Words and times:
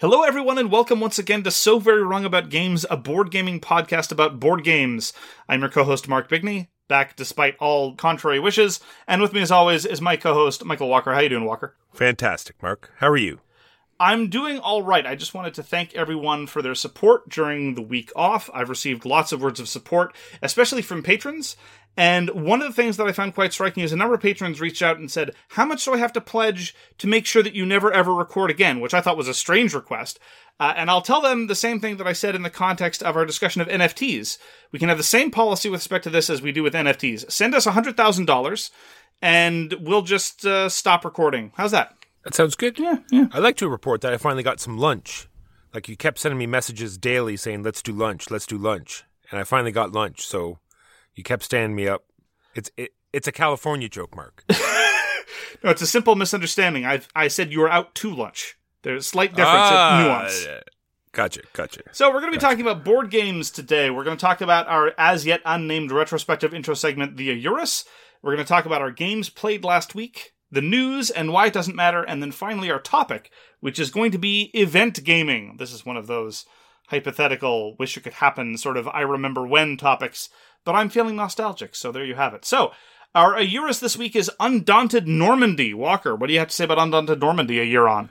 Hello, 0.00 0.22
everyone, 0.22 0.58
and 0.58 0.70
welcome 0.70 1.00
once 1.00 1.18
again 1.18 1.42
to 1.42 1.50
So 1.50 1.80
Very 1.80 2.04
Wrong 2.04 2.24
About 2.24 2.50
Games, 2.50 2.86
a 2.88 2.96
board 2.96 3.32
gaming 3.32 3.60
podcast 3.60 4.12
about 4.12 4.38
board 4.38 4.62
games. 4.62 5.12
I'm 5.48 5.60
your 5.60 5.68
co 5.68 5.82
host, 5.82 6.06
Mark 6.06 6.30
Bigney, 6.30 6.68
back 6.88 7.14
despite 7.16 7.56
all 7.58 7.94
contrary 7.94 8.40
wishes. 8.40 8.80
And 9.06 9.22
with 9.22 9.32
me, 9.32 9.40
as 9.40 9.50
always, 9.50 9.84
is 9.86 10.00
my 10.00 10.16
co 10.16 10.34
host, 10.34 10.64
Michael 10.64 10.88
Walker. 10.88 11.14
How 11.14 11.20
you 11.20 11.28
doing, 11.28 11.44
Walker? 11.44 11.76
Fantastic, 11.92 12.60
Mark. 12.62 12.92
How 12.96 13.08
are 13.08 13.16
you? 13.16 13.40
I'm 14.00 14.28
doing 14.28 14.60
all 14.60 14.84
right. 14.84 15.04
I 15.04 15.16
just 15.16 15.34
wanted 15.34 15.54
to 15.54 15.62
thank 15.64 15.92
everyone 15.94 16.46
for 16.46 16.62
their 16.62 16.76
support 16.76 17.28
during 17.28 17.74
the 17.74 17.82
week 17.82 18.12
off. 18.14 18.48
I've 18.54 18.68
received 18.68 19.04
lots 19.04 19.32
of 19.32 19.42
words 19.42 19.58
of 19.58 19.68
support, 19.68 20.14
especially 20.40 20.82
from 20.82 21.02
patrons. 21.02 21.56
And 21.98 22.30
one 22.30 22.62
of 22.62 22.68
the 22.68 22.80
things 22.80 22.96
that 22.96 23.08
I 23.08 23.12
found 23.12 23.34
quite 23.34 23.52
striking 23.52 23.82
is 23.82 23.92
a 23.92 23.96
number 23.96 24.14
of 24.14 24.20
patrons 24.20 24.60
reached 24.60 24.82
out 24.82 24.98
and 24.98 25.10
said, 25.10 25.34
How 25.48 25.66
much 25.66 25.84
do 25.84 25.92
I 25.92 25.98
have 25.98 26.12
to 26.12 26.20
pledge 26.20 26.72
to 26.98 27.08
make 27.08 27.26
sure 27.26 27.42
that 27.42 27.56
you 27.56 27.66
never 27.66 27.92
ever 27.92 28.14
record 28.14 28.52
again? 28.52 28.78
Which 28.78 28.94
I 28.94 29.00
thought 29.00 29.16
was 29.16 29.26
a 29.26 29.34
strange 29.34 29.74
request. 29.74 30.20
Uh, 30.60 30.74
and 30.76 30.90
I'll 30.90 31.02
tell 31.02 31.20
them 31.20 31.48
the 31.48 31.56
same 31.56 31.80
thing 31.80 31.96
that 31.96 32.06
I 32.06 32.12
said 32.12 32.36
in 32.36 32.42
the 32.42 32.50
context 32.50 33.02
of 33.02 33.16
our 33.16 33.26
discussion 33.26 33.60
of 33.62 33.66
NFTs. 33.66 34.38
We 34.70 34.78
can 34.78 34.88
have 34.88 34.96
the 34.98 35.02
same 35.02 35.32
policy 35.32 35.68
with 35.68 35.80
respect 35.80 36.04
to 36.04 36.10
this 36.10 36.30
as 36.30 36.40
we 36.40 36.52
do 36.52 36.62
with 36.62 36.72
NFTs. 36.72 37.32
Send 37.32 37.52
us 37.52 37.66
$100,000 37.66 38.70
and 39.20 39.74
we'll 39.80 40.02
just 40.02 40.46
uh, 40.46 40.68
stop 40.68 41.04
recording. 41.04 41.50
How's 41.56 41.72
that? 41.72 41.96
That 42.22 42.34
sounds 42.34 42.54
good. 42.54 42.78
Yeah, 42.78 42.98
yeah. 43.10 43.26
I'd 43.32 43.42
like 43.42 43.56
to 43.56 43.68
report 43.68 44.02
that 44.02 44.12
I 44.12 44.18
finally 44.18 44.44
got 44.44 44.60
some 44.60 44.78
lunch. 44.78 45.28
Like 45.74 45.88
you 45.88 45.96
kept 45.96 46.20
sending 46.20 46.38
me 46.38 46.46
messages 46.46 46.96
daily 46.96 47.36
saying, 47.36 47.64
"Let's 47.64 47.82
do 47.82 47.92
lunch, 47.92 48.30
let's 48.30 48.46
do 48.46 48.56
lunch," 48.56 49.04
and 49.30 49.38
I 49.38 49.44
finally 49.44 49.70
got 49.70 49.92
lunch. 49.92 50.26
So 50.26 50.58
you 51.18 51.24
kept 51.24 51.42
standing 51.42 51.74
me 51.74 51.88
up. 51.88 52.04
It's 52.54 52.70
it, 52.76 52.92
it's 53.12 53.26
a 53.26 53.32
California 53.32 53.88
joke, 53.88 54.16
Mark. 54.16 54.44
No, 55.64 55.70
it's 55.70 55.82
a 55.82 55.86
simple 55.86 56.14
misunderstanding. 56.14 56.86
I 56.86 57.00
I 57.16 57.28
said 57.28 57.52
you 57.52 57.60
were 57.60 57.70
out 57.70 57.94
to 57.96 58.14
lunch. 58.14 58.56
There's 58.82 59.04
a 59.04 59.08
slight 59.08 59.30
difference 59.30 59.68
Ah, 59.70 59.98
in 59.98 60.06
nuance. 60.06 60.46
Gotcha, 61.12 61.40
gotcha. 61.52 61.82
So 61.92 62.08
we're 62.08 62.20
going 62.20 62.32
to 62.32 62.38
be 62.38 62.40
talking 62.40 62.60
about 62.60 62.84
board 62.84 63.10
games 63.10 63.50
today. 63.50 63.90
We're 63.90 64.04
going 64.04 64.16
to 64.16 64.20
talk 64.20 64.40
about 64.40 64.68
our 64.68 64.92
as 64.96 65.26
yet 65.26 65.40
unnamed 65.44 65.90
retrospective 65.90 66.54
intro 66.54 66.74
segment, 66.74 67.16
the 67.16 67.24
Eurus. 67.34 67.84
We're 68.22 68.34
going 68.34 68.44
to 68.44 68.48
talk 68.48 68.66
about 68.66 68.82
our 68.82 68.92
games 68.92 69.30
played 69.30 69.64
last 69.64 69.94
week, 69.96 70.32
the 70.50 70.62
news 70.62 71.10
and 71.10 71.32
why 71.32 71.46
it 71.46 71.52
doesn't 71.52 71.74
matter, 71.76 72.02
and 72.02 72.22
then 72.22 72.30
finally 72.30 72.70
our 72.70 72.80
topic, 72.80 73.30
which 73.60 73.80
is 73.80 73.90
going 73.90 74.12
to 74.12 74.18
be 74.18 74.50
event 74.54 75.02
gaming. 75.02 75.56
This 75.58 75.72
is 75.72 75.84
one 75.84 75.96
of 75.96 76.06
those 76.06 76.46
hypothetical, 76.88 77.76
wish 77.78 77.96
it 77.96 78.02
could 78.02 78.14
happen 78.14 78.56
sort 78.56 78.76
of 78.76 78.86
I 78.88 79.00
remember 79.00 79.46
when 79.46 79.76
topics, 79.76 80.28
but 80.64 80.74
I'm 80.74 80.88
feeling 80.88 81.16
nostalgic, 81.16 81.74
so 81.74 81.92
there 81.92 82.04
you 82.04 82.14
have 82.14 82.34
it. 82.34 82.44
So 82.44 82.72
our 83.14 83.40
Eurus 83.40 83.80
this 83.80 83.96
week 83.96 84.14
is 84.14 84.30
Undaunted 84.38 85.08
Normandy. 85.08 85.74
Walker, 85.74 86.14
what 86.14 86.26
do 86.26 86.32
you 86.32 86.38
have 86.38 86.48
to 86.48 86.54
say 86.54 86.64
about 86.64 86.78
Undaunted 86.78 87.20
Normandy 87.20 87.58
a 87.58 87.64
year 87.64 87.86
on? 87.86 88.10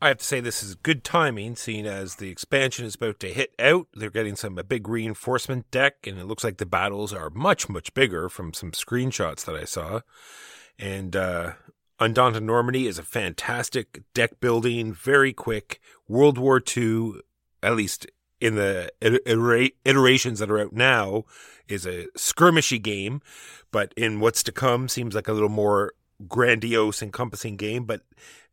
I 0.00 0.08
have 0.08 0.18
to 0.18 0.24
say 0.24 0.38
this 0.40 0.62
is 0.62 0.76
good 0.76 1.02
timing, 1.02 1.56
seeing 1.56 1.84
as 1.86 2.16
the 2.16 2.30
expansion 2.30 2.86
is 2.86 2.94
about 2.94 3.18
to 3.20 3.32
hit 3.32 3.52
out. 3.58 3.88
They're 3.94 4.10
getting 4.10 4.36
some 4.36 4.56
a 4.56 4.62
big 4.62 4.88
reinforcement 4.88 5.70
deck, 5.72 6.06
and 6.06 6.18
it 6.18 6.26
looks 6.26 6.44
like 6.44 6.58
the 6.58 6.66
battles 6.66 7.12
are 7.12 7.30
much 7.30 7.68
much 7.68 7.92
bigger 7.94 8.28
from 8.28 8.54
some 8.54 8.70
screenshots 8.70 9.44
that 9.44 9.56
I 9.56 9.64
saw. 9.64 10.00
And 10.78 11.16
uh, 11.16 11.52
Undaunted 11.98 12.44
Normandy 12.44 12.86
is 12.86 12.98
a 12.98 13.02
fantastic 13.02 14.02
deck 14.14 14.38
building, 14.40 14.92
very 14.92 15.32
quick 15.32 15.80
World 16.06 16.38
War 16.38 16.62
II, 16.64 17.14
at 17.60 17.74
least 17.74 18.06
in 18.40 18.54
the 18.54 18.90
iterations 19.84 20.38
that 20.38 20.50
are 20.50 20.60
out 20.60 20.72
now, 20.72 21.24
is 21.68 21.86
a 21.86 22.06
skirmishy 22.16 22.80
game, 22.80 23.20
but 23.70 23.92
in 23.96 24.20
what's 24.20 24.42
to 24.44 24.52
come 24.52 24.88
seems 24.88 25.14
like 25.14 25.28
a 25.28 25.32
little 25.32 25.48
more 25.48 25.92
grandiose, 26.26 27.02
encompassing 27.02 27.56
game. 27.56 27.84
But 27.84 28.02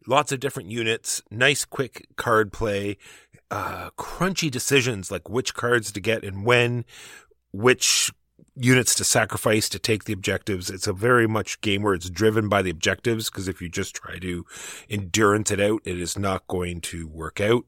lots 0.08 0.32
of 0.32 0.40
different 0.40 0.70
units, 0.70 1.22
nice 1.32 1.66
quick 1.66 2.08
card 2.16 2.52
play, 2.52 2.98
uh, 3.52 3.92
crunchy 3.92 4.52
decisions 4.52 5.12
like 5.12 5.30
which 5.30 5.54
cards 5.54 5.92
to 5.92 6.00
get 6.00 6.24
and 6.24 6.46
when, 6.46 6.86
which 7.52 8.12
units 8.58 8.96
to 8.96 9.04
sacrifice 9.04 9.68
to 9.70 9.80
take 9.80 10.06
the 10.06 10.14
objectives. 10.14 10.70
It's 10.70 10.88
a 10.88 10.94
very 10.94 11.28
much 11.28 11.60
game 11.62 11.84
where 11.84 11.94
it's 11.94 12.10
driven 12.10 12.48
by 12.48 12.62
the 12.62 12.70
objectives 12.70 13.30
because 13.30 13.48
if 13.48 13.62
you 13.62 13.70
just 13.70 13.96
try 13.96 14.18
to 14.20 14.46
endurance 14.90 15.52
it 15.52 15.60
out, 15.60 15.82
it 15.84 16.00
is 16.00 16.18
not 16.18 16.48
going 16.48 16.82
to 16.82 17.08
work 17.08 17.42
out. 17.42 17.66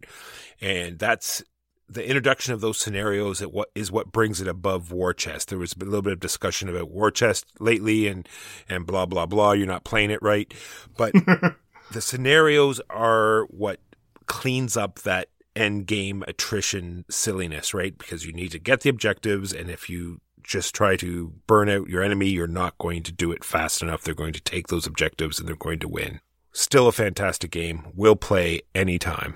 And 0.62 0.98
that's 0.98 1.44
the 1.90 2.06
introduction 2.06 2.54
of 2.54 2.62
those 2.62 2.78
scenarios 2.78 3.42
at 3.42 3.54
what 3.54 3.70
is 3.74 3.92
what 3.92 4.12
brings 4.12 4.42
it 4.42 4.48
above 4.48 4.92
war 4.92 5.14
chest. 5.14 5.50
There 5.50 5.58
was 5.58 5.74
a 5.74 5.86
little 5.86 6.02
bit 6.02 6.14
of 6.14 6.20
discussion 6.20 6.70
about 6.70 6.90
war 6.90 7.12
chest 7.12 7.46
lately 7.60 8.08
and 8.08 8.28
and 8.68 8.86
blah 8.86 9.06
blah 9.06 9.26
blah. 9.26 9.54
You're 9.54 9.68
not 9.68 9.84
playing 9.84 10.12
it 10.12 10.22
right, 10.22 10.54
but 10.98 11.14
the 11.92 12.02
scenarios 12.02 12.82
are 12.90 13.44
what 13.46 13.80
cleans 14.26 14.76
up 14.76 15.00
that 15.00 15.30
end 15.56 15.88
game 15.88 16.24
attrition 16.28 17.06
silliness, 17.10 17.74
right? 17.74 17.98
Because 17.98 18.26
you 18.26 18.34
need 18.34 18.52
to 18.52 18.60
get 18.60 18.82
the 18.82 18.90
objectives, 18.90 19.54
and 19.54 19.70
if 19.70 19.90
you 19.90 20.20
just 20.44 20.74
try 20.74 20.96
to 20.96 21.34
burn 21.46 21.70
out 21.70 21.90
your 21.90 22.02
enemy, 22.02 22.30
you're 22.30 22.48
not 22.48 22.78
going 22.78 23.04
to 23.04 23.12
do 23.12 23.32
it 23.32 23.44
fast 23.44 23.82
enough. 23.82 24.02
They're 24.02 24.14
going 24.14 24.34
to 24.34 24.42
take 24.42 24.68
those 24.68 24.88
objectives 24.88 25.40
and 25.40 25.48
they're 25.48 25.58
going 25.58 25.80
to 25.80 25.90
win. 25.90 26.22
Still 26.54 26.88
a 26.88 26.94
fantastic 26.94 27.52
game. 27.52 27.88
We'll 27.94 28.16
play 28.16 28.62
anytime. 28.74 29.36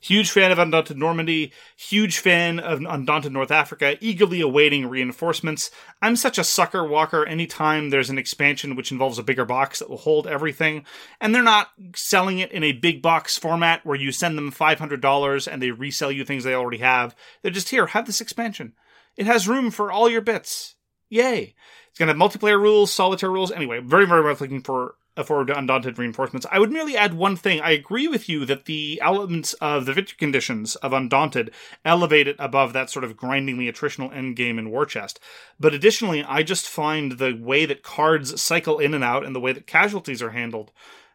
Huge 0.00 0.30
fan 0.30 0.52
of 0.52 0.58
Undaunted 0.58 0.96
Normandy, 0.96 1.52
huge 1.76 2.18
fan 2.18 2.58
of 2.58 2.80
Undaunted 2.80 3.32
North 3.32 3.50
Africa, 3.50 3.96
eagerly 4.00 4.40
awaiting 4.40 4.86
reinforcements. 4.86 5.70
I'm 6.00 6.16
such 6.16 6.38
a 6.38 6.44
sucker 6.44 6.86
walker 6.86 7.24
anytime 7.26 7.90
there's 7.90 8.10
an 8.10 8.18
expansion 8.18 8.76
which 8.76 8.92
involves 8.92 9.18
a 9.18 9.22
bigger 9.22 9.44
box 9.44 9.78
that 9.78 9.90
will 9.90 9.98
hold 9.98 10.26
everything, 10.26 10.84
and 11.20 11.34
they're 11.34 11.42
not 11.42 11.70
selling 11.94 12.38
it 12.38 12.52
in 12.52 12.64
a 12.64 12.72
big 12.72 13.02
box 13.02 13.38
format 13.38 13.84
where 13.84 13.96
you 13.96 14.12
send 14.12 14.36
them 14.38 14.52
$500 14.52 15.52
and 15.52 15.62
they 15.62 15.70
resell 15.70 16.12
you 16.12 16.24
things 16.24 16.44
they 16.44 16.54
already 16.54 16.78
have. 16.78 17.14
They're 17.42 17.50
just 17.50 17.68
here, 17.70 17.86
have 17.86 18.06
this 18.06 18.20
expansion. 18.20 18.74
It 19.16 19.26
has 19.26 19.48
room 19.48 19.70
for 19.70 19.92
all 19.92 20.08
your 20.08 20.20
bits. 20.20 20.76
Yay. 21.08 21.54
It's 21.88 21.98
going 21.98 22.06
to 22.06 22.14
have 22.14 22.30
multiplayer 22.32 22.60
rules, 22.60 22.92
solitaire 22.92 23.30
rules. 23.30 23.50
Anyway, 23.50 23.80
very, 23.80 24.06
very 24.06 24.22
much 24.22 24.40
looking 24.40 24.62
for 24.62 24.94
forward 25.26 25.48
to 25.48 25.58
Undaunted 25.58 25.98
reinforcements. 25.98 26.46
I 26.50 26.58
would 26.58 26.70
merely 26.70 26.96
add 26.96 27.14
one 27.14 27.36
thing. 27.36 27.60
I 27.60 27.70
agree 27.70 28.08
with 28.08 28.28
you 28.28 28.44
that 28.46 28.64
the 28.64 29.00
elements 29.02 29.54
of 29.54 29.86
the 29.86 29.92
victory 29.92 30.16
conditions 30.18 30.76
of 30.76 30.92
Undaunted 30.92 31.50
elevate 31.84 32.28
it 32.28 32.36
above 32.38 32.72
that 32.72 32.90
sort 32.90 33.04
of 33.04 33.16
grindingly 33.16 33.70
attritional 33.70 34.12
endgame 34.12 34.58
in 34.58 34.70
War 34.70 34.86
Chest. 34.86 35.20
But 35.58 35.74
additionally, 35.74 36.24
I 36.24 36.42
just 36.42 36.68
find 36.68 37.12
the 37.12 37.32
way 37.32 37.66
that 37.66 37.82
cards 37.82 38.40
cycle 38.40 38.78
in 38.78 38.94
and 38.94 39.04
out 39.04 39.24
and 39.24 39.34
the 39.34 39.40
way 39.40 39.52
that 39.52 39.66
casualties 39.66 40.22
are 40.22 40.30
handled 40.30 40.72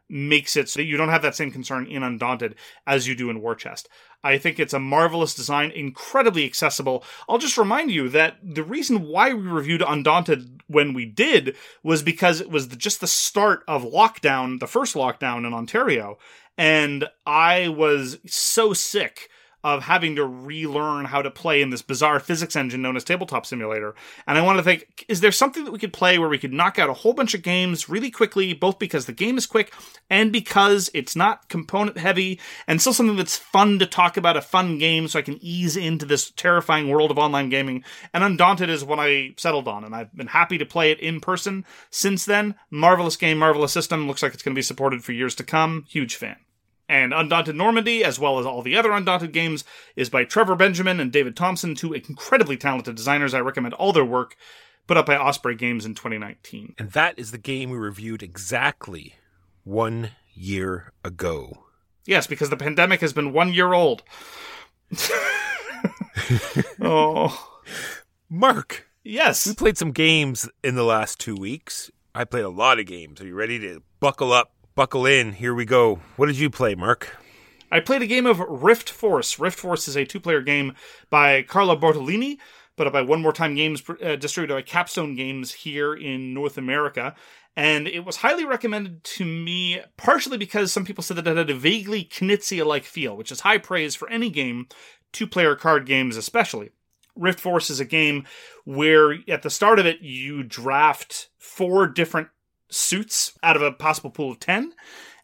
makes 0.07 0.55
it 0.55 0.69
so 0.69 0.79
that 0.79 0.85
you 0.85 0.97
don't 0.97 1.09
have 1.09 1.23
that 1.23 1.35
same 1.35 1.51
concern 1.51 1.87
in 1.87 2.03
Undaunted 2.03 2.55
as 2.85 3.07
you 3.07 3.15
do 3.15 3.29
in 3.29 3.41
War 3.41 3.55
Chest. 3.55 3.89
I 4.25 4.39
think 4.39 4.59
it's 4.59 4.73
a 4.73 4.79
marvelous 4.79 5.35
design, 5.35 5.69
incredibly 5.69 6.45
accessible. 6.45 7.03
I'll 7.29 7.37
just 7.37 7.59
remind 7.59 7.91
you 7.91 8.09
that 8.09 8.37
the 8.41 8.63
reason 8.63 9.03
why 9.03 9.31
we 9.31 9.47
reviewed 9.47 9.83
Undaunted 9.87 10.63
when 10.65 10.93
we 10.93 11.05
did 11.05 11.55
was 11.83 12.01
because 12.01 12.41
it 12.41 12.49
was 12.49 12.65
just 12.65 13.01
the 13.01 13.07
start 13.07 13.63
of 13.67 13.83
lockdown, 13.83 14.59
the 14.59 14.65
first 14.65 14.95
lockdown 14.95 15.45
in 15.45 15.53
Ontario, 15.53 16.17
and 16.57 17.07
I 17.27 17.67
was 17.67 18.17
so 18.25 18.73
sick 18.73 19.29
of 19.65 19.81
having 19.81 20.15
to 20.15 20.23
relearn 20.23 21.05
how 21.05 21.23
to 21.23 21.31
play 21.31 21.59
in 21.59 21.71
this 21.71 21.81
bizarre 21.81 22.19
physics 22.19 22.55
engine 22.55 22.83
known 22.83 22.95
as 22.95 23.03
Tabletop 23.03 23.47
Simulator. 23.47 23.95
And 24.27 24.37
I 24.37 24.43
want 24.43 24.59
to 24.59 24.63
think, 24.63 25.03
is 25.07 25.21
there 25.21 25.31
something 25.31 25.65
that 25.65 25.71
we 25.71 25.79
could 25.79 25.91
play 25.91 26.19
where 26.19 26.29
we 26.29 26.37
could 26.37 26.53
knock 26.53 26.77
out 26.77 26.87
a 26.87 26.93
whole 26.93 27.13
bunch 27.13 27.33
of 27.33 27.41
games 27.41 27.89
really 27.89 28.11
quickly, 28.11 28.53
both 28.53 28.77
because 28.77 29.07
the 29.07 29.11
game 29.11 29.39
is 29.39 29.47
quick 29.47 29.73
and 30.07 30.31
because 30.31 30.91
it's 30.93 31.15
not 31.15 31.49
component 31.49 31.97
heavy 31.97 32.39
and 32.67 32.79
still 32.79 32.93
something 32.93 33.15
that's 33.15 33.37
fun 33.37 33.79
to 33.79 33.87
talk 33.87 34.17
about, 34.17 34.37
a 34.37 34.41
fun 34.41 34.77
game 34.77 35.07
so 35.07 35.17
I 35.17 35.23
can 35.23 35.39
ease 35.41 35.75
into 35.75 36.05
this 36.05 36.29
terrifying 36.29 36.89
world 36.89 37.09
of 37.09 37.17
online 37.17 37.49
gaming. 37.49 37.83
And 38.13 38.23
Undaunted 38.23 38.69
is 38.69 38.85
what 38.85 38.99
I 38.99 39.33
settled 39.35 39.67
on, 39.67 39.83
and 39.83 39.95
I've 39.95 40.15
been 40.15 40.27
happy 40.27 40.59
to 40.59 40.65
play 40.67 40.91
it 40.91 40.99
in 40.99 41.19
person 41.19 41.65
since 41.89 42.23
then. 42.23 42.53
Marvelous 42.69 43.15
game, 43.15 43.39
marvelous 43.39 43.71
system. 43.71 44.05
Looks 44.05 44.21
like 44.21 44.35
it's 44.35 44.43
going 44.43 44.53
to 44.53 44.59
be 44.59 44.61
supported 44.61 45.03
for 45.03 45.11
years 45.11 45.33
to 45.35 45.43
come. 45.43 45.85
Huge 45.89 46.15
fan. 46.15 46.35
And 46.87 47.13
Undaunted 47.13 47.55
Normandy, 47.55 48.03
as 48.03 48.19
well 48.19 48.37
as 48.37 48.45
all 48.45 48.61
the 48.61 48.77
other 48.77 48.91
Undaunted 48.91 49.31
games, 49.31 49.63
is 49.95 50.09
by 50.09 50.23
Trevor 50.23 50.55
Benjamin 50.55 50.99
and 50.99 51.11
David 51.11 51.35
Thompson, 51.35 51.73
two 51.73 51.93
incredibly 51.93 52.57
talented 52.57 52.95
designers. 52.95 53.33
I 53.33 53.39
recommend 53.39 53.73
all 53.73 53.91
their 53.91 54.05
work, 54.05 54.35
put 54.85 54.97
up 54.97 55.07
by 55.07 55.17
Osprey 55.17 55.55
Games 55.55 55.85
in 55.85 55.95
2019. 55.95 56.75
And 56.77 56.91
that 56.91 57.17
is 57.17 57.31
the 57.31 57.39
game 57.39 57.71
we 57.71 57.77
reviewed 57.77 58.21
exactly 58.21 59.15
one 59.63 60.11
year 60.33 60.93
ago. 61.03 61.65
Yes, 62.05 62.27
because 62.27 62.51
the 62.51 62.57
pandemic 62.57 63.01
has 63.01 63.13
been 63.13 63.33
one 63.33 63.51
year 63.51 63.73
old. 63.73 64.03
oh, 66.81 67.59
Mark, 68.29 68.87
yes. 69.03 69.45
we 69.47 69.53
played 69.53 69.77
some 69.77 69.91
games 69.91 70.49
in 70.63 70.75
the 70.75 70.83
last 70.83 71.19
two 71.19 71.35
weeks. 71.35 71.91
I 72.13 72.23
played 72.23 72.45
a 72.45 72.49
lot 72.49 72.79
of 72.79 72.85
games. 72.85 73.19
Are 73.21 73.27
you 73.27 73.35
ready 73.35 73.59
to 73.59 73.81
buckle 73.99 74.31
up, 74.31 74.53
buckle 74.75 75.05
in? 75.05 75.31
Here 75.33 75.55
we 75.55 75.65
go. 75.65 76.01
What 76.17 76.27
did 76.27 76.37
you 76.37 76.49
play, 76.49 76.75
Mark? 76.75 77.17
I 77.71 77.79
played 77.79 78.01
a 78.01 78.07
game 78.07 78.25
of 78.25 78.39
Rift 78.39 78.89
Force. 78.89 79.39
Rift 79.39 79.57
Force 79.57 79.87
is 79.87 79.95
a 79.95 80.05
two 80.05 80.19
player 80.19 80.41
game 80.41 80.73
by 81.09 81.41
Carlo 81.43 81.75
Bortolini, 81.75 82.37
put 82.75 82.85
up 82.85 82.93
by 82.93 83.01
One 83.01 83.21
More 83.21 83.33
Time 83.33 83.55
Games, 83.55 83.81
uh, 83.89 84.17
distributed 84.17 84.53
by 84.53 84.61
Capstone 84.61 85.15
Games 85.15 85.53
here 85.53 85.93
in 85.93 86.33
North 86.33 86.57
America. 86.57 87.15
And 87.55 87.87
it 87.87 88.01
was 88.03 88.17
highly 88.17 88.45
recommended 88.45 89.03
to 89.05 89.25
me, 89.25 89.79
partially 89.95 90.37
because 90.37 90.73
some 90.73 90.83
people 90.83 91.03
said 91.03 91.17
that 91.17 91.27
it 91.27 91.37
had 91.37 91.49
a 91.49 91.55
vaguely 91.55 92.03
Knizia 92.03 92.65
like 92.65 92.83
feel, 92.83 93.15
which 93.15 93.31
is 93.31 93.39
high 93.41 93.57
praise 93.57 93.95
for 93.95 94.09
any 94.09 94.29
game, 94.29 94.67
two 95.13 95.25
player 95.25 95.55
card 95.55 95.85
games 95.85 96.17
especially. 96.17 96.71
Rift 97.15 97.39
Force 97.39 97.69
is 97.69 97.79
a 97.79 97.85
game 97.85 98.25
where 98.65 99.15
at 99.29 99.41
the 99.41 99.49
start 99.49 99.79
of 99.79 99.85
it, 99.85 100.01
you 100.01 100.43
draft 100.43 101.29
four 101.37 101.87
different 101.87 102.27
suits 102.75 103.37
out 103.41 103.55
of 103.55 103.61
a 103.61 103.71
possible 103.71 104.09
pool 104.09 104.31
of 104.31 104.39
10. 104.39 104.73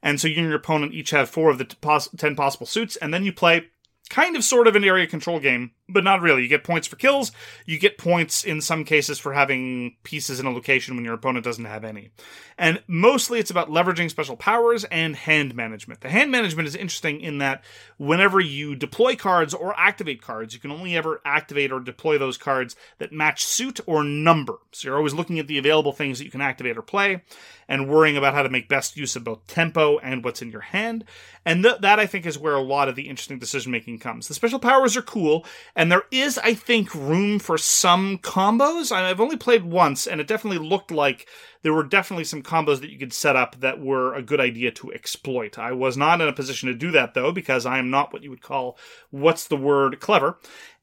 And 0.02 0.20
so 0.20 0.28
you 0.28 0.38
and 0.38 0.48
your 0.48 0.56
opponent 0.56 0.94
each 0.94 1.12
have 1.12 1.30
four 1.30 1.52
of 1.52 1.58
the 1.58 1.66
t- 1.66 1.78
pos- 1.80 2.10
10 2.18 2.36
possible 2.36 2.66
suits, 2.66 2.96
and 2.96 3.14
then 3.14 3.24
you 3.24 3.32
play 3.32 3.68
kind 4.10 4.36
of 4.36 4.44
sort 4.44 4.68
of 4.68 4.76
an 4.76 4.84
area 4.84 5.08
control 5.08 5.40
game, 5.40 5.72
but 5.92 6.04
not 6.04 6.22
really. 6.22 6.44
You 6.44 6.48
get 6.48 6.64
points 6.64 6.88
for 6.88 6.96
kills, 6.96 7.32
you 7.66 7.78
get 7.78 7.98
points 7.98 8.44
in 8.44 8.62
some 8.62 8.84
cases 8.84 9.20
for 9.20 9.34
having 9.34 9.96
pieces 10.04 10.40
in 10.40 10.46
a 10.46 10.52
location 10.52 10.96
when 10.96 11.06
your 11.06 11.14
opponent 11.14 11.46
doesn't 11.46 11.66
have 11.66 11.84
any. 11.84 12.12
And 12.58 12.82
mostly 12.88 13.40
it's 13.40 13.52
about 13.52 13.70
leveraging 13.70 14.10
special 14.10 14.36
powers 14.36 14.84
and 14.86 15.16
hand 15.16 15.56
management. 15.56 16.02
The 16.02 16.10
hand 16.10 16.32
management 16.32 16.68
is 16.68 16.76
interesting 16.76 17.22
in 17.22 17.40
that 17.40 17.64
whenever 17.98 18.40
you 18.40 18.76
deploy 18.76 19.16
cards 19.16 19.54
or 19.54 19.74
activate 19.78 20.22
cards, 20.22 20.54
you 20.54 20.60
can 20.60 20.72
only 20.72 20.96
ever 20.96 21.22
activate 21.26 21.72
or 21.72 21.80
deploy 21.80 22.18
those 22.18 22.38
cards 22.38 22.76
that 23.00 23.12
match 23.12 23.44
suit 23.44 23.80
or 23.88 24.04
number. 24.04 24.56
So 24.72 24.88
you're 24.88 24.98
always 24.98 25.14
looking 25.14 25.40
at 25.40 25.48
the 25.48 25.58
available 25.58 25.92
things 25.92 26.20
that 26.20 26.26
you 26.26 26.32
can 26.32 26.42
activate 26.42 26.78
or 26.78 26.82
play 26.82 27.24
and 27.68 27.90
worrying 27.90 28.18
about 28.18 28.34
how 28.34 28.44
to 28.44 28.50
make 28.50 28.68
best 28.68 28.98
use 28.98 29.16
of 29.16 29.24
both 29.24 29.48
tempo 29.48 29.98
and 30.00 30.24
what's 30.24 30.42
in 30.42 30.52
your 30.52 30.62
hand. 30.62 31.06
And 31.46 31.64
th- 31.64 31.80
that 31.80 32.00
I 32.00 32.06
think 32.06 32.26
is 32.26 32.38
where 32.38 32.54
a 32.54 32.62
lot 32.62 32.90
of 32.90 32.96
the 32.96 33.10
interesting 33.10 33.40
decision 33.40 33.72
making 33.72 34.00
comes. 34.00 34.28
The 34.28 34.34
special 34.34 34.60
powers 34.60 34.98
are 34.98 35.02
cool, 35.02 35.46
there 35.90 36.04
is, 36.12 36.38
I 36.38 36.54
think, 36.54 36.94
room 36.94 37.40
for 37.40 37.58
some 37.58 38.18
combos. 38.18 38.92
I've 38.92 39.22
only 39.22 39.38
played 39.38 39.64
once, 39.64 40.06
and 40.06 40.20
it 40.20 40.28
definitely 40.28 40.68
looked 40.68 40.92
like 40.92 41.28
there 41.62 41.74
were 41.74 41.84
definitely 41.84 42.26
some 42.26 42.44
combos 42.44 42.82
that 42.82 42.90
you 42.90 43.00
could 43.00 43.14
set 43.14 43.38
up 43.38 43.62
that 43.62 43.80
were 43.80 44.14
a 44.14 44.22
good 44.22 44.42
idea 44.42 44.72
to 44.72 44.92
exploit. 44.92 45.58
I 45.58 45.72
was 45.72 45.96
not 45.96 46.20
in 46.20 46.28
a 46.28 46.34
position 46.34 46.68
to 46.68 46.76
do 46.76 46.92
that 46.92 47.14
though, 47.14 47.32
because 47.32 47.66
I 47.66 47.78
am 47.78 47.90
not 47.90 48.12
what 48.12 48.22
you 48.22 48.30
would 48.32 48.42
call 48.42 48.78
what's 49.12 49.48
the 49.48 49.56
word 49.56 50.02
clever. 50.02 50.38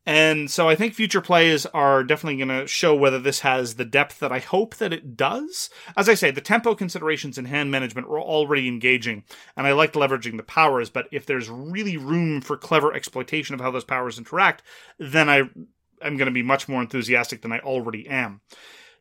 And 0.09 0.51
so 0.51 0.71
I 0.71 0.75
think 0.75 0.95
future 0.95 1.21
plays 1.21 1.67
are 1.67 2.03
definitely 2.03 2.43
going 2.43 2.61
to 2.61 2.67
show 2.67 2.95
whether 2.95 3.19
this 3.19 3.41
has 3.41 3.75
the 3.75 3.85
depth 3.85 4.21
that 4.21 4.33
I 4.33 4.39
hope 4.39 4.77
that 4.77 4.91
it 4.91 5.19
does. 5.19 5.69
As 5.99 6.09
I 6.09 6.15
say, 6.15 6.31
the 6.31 6.41
tempo 6.41 6.75
considerations 6.75 7.37
and 7.37 7.47
hand 7.47 7.71
management 7.71 8.09
were 8.09 8.19
already 8.19 8.69
engaging, 8.69 9.25
and 9.55 9.67
I 9.67 9.73
liked 9.73 9.97
leveraging 9.97 10.39
the 10.39 10.43
powers, 10.43 10.89
but 10.89 11.09
if 11.13 11.27
there's 11.27 11.51
really 11.51 11.99
room 11.99 12.41
for 12.41 12.57
clever 12.57 12.95
exploitation 12.95 13.55
of 13.55 13.61
how 13.61 13.71
those 13.71 13.85
powers 13.85 14.17
interact, 14.17 14.63
then 14.99 15.29
I 15.29 15.41
am 16.01 16.17
going 16.17 16.25
to 16.25 16.31
be 16.31 16.43
much 16.43 16.71
more 16.71 16.81
enthusiastic 16.81 17.43
than 17.43 17.53
I 17.53 17.59
already 17.59 18.09
am. 18.09 18.41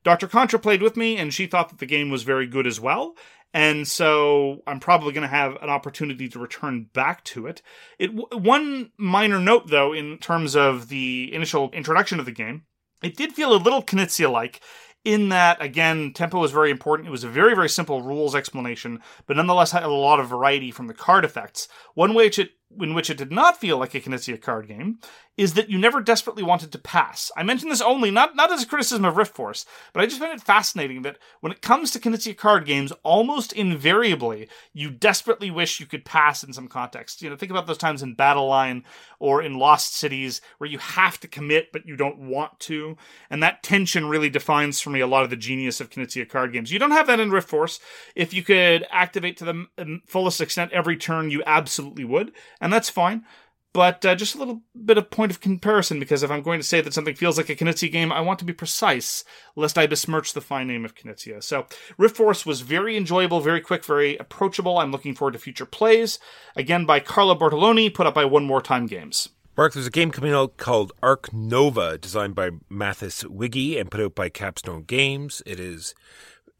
Dr. 0.04 0.28
Contra 0.28 0.60
played 0.60 0.82
with 0.82 0.98
me, 0.98 1.16
and 1.16 1.34
she 1.34 1.48
thought 1.48 1.70
that 1.70 1.80
the 1.80 1.86
game 1.86 2.10
was 2.10 2.24
very 2.24 2.48
good 2.48 2.68
as 2.68 2.82
well. 2.82 3.16
And 3.54 3.88
so 3.88 4.62
I'm 4.68 4.80
probably 4.80 5.14
going 5.14 5.24
to 5.24 5.28
have 5.28 5.58
an 5.62 5.70
opportunity 5.70 6.28
to 6.30 6.40
return 6.40 6.90
back 6.94 7.24
to 7.26 7.48
it. 7.48 7.62
It 7.98 8.12
one 8.34 8.92
minor 8.98 9.40
note 9.40 9.68
though, 9.70 9.94
in 9.94 10.18
terms 10.18 10.56
of 10.56 10.90
the 10.90 11.34
initial 11.34 11.72
introduction 11.72 12.20
of 12.20 12.26
the 12.26 12.32
game, 12.32 12.64
it 13.02 13.16
did 13.16 13.34
feel 13.34 13.54
a 13.54 13.58
little 13.58 13.84
Knizia 13.84 14.32
like. 14.32 14.62
In 15.06 15.30
that, 15.30 15.62
again, 15.62 16.12
tempo 16.12 16.40
was 16.40 16.52
very 16.52 16.70
important. 16.70 17.08
It 17.08 17.12
was 17.12 17.24
a 17.24 17.30
very, 17.30 17.56
very 17.56 17.70
simple 17.70 18.02
rules 18.02 18.36
explanation, 18.36 19.00
but 19.26 19.38
nonetheless 19.38 19.72
had 19.72 19.84
a 19.84 19.88
lot 19.88 20.20
of 20.20 20.28
variety 20.28 20.70
from 20.70 20.88
the 20.88 20.94
card 20.94 21.24
effects. 21.24 21.70
One 21.94 22.14
way 22.14 22.26
which 22.26 22.40
it, 22.40 22.50
in 22.80 22.94
which 22.94 23.10
it 23.10 23.18
did 23.18 23.32
not 23.32 23.60
feel 23.60 23.78
like 23.78 23.96
a 23.96 24.02
Knizia 24.02 24.42
card 24.42 24.68
game 24.68 25.00
is 25.38 25.54
that 25.54 25.70
you 25.70 25.78
never 25.78 26.02
desperately 26.02 26.42
wanted 26.42 26.72
to 26.72 26.80
pass. 26.80 27.32
I 27.38 27.44
mention 27.44 27.70
this 27.70 27.82
only 27.82 28.10
not 28.10 28.36
not 28.36 28.52
as 28.52 28.64
a 28.64 28.68
criticism 28.68 29.06
of 29.06 29.18
Rift 29.18 29.36
Force, 29.36 29.66
but 29.94 30.02
I 30.02 30.08
just 30.08 30.20
find 30.20 30.34
it 30.34 30.42
fascinating 30.42 31.04
that 31.04 31.18
when 31.42 31.52
it 31.52 31.62
comes 31.62 31.92
to 31.92 32.00
Knizia 32.00 32.36
card 32.36 32.66
games, 32.66 32.92
almost 33.04 33.54
invariably 33.54 34.50
you 34.74 34.90
desperately 34.90 35.52
wish 35.52 35.80
you 35.80 35.86
could 35.86 36.06
pass 36.06 36.44
in 36.44 36.54
some 36.54 36.68
context. 36.68 37.22
You 37.22 37.30
know, 37.30 37.36
think 37.36 37.52
about 37.52 37.68
those 37.68 37.78
times 37.78 38.02
in 38.02 38.16
Battle 38.16 38.48
Line 38.48 38.84
or 39.20 39.42
in 39.42 39.60
Lost 39.60 39.96
Cities 39.96 40.42
where 40.58 40.70
you 40.70 40.80
have 40.80 41.20
to 41.20 41.28
commit 41.28 41.72
but 41.72 41.86
you 41.86 41.96
don't 41.96 42.20
want 42.20 42.60
to, 42.62 42.98
and 43.30 43.42
that 43.44 43.64
tension 43.64 44.08
really 44.08 44.30
defines 44.30 44.82
for 44.82 44.90
me 44.90 45.00
a 45.00 45.08
lot 45.08 45.24
of 45.24 45.30
the 45.30 45.36
genius 45.36 45.80
of 45.80 45.92
Knizia 45.92 46.28
card 46.28 46.52
games. 46.52 46.72
You 46.72 46.80
don't 46.80 46.92
have 46.92 47.08
that 47.08 47.20
in 47.20 47.32
Rift 47.32 47.48
Force. 47.48 47.80
If 48.16 48.34
you 48.34 48.44
could 48.44 48.86
activate 48.92 49.38
to 49.38 49.46
the 49.46 50.00
fullest 50.08 50.42
extent 50.42 50.72
every 50.72 50.98
turn, 50.98 51.30
you 51.30 51.44
absolutely 51.46 52.04
would, 52.04 52.34
and 52.60 52.72
that's 52.72 52.90
fine. 52.90 53.26
But 53.74 54.04
uh, 54.06 54.16
just 54.16 54.34
a 54.34 54.40
little 54.40 54.62
bit 54.86 54.98
of 54.98 55.12
point 55.12 55.32
of 55.32 55.40
comparison, 55.40 56.00
because 56.00 56.24
if 56.24 56.32
I'm 56.32 56.42
going 56.42 56.60
to 56.60 56.66
say 56.66 56.82
that 56.82 56.96
something 56.96 57.14
feels 57.14 57.38
like 57.38 57.50
a 57.50 57.56
Knizia 57.56 57.92
game, 57.92 58.12
I 58.12 58.22
want 58.22 58.40
to 58.40 58.46
be 58.46 58.54
precise, 58.54 59.24
lest 59.56 59.78
I 59.78 59.86
besmirch 59.86 60.34
the 60.34 60.42
fine 60.42 60.68
name 60.68 60.84
of 60.84 60.96
Knizia. 60.96 61.44
So, 61.44 61.68
Rift 61.96 62.18
Force 62.18 62.44
was 62.44 62.62
very 62.62 62.98
enjoyable, 62.98 63.40
very 63.40 63.62
quick, 63.62 63.86
very 63.86 64.18
approachable. 64.18 64.80
I'm 64.80 64.92
looking 64.92 65.14
forward 65.14 65.34
to 65.34 65.40
future 65.40 65.66
plays. 65.66 66.18
Again, 66.56 66.86
by 66.86 67.00
Carlo 67.00 67.36
Bortolini, 67.36 67.94
put 67.94 68.08
up 68.08 68.16
by 68.16 68.26
One 68.26 68.46
More 68.46 68.62
Time 68.64 68.88
Games. 68.88 69.30
Mark, 69.56 69.74
there's 69.74 69.88
a 69.88 69.92
game 69.92 70.12
coming 70.12 70.34
out 70.34 70.58
called 70.58 70.92
Ark 71.04 71.34
Nova, 71.34 71.98
designed 71.98 72.36
by 72.36 72.52
Mathias 72.70 73.26
Wigge 73.26 73.76
and 73.80 73.92
put 73.92 74.02
out 74.02 74.16
by 74.16 74.30
Capstone 74.30 74.84
Games. 74.84 75.44
It 75.46 75.60
is 75.60 75.94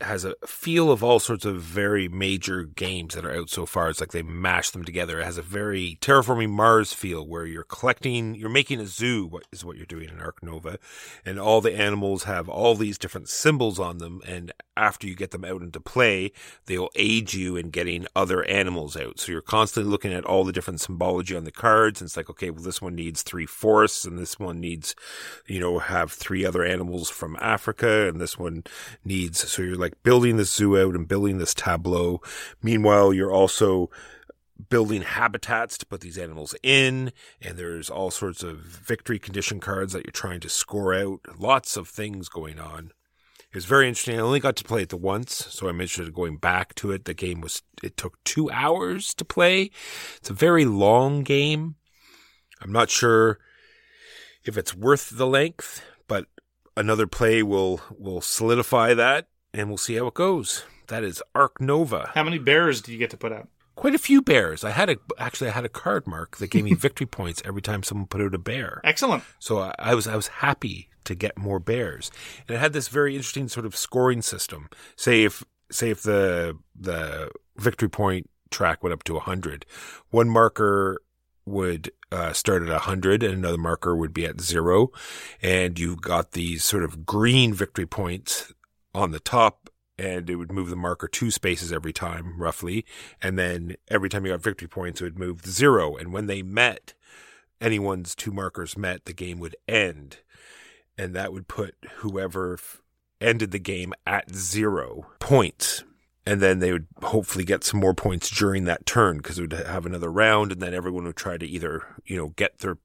has 0.02 0.26
a 0.26 0.36
feel 0.46 0.92
of 0.92 1.04
all 1.04 1.20
sorts 1.20 1.46
of 1.46 1.62
very 1.62 2.08
major 2.08 2.64
games 2.64 3.16
that 3.16 3.26
are 3.26 3.34
out 3.34 3.50
so 3.50 3.66
far. 3.66 3.90
It's 3.90 4.00
like 4.00 4.12
they 4.12 4.22
mash 4.22 4.70
them 4.70 4.84
together. 4.84 5.20
It 5.20 5.26
has 5.26 5.38
a 5.38 5.42
very 5.42 5.98
terraforming 6.02 6.50
Mars 6.50 6.94
feel 6.94 7.28
where 7.28 7.46
you're 7.46 7.64
collecting, 7.64 8.36
you're 8.36 8.50
making 8.50 8.80
a 8.80 8.86
zoo, 8.86 9.40
is 9.52 9.66
what 9.66 9.78
you're 9.78 9.86
doing 9.86 10.10
in 10.10 10.20
Ark 10.20 10.44
Nova. 10.44 10.78
And 11.26 11.40
all 11.40 11.62
the 11.62 11.76
animals 11.76 12.24
have 12.24 12.48
all 12.48 12.76
these 12.76 12.98
different 12.98 13.30
symbols 13.30 13.80
on 13.80 13.98
them. 13.98 14.22
And 14.28 14.52
after 14.76 15.08
you 15.08 15.16
get 15.16 15.32
them 15.32 15.46
out 15.46 15.62
into 15.62 15.80
play, 15.80 16.32
they'll 16.68 16.90
aid 16.96 17.34
you 17.34 17.56
in 17.56 17.72
getting 17.72 18.06
other 18.16 18.44
animals 18.44 18.96
out. 18.96 19.20
So 19.20 19.32
you're 19.32 19.42
constantly 19.42 19.90
looking 19.90 20.14
at 20.14 20.26
all 20.26 20.44
the 20.44 20.54
different 20.54 20.82
symbology 20.82 21.36
on 21.36 21.44
the 21.44 21.52
cards. 21.52 22.02
And 22.02 22.08
it's 22.08 22.18
like, 22.18 22.30
okay, 22.30 22.52
well, 22.52 22.64
this 22.64 22.82
one 22.82 22.96
needs 22.96 23.24
three 23.24 23.48
forests 23.48 24.06
and 24.06 24.20
this 24.20 24.38
one 24.38 24.60
needs, 24.60 24.96
you 25.48 25.60
know, 25.60 25.80
have 25.80 26.12
three 26.12 26.46
other 26.46 26.64
animals 26.64 27.10
from 27.10 27.38
Africa 27.42 28.08
and 28.08 28.22
this 28.22 28.38
one 28.38 28.64
needs, 29.04 29.50
so 29.50 29.62
you're 29.62 29.76
like 29.76 29.87
building 30.04 30.38
this 30.38 30.54
zoo 30.54 30.78
out 30.78 30.96
and 30.96 31.08
building 31.08 31.38
this 31.38 31.54
tableau. 31.54 32.22
Meanwhile, 32.62 33.14
you're 33.14 33.32
also 33.32 33.90
building 34.70 35.02
habitats 35.02 35.78
to 35.78 35.86
put 35.86 36.02
these 36.02 36.18
animals 36.18 36.56
in, 36.64 37.12
and 37.42 37.58
there's 37.58 37.90
all 37.90 38.12
sorts 38.12 38.44
of 38.44 38.58
victory 38.60 39.20
condition 39.20 39.60
cards 39.60 39.94
that 39.94 40.06
you're 40.06 40.12
trying 40.12 40.40
to 40.42 40.50
score 40.50 40.94
out. 40.94 41.20
Lots 41.38 41.78
of 41.78 41.88
things 41.88 42.30
going 42.30 42.60
on. 42.60 42.92
It 43.50 43.56
was 43.56 43.66
very 43.66 43.88
interesting. 43.88 44.18
I 44.18 44.24
only 44.24 44.40
got 44.40 44.56
to 44.58 44.64
play 44.64 44.82
it 44.82 44.90
the 44.90 44.98
once, 44.98 45.48
so 45.50 45.68
I'm 45.68 45.80
interested 45.80 46.08
in 46.08 46.14
going 46.14 46.38
back 46.38 46.76
to 46.76 46.92
it. 46.92 47.06
The 47.06 47.14
game 47.14 47.40
was 47.40 47.62
it 47.82 47.96
took 47.96 48.22
two 48.24 48.52
hours 48.52 49.14
to 49.16 49.26
play. 49.26 49.72
It's 50.18 50.30
a 50.30 50.34
very 50.34 50.66
long 50.66 51.24
game. 51.24 51.76
I'm 52.62 52.72
not 52.72 52.90
sure 52.90 53.40
if 54.44 54.58
it's 54.58 54.76
worth 54.76 55.12
the 55.12 55.28
length, 55.28 55.82
but 56.08 56.26
another 56.76 57.08
play 57.08 57.42
will 57.42 57.80
will 57.98 58.22
solidify 58.22 58.94
that, 58.96 59.28
and 59.58 59.68
we'll 59.70 59.78
see 59.78 59.96
how 59.96 60.08
it 60.08 60.14
goes. 60.14 60.64
That 60.88 61.04
is 61.04 61.22
Ark 61.36 61.60
Nova. 61.60 62.12
How 62.14 62.24
many 62.24 62.38
bears 62.38 62.82
do 62.82 62.92
you 62.92 62.98
get 62.98 63.10
to 63.10 63.18
put 63.18 63.34
out? 63.34 63.50
quite 63.78 63.96
a 63.96 64.00
few 64.00 64.22
bears. 64.22 64.66
I 64.66 64.72
had 64.72 64.90
a 64.90 64.98
actually 65.18 65.50
I 65.50 65.54
had 65.54 65.64
a 65.64 65.70
card 65.70 66.06
mark 66.06 66.38
that 66.38 66.48
gave 66.48 66.66
me 66.66 66.74
victory 66.88 67.06
points 67.06 67.42
every 67.46 67.62
time 67.62 67.84
someone 67.84 68.08
put 68.08 68.22
out 68.22 68.34
a 68.34 68.40
bear. 68.40 68.82
Excellent. 68.84 69.24
So 69.40 69.60
I, 69.60 69.76
I 69.80 69.96
was 69.96 70.08
I 70.08 70.18
was 70.18 70.28
happy 70.28 70.90
to 71.06 71.16
get 71.16 71.38
more 71.38 71.60
bears, 71.60 72.12
and 72.48 72.58
it 72.58 72.60
had 72.60 72.74
this 72.74 72.90
very 72.90 73.16
interesting 73.16 73.48
sort 73.48 73.66
of 73.66 73.78
scoring 73.78 74.22
system. 74.22 74.70
Say 74.98 75.24
if 75.24 75.44
say 75.72 75.92
if 75.92 76.02
the 76.02 76.58
the 76.76 77.32
victory 77.56 77.90
point 77.90 78.30
track 78.50 78.84
went 78.84 78.94
up 78.94 79.04
to 79.04 79.20
hundred, 79.20 79.66
one 80.10 80.28
marker 80.30 81.00
would 81.46 81.92
uh, 82.12 82.34
start 82.34 82.62
at 82.62 82.68
100 82.68 83.24
and 83.24 83.34
another 83.34 83.58
marker 83.58 83.96
would 83.96 84.14
be 84.14 84.26
at 84.26 84.42
zero. 84.42 84.92
And 85.42 85.80
you 85.80 85.96
got 85.96 86.34
these 86.34 86.66
sort 86.66 86.84
of 86.84 87.06
green 87.06 87.54
victory 87.54 87.86
points 87.86 88.54
on 88.98 89.12
the 89.12 89.20
top 89.20 89.70
and 89.98 90.30
it 90.30 90.36
would 90.36 90.52
move 90.52 90.70
the 90.70 90.76
marker 90.76 91.08
two 91.08 91.32
spaces 91.32 91.72
every 91.72 91.94
time, 91.94 92.40
roughly. 92.40 92.86
And 93.22 93.38
then 93.38 93.76
every 93.90 94.10
time 94.10 94.26
you 94.26 94.32
got 94.32 94.42
victory 94.42 94.68
points, 94.68 95.02
it 95.02 95.06
would 95.06 95.20
move 95.20 95.46
zero. 95.46 95.96
And 95.96 96.14
when 96.14 96.28
they 96.28 96.42
met, 96.42 96.94
anyone's 97.60 98.16
two 98.16 98.32
markers 98.32 98.78
met, 98.78 99.06
the 99.06 99.14
game 99.14 99.40
would 99.40 99.56
end. 99.68 100.18
And 100.98 101.16
that 101.16 101.34
would 101.34 101.48
put 101.48 101.76
whoever 101.98 102.60
ended 103.20 103.52
the 103.52 103.60
game 103.60 103.94
at 104.06 104.34
zero 104.34 105.08
points. 105.20 105.84
And 106.26 106.42
then 106.42 106.60
they 106.60 106.74
would 106.74 106.88
hopefully 107.02 107.46
get 107.46 107.64
some 107.64 107.80
more 107.80 107.94
points 107.94 108.30
during 108.30 108.66
that 108.66 108.86
turn 108.86 109.18
because 109.18 109.40
it 109.40 109.44
would 109.44 109.54
have 109.54 109.86
another 109.86 110.12
round. 110.12 110.52
And 110.52 110.62
then 110.62 110.74
everyone 110.74 111.06
would 111.06 111.16
try 111.16 111.38
to 111.38 111.48
either, 111.48 111.84
you 112.06 112.18
know, 112.18 112.34
get 112.36 112.60
their 112.60 112.78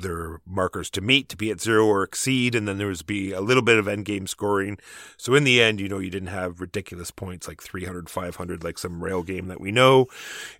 their 0.00 0.40
markers 0.46 0.90
to 0.90 1.00
meet 1.00 1.28
to 1.28 1.36
be 1.36 1.50
at 1.50 1.60
zero 1.60 1.86
or 1.86 2.02
exceed, 2.02 2.54
and 2.54 2.66
then 2.66 2.78
there 2.78 2.86
was 2.86 3.02
be 3.02 3.32
a 3.32 3.40
little 3.40 3.62
bit 3.62 3.78
of 3.78 3.86
end 3.88 4.04
game 4.04 4.26
scoring. 4.26 4.78
So 5.16 5.34
in 5.34 5.44
the 5.44 5.62
end, 5.62 5.80
you 5.80 5.88
know, 5.88 5.98
you 5.98 6.10
didn't 6.10 6.28
have 6.28 6.60
ridiculous 6.60 7.10
points 7.10 7.46
like 7.48 7.62
300, 7.62 8.10
500, 8.10 8.64
like 8.64 8.78
some 8.78 9.02
rail 9.02 9.22
game 9.22 9.48
that 9.48 9.60
we 9.60 9.70
know. 9.70 10.06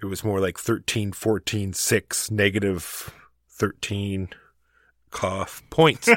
It 0.03 0.07
was 0.07 0.25
more 0.25 0.41
like 0.41 0.59
13, 0.59 1.13
14, 1.13 1.73
6, 1.73 2.31
negative 2.31 3.13
13 3.49 4.29
cough 5.11 5.63
points. 5.71 6.09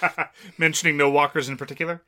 Mentioning 0.58 0.96
no 0.96 1.10
walkers 1.10 1.48
in 1.48 1.56
particular. 1.56 2.02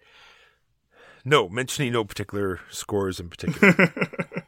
no, 1.25 1.49
mentioning 1.49 1.93
no 1.93 2.05
particular 2.05 2.61
scores 2.71 3.21
in 3.21 3.29
particular. 3.29 3.93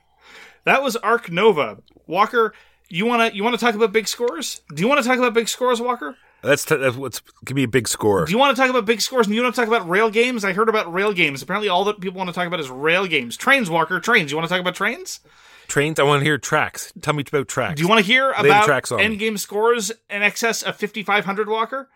That 0.64 0.82
was 0.82 0.96
Ark 0.96 1.30
Nova. 1.30 1.78
Walker, 2.06 2.52
you 2.90 3.06
wanna 3.06 3.30
you 3.32 3.42
wanna 3.42 3.56
talk 3.58 3.74
about 3.74 3.92
big 3.92 4.06
scores? 4.08 4.60
Do 4.74 4.82
you 4.82 4.88
want 4.88 5.02
to 5.02 5.08
talk 5.08 5.18
about 5.18 5.32
big 5.34 5.48
scores, 5.48 5.80
Walker? 5.80 6.16
that's, 6.42 6.64
t- 6.64 6.76
that's 6.76 6.96
what's 6.96 7.22
give 7.44 7.54
me 7.54 7.64
a 7.64 7.68
big 7.68 7.86
score. 7.86 8.24
Do 8.24 8.32
you 8.32 8.38
want 8.38 8.56
to 8.56 8.60
talk 8.60 8.70
about 8.70 8.86
big 8.86 9.00
scores 9.00 9.26
and 9.26 9.34
you 9.36 9.42
want 9.42 9.54
to 9.54 9.60
talk 9.60 9.68
about 9.68 9.88
rail 9.88 10.10
games? 10.10 10.44
I 10.44 10.52
heard 10.52 10.68
about 10.68 10.92
rail 10.92 11.12
games. 11.12 11.42
Apparently, 11.42 11.68
all 11.68 11.84
that 11.84 12.00
people 12.00 12.18
want 12.18 12.28
to 12.28 12.34
talk 12.34 12.46
about 12.46 12.60
is 12.60 12.70
rail 12.70 13.06
games. 13.06 13.36
Trains, 13.36 13.68
Walker, 13.68 14.00
trains. 14.00 14.30
You 14.30 14.36
want 14.36 14.48
to 14.48 14.52
talk 14.52 14.60
about 14.60 14.74
trains? 14.74 15.20
Trains. 15.68 16.00
I 16.00 16.02
want 16.02 16.20
to 16.20 16.24
hear 16.24 16.38
tracks. 16.38 16.92
Tell 17.00 17.14
me 17.14 17.24
about 17.28 17.48
tracks. 17.48 17.76
Do 17.76 17.82
you 17.82 17.88
want 17.88 18.00
to 18.00 18.06
hear 18.06 18.34
Lay 18.40 18.48
about 18.48 18.64
tracks 18.64 18.90
on 18.90 19.00
end 19.00 19.18
game 19.18 19.36
scores 19.36 19.90
in 20.08 20.22
excess 20.22 20.62
of 20.62 20.76
5,500, 20.76 21.48
Walker? 21.48 21.88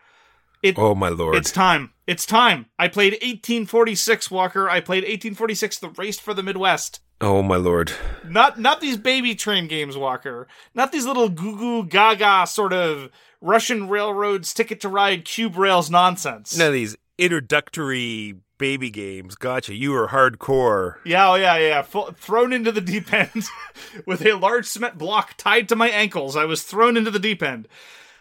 It, 0.62 0.78
Oh 0.78 0.94
my 0.94 1.10
lord! 1.10 1.36
It's 1.36 1.50
time. 1.50 1.92
It's 2.06 2.24
time. 2.24 2.66
I 2.78 2.88
played 2.88 3.12
1846, 3.14 4.30
Walker. 4.30 4.68
I 4.68 4.80
played 4.80 5.04
1846, 5.04 5.78
the 5.78 5.88
race 5.90 6.18
for 6.18 6.32
the 6.32 6.42
Midwest. 6.42 7.00
Oh 7.20 7.42
my 7.42 7.56
lord! 7.56 7.92
Not 8.26 8.58
not 8.58 8.80
these 8.80 8.96
baby 8.96 9.34
train 9.34 9.66
games, 9.68 9.96
Walker. 9.96 10.46
Not 10.74 10.92
these 10.92 11.06
little 11.06 11.28
goo 11.28 11.56
goo 11.56 11.84
gaga 11.84 12.46
sort 12.46 12.72
of 12.72 13.10
Russian 13.40 13.88
railroads 13.88 14.54
ticket 14.54 14.80
to 14.80 14.88
ride 14.88 15.24
cube 15.24 15.56
rails 15.56 15.90
nonsense. 15.90 16.56
None 16.56 16.68
of 16.68 16.72
these 16.72 16.96
introductory 17.18 18.36
baby 18.58 18.90
games. 18.90 19.34
Gotcha. 19.34 19.74
You 19.74 19.92
were 19.92 20.08
hardcore. 20.08 20.96
Yeah, 21.04 21.30
oh 21.30 21.34
yeah, 21.34 21.56
yeah, 21.56 21.68
yeah. 21.68 21.82
Full, 21.82 22.12
thrown 22.12 22.52
into 22.52 22.72
the 22.72 22.80
deep 22.80 23.12
end 23.12 23.44
with 24.06 24.24
a 24.24 24.34
large 24.34 24.66
cement 24.66 24.98
block 24.98 25.34
tied 25.36 25.68
to 25.68 25.76
my 25.76 25.88
ankles. 25.88 26.36
I 26.36 26.44
was 26.44 26.62
thrown 26.62 26.96
into 26.96 27.10
the 27.10 27.18
deep 27.18 27.42
end. 27.42 27.68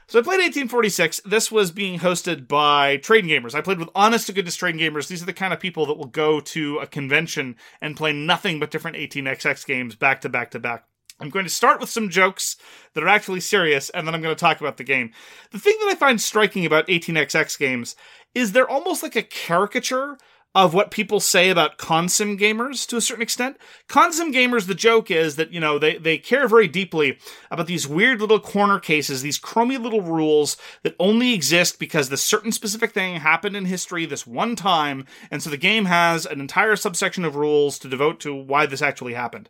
So 0.07 0.19
I 0.19 0.21
played 0.21 0.39
1846. 0.39 1.21
This 1.25 1.51
was 1.51 1.71
being 1.71 1.99
hosted 1.99 2.47
by 2.47 2.97
Trading 2.97 3.29
gamers. 3.29 3.55
I 3.55 3.61
played 3.61 3.79
with 3.79 3.89
honest 3.95 4.27
to 4.27 4.33
goodness 4.33 4.55
Trading 4.55 4.81
gamers. 4.81 5.07
These 5.07 5.23
are 5.23 5.27
the 5.27 5.33
kind 5.33 5.53
of 5.53 5.59
people 5.59 5.85
that 5.85 5.97
will 5.97 6.05
go 6.05 6.39
to 6.39 6.79
a 6.79 6.87
convention 6.87 7.55
and 7.81 7.95
play 7.95 8.11
nothing 8.11 8.59
but 8.59 8.69
different 8.69 8.97
18xx 8.97 9.65
games 9.65 9.95
back 9.95 10.21
to 10.21 10.29
back 10.29 10.51
to 10.51 10.59
back. 10.59 10.85
I'm 11.19 11.29
going 11.29 11.45
to 11.45 11.51
start 11.51 11.79
with 11.79 11.89
some 11.89 12.09
jokes 12.09 12.57
that 12.93 13.03
are 13.03 13.07
actually 13.07 13.39
serious, 13.39 13.89
and 13.91 14.05
then 14.05 14.13
I'm 14.13 14.21
going 14.21 14.35
to 14.35 14.39
talk 14.39 14.59
about 14.59 14.77
the 14.77 14.83
game. 14.83 15.11
The 15.51 15.59
thing 15.59 15.75
that 15.79 15.91
I 15.91 15.95
find 15.95 16.19
striking 16.19 16.65
about 16.65 16.87
18xx 16.87 17.57
games 17.57 17.95
is 18.35 18.51
they're 18.51 18.69
almost 18.69 19.03
like 19.03 19.15
a 19.15 19.23
caricature 19.23 20.17
of 20.55 20.73
what 20.73 20.91
people 20.91 21.19
say 21.19 21.49
about 21.49 21.77
consim 21.77 22.39
gamers 22.39 22.87
to 22.87 22.97
a 22.97 23.01
certain 23.01 23.23
extent. 23.23 23.57
Consim 23.87 24.33
gamers, 24.33 24.67
the 24.67 24.75
joke 24.75 25.09
is 25.09 25.35
that, 25.35 25.51
you 25.51 25.59
know, 25.59 25.79
they, 25.79 25.97
they 25.97 26.17
care 26.17 26.47
very 26.47 26.67
deeply 26.67 27.17
about 27.49 27.65
these 27.65 27.87
weird 27.87 28.21
little 28.21 28.39
corner 28.39 28.79
cases, 28.79 29.21
these 29.21 29.39
crummy 29.39 29.77
little 29.77 30.01
rules 30.01 30.55
that 30.83 30.95
only 30.99 31.33
exist 31.33 31.79
because 31.79 32.09
this 32.09 32.23
certain 32.23 32.51
specific 32.51 32.91
thing 32.91 33.15
happened 33.15 33.55
in 33.55 33.65
history 33.65 34.05
this 34.05 34.27
one 34.27 34.55
time, 34.55 35.05
and 35.31 35.41
so 35.41 35.49
the 35.49 35.57
game 35.57 35.85
has 35.85 36.25
an 36.25 36.39
entire 36.39 36.75
subsection 36.75 37.25
of 37.25 37.35
rules 37.35 37.79
to 37.79 37.87
devote 37.87 38.19
to 38.19 38.35
why 38.35 38.65
this 38.65 38.81
actually 38.81 39.13
happened. 39.13 39.49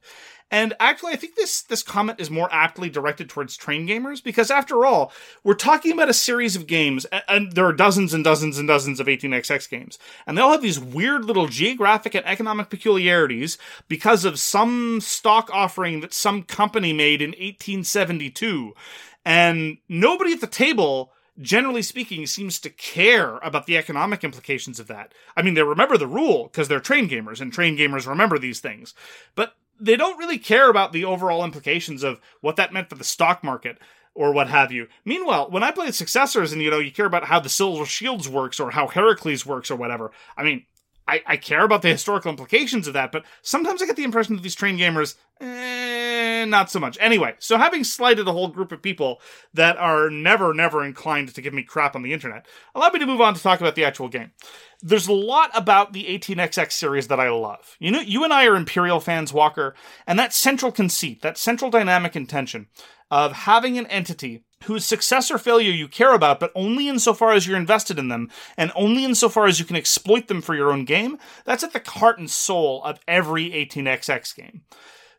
And 0.51 0.73
actually, 0.79 1.13
I 1.13 1.15
think 1.15 1.35
this 1.35 1.62
this 1.62 1.83
comment 1.83 2.19
is 2.19 2.29
more 2.29 2.47
aptly 2.51 2.89
directed 2.89 3.29
towards 3.29 3.57
train 3.57 3.88
gamers 3.88 4.23
because, 4.23 4.51
after 4.51 4.85
all, 4.85 5.12
we're 5.43 5.53
talking 5.53 5.91
about 5.91 6.09
a 6.09 6.13
series 6.13 6.55
of 6.55 6.67
games, 6.67 7.05
and 7.27 7.53
there 7.53 7.65
are 7.65 7.73
dozens 7.73 8.13
and 8.13 8.23
dozens 8.23 8.57
and 8.57 8.67
dozens 8.67 9.00
of 9.00 9.07
18xx 9.07 9.69
games, 9.69 9.97
and 10.27 10.38
they 10.38 10.41
all 10.41 10.51
have 10.51 10.62
these 10.62 10.79
weird 10.79 11.25
little 11.25 11.47
geographic 11.47 12.13
and 12.13 12.25
economic 12.25 12.69
peculiarities 12.69 13.57
because 13.88 14.25
of 14.25 14.39
some 14.39 15.01
stock 15.01 15.50
offering 15.51 16.01
that 16.01 16.13
some 16.13 16.43
company 16.43 16.93
made 16.93 17.21
in 17.21 17.31
1872, 17.31 18.73
and 19.25 19.77
nobody 19.89 20.33
at 20.33 20.41
the 20.41 20.47
table 20.47 21.12
generally 21.41 21.81
speaking, 21.81 22.27
seems 22.27 22.59
to 22.59 22.69
care 22.69 23.38
about 23.38 23.65
the 23.65 23.77
economic 23.77 24.23
implications 24.23 24.79
of 24.79 24.88
that. 24.88 25.13
I 25.35 25.41
mean, 25.41 25.55
they 25.55 25.63
remember 25.63 25.97
the 25.97 26.07
rule 26.07 26.43
because 26.43 26.67
they're 26.67 26.79
train 26.79 27.09
gamers, 27.09 27.41
and 27.41 27.51
train 27.51 27.77
gamers 27.77 28.07
remember 28.07 28.38
these 28.38 28.59
things. 28.59 28.93
But 29.35 29.55
they 29.83 29.95
don't 29.95 30.17
really 30.17 30.37
care 30.37 30.69
about 30.69 30.93
the 30.93 31.05
overall 31.05 31.43
implications 31.43 32.03
of 32.03 32.21
what 32.41 32.55
that 32.55 32.73
meant 32.73 32.89
for 32.89 32.95
the 32.95 33.03
stock 33.03 33.43
market 33.43 33.77
or 34.15 34.31
what 34.31 34.47
have 34.47 34.71
you. 34.71 34.87
Meanwhile, 35.03 35.49
when 35.49 35.63
I 35.63 35.71
played 35.71 35.95
Successors 35.95 36.53
and, 36.53 36.61
you 36.61 36.69
know, 36.69 36.79
you 36.79 36.91
care 36.91 37.05
about 37.05 37.25
how 37.25 37.39
the 37.39 37.49
Silver 37.49 37.85
Shields 37.85 38.29
works 38.29 38.59
or 38.59 38.71
how 38.71 38.87
Heracles 38.87 39.45
works 39.45 39.69
or 39.69 39.75
whatever, 39.75 40.11
I 40.37 40.43
mean, 40.43 40.65
I, 41.07 41.22
I 41.25 41.38
care 41.38 41.63
about 41.63 41.81
the 41.81 41.89
historical 41.89 42.29
implications 42.29 42.88
of 42.88 42.93
that, 42.93 43.12
but 43.12 43.25
sometimes 43.41 43.81
I 43.81 43.86
get 43.86 43.95
the 43.95 44.03
impression 44.03 44.36
that 44.36 44.41
these 44.41 44.55
train 44.55 44.77
gamers, 44.77 45.15
eh, 45.41 46.45
not 46.45 46.72
so 46.72 46.79
much. 46.79 46.98
Anyway, 47.01 47.36
so 47.39 47.57
having 47.57 47.83
slighted 47.83 48.27
a 48.27 48.31
whole 48.31 48.48
group 48.48 48.72
of 48.72 48.81
people 48.81 49.19
that 49.53 49.77
are 49.77 50.10
never, 50.10 50.53
never 50.53 50.83
inclined 50.83 51.33
to 51.33 51.41
give 51.41 51.53
me 51.53 51.63
crap 51.63 51.95
on 51.95 52.03
the 52.03 52.13
internet, 52.13 52.45
allow 52.74 52.89
me 52.89 53.00
to 53.00 53.05
move 53.05 53.22
on 53.22 53.33
to 53.33 53.41
talk 53.41 53.60
about 53.60 53.75
the 53.75 53.83
actual 53.83 54.07
game. 54.07 54.31
There's 54.81 55.07
a 55.07 55.13
lot 55.13 55.51
about 55.53 55.93
the 55.93 56.05
18xx 56.05 56.72
series 56.72 57.07
that 57.07 57.19
I 57.19 57.29
love. 57.29 57.75
You 57.79 57.91
know, 57.91 58.01
you 58.01 58.24
and 58.24 58.33
I 58.33 58.45
are 58.45 58.55
Imperial 58.55 59.00
fans, 59.00 59.33
Walker, 59.33 59.75
and 60.07 60.17
that 60.19 60.33
central 60.33 60.72
conceit, 60.72 61.22
that 61.22 61.38
central 61.38 61.72
dynamic 61.72 62.15
intention 62.15 62.67
of 63.12 63.31
having 63.33 63.77
an 63.77 63.88
entity 63.88 64.43
whose 64.65 64.86
success 64.86 65.32
or 65.32 65.38
failure 65.38 65.72
you 65.72 65.88
care 65.88 66.13
about, 66.13 66.39
but 66.39 66.51
only 66.55 66.88
insofar 66.88 67.32
as 67.34 67.48
you're 67.48 67.58
invested 67.58 68.00
in 68.00 68.08
them, 68.08 68.29
and 68.58 68.72
only 68.75 69.05
insofar 69.05 69.46
as 69.46 69.60
you 69.60 69.65
can 69.65 69.75
exploit 69.75 70.27
them 70.27 70.41
for 70.41 70.55
your 70.55 70.72
own 70.72 70.86
game, 70.86 71.17
that's 71.46 71.63
at 71.63 71.74
the 71.74 71.82
heart 71.91 72.20
and 72.20 72.29
soul 72.29 72.84
of 72.84 73.00
every 73.08 73.51
18xx 73.51 74.36
game. 74.36 74.62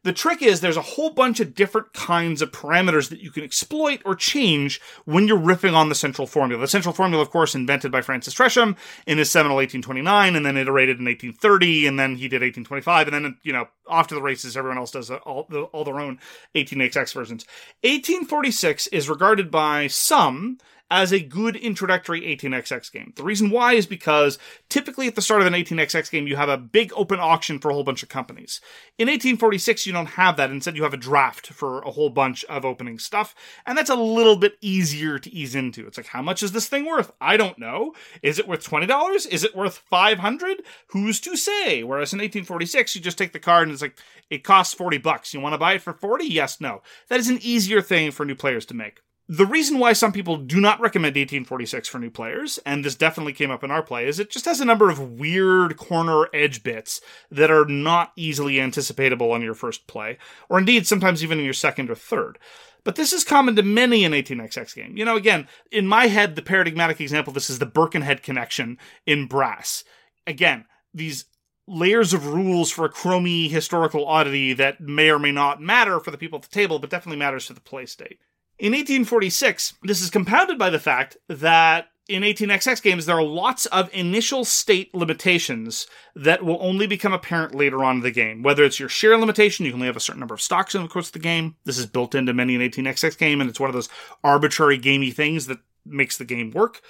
The 0.05 0.13
trick 0.13 0.43
is 0.43 0.61
there's 0.61 0.77
a 0.77 0.83
whole 0.83 1.11
bunch 1.11 1.41
of 1.41 1.55
different 1.55 1.95
kinds 1.95 2.43
of 2.43 2.53
parameters 2.53 3.09
that 3.09 3.21
you 3.21 3.31
can 3.31 3.43
exploit 3.43 4.03
or 4.05 4.15
change 4.15 4.79
when 5.07 5.27
you're 5.27 5.39
riffing 5.39 5.73
on 5.73 5.89
the 5.89 5.95
central 5.95 6.27
formula. 6.27 6.61
The 6.61 6.69
central 6.69 6.95
formula, 6.95 7.23
of 7.23 7.31
course, 7.31 7.55
invented 7.55 7.91
by 7.91 8.03
Francis 8.03 8.35
Tresham 8.35 8.77
in 9.07 9.17
his 9.17 9.31
seminal 9.31 9.57
1829 9.57 10.37
and 10.37 10.45
then 10.45 10.59
iterated 10.59 10.99
in 10.99 11.07
1830 11.07 11.87
and 11.87 11.99
then 11.99 12.17
he 12.17 12.29
did 12.29 12.43
1825 12.43 13.09
and 13.09 13.15
then, 13.25 13.39
you 13.43 13.53
know, 13.55 13.67
off 13.87 14.07
to 14.09 14.15
the 14.15 14.23
races, 14.23 14.59
everyone 14.59 14.79
else 14.79 14.91
does 14.91 15.11
all, 15.11 15.49
all 15.73 15.85
their 15.85 15.99
own 16.01 16.19
18xx 16.55 17.15
versions. 17.15 17.47
1846 17.83 18.87
is 18.89 19.09
regarded 19.09 19.51
by 19.51 19.87
some 19.87 20.59
as 20.95 21.13
a 21.13 21.19
good 21.19 21.57
introductory 21.57 22.21
18xx 22.21 22.93
game. 22.93 23.13
The 23.17 23.25
reason 23.25 23.51
why 23.51 23.73
is 23.73 23.85
because 23.85 24.39
typically 24.69 25.09
at 25.09 25.17
the 25.17 25.23
start 25.23 25.41
of 25.41 25.47
an 25.49 25.53
18xx 25.53 26.09
game, 26.09 26.29
you 26.29 26.37
have 26.37 26.49
a 26.49 26.57
big 26.57 26.93
open 26.95 27.19
auction 27.19 27.59
for 27.59 27.69
a 27.69 27.75
whole 27.75 27.83
bunch 27.83 28.05
of 28.05 28.09
companies. 28.09 28.61
In 28.97 29.09
1846, 29.09 29.87
you 29.87 29.93
don't 29.93 30.07
have 30.07 30.37
that. 30.37 30.53
Instead, 30.53 30.77
you 30.77 30.85
have 30.85 30.95
a 30.95 30.97
draft 30.97 31.49
for 31.49 31.83
a 31.83 31.91
whole 31.91 32.11
bunch 32.11 32.45
of 32.45 32.65
opening 32.65 33.01
stuff, 33.01 33.35
and 33.67 33.77
that's 33.77 33.91
a 33.91 33.97
little 33.97 34.37
bit 34.37 34.57
easier 34.61 35.19
to 35.19 35.35
ease 35.35 35.57
into. 35.57 35.85
It's 35.85 35.97
like, 35.97 36.07
how 36.07 36.23
much 36.23 36.45
is 36.45 36.53
this 36.53 36.69
thing 36.69 36.87
worth? 36.87 37.11
I 37.21 37.37
don't 37.37 37.59
know. 37.59 37.95
Is 38.23 38.39
it 38.39 38.47
worth 38.47 38.65
$20? 38.65 39.27
Is 39.27 39.43
it 39.43 39.57
worth 39.57 39.79
500? 39.91 40.63
Who's 40.91 41.19
to 41.23 41.37
say? 41.37 41.83
Whereas 41.83 42.13
in 42.13 42.19
1846, 42.19 42.95
you 42.95 43.01
just 43.01 43.19
take 43.19 43.33
the 43.33 43.41
card 43.41 43.65
and 43.65 43.73
it's 43.73 43.83
like, 43.83 43.99
it 44.31 44.45
costs 44.45 44.75
40 44.75 44.99
bucks. 44.99 45.35
You 45.35 45.41
want 45.41 45.55
to 45.55 45.59
buy 45.59 45.73
it 45.73 45.83
for 45.83 45.93
40? 45.93 46.25
Yes, 46.25 46.61
no. 46.61 46.83
That 47.09 47.19
is 47.19 47.29
an 47.29 47.41
easier 47.43 47.83
thing 47.83 48.13
for 48.13 48.25
new 48.25 48.37
players 48.37 48.65
to 48.67 48.75
make. 48.75 49.01
The 49.27 49.47
reason 49.47 49.79
why 49.79 49.95
some 49.95 50.13
people 50.13 50.37
do 50.37 50.61
not 50.61 50.81
recommend 50.81 51.17
1846 51.17 51.89
for 51.89 51.99
new 51.99 52.11
players, 52.11 52.59
and 52.67 52.85
this 52.85 52.95
definitely 52.95 53.33
came 53.33 53.51
up 53.51 53.65
in 53.65 53.71
our 53.71 53.83
play, 53.83 54.07
is 54.07 54.19
it 54.19 54.29
just 54.29 54.45
has 54.45 54.61
a 54.61 54.67
number 54.67 54.91
of 54.91 55.19
weird 55.19 55.79
corner 55.79 56.29
edge 56.35 56.63
bits 56.63 57.01
that 57.31 57.51
are 57.51 57.65
not 57.65 58.13
easily 58.17 58.57
anticipatable 58.57 59.33
on 59.33 59.41
your 59.41 59.55
first 59.55 59.87
play, 59.87 60.19
or 60.51 60.59
indeed 60.59 60.87
sometimes 60.87 61.25
even 61.25 61.39
in 61.39 61.45
your 61.45 61.55
second 61.55 61.89
or 61.89 61.95
third. 61.95 62.39
But 62.85 62.97
this 62.97 63.15
is 63.15 63.25
common 63.25 63.57
to 63.57 63.63
many 63.63 64.05
an 64.05 64.13
18xx 64.13 64.75
game. 64.75 64.95
You 64.95 65.07
know, 65.07 65.17
again, 65.17 65.49
in 65.73 65.87
my 65.87 66.09
head, 66.09 66.37
the 66.37 66.43
paradigmatic 66.43 67.01
example 67.01 67.31
of 67.31 67.35
this 67.35 67.49
is 67.49 67.59
the 67.59 67.65
Birkenhead 67.65 68.23
connection 68.23 68.77
in 69.07 69.27
Brass. 69.27 69.85
Again, 70.27 70.67
these 70.93 71.25
layers 71.67 72.13
of 72.13 72.27
rules 72.27 72.71
for 72.71 72.85
a 72.85 72.93
chromy 72.93 73.49
historical 73.49 74.07
oddity 74.07 74.53
that 74.53 74.83
may 74.83 75.11
or 75.11 75.19
may 75.19 75.33
not 75.33 75.63
matter 75.63 75.99
for 75.99 76.11
the 76.11 76.19
people 76.19 76.39
at 76.39 76.43
the 76.43 76.55
table, 76.55 76.79
but 76.79 76.91
definitely 76.91 77.19
matters 77.19 77.47
for 77.47 77.55
the 77.55 77.61
play 77.63 77.87
state. 77.87 78.19
In 78.59 78.73
1846, 78.73 79.75
this 79.83 80.01
is 80.01 80.11
compounded 80.11 80.59
by 80.59 80.71
the 80.71 80.79
fact 80.79 81.17
that 81.29 81.89
in 82.09 82.23
18xx 82.23 82.83
games, 82.83 83.07
there 83.07 83.17
are 83.17 83.23
lots 83.23 83.67
of 83.67 83.93
initial 83.93 84.45
state 84.45 84.95
limitations 84.95 85.87
that 86.15 86.45
will 86.45 86.59
only 86.61 86.87
become 86.87 87.13
apparent 87.13 87.55
later 87.55 87.83
on 87.83 87.97
in 87.97 88.03
the 88.03 88.11
game. 88.11 88.43
Whether 88.43 88.63
it's 88.63 88.79
your 88.79 88.89
share 88.89 89.17
limitation, 89.17 89.65
you 89.65 89.73
can 89.73 89.79
only 89.79 89.87
have 89.87 89.97
a 89.97 90.01
certain 90.01 90.21
number 90.21 90.35
of 90.35 90.43
stocks 90.43 90.75
in 90.75 90.83
the 90.83 90.89
course 90.89 91.09
of 91.09 91.15
the 91.15 91.19
game. 91.19 91.57
This 91.65 91.79
is 91.79 91.87
built 91.87 92.15
into 92.15 92.33
many 92.35 92.55
an 92.55 92.61
18xx 92.61 93.19
game, 93.19 93.41
and 93.41 93.49
it's 93.49 93.59
one 93.59 93.71
of 93.71 93.75
those 93.75 93.89
arbitrary 94.23 94.77
gamey 94.77 95.11
things 95.11 95.47
that 95.47 95.59
makes 95.87 96.19
the 96.19 96.25
game 96.25 96.51
work. 96.51 96.81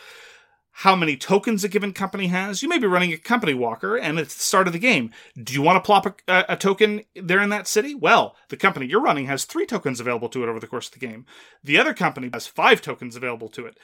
How 0.79 0.97
many 0.97 1.17
tokens 1.17 1.63
a 1.63 1.69
given 1.69 1.93
company 1.93 2.27
has. 2.27 2.61
You 2.61 2.69
may 2.69 2.79
be 2.79 2.89
running 2.89 3.13
a 3.13 3.17
company 3.17 3.55
walker, 3.55 3.97
and 3.97 4.19
it's 4.19 4.35
the 4.35 4.43
start 4.43 4.67
of 4.67 4.73
the 4.73 4.81
game. 4.81 5.13
Do 5.41 5.55
you 5.55 5.63
want 5.63 5.77
to 5.77 5.87
plop 5.87 6.21
a, 6.27 6.45
a 6.49 6.57
token 6.57 7.05
there 7.15 7.41
in 7.41 7.51
that 7.51 7.69
city? 7.69 7.95
Well, 7.95 8.35
the 8.49 8.57
company 8.57 8.87
you're 8.87 9.01
running 9.01 9.27
has 9.27 9.45
three 9.45 9.67
tokens 9.67 10.01
available 10.01 10.29
to 10.31 10.43
it 10.43 10.49
over 10.49 10.59
the 10.59 10.67
course 10.67 10.89
of 10.89 10.95
the 10.95 11.07
game. 11.07 11.27
The 11.63 11.79
other 11.79 11.95
company 11.95 12.31
has 12.33 12.49
five 12.49 12.83
tokens 12.83 13.15
available 13.15 13.49
to 13.51 13.67
it. 13.67 13.79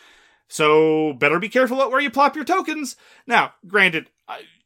So 0.49 1.13
better 1.13 1.39
be 1.39 1.49
careful 1.49 1.81
at 1.81 1.93
where 1.93 2.01
you 2.01 2.11
plop 2.11 2.35
your 2.35 2.45
tokens. 2.45 2.97
Now, 3.25 3.55
granted, 3.69 4.11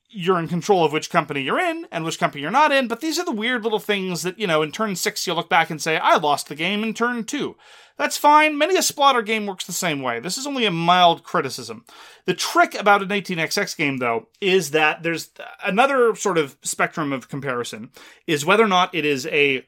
you're 0.08 0.38
in 0.38 0.48
control 0.48 0.84
of 0.84 0.92
which 0.92 1.10
company 1.10 1.42
you're 1.42 1.58
in 1.58 1.86
and 1.90 2.04
which 2.04 2.18
company 2.18 2.42
you're 2.42 2.50
not 2.50 2.72
in, 2.72 2.88
but 2.88 3.00
these 3.00 3.18
are 3.18 3.24
the 3.24 3.32
weird 3.32 3.64
little 3.64 3.80
things 3.80 4.22
that, 4.22 4.38
you 4.38 4.46
know, 4.46 4.62
in 4.62 4.70
turn 4.70 4.94
six, 4.96 5.26
you'll 5.26 5.36
look 5.36 5.48
back 5.48 5.70
and 5.70 5.82
say, 5.82 5.98
I 5.98 6.16
lost 6.16 6.48
the 6.48 6.54
game 6.54 6.84
in 6.84 6.94
turn 6.94 7.24
two. 7.24 7.56
That's 7.96 8.18
fine. 8.18 8.58
Many 8.58 8.76
a 8.76 8.80
Splotter 8.80 9.24
game 9.24 9.46
works 9.46 9.66
the 9.66 9.72
same 9.72 10.02
way. 10.02 10.18
This 10.18 10.36
is 10.36 10.46
only 10.46 10.66
a 10.66 10.70
mild 10.70 11.22
criticism. 11.22 11.84
The 12.26 12.34
trick 12.34 12.74
about 12.74 13.02
an 13.02 13.08
18xx 13.08 13.76
game, 13.76 13.98
though, 13.98 14.28
is 14.40 14.72
that 14.72 15.02
there's 15.02 15.30
another 15.64 16.14
sort 16.16 16.38
of 16.38 16.56
spectrum 16.62 17.12
of 17.12 17.28
comparison, 17.28 17.90
is 18.26 18.44
whether 18.44 18.64
or 18.64 18.68
not 18.68 18.94
it 18.94 19.04
is 19.04 19.26
a 19.28 19.66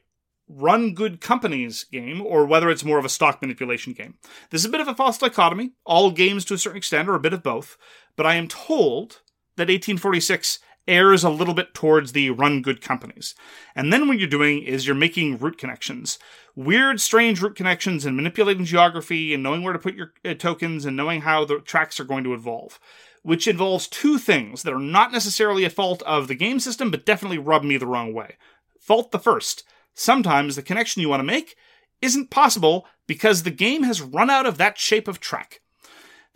run 0.49 0.93
good 0.93 1.19
companies 1.19 1.85
game 1.85 2.21
or 2.21 2.45
whether 2.45 2.69
it's 2.69 2.83
more 2.83 2.99
of 2.99 3.05
a 3.05 3.09
stock 3.09 3.41
manipulation 3.41 3.93
game. 3.93 4.15
This 4.49 4.61
is 4.61 4.65
a 4.65 4.69
bit 4.69 4.81
of 4.81 4.87
a 4.87 4.95
false 4.95 5.17
dichotomy. 5.17 5.71
All 5.85 6.11
games, 6.11 6.45
to 6.45 6.53
a 6.53 6.57
certain 6.57 6.77
extent, 6.77 7.09
are 7.09 7.15
a 7.15 7.19
bit 7.19 7.33
of 7.33 7.43
both. 7.43 7.77
But 8.15 8.25
I 8.25 8.35
am 8.35 8.47
told 8.47 9.21
that 9.57 9.67
1846 9.69 10.59
errs 10.87 11.23
a 11.23 11.29
little 11.29 11.53
bit 11.53 11.73
towards 11.73 12.13
the 12.13 12.29
run 12.29 12.61
good 12.61 12.81
companies. 12.81 13.35
And 13.75 13.91
then 13.91 14.07
what 14.07 14.19
you're 14.19 14.27
doing 14.27 14.63
is 14.63 14.87
you're 14.87 14.95
making 14.95 15.37
route 15.37 15.57
connections. 15.57 16.17
Weird, 16.55 17.01
strange 17.01 17.41
route 17.41 17.55
connections 17.55 18.05
and 18.05 18.15
manipulating 18.15 18.65
geography 18.65 19.33
and 19.33 19.43
knowing 19.43 19.63
where 19.63 19.73
to 19.73 19.79
put 19.79 19.95
your 19.95 20.13
uh, 20.23 20.33
tokens 20.33 20.85
and 20.85 20.95
knowing 20.95 21.21
how 21.21 21.45
the 21.45 21.59
tracks 21.59 21.99
are 21.99 22.05
going 22.05 22.23
to 22.23 22.33
evolve. 22.33 22.79
Which 23.23 23.47
involves 23.47 23.87
two 23.87 24.17
things 24.17 24.63
that 24.63 24.73
are 24.73 24.79
not 24.79 25.11
necessarily 25.11 25.65
a 25.65 25.69
fault 25.69 26.01
of 26.03 26.27
the 26.27 26.35
game 26.35 26.59
system, 26.59 26.89
but 26.89 27.05
definitely 27.05 27.37
rub 27.37 27.63
me 27.63 27.77
the 27.77 27.87
wrong 27.87 28.13
way. 28.13 28.37
Fault 28.79 29.11
the 29.11 29.19
first. 29.19 29.63
Sometimes 29.93 30.55
the 30.55 30.61
connection 30.61 31.01
you 31.01 31.09
want 31.09 31.19
to 31.19 31.25
make 31.25 31.57
isn't 32.01 32.29
possible 32.29 32.85
because 33.05 33.43
the 33.43 33.51
game 33.51 33.83
has 33.83 34.01
run 34.01 34.29
out 34.29 34.45
of 34.45 34.57
that 34.57 34.77
shape 34.77 35.07
of 35.07 35.19
track. 35.19 35.61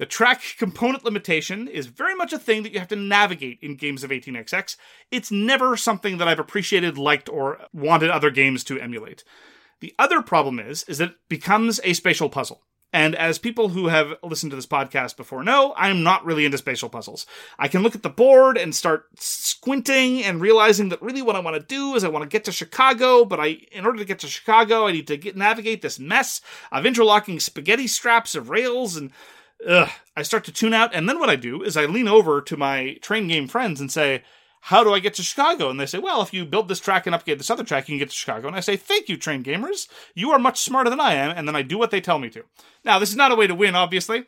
The 0.02 0.08
track 0.08 0.42
component 0.58 1.06
limitation 1.06 1.68
is 1.68 1.86
very 1.86 2.16
much 2.16 2.34
a 2.34 2.40
thing 2.40 2.64
that 2.64 2.74
you 2.74 2.80
have 2.80 2.88
to 2.88 2.96
navigate 2.96 3.60
in 3.62 3.76
games 3.76 4.04
of 4.04 4.10
18xx. 4.10 4.76
It's 5.12 5.30
never 5.30 5.78
something 5.78 6.18
that 6.18 6.28
I've 6.28 6.40
appreciated, 6.40 6.98
liked, 6.98 7.30
or 7.30 7.60
wanted 7.72 8.10
other 8.10 8.32
games 8.32 8.64
to 8.64 8.80
emulate. 8.80 9.24
The 9.80 9.94
other 10.00 10.24
problem 10.24 10.60
is, 10.60 10.82
is 10.86 10.98
that 10.98 11.10
it 11.10 11.16
becomes 11.30 11.80
a 11.84 11.94
spatial 11.94 12.30
puzzle. 12.30 12.64
And 12.92 13.16
as 13.16 13.38
people 13.38 13.70
who 13.70 13.90
have 13.90 14.16
listened 14.24 14.50
to 14.50 14.56
this 14.56 14.66
podcast 14.66 15.18
before 15.18 15.44
know, 15.44 15.76
I'm 15.78 16.02
not 16.02 16.26
really 16.26 16.46
into 16.46 16.58
spatial 16.58 16.90
puzzles. 16.90 17.28
I 17.60 17.68
can 17.68 17.84
look 17.84 17.94
at 17.94 18.02
the 18.02 18.10
board 18.10 18.58
and 18.58 18.74
start 18.74 19.06
squinting 19.20 20.24
and 20.24 20.42
realizing 20.42 20.90
that 20.90 21.02
really 21.04 21.22
what 21.22 21.36
I 21.36 21.42
want 21.42 21.58
to 21.58 21.76
do 21.76 21.94
is 21.94 22.04
I 22.04 22.10
want 22.10 22.24
to 22.24 22.28
get 22.28 22.44
to 22.46 22.52
Chicago, 22.52 23.24
but 23.24 23.40
I, 23.40 23.60
in 23.72 23.86
order 23.86 24.00
to 24.00 24.06
get 24.06 24.18
to 24.20 24.28
Chicago, 24.28 24.88
I 24.88 24.94
need 24.94 25.06
to 25.08 25.18
get, 25.18 25.38
navigate 25.38 25.84
this 25.84 26.00
mess 26.00 26.42
of 26.72 26.88
interlocking 26.88 27.40
spaghetti 27.40 27.86
straps 27.86 28.34
of 28.34 28.50
rails 28.50 28.98
and 28.98 29.12
ugh, 29.68 29.90
I 30.16 30.22
start 30.24 30.44
to 30.46 30.52
tune 30.52 30.74
out. 30.74 30.94
And 30.94 31.08
then 31.08 31.20
what 31.20 31.30
I 31.30 31.36
do 31.36 31.64
is 31.64 31.78
I 31.78 31.86
lean 31.86 32.08
over 32.08 32.42
to 32.42 32.58
my 32.58 32.98
train 33.02 33.28
game 33.28 33.48
friends 33.48 33.80
and 33.80 33.92
say, 33.92 34.24
how 34.66 34.84
do 34.84 34.94
I 34.94 35.00
get 35.00 35.16
to 35.16 35.24
Chicago? 35.24 35.70
And 35.70 35.80
they 35.80 35.88
say, 35.88 35.98
well, 35.98 36.22
if 36.22 36.34
you 36.34 36.46
build 36.46 36.68
this 36.68 36.80
track 36.80 37.08
and 37.08 37.16
upgrade 37.16 37.40
this 37.40 37.50
other 37.50 37.64
track, 37.64 37.90
you 37.90 37.94
can 37.94 38.00
get 38.00 38.10
to 38.10 38.16
Chicago. 38.16 38.48
And 38.48 38.56
I 38.56 38.60
say, 38.60 38.78
thank 38.78 39.10
you, 39.10 39.18
train 39.18 39.44
gamers. 39.44 39.88
You 40.14 40.32
are 40.32 40.40
much 40.40 40.62
smarter 40.62 40.90
than 40.90 41.00
I 41.00 41.14
am. 41.14 41.36
And 41.36 41.48
then 41.48 41.56
I 41.56 41.64
do 41.64 41.80
what 41.80 41.90
they 41.90 42.00
tell 42.00 42.20
me 42.20 42.30
to. 42.30 42.44
Now, 42.86 43.00
this 43.00 43.10
is 43.10 43.16
not 43.16 43.32
a 43.32 43.36
way 43.36 43.48
to 43.48 43.56
win, 43.56 43.76
obviously, 43.76 44.26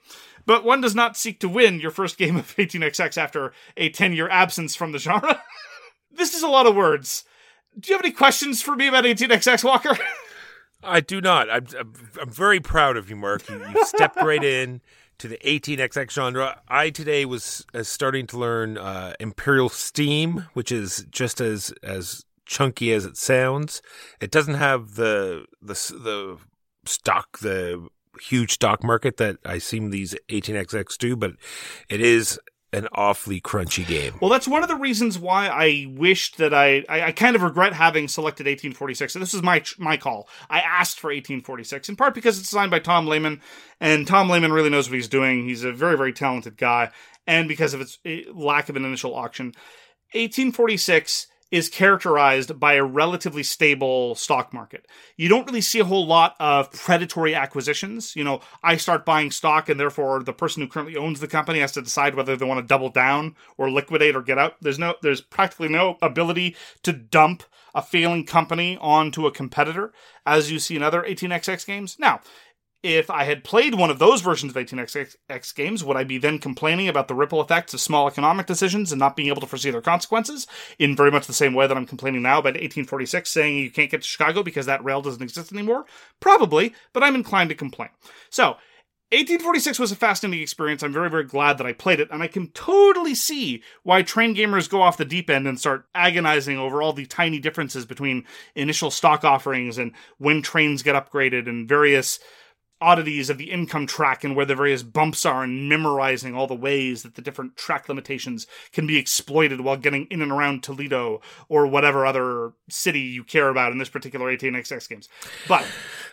but 0.48 0.64
one 0.64 0.82
does 0.82 0.96
not 0.96 1.16
seek 1.16 1.40
to 1.42 1.50
win 1.50 1.80
your 1.80 1.92
first 1.92 2.18
game 2.18 2.36
of 2.36 2.56
18xx 2.56 3.16
after 3.16 3.54
a 3.78 3.90
10 3.90 4.14
year 4.14 4.28
absence 4.28 4.76
from 4.76 4.92
the 4.92 4.98
genre. 4.98 5.40
this 6.12 6.34
is 6.34 6.42
a 6.42 6.48
lot 6.48 6.66
of 6.66 6.76
words. 6.76 7.26
Do 7.80 7.92
you 7.92 7.96
have 7.96 8.06
any 8.06 8.14
questions 8.14 8.62
for 8.62 8.76
me 8.76 8.88
about 8.88 9.04
18xx, 9.04 9.64
Walker? 9.64 9.98
I 10.84 11.00
do 11.00 11.22
not. 11.22 11.50
I'm, 11.50 11.68
I'm, 11.80 11.94
I'm 12.22 12.30
very 12.30 12.60
proud 12.60 12.98
of 12.98 13.10
you, 13.10 13.16
Mark. 13.16 13.48
You, 13.48 13.64
you 13.74 13.86
stepped 13.86 14.18
right 14.18 14.44
in 14.44 14.82
to 15.18 15.28
the 15.28 15.38
18xx 15.38 16.12
genre. 16.12 16.62
I 16.68 16.90
today 16.90 17.26
was 17.26 17.66
uh, 17.74 17.84
starting 17.84 18.28
to 18.28 18.38
learn 18.38 18.78
uh, 18.78 19.14
Imperial 19.20 19.70
Steam, 19.70 20.46
which 20.54 20.72
is 20.72 21.06
just 21.12 21.42
as 21.42 21.74
as 21.84 22.26
chunky 22.46 22.92
as 22.94 23.06
it 23.06 23.18
sounds. 23.18 23.82
It 24.20 24.32
doesn't 24.32 24.56
have 24.56 24.96
the 24.96 25.46
the 25.62 25.74
the 25.74 26.38
stock 26.86 27.40
the 27.40 27.88
huge 28.22 28.54
stock 28.54 28.84
market 28.84 29.18
that 29.18 29.38
I 29.46 29.58
seem 29.58 29.90
these 29.90 30.16
18xx 30.30 30.98
do, 30.98 31.16
but 31.16 31.34
it 31.90 32.02
is 32.02 32.40
an 32.74 32.88
awfully 32.94 33.40
crunchy 33.40 33.86
game. 33.86 34.16
Well, 34.20 34.30
that's 34.30 34.48
one 34.48 34.64
of 34.64 34.70
the 34.70 34.76
reasons 34.76 35.20
why 35.20 35.48
I 35.48 35.86
wished 35.90 36.38
that 36.38 36.54
I, 36.54 36.84
I, 36.90 37.02
I 37.02 37.12
kind 37.12 37.36
of 37.36 37.42
regret 37.42 37.74
having 37.74 38.08
selected 38.08 38.46
1846. 38.46 39.14
So 39.14 39.20
this 39.20 39.34
is 39.34 39.44
my 39.44 39.64
my 39.78 39.98
call. 39.98 40.28
I 40.50 40.60
asked 40.60 41.00
for 41.00 41.08
1846 41.08 41.90
in 41.90 41.96
part 41.96 42.16
because 42.16 42.40
it's 42.40 42.50
designed 42.50 42.72
by 42.72 42.80
Tom 42.80 43.08
Lehmann, 43.08 43.42
and 43.80 44.08
Tom 44.08 44.30
Lehmann 44.30 44.54
really 44.54 44.70
knows 44.70 44.90
what 44.90 44.96
he's 44.96 45.08
doing. 45.08 45.46
He's 45.46 45.64
a 45.64 45.72
very 45.72 45.98
very 45.98 46.14
talented 46.14 46.58
guy, 46.58 46.92
and 47.28 47.48
because 47.48 47.74
of 47.74 47.82
its 47.82 48.00
lack 48.34 48.70
of 48.70 48.76
an 48.76 48.86
initial 48.86 49.16
auction, 49.16 49.48
1846 50.14 51.28
is 51.54 51.70
characterized 51.70 52.60
by 52.60 52.74
a 52.74 52.84
relatively 52.84 53.44
stable 53.44 54.16
stock 54.16 54.52
market. 54.52 54.88
You 55.18 55.30
don't 55.30 55.46
really 55.46 55.62
see 55.62 55.78
a 55.78 55.86
whole 55.86 56.08
lot 56.08 56.36
of 56.40 56.72
predatory 56.72 57.36
acquisitions. 57.36 58.16
You 58.16 58.24
know, 58.24 58.42
I 58.64 58.76
start 58.78 59.06
buying 59.06 59.30
stock 59.30 59.70
and 59.70 59.80
therefore 59.80 60.24
the 60.24 60.34
person 60.34 60.64
who 60.64 60.68
currently 60.68 60.98
owns 60.98 61.20
the 61.20 61.28
company 61.28 61.60
has 61.60 61.72
to 61.74 61.84
decide 61.84 62.16
whether 62.16 62.36
they 62.36 62.44
want 62.44 62.58
to 62.58 62.66
double 62.66 62.90
down 62.90 63.36
or 63.56 63.70
liquidate 63.70 64.16
or 64.16 64.24
get 64.24 64.40
out. 64.40 64.56
There's 64.62 64.80
no 64.80 64.96
there's 65.04 65.22
practically 65.22 65.70
no 65.70 66.00
ability 66.02 66.56
to 66.82 66.92
dump 66.92 67.44
a 67.76 67.84
failing 67.84 68.26
company 68.26 68.76
onto 68.82 69.28
a 69.28 69.32
competitor 69.32 69.94
as 70.26 70.52
you 70.52 70.58
see 70.58 70.76
in 70.76 70.82
other 70.82 71.04
18xx 71.04 71.68
games. 71.68 71.98
Now, 72.00 72.22
if 72.84 73.10
I 73.10 73.24
had 73.24 73.46
played 73.46 73.76
one 73.76 73.90
of 73.90 73.98
those 73.98 74.20
versions 74.20 74.54
of 74.54 74.62
18xx 74.62 75.56
games, 75.56 75.84
would 75.84 75.96
I 75.96 76.04
be 76.04 76.18
then 76.18 76.38
complaining 76.38 76.90
about 76.90 77.08
the 77.08 77.16
ripple 77.16 77.42
effects 77.42 77.74
of 77.74 77.80
small 77.80 78.08
economic 78.08 78.46
decisions 78.46 78.92
and 78.92 79.00
not 79.00 79.16
being 79.16 79.30
able 79.30 79.40
to 79.40 79.48
foresee 79.48 79.72
their 79.72 79.82
consequences 79.82 80.46
in 80.78 80.96
very 80.96 81.10
much 81.10 81.26
the 81.26 81.34
same 81.34 81.54
way 81.54 81.66
that 81.66 81.78
I'm 81.78 81.86
complaining 81.86 82.22
now 82.22 82.40
about 82.40 82.56
1846 82.56 83.30
saying 83.30 83.58
you 83.58 83.72
can't 83.72 83.90
get 83.90 84.02
to 84.02 84.08
Chicago 84.08 84.44
because 84.44 84.66
that 84.66 84.84
rail 84.84 85.02
doesn't 85.02 85.24
exist 85.24 85.54
anymore? 85.54 85.86
Probably, 86.20 86.74
but 86.92 87.04
I'm 87.04 87.16
inclined 87.16 87.50
to 87.50 87.56
complain. 87.56 87.90
So, 88.30 88.58
1846 89.12 89.78
was 89.78 89.92
a 89.92 89.96
fascinating 89.96 90.42
experience. 90.42 90.82
I'm 90.82 90.92
very, 90.92 91.10
very 91.10 91.24
glad 91.24 91.60
that 91.60 91.68
I 91.68 91.74
played 91.74 92.00
it, 92.00 92.10
and 92.10 92.24
I 92.24 92.28
can 92.28 92.48
totally 92.50 93.14
see 93.14 93.62
why 93.84 94.02
train 94.02 94.36
gamers 94.36 94.68
go 94.68 94.82
off 94.82 94.98
the 94.98 95.06
deep 95.06 95.30
end 95.30 95.48
and 95.48 95.60
start 95.60 95.86
agonizing 95.94 96.58
over 96.58 96.82
all 96.82 96.94
the 96.94 97.06
tiny 97.06 97.38
differences 97.38 97.86
between 97.86 98.26
initial 98.56 98.90
stock 98.90 99.24
offerings 99.24 99.78
and 99.78 99.92
when 100.18 100.42
trains 100.42 100.82
get 100.82 100.96
upgraded 100.96 101.48
and 101.48 101.70
various 101.70 102.20
oddities 102.84 103.30
of 103.30 103.38
the 103.38 103.50
income 103.50 103.88
track 103.88 104.24
and 104.24 104.36
where 104.36 104.46
the 104.46 104.56
various 104.56 104.84
bumps 104.84 105.26
are 105.26 105.44
and 105.44 105.70
memorizing 105.70 106.36
all 106.36 106.48
the 106.48 106.54
ways 106.54 107.04
that 107.04 107.16
the 107.16 107.22
different 107.22 107.56
track 107.56 107.88
limitations 107.88 108.46
can 108.72 108.86
be 108.86 108.98
exploited 108.98 109.62
while 109.62 109.78
getting 109.78 110.06
in 110.12 110.22
and 110.22 110.32
around 110.32 110.62
Toledo 110.62 111.22
or 111.48 111.66
whatever 111.66 112.06
other 112.06 112.52
city 112.70 113.00
you 113.00 113.24
care 113.24 113.50
about 113.50 113.72
in 113.72 113.78
this 113.78 113.90
particular 113.90 114.36
18xx 114.36 114.90
games. 114.90 115.08
But 115.48 115.66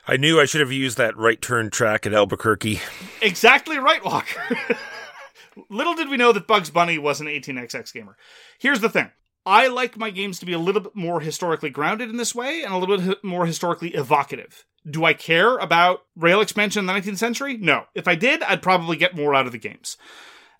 I 0.06 0.16
knew 0.16 0.40
I 0.40 0.44
should 0.44 0.60
have 0.60 0.72
used 0.72 0.96
that 0.98 1.16
right 1.16 1.40
turn 1.40 1.70
track 1.70 2.06
at 2.06 2.14
Albuquerque. 2.14 2.80
exactly 3.20 3.78
right, 3.78 4.04
Walker. 4.04 4.40
Little 5.68 5.94
did 5.94 6.08
we 6.08 6.16
know 6.16 6.32
that 6.32 6.46
Bugs 6.46 6.70
Bunny 6.70 6.98
was 6.98 7.20
an 7.20 7.26
18xx 7.26 7.92
gamer. 7.92 8.16
Here's 8.58 8.80
the 8.80 8.88
thing. 8.88 9.10
I 9.46 9.68
like 9.68 9.96
my 9.96 10.10
games 10.10 10.38
to 10.38 10.46
be 10.46 10.52
a 10.52 10.58
little 10.58 10.82
bit 10.82 10.94
more 10.94 11.20
historically 11.20 11.70
grounded 11.70 12.10
in 12.10 12.16
this 12.16 12.34
way 12.34 12.62
and 12.62 12.72
a 12.72 12.76
little 12.76 12.98
bit 12.98 13.24
more 13.24 13.46
historically 13.46 13.94
evocative. 13.94 14.66
Do 14.88 15.04
I 15.04 15.14
care 15.14 15.56
about 15.58 16.02
rail 16.16 16.40
expansion 16.40 16.80
in 16.80 16.86
the 16.86 16.92
19th 16.92 17.18
century? 17.18 17.56
No. 17.56 17.84
If 17.94 18.06
I 18.06 18.14
did, 18.14 18.42
I'd 18.42 18.62
probably 18.62 18.96
get 18.96 19.16
more 19.16 19.34
out 19.34 19.46
of 19.46 19.52
the 19.52 19.58
games. 19.58 19.96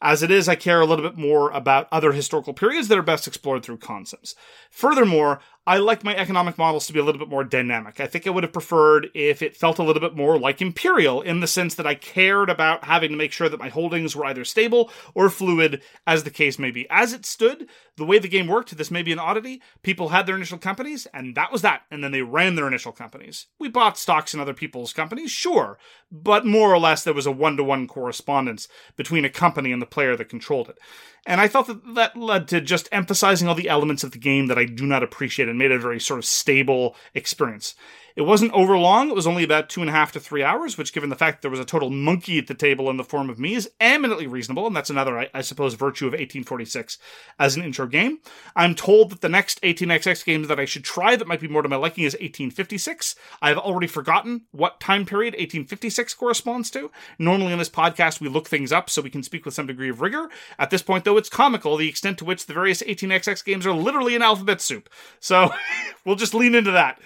As 0.03 0.23
it 0.23 0.31
is, 0.31 0.49
I 0.49 0.55
care 0.55 0.81
a 0.81 0.87
little 0.87 1.07
bit 1.07 1.19
more 1.19 1.51
about 1.51 1.89
other 1.93 2.13
historical 2.13 2.55
periods 2.55 2.89
that 2.89 2.97
are 2.97 3.03
best 3.03 3.27
explored 3.27 3.63
through 3.63 3.79
concepts. 3.79 4.35
Furthermore, 4.71 5.41
I 5.67 5.77
like 5.77 6.03
my 6.03 6.17
economic 6.17 6.57
models 6.57 6.87
to 6.87 6.93
be 6.95 7.01
a 7.01 7.05
little 7.05 7.19
bit 7.19 7.29
more 7.29 7.45
dynamic. 7.45 8.01
I 8.01 8.07
think 8.07 8.27
I 8.27 8.31
would 8.31 8.45
have 8.45 8.53
preferred 8.53 9.09
if 9.15 9.43
it 9.43 9.57
felt 9.57 9.79
a 9.79 9.83
little 9.83 10.01
bit 10.01 10.17
more 10.17 10.39
like 10.39 10.63
Imperial 10.63 11.21
in 11.21 11.41
the 11.41 11.47
sense 11.47 11.75
that 11.75 11.87
I 11.87 11.95
cared 11.95 12.49
about 12.49 12.85
having 12.85 13.11
to 13.11 13.17
make 13.17 13.31
sure 13.31 13.49
that 13.49 13.61
my 13.61 13.69
holdings 13.69 14.17
were 14.17 14.25
either 14.25 14.45
stable 14.45 14.91
or 15.15 15.29
fluid, 15.29 15.83
as 16.07 16.25
the 16.25 16.31
case 16.31 16.59
may 16.59 16.71
be. 16.71 16.89
As 16.89 17.13
it 17.13 17.27
stood, 17.27 17.69
the 17.97 18.07
way 18.07 18.19
the 18.19 18.27
game 18.27 18.47
worked, 18.47 18.75
this 18.77 18.91
may 18.91 19.03
be 19.03 19.13
an 19.13 19.19
oddity, 19.19 19.61
people 19.83 20.09
had 20.09 20.27
their 20.27 20.37
initial 20.37 20.57
companies, 20.57 21.07
and 21.13 21.35
that 21.35 21.53
was 21.53 21.61
that, 21.61 21.83
and 21.91 22.03
then 22.03 22.13
they 22.13 22.23
ran 22.23 22.55
their 22.55 22.67
initial 22.67 22.93
companies. 22.93 23.47
We 23.59 23.69
bought 23.69 23.99
stocks 23.99 24.33
in 24.33 24.41
other 24.41 24.55
people's 24.55 24.95
companies, 24.95 25.31
sure, 25.31 25.79
but 26.11 26.47
more 26.47 26.73
or 26.73 26.79
less 26.79 27.05
there 27.05 27.13
was 27.13 27.27
a 27.27 27.31
one 27.31 27.59
to 27.59 27.65
one 27.65 27.87
correspondence 27.87 28.67
between 28.97 29.27
a 29.27 29.31
company 29.31 29.73
and 29.73 29.83
the 29.83 29.87
player 29.87 30.17
that 30.17 30.31
controlled 30.31 30.71
it. 30.71 30.79
And 31.27 31.41
I 31.41 31.49
thought 31.49 31.67
that 31.67 31.95
that 31.95 32.17
led 32.17 32.49
to 32.49 32.61
just 32.61 32.89
emphasizing 32.93 33.47
all 33.47 33.55
the 33.55 33.69
elements 33.69 34.03
of 34.03 34.13
the 34.13 34.19
game 34.19 34.47
that 34.47 34.59
I 34.59 34.65
do 34.65 34.87
not 34.87 35.03
appreciate 35.03 35.49
and 35.49 35.59
made 35.59 35.71
it 35.71 35.77
a 35.77 35.79
very 35.79 36.01
sort 36.01 36.19
of 36.19 36.25
stable 36.25 36.97
experience. 37.15 37.75
It 38.21 38.27
wasn't 38.27 38.53
over 38.53 38.77
long. 38.77 39.09
It 39.09 39.15
was 39.15 39.27
only 39.27 39.45
about 39.45 39.71
two 39.71 39.81
and 39.81 39.89
a 39.89 39.95
half 39.95 40.13
to 40.13 40.21
three 40.21 40.43
hours, 40.43 40.77
which, 40.77 40.93
given 40.93 41.09
the 41.09 41.17
fact 41.17 41.39
that 41.39 41.41
there 41.41 41.51
was 41.51 41.59
a 41.59 41.65
total 41.65 41.89
monkey 41.89 42.37
at 42.37 42.49
the 42.49 42.55
table 42.55 42.91
in 42.91 42.99
the 42.99 43.03
form 43.03 43.31
of 43.31 43.39
me, 43.39 43.55
is 43.55 43.71
eminently 43.81 44.27
reasonable. 44.27 44.67
And 44.67 44.77
that's 44.77 44.91
another, 44.91 45.19
I, 45.19 45.31
I 45.33 45.41
suppose, 45.41 45.73
virtue 45.73 46.05
of 46.05 46.13
1846 46.13 46.99
as 47.39 47.57
an 47.57 47.63
intro 47.63 47.87
game. 47.87 48.19
I'm 48.55 48.75
told 48.75 49.11
that 49.11 49.23
the 49.23 49.31
next 49.31 49.63
18xx 49.63 50.23
game 50.23 50.43
that 50.43 50.61
I 50.61 50.67
should 50.67 50.85
try 50.85 51.17
that 51.17 51.27
might 51.27 51.41
be 51.41 51.49
more 51.49 51.63
to 51.63 51.69
my 51.71 51.77
liking 51.77 52.05
is 52.05 52.13
1856. 52.13 53.15
I've 53.41 53.57
already 53.57 53.87
forgotten 53.87 54.43
what 54.51 54.81
time 54.81 55.07
period 55.07 55.33
1856 55.33 56.13
corresponds 56.13 56.71
to. 56.73 56.91
Normally 57.19 57.55
in 57.55 57.59
this 57.59 57.71
podcast, 57.71 58.21
we 58.21 58.29
look 58.29 58.49
things 58.49 58.71
up 58.71 58.91
so 58.91 59.01
we 59.01 59.09
can 59.09 59.23
speak 59.23 59.47
with 59.47 59.55
some 59.55 59.67
degree 59.67 59.89
of 59.89 60.03
rigor. 60.03 60.29
At 60.59 60.69
this 60.69 60.83
point, 60.83 61.07
though, 61.07 61.17
it's 61.17 61.31
comical 61.31 61.79
the 61.79 61.89
extent 61.89 62.19
to 62.19 62.27
which 62.27 62.45
the 62.45 62.53
various 62.53 62.83
18xx 62.83 63.43
games 63.47 63.67
are 63.67 63.73
literally 63.73 64.15
an 64.15 64.21
alphabet 64.21 64.61
soup. 64.61 64.91
So 65.21 65.55
we'll 66.05 66.17
just 66.17 66.35
lean 66.35 66.55
into 66.55 66.73
that. 66.73 67.01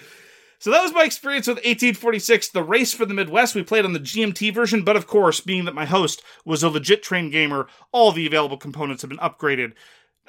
So 0.65 0.71
that 0.71 0.81
was 0.81 0.95
my 0.95 1.03
experience 1.03 1.45
with 1.45 1.57
1846, 1.57 2.49
the 2.49 2.63
race 2.63 2.91
for 2.91 3.05
the 3.05 3.13
Midwest. 3.13 3.53
We 3.53 3.61
played 3.61 3.85
on 3.85 3.93
the 3.93 3.99
GMT 3.99 4.51
version, 4.51 4.81
but 4.83 4.95
of 4.95 5.05
course, 5.05 5.39
being 5.39 5.65
that 5.65 5.75
my 5.75 5.85
host 5.85 6.23
was 6.43 6.63
a 6.63 6.69
legit 6.69 7.03
trained 7.03 7.33
gamer, 7.33 7.67
all 7.91 8.11
the 8.11 8.25
available 8.25 8.57
components 8.57 9.03
have 9.03 9.09
been 9.09 9.19
upgraded. 9.19 9.73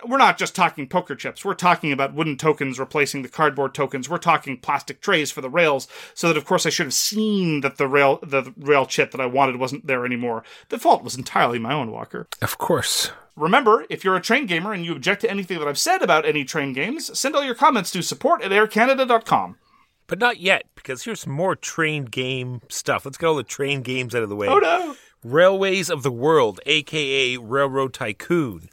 We're 0.07 0.19
not 0.19 0.37
just 0.37 0.55
talking 0.55 0.91
poker 0.91 1.15
chips. 1.15 1.43
We're 1.43 1.55
talking 1.55 1.91
about 1.91 2.13
wooden 2.13 2.37
tokens 2.37 2.79
replacing 2.79 3.23
the 3.23 3.31
cardboard 3.31 3.73
tokens. 3.75 4.11
We're 4.11 4.19
talking 4.19 4.59
plastic 4.59 5.01
trays 5.01 5.31
for 5.31 5.41
the 5.41 5.49
rails, 5.49 5.89
so 6.13 6.29
that 6.29 6.37
of 6.37 6.45
course 6.45 6.67
I 6.67 6.69
should 6.69 6.85
have 6.85 6.93
seen 6.93 7.63
that 7.63 7.79
the 7.79 7.89
rail 7.89 8.19
the 8.23 8.53
rail 8.59 8.85
chip 8.85 9.13
that 9.13 9.23
I 9.23 9.27
wanted 9.27 9.57
wasn't 9.57 9.87
there 9.87 10.05
anymore. 10.05 10.45
The 10.69 10.79
fault 10.79 11.03
was 11.03 11.17
entirely 11.17 11.59
my 11.59 11.73
own, 11.73 11.91
Walker. 11.91 12.29
Of 12.43 12.59
course. 12.59 13.11
Remember, 13.37 13.87
if 13.89 14.05
you're 14.05 14.17
a 14.17 14.21
train 14.21 14.45
gamer 14.45 14.75
and 14.75 14.85
you 14.85 14.93
object 14.93 15.23
to 15.23 15.31
anything 15.31 15.59
that 15.61 15.69
I've 15.69 15.79
said 15.79 16.03
about 16.03 16.27
any 16.27 16.45
train 16.45 16.75
games, 16.75 17.19
send 17.19 17.35
all 17.35 17.43
your 17.43 17.55
comments 17.55 17.91
to 17.93 18.03
support 18.03 18.43
at 18.43 18.51
aircanada.com. 18.51 19.57
But 20.07 20.19
not 20.19 20.39
yet, 20.39 20.67
because 20.75 21.03
here's 21.05 21.21
some 21.21 21.33
more 21.33 21.57
train 21.57 22.05
game 22.05 22.61
stuff. 22.69 23.05
Let's 23.05 23.19
get 23.19 23.27
all 23.27 23.35
the 23.35 23.43
train 23.43 23.83
games 23.83 24.15
out 24.15 24.23
of 24.23 24.29
the 24.29 24.37
way. 24.37 24.49
Oh 24.49 24.59
no! 24.59 24.97
Railways 25.25 25.91
of 25.91 26.03
the 26.03 26.13
World, 26.13 26.61
aka 26.67 27.37
Railroad 27.37 27.93
Tycoon. 27.93 28.69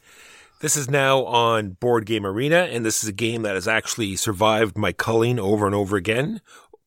This 0.62 0.78
is 0.78 0.90
now 0.90 1.26
on 1.26 1.72
Board 1.72 2.06
Game 2.06 2.26
Arena, 2.26 2.70
and 2.72 2.86
this 2.86 3.04
is 3.04 3.10
a 3.10 3.14
game 3.14 3.42
that 3.42 3.56
has 3.56 3.68
actually 3.68 4.16
survived 4.16 4.78
my 4.78 4.94
culling 4.94 5.40
over 5.40 5.66
and 5.66 5.76
over 5.76 5.98
again, 5.98 6.40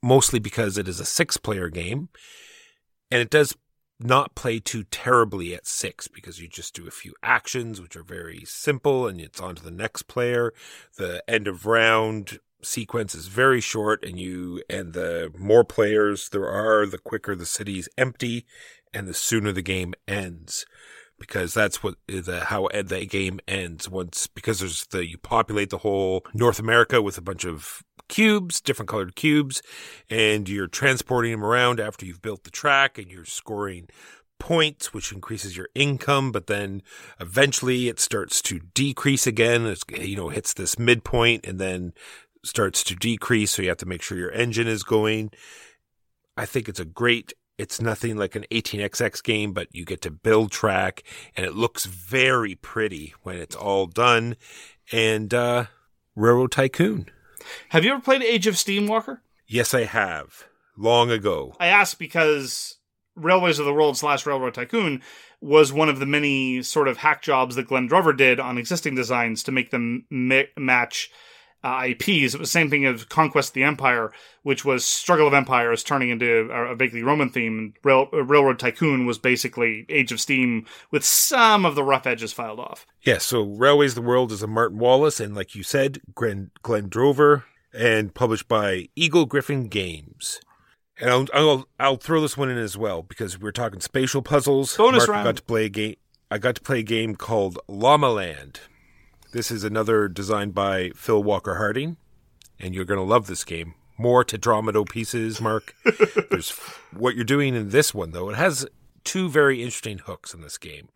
mostly 0.03 0.39
because 0.39 0.79
it 0.79 0.89
is 0.89 1.01
a 1.01 1.05
six 1.05 1.37
player 1.37 1.69
game. 1.69 2.09
And 3.11 3.21
it 3.21 3.29
does 3.29 3.55
not 3.99 4.35
play 4.35 4.61
too 4.61 4.85
terribly 4.85 5.55
at 5.55 5.67
six 5.67 6.09
because 6.09 6.41
you 6.41 6.49
just 6.49 6.75
do 6.75 6.87
a 6.87 6.91
few 6.91 7.15
actions, 7.23 7.81
which 7.81 7.97
are 7.97 8.03
very 8.03 8.45
simple, 8.47 9.07
and 9.07 9.21
it's 9.21 9.41
on 9.41 9.55
to 9.57 9.63
the 9.63 9.71
next 9.71 10.03
player. 10.03 10.53
The 10.97 11.23
end 11.29 11.49
of 11.49 11.67
round 11.67 12.39
sequence 12.63 13.15
is 13.15 13.29
very 13.29 13.61
short 13.61 14.05
and 14.05 14.19
you 14.19 14.63
and 14.69 14.93
the 14.93 15.33
more 15.39 15.65
players 15.65 16.31
there 16.31 16.49
are 16.49 16.87
the 16.87 16.99
quicker 16.99 17.35
the 17.35 17.47
city's 17.47 17.89
empty 17.99 18.47
and 18.95 19.07
the 19.07 19.15
sooner 19.15 19.53
the 19.53 19.63
game 19.63 19.95
ends 20.09 20.67
because 21.19 21.55
that's 21.55 21.83
what 21.83 21.95
the 22.07 22.45
how 22.47 22.69
the 22.73 23.07
game 23.07 23.41
ends 23.47 23.89
once 23.89 24.27
because 24.27 24.61
there's 24.61 24.87
the 24.87 25.07
you 25.07 25.19
populate 25.19 25.71
the 25.71 25.79
whole 25.79 26.25
North 26.35 26.59
America 26.59 27.01
with 27.01 27.17
a 27.17 27.23
bunch 27.23 27.45
of 27.45 27.83
cubes, 28.09 28.61
different 28.61 28.89
colored 28.89 29.17
cubes, 29.17 29.63
and 30.11 30.49
you're 30.49 30.69
transporting 30.69 31.33
them 31.33 31.45
around 31.45 31.81
after 31.81 32.07
you've 32.07 32.23
built 32.23 32.45
the 32.45 32.51
track 32.51 32.99
and 32.99 33.11
you're 33.11 33.25
scoring 33.25 33.89
points, 34.39 34.93
which 34.93 35.13
increases 35.13 35.57
your 35.57 35.69
income, 35.75 36.31
but 36.31 36.47
then 36.47 36.83
eventually 37.19 37.89
it 37.89 37.99
starts 37.99 38.43
to 38.43 38.61
decrease 38.75 39.27
again. 39.27 39.67
It's, 39.67 39.83
you 39.99 40.17
know, 40.17 40.29
hits 40.29 40.53
this 40.55 40.79
midpoint 40.79 41.47
and 41.47 41.59
then 41.59 41.95
starts 42.47 42.83
to 42.85 42.95
decrease. 42.95 43.53
So 43.53 43.63
you 43.63 43.69
have 43.69 43.79
to 43.79 43.87
make 43.87 44.03
sure 44.03 44.19
your 44.19 44.33
engine 44.33 44.67
is 44.67 44.83
going. 44.83 45.31
I 46.37 46.47
think 46.47 46.69
it's 46.69 46.81
a 46.81 46.85
great 46.85 47.33
it's 47.59 47.81
nothing 47.81 48.17
like 48.17 48.37
an 48.37 48.45
18xx 48.51 49.23
game, 49.23 49.53
but 49.53 49.69
you 49.73 49.85
get 49.85 50.03
to 50.03 50.11
build 50.11 50.51
track 50.51 51.03
and 51.37 51.47
it 51.47 51.55
looks 51.55 51.87
very 51.87 52.55
pretty 52.55 53.15
when 53.23 53.37
it's 53.37 53.57
all 53.57 53.87
done. 53.87 54.37
And 54.93 55.33
uh, 55.33 55.67
Railroad 56.15 56.53
Tycoon. 56.53 57.07
Have 57.71 57.85
you 57.85 57.93
ever 57.93 58.01
played 58.01 58.23
Age 58.23 58.47
of 58.47 58.59
Steam, 58.59 58.87
Walker? 58.87 59.23
Yes, 59.47 59.73
I 59.73 59.85
have. 59.85 60.45
Long 60.77 61.11
ago. 61.11 61.55
I 61.59 61.69
ask 61.69 61.99
because 61.99 62.77
Railways 63.15 63.59
of 63.59 63.65
the 63.65 63.73
World 63.73 63.97
slash 63.97 64.27
Railroad 64.27 64.55
Tycoon 64.55 65.03
was 65.41 65.73
one 65.73 65.89
of 65.89 65.99
the 65.99 66.07
many 66.07 66.63
sort 66.63 66.89
of 66.89 66.99
hack 66.99 67.23
jobs 67.23 67.57
that 67.57 67.69
Glenn 67.69 67.89
Drover 67.89 68.13
did 68.13 68.41
on 68.41 68.59
existing 68.59 68.95
designs 68.95 69.43
to 69.45 69.53
make 69.53 69.71
them 69.71 70.05
mi- 70.11 70.49
match 70.57 71.11
uh, 71.67 71.83
IPs. 71.89 72.35
It 72.35 72.39
was 72.39 72.49
the 72.49 72.53
same 72.53 72.71
thing 72.71 72.87
as 72.87 73.05
Conquest 73.05 73.51
of 73.51 73.55
the 73.55 73.65
Empire, 73.65 74.13
which 74.45 74.65
was 74.65 74.85
Struggle 74.85 75.27
of 75.27 75.35
Empires 75.35 75.83
turning 75.83 76.11
into 76.11 76.49
a, 76.53 76.73
a 76.73 76.77
vaguely 76.77 77.03
Roman 77.03 77.29
theme. 77.29 77.75
Rail, 77.83 78.09
uh, 78.13 78.23
Railroad 78.23 78.61
Tycoon 78.61 79.05
was 79.05 79.19
basically 79.19 79.85
Age 79.89 80.13
of 80.13 80.21
Steam 80.21 80.67
with 80.93 81.05
some 81.05 81.67
of 81.67 81.75
the 81.75 81.83
rough 81.83 82.07
edges 82.07 82.33
filed 82.33 82.61
off. 82.61 82.87
Yeah, 83.03 83.19
so 83.19 83.43
Railways 83.43 83.93
of 83.93 84.05
the 84.05 84.09
World 84.09 84.31
is 84.31 84.43
a 84.43 84.47
Martin 84.47 84.79
Wallace, 84.79 85.19
and 85.19 85.35
like 85.35 85.57
you 85.57 85.65
said, 85.65 86.01
Glenn, 86.15 86.53
Glenn 86.63 86.89
Drover, 86.89 87.45
and 87.75 88.15
published 88.15 88.47
by 88.47 88.89
Eagle 88.95 89.27
Gryphon 89.27 89.67
Games. 89.67 90.41
And 90.99 91.11
I'll, 91.11 91.27
I'll 91.35 91.69
I'll 91.79 91.97
throw 91.97 92.23
this 92.23 92.39
one 92.39 92.49
in 92.49 92.57
as 92.57 92.77
well 92.77 93.03
because 93.03 93.39
we're 93.39 93.51
talking 93.51 93.81
spatial 93.81 94.23
puzzles. 94.23 94.77
Bonus 94.77 95.07
Mark 95.07 95.09
round. 95.09 95.25
got 95.25 95.37
to 95.37 95.43
play 95.43 95.65
a 95.67 95.69
game. 95.69 95.97
I 96.31 96.39
got 96.39 96.55
to 96.55 96.63
play 96.63 96.79
a 96.79 96.85
game 96.85 97.17
called 97.17 97.59
Llama 97.69 98.11
Land. 98.11 98.61
This 99.37 99.51
is 99.51 99.65
another 99.65 100.09
designed 100.09 100.55
by 100.55 100.93
Phil 100.97 101.23
Walker 101.23 101.57
Harding, 101.57 101.99
and 102.59 102.75
you're 102.75 102.87
going 102.87 102.97
to 102.97 103.05
love 103.05 103.27
this 103.27 103.45
game. 103.45 103.75
More 103.99 104.25
Tetromino 104.25 104.89
pieces, 104.89 105.43
Mark. 105.43 105.75
There's 106.31 106.53
what 106.91 107.17
you're 107.17 107.25
doing 107.27 107.55
in 107.55 107.69
this 107.69 107.93
one 107.93 108.13
though. 108.13 108.31
It 108.31 108.37
has 108.37 108.67
two 109.05 109.29
very 109.29 109.63
interesting 109.63 109.99
hooks 109.99 110.33
in 110.33 110.41
this 110.41 110.57
game. 110.57 110.89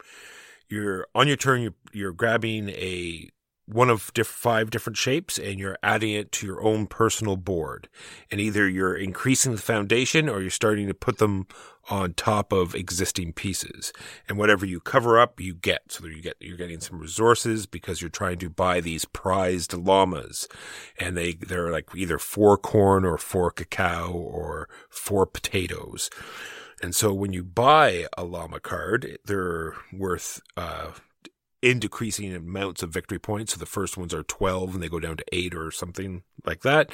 You're 0.70 1.06
on 1.14 1.28
your 1.28 1.36
turn. 1.36 1.60
You're, 1.60 1.74
you're 1.92 2.12
grabbing 2.12 2.70
a 2.70 3.28
one 3.72 3.90
of 3.90 4.12
diff- 4.14 4.26
five 4.26 4.70
different 4.70 4.96
shapes 4.96 5.38
and 5.38 5.58
you're 5.58 5.78
adding 5.82 6.10
it 6.10 6.32
to 6.32 6.46
your 6.46 6.62
own 6.62 6.86
personal 6.86 7.36
board. 7.36 7.88
And 8.30 8.40
either 8.40 8.68
you're 8.68 8.96
increasing 8.96 9.52
the 9.52 9.58
foundation 9.58 10.28
or 10.28 10.40
you're 10.40 10.50
starting 10.50 10.88
to 10.88 10.94
put 10.94 11.18
them 11.18 11.46
on 11.88 12.14
top 12.14 12.52
of 12.52 12.74
existing 12.74 13.32
pieces. 13.32 13.92
And 14.28 14.38
whatever 14.38 14.66
you 14.66 14.80
cover 14.80 15.18
up, 15.18 15.40
you 15.40 15.54
get. 15.54 15.92
So 15.92 16.06
you 16.06 16.22
get 16.22 16.36
you're 16.40 16.56
getting 16.56 16.80
some 16.80 16.98
resources 16.98 17.66
because 17.66 18.00
you're 18.00 18.10
trying 18.10 18.38
to 18.38 18.50
buy 18.50 18.80
these 18.80 19.04
prized 19.04 19.72
llamas. 19.72 20.48
And 20.98 21.16
they 21.16 21.34
they're 21.34 21.70
like 21.70 21.88
either 21.94 22.18
four 22.18 22.56
corn 22.58 23.04
or 23.04 23.18
four 23.18 23.50
cacao 23.50 24.12
or 24.12 24.68
four 24.88 25.26
potatoes. 25.26 26.10
And 26.82 26.94
so 26.94 27.12
when 27.12 27.32
you 27.32 27.44
buy 27.44 28.06
a 28.16 28.24
llama 28.24 28.60
card, 28.60 29.18
they're 29.24 29.74
worth 29.92 30.40
uh 30.56 30.92
in 31.62 31.78
decreasing 31.78 32.34
amounts 32.34 32.82
of 32.82 32.90
victory 32.90 33.18
points. 33.18 33.52
So 33.52 33.58
the 33.58 33.66
first 33.66 33.96
ones 33.96 34.14
are 34.14 34.22
12 34.22 34.74
and 34.74 34.82
they 34.82 34.88
go 34.88 35.00
down 35.00 35.16
to 35.18 35.24
8 35.32 35.54
or 35.54 35.70
something 35.70 36.22
like 36.44 36.62
that. 36.62 36.90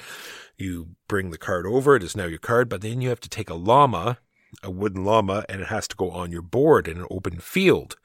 You 0.56 0.90
bring 1.08 1.30
the 1.30 1.38
card 1.38 1.66
over, 1.66 1.96
it 1.96 2.02
is 2.02 2.16
now 2.16 2.26
your 2.26 2.38
card, 2.38 2.68
but 2.68 2.80
then 2.80 3.00
you 3.00 3.08
have 3.08 3.20
to 3.20 3.28
take 3.28 3.50
a 3.50 3.54
llama, 3.54 4.18
a 4.62 4.70
wooden 4.70 5.04
llama, 5.04 5.44
and 5.48 5.60
it 5.60 5.68
has 5.68 5.86
to 5.88 5.96
go 5.96 6.10
on 6.10 6.32
your 6.32 6.42
board 6.42 6.88
in 6.88 6.98
an 6.98 7.06
open 7.10 7.38
field. 7.38 7.96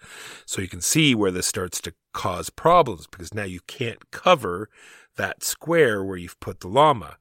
So 0.45 0.61
you 0.61 0.67
can 0.67 0.81
see 0.81 1.15
where 1.15 1.31
this 1.31 1.47
starts 1.47 1.81
to 1.81 1.93
cause 2.13 2.49
problems 2.49 3.07
because 3.07 3.33
now 3.33 3.43
you 3.43 3.61
can't 3.67 4.11
cover 4.11 4.69
that 5.17 5.43
square 5.43 6.03
where 6.03 6.17
you've 6.17 6.39
put 6.39 6.59
the 6.59 6.67
llama. 6.67 7.17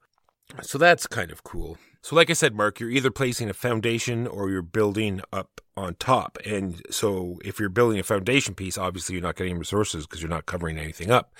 So 0.61 0.77
that's 0.77 1.07
kind 1.07 1.31
of 1.31 1.43
cool. 1.43 1.77
So, 2.01 2.15
like 2.15 2.29
I 2.29 2.33
said, 2.33 2.55
Mark, 2.55 2.79
you're 2.79 2.89
either 2.89 3.11
placing 3.11 3.49
a 3.49 3.53
foundation 3.53 4.25
or 4.25 4.49
you're 4.49 4.63
building 4.63 5.21
up 5.31 5.61
on 5.77 5.95
top. 5.95 6.37
And 6.45 6.81
so, 6.89 7.37
if 7.45 7.59
you're 7.59 7.69
building 7.69 7.99
a 7.99 8.03
foundation 8.03 8.55
piece, 8.55 8.77
obviously 8.77 9.13
you're 9.13 9.21
not 9.21 9.35
getting 9.35 9.59
resources 9.59 10.07
because 10.07 10.21
you're 10.21 10.29
not 10.29 10.47
covering 10.47 10.79
anything 10.79 11.11
up. 11.11 11.33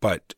But 0.00 0.34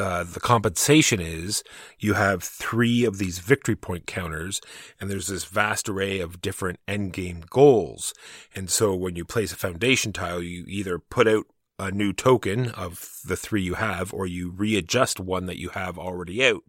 uh, 0.00 0.22
the 0.22 0.40
compensation 0.40 1.20
is 1.20 1.64
you 1.98 2.14
have 2.14 2.44
three 2.44 3.04
of 3.04 3.18
these 3.18 3.40
victory 3.40 3.74
point 3.74 4.06
counters, 4.06 4.60
and 5.00 5.10
there's 5.10 5.26
this 5.26 5.44
vast 5.44 5.88
array 5.88 6.20
of 6.20 6.40
different 6.40 6.78
end 6.86 7.12
game 7.12 7.42
goals. 7.50 8.14
And 8.54 8.70
so 8.70 8.94
when 8.94 9.16
you 9.16 9.24
place 9.24 9.52
a 9.52 9.56
foundation 9.56 10.12
tile, 10.12 10.40
you 10.40 10.64
either 10.68 11.00
put 11.00 11.26
out 11.26 11.46
a 11.80 11.90
new 11.90 12.12
token 12.12 12.70
of 12.70 13.20
the 13.24 13.36
three 13.36 13.62
you 13.62 13.74
have, 13.74 14.12
or 14.12 14.26
you 14.26 14.50
readjust 14.50 15.20
one 15.20 15.46
that 15.46 15.58
you 15.58 15.70
have 15.70 15.98
already 15.98 16.44
out. 16.44 16.62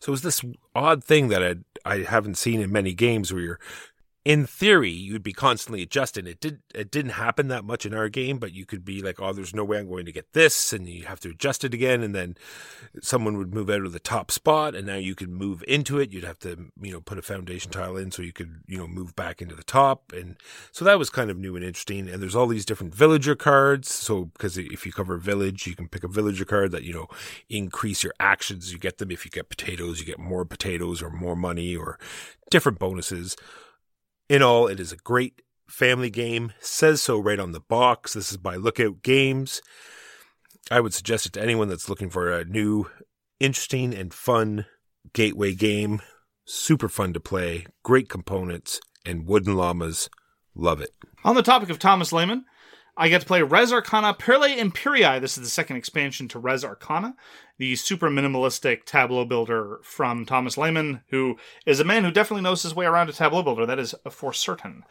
So 0.00 0.12
it's 0.12 0.22
this 0.22 0.42
odd 0.74 1.04
thing 1.04 1.28
that 1.28 1.42
I, 1.42 1.56
I 1.84 1.98
haven't 1.98 2.36
seen 2.38 2.60
in 2.60 2.72
many 2.72 2.94
games 2.94 3.32
where 3.32 3.42
you're 3.42 3.60
in 4.24 4.46
theory, 4.46 4.90
you'd 4.90 5.22
be 5.22 5.34
constantly 5.34 5.82
adjusting. 5.82 6.26
It 6.26 6.40
did 6.40 6.60
it 6.74 6.90
didn't 6.90 7.12
happen 7.12 7.48
that 7.48 7.64
much 7.64 7.84
in 7.84 7.92
our 7.92 8.08
game, 8.08 8.38
but 8.38 8.54
you 8.54 8.64
could 8.64 8.82
be 8.82 9.02
like, 9.02 9.20
"Oh, 9.20 9.34
there's 9.34 9.54
no 9.54 9.64
way 9.64 9.78
I'm 9.78 9.88
going 9.88 10.06
to 10.06 10.12
get 10.12 10.32
this," 10.32 10.72
and 10.72 10.88
you 10.88 11.04
have 11.04 11.20
to 11.20 11.30
adjust 11.30 11.62
it 11.62 11.74
again, 11.74 12.02
and 12.02 12.14
then 12.14 12.36
someone 13.02 13.36
would 13.36 13.52
move 13.52 13.68
out 13.68 13.82
of 13.84 13.92
the 13.92 14.00
top 14.00 14.30
spot, 14.30 14.74
and 14.74 14.86
now 14.86 14.96
you 14.96 15.14
could 15.14 15.28
move 15.28 15.62
into 15.68 15.98
it. 15.98 16.10
You'd 16.10 16.24
have 16.24 16.38
to, 16.38 16.70
you 16.80 16.90
know, 16.90 17.02
put 17.02 17.18
a 17.18 17.22
foundation 17.22 17.70
tile 17.70 17.98
in 17.98 18.10
so 18.10 18.22
you 18.22 18.32
could, 18.32 18.62
you 18.66 18.78
know, 18.78 18.86
move 18.86 19.14
back 19.14 19.42
into 19.42 19.54
the 19.54 19.62
top, 19.62 20.10
and 20.12 20.36
so 20.72 20.86
that 20.86 20.98
was 20.98 21.10
kind 21.10 21.30
of 21.30 21.36
new 21.36 21.54
and 21.54 21.64
interesting. 21.64 22.08
And 22.08 22.22
there's 22.22 22.36
all 22.36 22.46
these 22.46 22.64
different 22.64 22.94
villager 22.94 23.34
cards. 23.34 23.92
So 23.92 24.26
because 24.26 24.56
if 24.56 24.86
you 24.86 24.92
cover 24.92 25.16
a 25.16 25.20
village, 25.20 25.66
you 25.66 25.76
can 25.76 25.88
pick 25.88 26.02
a 26.02 26.08
villager 26.08 26.46
card 26.46 26.72
that 26.72 26.84
you 26.84 26.94
know 26.94 27.08
increase 27.50 28.02
your 28.02 28.14
actions. 28.18 28.72
You 28.72 28.78
get 28.78 28.96
them 28.96 29.10
if 29.10 29.26
you 29.26 29.30
get 29.30 29.50
potatoes, 29.50 30.00
you 30.00 30.06
get 30.06 30.18
more 30.18 30.46
potatoes 30.46 31.02
or 31.02 31.10
more 31.10 31.36
money 31.36 31.76
or 31.76 31.98
different 32.50 32.78
bonuses. 32.78 33.36
In 34.28 34.42
all, 34.42 34.66
it 34.68 34.80
is 34.80 34.90
a 34.90 34.96
great 34.96 35.42
family 35.68 36.08
game. 36.08 36.52
Says 36.60 37.02
so 37.02 37.18
right 37.18 37.38
on 37.38 37.52
the 37.52 37.60
box. 37.60 38.14
This 38.14 38.30
is 38.30 38.38
by 38.38 38.56
Lookout 38.56 39.02
Games. 39.02 39.60
I 40.70 40.80
would 40.80 40.94
suggest 40.94 41.26
it 41.26 41.34
to 41.34 41.42
anyone 41.42 41.68
that's 41.68 41.90
looking 41.90 42.08
for 42.08 42.32
a 42.32 42.44
new, 42.44 42.88
interesting, 43.38 43.92
and 43.94 44.14
fun 44.14 44.64
gateway 45.12 45.54
game. 45.54 46.00
Super 46.46 46.88
fun 46.88 47.12
to 47.12 47.20
play, 47.20 47.66
great 47.82 48.08
components, 48.08 48.80
and 49.04 49.26
wooden 49.26 49.56
llamas. 49.56 50.08
Love 50.54 50.80
it. 50.80 50.90
On 51.22 51.34
the 51.34 51.42
topic 51.42 51.68
of 51.68 51.78
Thomas 51.78 52.12
Lehmann, 52.12 52.44
I 52.96 53.08
get 53.08 53.22
to 53.22 53.26
play 53.26 53.42
Res 53.42 53.72
Arcana 53.72 54.14
Perle 54.14 54.56
Imperii. 54.56 55.20
This 55.20 55.36
is 55.36 55.44
the 55.44 55.50
second 55.50 55.76
expansion 55.76 56.28
to 56.28 56.38
Res 56.38 56.64
Arcana, 56.64 57.16
the 57.58 57.74
super 57.76 58.08
minimalistic 58.08 58.84
tableau 58.84 59.24
builder 59.24 59.80
from 59.82 60.24
Thomas 60.24 60.56
Lehmann, 60.56 61.02
who 61.08 61.36
is 61.66 61.80
a 61.80 61.84
man 61.84 62.04
who 62.04 62.12
definitely 62.12 62.42
knows 62.42 62.62
his 62.62 62.74
way 62.74 62.86
around 62.86 63.08
a 63.08 63.12
tableau 63.12 63.42
builder. 63.42 63.66
That 63.66 63.80
is 63.80 63.94
for 64.10 64.32
certain. 64.32 64.84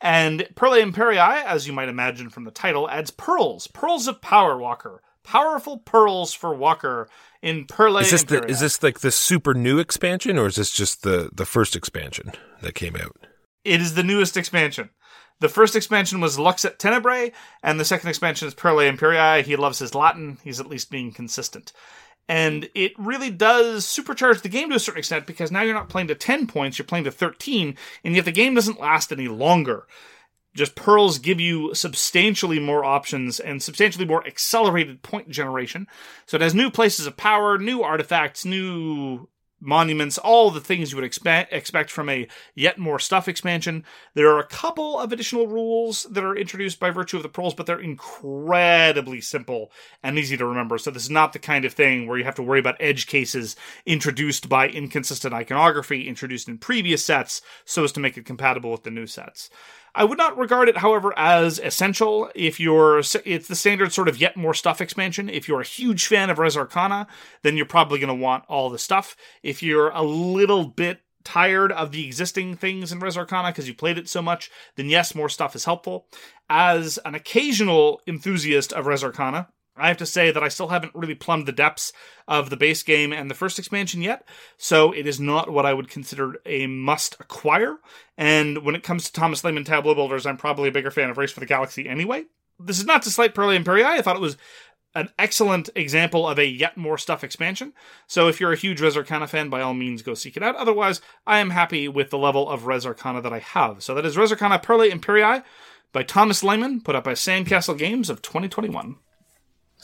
And 0.00 0.48
Perle 0.56 0.82
Imperii, 0.82 1.44
as 1.44 1.66
you 1.66 1.72
might 1.72 1.88
imagine 1.88 2.28
from 2.28 2.44
the 2.44 2.50
title, 2.50 2.90
adds 2.90 3.10
pearls, 3.10 3.68
pearls 3.68 4.08
of 4.08 4.20
power, 4.20 4.58
Walker. 4.58 5.00
Powerful 5.22 5.78
pearls 5.78 6.34
for 6.34 6.54
Walker 6.54 7.08
in 7.40 7.66
Perle 7.66 7.98
Is 8.02 8.10
this 8.10 8.24
the, 8.24 8.40
Imperii. 8.40 8.50
is 8.50 8.60
this 8.60 8.82
like 8.82 9.00
the 9.00 9.10
super 9.12 9.54
new 9.54 9.78
expansion, 9.78 10.36
or 10.38 10.46
is 10.46 10.56
this 10.56 10.70
just 10.70 11.02
the 11.02 11.30
the 11.32 11.46
first 11.46 11.74
expansion 11.76 12.32
that 12.60 12.74
came 12.74 12.96
out? 12.96 13.16
It 13.64 13.80
is 13.80 13.94
the 13.94 14.02
newest 14.02 14.36
expansion. 14.36 14.90
The 15.44 15.50
first 15.50 15.76
expansion 15.76 16.22
was 16.22 16.38
Lux 16.38 16.64
et 16.64 16.78
Tenebrae, 16.78 17.30
and 17.62 17.78
the 17.78 17.84
second 17.84 18.08
expansion 18.08 18.48
is 18.48 18.54
Perle 18.54 18.90
Imperii. 18.90 19.44
He 19.44 19.56
loves 19.56 19.78
his 19.78 19.94
Latin. 19.94 20.38
He's 20.42 20.58
at 20.58 20.70
least 20.70 20.90
being 20.90 21.12
consistent. 21.12 21.70
And 22.26 22.70
it 22.74 22.92
really 22.98 23.28
does 23.28 23.84
supercharge 23.84 24.40
the 24.40 24.48
game 24.48 24.70
to 24.70 24.76
a 24.76 24.80
certain 24.80 25.00
extent 25.00 25.26
because 25.26 25.52
now 25.52 25.60
you're 25.60 25.74
not 25.74 25.90
playing 25.90 26.08
to 26.08 26.14
10 26.14 26.46
points, 26.46 26.78
you're 26.78 26.86
playing 26.86 27.04
to 27.04 27.10
13, 27.10 27.76
and 28.02 28.16
yet 28.16 28.24
the 28.24 28.32
game 28.32 28.54
doesn't 28.54 28.80
last 28.80 29.12
any 29.12 29.28
longer. 29.28 29.86
Just 30.54 30.76
pearls 30.76 31.18
give 31.18 31.40
you 31.40 31.74
substantially 31.74 32.58
more 32.58 32.82
options 32.82 33.38
and 33.38 33.62
substantially 33.62 34.06
more 34.06 34.26
accelerated 34.26 35.02
point 35.02 35.28
generation. 35.28 35.86
So 36.24 36.36
it 36.36 36.40
has 36.40 36.54
new 36.54 36.70
places 36.70 37.06
of 37.06 37.18
power, 37.18 37.58
new 37.58 37.82
artifacts, 37.82 38.46
new 38.46 39.28
monuments, 39.60 40.18
all 40.18 40.50
the 40.50 40.60
things 40.60 40.90
you 40.90 40.96
would 40.96 41.04
expect 41.04 41.52
expect 41.52 41.90
from 41.90 42.08
a 42.08 42.28
yet 42.54 42.78
more 42.78 42.98
stuff 42.98 43.28
expansion. 43.28 43.84
There 44.14 44.30
are 44.30 44.38
a 44.38 44.46
couple 44.46 44.98
of 44.98 45.12
additional 45.12 45.46
rules 45.46 46.04
that 46.04 46.24
are 46.24 46.36
introduced 46.36 46.80
by 46.80 46.90
virtue 46.90 47.16
of 47.16 47.22
the 47.22 47.28
pearls, 47.28 47.54
but 47.54 47.66
they're 47.66 47.80
incredibly 47.80 49.20
simple 49.20 49.72
and 50.02 50.18
easy 50.18 50.36
to 50.36 50.46
remember. 50.46 50.78
So 50.78 50.90
this 50.90 51.04
is 51.04 51.10
not 51.10 51.32
the 51.32 51.38
kind 51.38 51.64
of 51.64 51.72
thing 51.72 52.06
where 52.06 52.18
you 52.18 52.24
have 52.24 52.34
to 52.36 52.42
worry 52.42 52.60
about 52.60 52.76
edge 52.80 53.06
cases 53.06 53.56
introduced 53.86 54.48
by 54.48 54.68
inconsistent 54.68 55.34
iconography 55.34 56.08
introduced 56.08 56.48
in 56.48 56.58
previous 56.58 57.04
sets 57.04 57.42
so 57.64 57.84
as 57.84 57.92
to 57.92 58.00
make 58.00 58.16
it 58.16 58.26
compatible 58.26 58.70
with 58.70 58.82
the 58.82 58.90
new 58.90 59.06
sets. 59.06 59.50
I 59.94 60.04
would 60.04 60.18
not 60.18 60.36
regard 60.36 60.68
it, 60.68 60.78
however, 60.78 61.16
as 61.16 61.60
essential 61.60 62.28
if 62.34 62.58
you're, 62.58 62.98
it's 62.98 63.48
the 63.48 63.54
standard 63.54 63.92
sort 63.92 64.08
of 64.08 64.20
yet 64.20 64.36
more 64.36 64.54
stuff 64.54 64.80
expansion. 64.80 65.28
If 65.28 65.46
you're 65.46 65.60
a 65.60 65.64
huge 65.64 66.06
fan 66.06 66.30
of 66.30 66.38
Res 66.38 66.56
Arcana, 66.56 67.06
then 67.42 67.56
you're 67.56 67.66
probably 67.66 68.00
going 68.00 68.08
to 68.08 68.22
want 68.22 68.44
all 68.48 68.70
the 68.70 68.78
stuff. 68.78 69.16
If 69.42 69.62
you're 69.62 69.90
a 69.90 70.02
little 70.02 70.66
bit 70.66 71.00
tired 71.22 71.72
of 71.72 71.92
the 71.92 72.06
existing 72.06 72.56
things 72.56 72.92
in 72.92 72.98
Res 72.98 73.16
Arcana 73.16 73.50
because 73.50 73.68
you 73.68 73.74
played 73.74 73.96
it 73.96 74.08
so 74.08 74.20
much, 74.20 74.50
then 74.76 74.88
yes, 74.88 75.14
more 75.14 75.28
stuff 75.28 75.54
is 75.54 75.64
helpful. 75.64 76.06
As 76.50 76.98
an 77.04 77.14
occasional 77.14 78.02
enthusiast 78.06 78.72
of 78.72 78.86
Res 78.86 79.04
Arcana, 79.04 79.48
I 79.76 79.88
have 79.88 79.96
to 79.98 80.06
say 80.06 80.30
that 80.30 80.42
I 80.42 80.48
still 80.48 80.68
haven't 80.68 80.94
really 80.94 81.14
plumbed 81.14 81.46
the 81.46 81.52
depths 81.52 81.92
of 82.28 82.48
the 82.48 82.56
base 82.56 82.82
game 82.82 83.12
and 83.12 83.30
the 83.30 83.34
first 83.34 83.58
expansion 83.58 84.02
yet, 84.02 84.26
so 84.56 84.92
it 84.92 85.06
is 85.06 85.18
not 85.18 85.50
what 85.50 85.66
I 85.66 85.74
would 85.74 85.88
consider 85.88 86.36
a 86.46 86.66
must 86.66 87.16
acquire. 87.20 87.78
And 88.16 88.58
when 88.58 88.76
it 88.76 88.84
comes 88.84 89.04
to 89.04 89.12
Thomas 89.12 89.42
Lehmann 89.42 89.64
Tableau 89.64 89.94
Builders, 89.94 90.26
I'm 90.26 90.36
probably 90.36 90.68
a 90.68 90.72
bigger 90.72 90.90
fan 90.90 91.10
of 91.10 91.18
Race 91.18 91.32
for 91.32 91.40
the 91.40 91.46
Galaxy 91.46 91.88
anyway. 91.88 92.24
This 92.60 92.78
is 92.78 92.86
not 92.86 93.02
to 93.02 93.10
slight 93.10 93.34
Perle 93.34 93.58
Imperii. 93.58 93.84
I 93.84 94.00
thought 94.00 94.16
it 94.16 94.22
was 94.22 94.36
an 94.94 95.08
excellent 95.18 95.70
example 95.74 96.28
of 96.28 96.38
a 96.38 96.46
yet 96.46 96.76
more 96.76 96.96
stuff 96.96 97.24
expansion. 97.24 97.72
So 98.06 98.28
if 98.28 98.40
you're 98.40 98.52
a 98.52 98.56
huge 98.56 98.80
Res 98.80 98.96
Arcana 98.96 99.26
fan, 99.26 99.48
by 99.48 99.60
all 99.60 99.74
means 99.74 100.02
go 100.02 100.14
seek 100.14 100.36
it 100.36 100.42
out. 100.42 100.54
Otherwise, 100.54 101.00
I 101.26 101.40
am 101.40 101.50
happy 101.50 101.88
with 101.88 102.10
the 102.10 102.18
level 102.18 102.48
of 102.48 102.66
Res 102.66 102.86
Arcana 102.86 103.20
that 103.22 103.32
I 103.32 103.40
have. 103.40 103.82
So 103.82 103.94
that 103.94 104.06
is 104.06 104.16
Res 104.16 104.30
Arcana 104.30 104.60
Perle 104.60 104.88
Imperii 104.88 105.42
by 105.92 106.02
Thomas 106.04 106.44
Lehmann, 106.44 106.80
put 106.80 106.94
up 106.94 107.04
by 107.04 107.12
Sandcastle 107.12 107.76
Games 107.76 108.08
of 108.08 108.22
2021. 108.22 108.96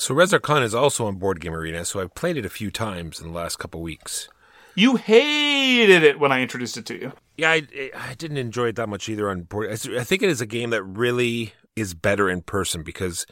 So 0.01 0.15
Res 0.15 0.33
Arcana 0.33 0.65
is 0.65 0.75
also 0.75 1.07
on 1.07 1.17
Board 1.17 1.41
Game 1.41 1.53
Arena, 1.53 1.85
so 1.85 2.01
I've 2.01 2.15
played 2.15 2.39
it 2.39 2.47
a 2.47 2.49
few 2.49 2.71
times 2.71 3.21
in 3.21 3.27
the 3.27 3.35
last 3.35 3.59
couple 3.59 3.83
weeks. 3.83 4.31
You 4.75 4.97
hated 4.97 6.03
it 6.03 6.19
when 6.19 6.33
I 6.33 6.41
introduced 6.41 6.79
it 6.79 6.87
to 6.87 6.99
you. 6.99 7.13
Yeah, 7.37 7.51
I, 7.51 7.91
I 7.95 8.15
didn't 8.15 8.39
enjoy 8.39 8.69
it 8.69 8.77
that 8.77 8.89
much 8.89 9.11
either 9.11 9.29
on 9.29 9.43
board. 9.43 9.71
I 9.71 9.77
think 9.77 10.23
it 10.23 10.31
is 10.31 10.41
a 10.41 10.47
game 10.47 10.71
that 10.71 10.83
really 10.83 11.53
is 11.77 11.93
better 11.93 12.31
in 12.31 12.41
person 12.41 12.83
because 12.83 13.27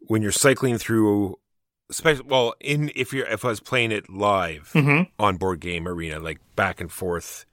when 0.00 0.20
you're 0.20 0.32
cycling 0.32 0.78
through, 0.78 1.38
especially 1.90 2.26
well, 2.26 2.54
in 2.58 2.90
if 2.96 3.12
you're 3.12 3.28
if 3.28 3.44
I 3.44 3.48
was 3.48 3.60
playing 3.60 3.92
it 3.92 4.10
live 4.10 4.72
mm-hmm. 4.74 5.04
on 5.22 5.36
Board 5.36 5.60
Game 5.60 5.86
Arena, 5.86 6.18
like 6.18 6.40
back 6.56 6.80
and 6.80 6.90
forth, 6.90 7.46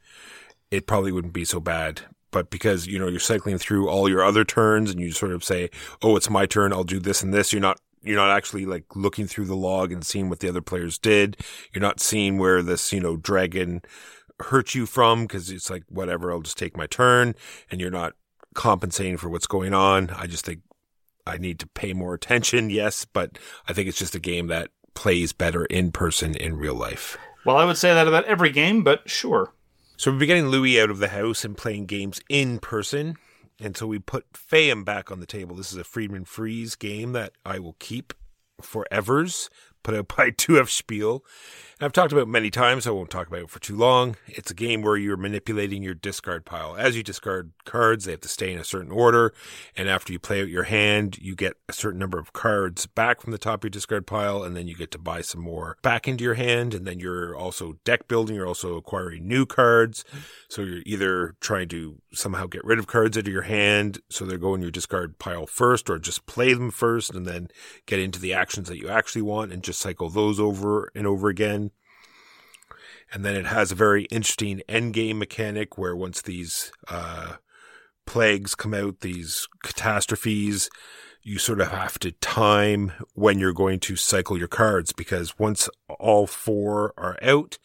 it 0.72 0.88
probably 0.88 1.12
wouldn't 1.12 1.34
be 1.34 1.46
so 1.46 1.60
bad. 1.60 2.02
But 2.32 2.50
because 2.50 2.88
you 2.88 2.98
know 2.98 3.08
you're 3.08 3.20
cycling 3.20 3.60
through 3.60 3.88
all 3.88 4.10
your 4.10 4.24
other 4.24 4.44
turns 4.44 4.90
and 4.90 5.00
you 5.00 5.12
sort 5.12 5.32
of 5.32 5.44
say, 5.44 5.70
"Oh, 6.02 6.16
it's 6.16 6.30
my 6.30 6.48
turn. 6.48 6.74
I'll 6.74 6.84
do 6.84 7.00
this 7.00 7.22
and 7.22 7.32
this," 7.32 7.54
you're 7.54 7.62
not 7.62 7.80
you're 8.08 8.18
not 8.18 8.36
actually 8.36 8.66
like 8.66 8.96
looking 8.96 9.28
through 9.28 9.46
the 9.46 9.56
log 9.56 9.92
and 9.92 10.06
seeing 10.06 10.30
what 10.30 10.40
the 10.40 10.50
other 10.50 10.62
players 10.62 10.98
did. 10.98 11.38
You're 11.74 11.82
not 11.82 12.00
seeing 12.00 12.38
where 12.38 12.64
this, 12.64 12.92
you 12.94 13.00
know, 13.00 13.18
dragon 13.18 13.82
hurt 14.40 14.76
you 14.76 14.86
from 14.86 15.24
because 15.24 15.50
it's 15.50 15.70
like, 15.70 15.84
whatever, 15.90 16.32
I'll 16.32 16.42
just 16.42 16.58
take 16.58 16.78
my 16.78 16.88
turn. 16.88 17.36
And 17.70 17.82
you're 17.82 17.92
not 17.92 18.14
compensating 18.54 19.18
for 19.18 19.30
what's 19.30 19.48
going 19.48 19.74
on. 19.74 20.10
I 20.12 20.28
just 20.28 20.46
think 20.46 20.62
I 21.26 21.38
need 21.38 21.60
to 21.60 21.68
pay 21.68 21.94
more 21.94 22.14
attention. 22.14 22.70
Yes. 22.70 23.06
But 23.06 23.38
I 23.68 23.74
think 23.74 23.88
it's 23.88 24.00
just 24.00 24.16
a 24.16 24.20
game 24.20 24.48
that 24.48 24.70
plays 24.94 25.34
better 25.34 25.66
in 25.66 25.92
person 25.92 26.36
in 26.36 26.58
real 26.58 26.76
life. 26.76 27.18
Well, 27.46 27.58
I 27.58 27.66
would 27.66 27.78
say 27.78 27.94
that 27.94 28.08
about 28.08 28.26
every 28.26 28.50
game, 28.50 28.84
but 28.84 29.10
sure. 29.10 29.54
So 29.96 30.12
we'll 30.12 30.20
be 30.20 30.26
getting 30.26 30.50
Louis 30.50 30.80
out 30.80 30.90
of 30.90 31.00
the 31.00 31.08
house 31.08 31.44
and 31.44 31.58
playing 31.58 31.86
games 31.86 32.22
in 32.30 32.60
person. 32.60 33.16
And 33.60 33.76
so 33.76 33.88
we 33.88 34.00
put 34.00 34.34
Fayum 34.34 34.86
back 34.86 35.12
on 35.12 35.20
the 35.20 35.26
table. 35.26 35.56
This 35.56 35.72
is 35.72 35.78
a 35.78 35.84
Friedemann 35.84 36.28
Friese 36.28 36.76
game 36.76 37.14
that 37.14 37.34
I 37.46 37.60
will 37.60 37.76
keep 37.80 38.14
forevers, 38.62 39.50
put 39.88 39.96
out 39.96 40.14
by 40.18 40.30
2F 40.32 40.70
Spiel. 40.70 41.24
And 41.80 41.86
I've 41.86 41.94
talked 41.94 42.12
about 42.12 42.28
many 42.28 42.50
times. 42.50 42.88
I 42.88 42.92
won't 42.92 43.12
talk 43.12 43.28
about 43.28 43.42
it 43.42 43.50
for 43.52 43.60
too 43.60 43.76
long. 43.76 44.16
It's 44.26 44.50
a 44.50 44.56
game 44.56 44.82
where 44.82 44.98
you're 44.98 45.16
manipulating 45.16 45.84
your 45.84 45.94
discard 45.94 46.44
pile. 46.44 46.76
As 46.76 46.98
you 46.98 47.04
discard 47.04 47.52
cards, 47.66 48.06
they 48.06 48.12
have 48.12 48.22
to 48.22 48.28
stay 48.28 48.52
in 48.52 48.58
a 48.58 48.64
certain 48.64 48.92
order. 48.92 49.32
And 49.76 49.88
after 49.88 50.12
you 50.12 50.18
play 50.18 50.42
out 50.42 50.50
your 50.50 50.64
hand, 50.64 51.20
you 51.20 51.36
get 51.36 51.54
a 51.70 51.74
certain 51.74 52.00
number 52.00 52.18
of 52.18 52.34
cards 52.34 52.88
back 52.88 53.22
from 53.22 53.32
the 53.32 53.38
top 53.38 53.60
of 53.60 53.66
your 53.66 53.70
discard 53.70 54.08
pile. 54.08 54.44
And 54.44 54.58
then 54.58 54.68
you 54.68 54.76
get 54.76 54.90
to 54.92 54.98
buy 54.98 55.22
some 55.22 55.42
more 55.42 55.78
back 55.84 56.08
into 56.08 56.24
your 56.24 56.34
hand. 56.34 56.74
And 56.74 56.88
then 56.88 57.00
you're 57.00 57.36
also 57.36 57.78
deck 57.86 58.08
building. 58.08 58.36
You're 58.36 58.48
also 58.48 58.76
acquiring 58.76 59.28
new 59.28 59.46
cards. 59.46 60.04
So 60.50 60.64
you're 60.64 60.82
either 60.84 61.36
trying 61.42 61.70
to 61.70 62.02
somehow 62.12 62.48
get 62.48 62.66
rid 62.66 62.80
of 62.80 62.88
cards 62.88 63.20
out 63.20 63.28
of 63.28 63.34
your 63.34 63.44
hand. 63.44 64.00
So 64.10 64.26
they're 64.26 64.40
going 64.40 64.64
your 64.64 64.72
discard 64.72 65.20
pile 65.20 65.46
first 65.46 65.92
or 65.92 66.00
just 66.00 66.26
play 66.26 66.56
them 66.56 66.72
first 66.72 67.14
and 67.14 67.28
then 67.28 67.50
get 67.86 68.00
into 68.00 68.20
the 68.20 68.34
actions 68.34 68.68
that 68.68 68.80
you 68.80 68.90
actually 68.90 69.22
want 69.22 69.54
and 69.54 69.62
just 69.62 69.77
cycle 69.78 70.10
those 70.10 70.40
over 70.40 70.92
and 70.96 71.08
over 71.08 71.30
again. 71.30 71.72
And 73.12 73.24
then 73.24 73.36
it 73.36 73.46
has 73.46 73.72
a 73.72 73.76
very 73.76 74.04
interesting 74.06 74.62
end 74.68 74.94
game 74.94 75.18
mechanic 75.18 75.78
where 75.78 75.96
once 75.96 76.22
these 76.22 76.72
uh, 76.90 77.36
plagues 78.06 78.56
come 78.56 78.74
out, 78.74 79.00
these 79.00 79.48
catastrophes, 79.64 80.70
you 81.24 81.38
sort 81.38 81.62
of 81.62 81.70
have 81.72 82.00
to 82.00 82.12
time 82.14 82.94
when 83.14 83.40
you're 83.40 83.54
going 83.54 83.80
to 83.82 83.96
cycle 83.96 84.38
your 84.38 84.48
cards 84.48 84.94
because 84.94 85.38
once 85.38 85.70
all 86.00 86.26
four 86.26 86.94
are 86.98 87.18
out, 87.22 87.58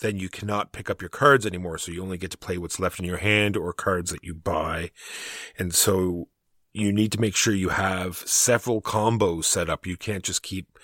then 0.00 0.18
you 0.18 0.28
cannot 0.28 0.72
pick 0.72 0.90
up 0.90 1.00
your 1.00 1.08
cards 1.08 1.46
anymore. 1.46 1.78
So 1.78 1.92
you 1.92 2.02
only 2.02 2.18
get 2.18 2.32
to 2.32 2.38
play 2.38 2.58
what's 2.58 2.80
left 2.80 2.98
in 2.98 3.04
your 3.04 3.18
hand 3.18 3.56
or 3.56 3.72
cards 3.72 4.10
that 4.10 4.24
you 4.24 4.34
buy. 4.34 4.90
And 5.58 5.74
so 5.74 6.28
you 6.72 6.92
need 6.92 7.12
to 7.12 7.20
make 7.20 7.36
sure 7.36 7.54
you 7.54 7.68
have 7.68 8.16
several 8.16 8.82
combos 8.82 9.44
set 9.44 9.70
up. 9.70 9.86
You 9.86 9.96
can't 9.96 10.24
just 10.24 10.42
keep 10.42 10.76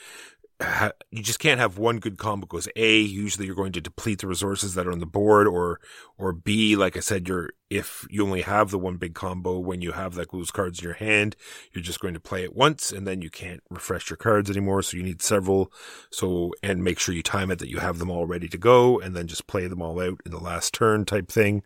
you 1.11 1.23
just 1.23 1.39
can't 1.39 1.61
have 1.61 1.79
one 1.79 1.99
good 1.99 2.19
combo 2.19 2.47
because 2.47 2.69
a 2.77 3.01
usually 3.01 3.47
you're 3.47 3.55
going 3.55 3.73
to 3.73 3.81
deplete 3.81 4.21
the 4.21 4.27
resources 4.27 4.75
that 4.75 4.87
are 4.87 4.93
on 4.93 4.99
the 4.99 5.07
board 5.07 5.47
or 5.47 5.81
or 6.19 6.33
b 6.33 6.77
like 6.77 6.97
i 6.97 7.01
said 7.01 7.27
you're 7.27 7.51
if 7.71 8.07
you 8.11 8.23
only 8.23 8.43
have 8.43 8.71
the 8.71 8.79
one 8.79 8.97
big 8.97 9.15
combo 9.15 9.59
when 9.59 9.81
you 9.81 9.93
have 9.93 10.17
like 10.17 10.31
those 10.33 10.51
cards 10.51 10.79
in 10.79 10.85
your 10.85 10.95
hand 10.95 11.35
you're 11.73 11.83
just 11.83 12.01
going 12.01 12.15
to 12.15 12.21
play 12.21 12.45
it 12.45 12.55
once 12.55 12.93
and 12.93 13.07
then 13.07 13.23
you 13.23 13.31
can't 13.31 13.63
refresh 13.71 14.11
your 14.11 14.17
cards 14.17 14.51
anymore 14.51 14.83
so 14.83 14.97
you 14.97 15.03
need 15.03 15.23
several 15.23 15.73
so 16.11 16.53
and 16.63 16.85
make 16.85 16.99
sure 16.99 17.15
you 17.15 17.23
time 17.23 17.51
it 17.51 17.59
that 17.59 17.71
you 17.71 17.79
have 17.79 17.99
them 17.99 18.11
all 18.11 18.27
ready 18.27 18.49
to 18.49 18.59
go 18.59 19.01
and 19.01 19.17
then 19.17 19.27
just 19.27 19.47
play 19.47 19.67
them 19.67 19.81
all 19.81 20.01
out 20.01 20.21
in 20.27 20.31
the 20.31 20.39
last 20.39 20.75
turn 20.75 21.05
type 21.05 21.31
thing 21.31 21.63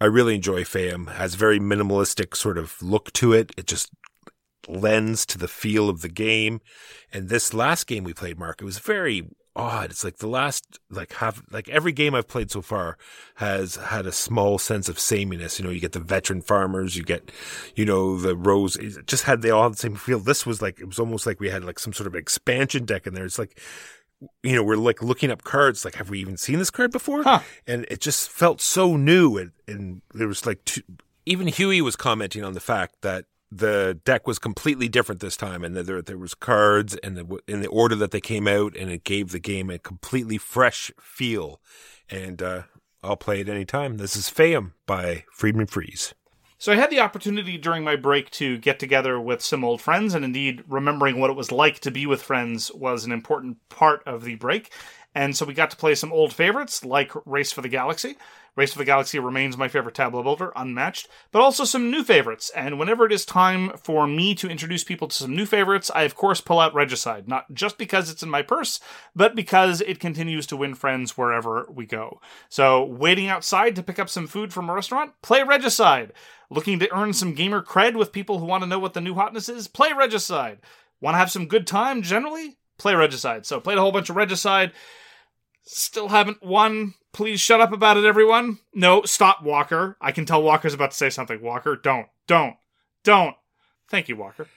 I 0.00 0.06
really 0.06 0.34
enjoy 0.34 0.64
Fayum. 0.64 1.08
Has 1.14 1.34
very 1.34 1.60
minimalistic 1.60 2.36
sort 2.36 2.58
of 2.58 2.82
look 2.82 3.12
to 3.14 3.32
it. 3.32 3.52
It 3.56 3.66
just 3.66 3.90
lends 4.68 5.26
to 5.26 5.38
the 5.38 5.48
feel 5.48 5.88
of 5.88 6.00
the 6.00 6.08
game. 6.08 6.60
And 7.12 7.28
this 7.28 7.54
last 7.54 7.86
game 7.86 8.04
we 8.04 8.12
played, 8.12 8.38
Mark, 8.38 8.60
it 8.60 8.64
was 8.64 8.78
very 8.78 9.28
odd. 9.56 9.90
It's 9.90 10.02
like 10.02 10.16
the 10.16 10.26
last, 10.26 10.80
like 10.90 11.12
have, 11.14 11.42
like 11.50 11.68
every 11.68 11.92
game 11.92 12.14
I've 12.14 12.26
played 12.26 12.50
so 12.50 12.60
far 12.60 12.98
has 13.36 13.76
had 13.76 14.04
a 14.04 14.10
small 14.10 14.58
sense 14.58 14.88
of 14.88 14.98
sameness. 14.98 15.58
You 15.58 15.64
know, 15.64 15.70
you 15.70 15.80
get 15.80 15.92
the 15.92 16.00
veteran 16.00 16.42
farmers, 16.42 16.96
you 16.96 17.04
get, 17.04 17.30
you 17.76 17.84
know, 17.84 18.18
the 18.18 18.36
rose, 18.36 18.74
it 18.76 19.06
just 19.06 19.24
had, 19.24 19.42
they 19.42 19.50
all 19.50 19.62
had 19.62 19.74
the 19.74 19.76
same 19.76 19.94
feel. 19.94 20.18
This 20.18 20.44
was 20.44 20.60
like, 20.60 20.80
it 20.80 20.86
was 20.86 20.98
almost 20.98 21.24
like 21.24 21.38
we 21.38 21.50
had 21.50 21.64
like 21.64 21.78
some 21.78 21.92
sort 21.92 22.08
of 22.08 22.16
expansion 22.16 22.84
deck 22.84 23.06
in 23.06 23.14
there. 23.14 23.24
It's 23.24 23.38
like, 23.38 23.60
you 24.42 24.56
know, 24.56 24.62
we're 24.64 24.76
like 24.76 25.02
looking 25.02 25.30
up 25.30 25.44
cards, 25.44 25.84
like, 25.84 25.96
have 25.96 26.10
we 26.10 26.18
even 26.18 26.36
seen 26.36 26.58
this 26.58 26.70
card 26.70 26.90
before? 26.90 27.22
Huh. 27.22 27.40
And 27.66 27.86
it 27.88 28.00
just 28.00 28.30
felt 28.30 28.60
so 28.60 28.96
new. 28.96 29.36
And, 29.36 29.52
and 29.68 30.02
there 30.14 30.28
was 30.28 30.46
like, 30.46 30.64
two, 30.64 30.80
even 31.26 31.46
Huey 31.46 31.80
was 31.80 31.94
commenting 31.94 32.42
on 32.42 32.54
the 32.54 32.60
fact 32.60 33.02
that 33.02 33.26
the 33.56 34.00
deck 34.04 34.26
was 34.26 34.38
completely 34.38 34.88
different 34.88 35.20
this 35.20 35.36
time, 35.36 35.64
and 35.64 35.76
there 35.76 36.02
there 36.02 36.18
was 36.18 36.34
cards 36.34 36.96
and 36.96 37.16
the 37.16 37.38
in 37.46 37.60
the 37.60 37.68
order 37.68 37.94
that 37.94 38.10
they 38.10 38.20
came 38.20 38.48
out, 38.48 38.76
and 38.76 38.90
it 38.90 39.04
gave 39.04 39.30
the 39.30 39.38
game 39.38 39.70
a 39.70 39.78
completely 39.78 40.38
fresh 40.38 40.90
feel. 41.00 41.60
And 42.10 42.42
uh, 42.42 42.62
I'll 43.02 43.16
play 43.16 43.40
it 43.40 43.48
anytime. 43.48 43.96
This 43.96 44.16
is 44.16 44.28
Fayum 44.28 44.72
by 44.86 45.24
Friedemann 45.36 45.70
Friese. 45.70 46.14
So 46.58 46.72
I 46.72 46.76
had 46.76 46.90
the 46.90 47.00
opportunity 47.00 47.58
during 47.58 47.84
my 47.84 47.96
break 47.96 48.30
to 48.32 48.56
get 48.58 48.78
together 48.78 49.20
with 49.20 49.42
some 49.42 49.64
old 49.64 49.80
friends, 49.80 50.14
and 50.14 50.24
indeed 50.24 50.64
remembering 50.66 51.20
what 51.20 51.30
it 51.30 51.36
was 51.36 51.52
like 51.52 51.80
to 51.80 51.90
be 51.90 52.06
with 52.06 52.22
friends 52.22 52.72
was 52.72 53.04
an 53.04 53.12
important 53.12 53.58
part 53.68 54.02
of 54.06 54.24
the 54.24 54.36
break. 54.36 54.72
And 55.14 55.36
so 55.36 55.44
we 55.44 55.54
got 55.54 55.70
to 55.70 55.76
play 55.76 55.94
some 55.94 56.12
old 56.12 56.32
favorites 56.32 56.84
like 56.84 57.12
Race 57.26 57.52
for 57.52 57.60
the 57.60 57.68
Galaxy. 57.68 58.16
Race 58.56 58.72
for 58.72 58.78
the 58.78 58.84
Galaxy 58.84 59.18
remains 59.18 59.56
my 59.56 59.66
favorite 59.66 59.96
tableau 59.96 60.22
builder, 60.22 60.52
unmatched, 60.54 61.08
but 61.32 61.42
also 61.42 61.64
some 61.64 61.90
new 61.90 62.04
favorites. 62.04 62.50
And 62.50 62.78
whenever 62.78 63.04
it 63.04 63.12
is 63.12 63.24
time 63.24 63.72
for 63.76 64.06
me 64.06 64.34
to 64.36 64.48
introduce 64.48 64.84
people 64.84 65.08
to 65.08 65.16
some 65.16 65.34
new 65.34 65.44
favorites, 65.44 65.90
I 65.92 66.02
of 66.04 66.14
course 66.14 66.40
pull 66.40 66.60
out 66.60 66.74
Regicide, 66.74 67.26
not 67.26 67.52
just 67.52 67.78
because 67.78 68.10
it's 68.10 68.22
in 68.22 68.30
my 68.30 68.42
purse, 68.42 68.78
but 69.14 69.34
because 69.34 69.80
it 69.80 69.98
continues 69.98 70.46
to 70.46 70.56
win 70.56 70.74
friends 70.74 71.18
wherever 71.18 71.66
we 71.68 71.84
go. 71.84 72.20
So, 72.48 72.84
waiting 72.84 73.26
outside 73.26 73.74
to 73.74 73.82
pick 73.82 73.98
up 73.98 74.08
some 74.08 74.28
food 74.28 74.52
from 74.52 74.70
a 74.70 74.74
restaurant? 74.74 75.12
Play 75.20 75.42
Regicide. 75.42 76.12
Looking 76.48 76.78
to 76.78 76.94
earn 76.94 77.12
some 77.12 77.34
gamer 77.34 77.62
cred 77.62 77.96
with 77.96 78.12
people 78.12 78.38
who 78.38 78.46
want 78.46 78.62
to 78.62 78.68
know 78.68 78.78
what 78.78 78.94
the 78.94 79.00
new 79.00 79.14
hotness 79.14 79.48
is? 79.48 79.66
Play 79.66 79.92
Regicide. 79.92 80.58
Want 81.00 81.14
to 81.14 81.18
have 81.18 81.30
some 81.30 81.46
good 81.46 81.66
time 81.66 82.02
generally? 82.02 82.56
Play 82.78 82.94
Regicide. 82.94 83.46
So, 83.46 83.58
played 83.58 83.78
a 83.78 83.80
whole 83.80 83.92
bunch 83.92 84.10
of 84.10 84.16
Regicide. 84.16 84.70
Still 85.64 86.08
haven't 86.08 86.42
won. 86.42 86.94
Please 87.12 87.40
shut 87.40 87.60
up 87.60 87.72
about 87.72 87.96
it, 87.96 88.04
everyone. 88.04 88.58
No, 88.74 89.02
stop, 89.02 89.42
Walker. 89.42 89.96
I 90.00 90.12
can 90.12 90.26
tell 90.26 90.42
Walker's 90.42 90.74
about 90.74 90.90
to 90.90 90.96
say 90.96 91.10
something. 91.10 91.40
Walker, 91.40 91.76
don't, 91.76 92.08
don't, 92.26 92.56
don't. 93.02 93.36
Thank 93.88 94.08
you, 94.08 94.16
Walker. 94.16 94.48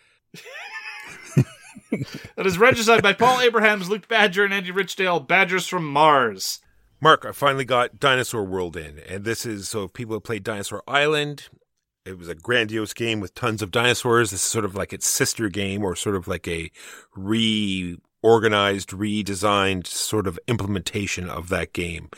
that 2.36 2.46
is 2.46 2.58
Regicide 2.58 3.04
by 3.04 3.14
Paul 3.14 3.40
Abrahams, 3.42 3.90
Luke 3.90 4.08
Badger, 4.08 4.44
and 4.44 4.54
Andy 4.54 4.72
Richdale. 4.72 5.26
Badgers 5.26 5.68
from 5.68 5.88
Mars. 5.88 6.60
Mark, 7.00 7.26
I 7.26 7.32
finally 7.32 7.66
got 7.66 8.00
Dinosaur 8.00 8.44
World 8.44 8.76
in, 8.76 9.00
and 9.08 9.24
this 9.24 9.46
is 9.46 9.70
so 9.70 9.84
if 9.84 9.94
people 9.94 10.16
have 10.16 10.24
played 10.24 10.44
Dinosaur 10.44 10.84
Island. 10.88 11.50
It 12.06 12.18
was 12.18 12.30
a 12.30 12.36
grandiose 12.36 12.94
game 12.94 13.20
with 13.20 13.36
tons 13.36 13.62
of 13.62 13.70
dinosaurs. 13.70 14.32
This 14.32 14.40
is 14.40 14.50
sort 14.50 14.64
of 14.64 14.76
like 14.76 14.94
its 14.94 15.06
sister 15.06 15.50
game, 15.50 15.84
or 15.84 15.96
sort 15.96 16.16
of 16.16 16.28
like 16.28 16.48
a 16.48 16.72
reorganized, 18.24 18.90
redesigned 18.90 19.88
sort 19.88 20.28
of 20.28 20.40
implementation 20.48 21.30
of 21.30 21.50
that 21.50 21.74
game. 21.74 22.10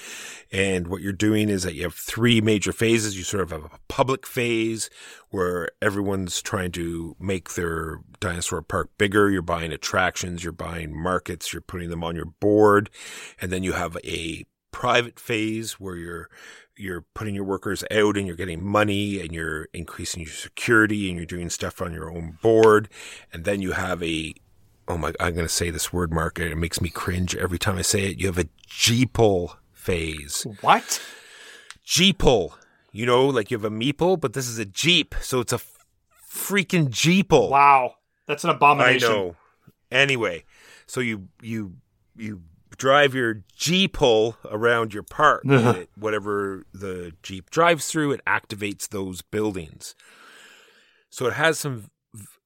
And 0.51 0.87
what 0.87 1.01
you're 1.01 1.13
doing 1.13 1.49
is 1.49 1.63
that 1.63 1.75
you 1.75 1.83
have 1.83 1.93
three 1.93 2.41
major 2.41 2.71
phases. 2.71 3.17
You 3.17 3.23
sort 3.23 3.43
of 3.43 3.51
have 3.51 3.65
a 3.65 3.79
public 3.87 4.25
phase 4.25 4.89
where 5.29 5.69
everyone's 5.81 6.41
trying 6.41 6.71
to 6.73 7.15
make 7.19 7.53
their 7.53 7.99
dinosaur 8.19 8.61
park 8.61 8.89
bigger. 8.97 9.29
You're 9.29 9.41
buying 9.41 9.71
attractions, 9.71 10.43
you're 10.43 10.53
buying 10.53 10.99
markets, 10.99 11.53
you're 11.53 11.61
putting 11.61 11.89
them 11.89 12.03
on 12.03 12.15
your 12.15 12.25
board. 12.25 12.89
And 13.41 13.51
then 13.51 13.63
you 13.63 13.73
have 13.73 13.97
a 14.03 14.45
private 14.71 15.19
phase 15.19 15.73
where 15.73 15.95
you're 15.95 16.29
you're 16.77 17.03
putting 17.13 17.35
your 17.35 17.43
workers 17.43 17.83
out 17.91 18.15
and 18.15 18.25
you're 18.25 18.37
getting 18.37 18.65
money 18.65 19.19
and 19.19 19.33
you're 19.33 19.67
increasing 19.73 20.23
your 20.23 20.31
security 20.31 21.09
and 21.09 21.17
you're 21.17 21.25
doing 21.25 21.49
stuff 21.49 21.81
on 21.81 21.91
your 21.91 22.09
own 22.09 22.37
board 22.41 22.87
and 23.33 23.43
then 23.43 23.61
you 23.61 23.73
have 23.73 24.01
a 24.01 24.33
oh 24.89 24.97
my 24.97 25.13
I'm 25.19 25.33
going 25.35 25.47
to 25.47 25.53
say 25.53 25.69
this 25.69 25.93
word 25.93 26.11
mark 26.11 26.39
it 26.39 26.55
makes 26.57 26.81
me 26.81 26.89
cringe 26.89 27.35
every 27.35 27.59
time 27.59 27.77
I 27.77 27.81
say 27.83 28.05
it 28.11 28.19
you 28.19 28.27
have 28.27 28.37
a 28.39 28.49
jeeple 28.67 29.55
phase 29.71 30.45
What? 30.61 31.01
jeeple 31.87 32.53
you 32.91 33.05
know 33.05 33.27
like 33.27 33.51
you 33.51 33.57
have 33.57 33.65
a 33.65 33.69
meeple 33.75 34.19
but 34.19 34.33
this 34.33 34.47
is 34.47 34.59
a 34.59 34.65
jeep 34.65 35.15
so 35.21 35.39
it's 35.39 35.53
a 35.53 35.57
f- 35.57 35.77
freaking 36.29 36.89
jeeple 36.89 37.49
Wow. 37.49 37.95
That's 38.27 38.43
an 38.43 38.51
abomination. 38.51 39.09
I 39.09 39.11
know. 39.11 39.35
Anyway, 39.89 40.43
so 40.85 40.99
you 40.99 41.29
you 41.41 41.73
you 42.15 42.43
drive 42.77 43.15
your 43.15 43.41
jeeple 43.57 44.35
around 44.45 44.93
your 44.93 45.01
park. 45.01 45.41
it- 45.45 45.89
whatever 45.95 46.61
the 46.71 47.13
Jeep 47.23 47.49
drives 47.49 47.87
through, 47.87 48.11
it 48.11 48.21
activates 48.27 48.87
those 48.87 49.23
buildings. 49.23 49.95
So 51.09 51.25
it 51.25 51.33
has 51.33 51.57
some 51.57 51.89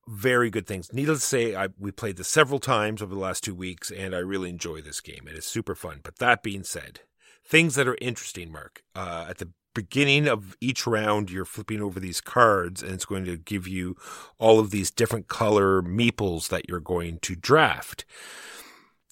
very 0.07 0.49
good 0.49 0.67
things. 0.67 0.91
Needless 0.91 1.21
to 1.21 1.25
say, 1.25 1.55
I, 1.55 1.69
we 1.79 1.91
played 1.91 2.17
this 2.17 2.27
several 2.27 2.59
times 2.59 3.01
over 3.01 3.13
the 3.13 3.21
last 3.21 3.43
two 3.43 3.55
weeks, 3.55 3.91
and 3.91 4.15
I 4.15 4.19
really 4.19 4.49
enjoy 4.49 4.81
this 4.81 5.01
game. 5.01 5.27
It 5.27 5.35
is 5.35 5.45
super 5.45 5.75
fun. 5.75 6.01
But 6.03 6.19
that 6.19 6.43
being 6.43 6.63
said, 6.63 7.01
things 7.45 7.75
that 7.75 7.87
are 7.87 7.97
interesting, 8.01 8.51
Mark. 8.51 8.83
Uh, 8.95 9.25
at 9.29 9.37
the 9.37 9.49
beginning 9.73 10.27
of 10.27 10.55
each 10.61 10.85
round, 10.85 11.31
you're 11.31 11.45
flipping 11.45 11.81
over 11.81 11.99
these 11.99 12.21
cards, 12.21 12.83
and 12.83 12.91
it's 12.91 13.05
going 13.05 13.25
to 13.25 13.37
give 13.37 13.67
you 13.67 13.95
all 14.37 14.59
of 14.59 14.71
these 14.71 14.91
different 14.91 15.27
color 15.27 15.81
meeples 15.81 16.49
that 16.49 16.67
you're 16.69 16.79
going 16.79 17.19
to 17.19 17.35
draft. 17.35 18.05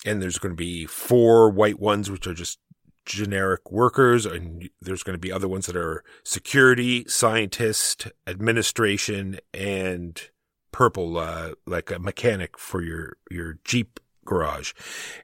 And 0.05 0.21
there's 0.21 0.39
going 0.39 0.51
to 0.51 0.57
be 0.57 0.85
four 0.85 1.49
white 1.49 1.79
ones, 1.79 2.09
which 2.09 2.27
are 2.27 2.33
just 2.33 2.59
generic 3.05 3.71
workers, 3.71 4.25
and 4.25 4.69
there's 4.81 5.03
going 5.03 5.15
to 5.15 5.19
be 5.19 5.31
other 5.31 5.47
ones 5.47 5.65
that 5.65 5.75
are 5.75 6.03
security, 6.23 7.05
scientist, 7.07 8.07
administration, 8.27 9.39
and 9.53 10.29
purple, 10.71 11.17
uh, 11.17 11.51
like 11.65 11.91
a 11.91 11.99
mechanic 11.99 12.57
for 12.57 12.81
your 12.81 13.17
your 13.29 13.59
Jeep 13.63 13.99
garage, 14.25 14.73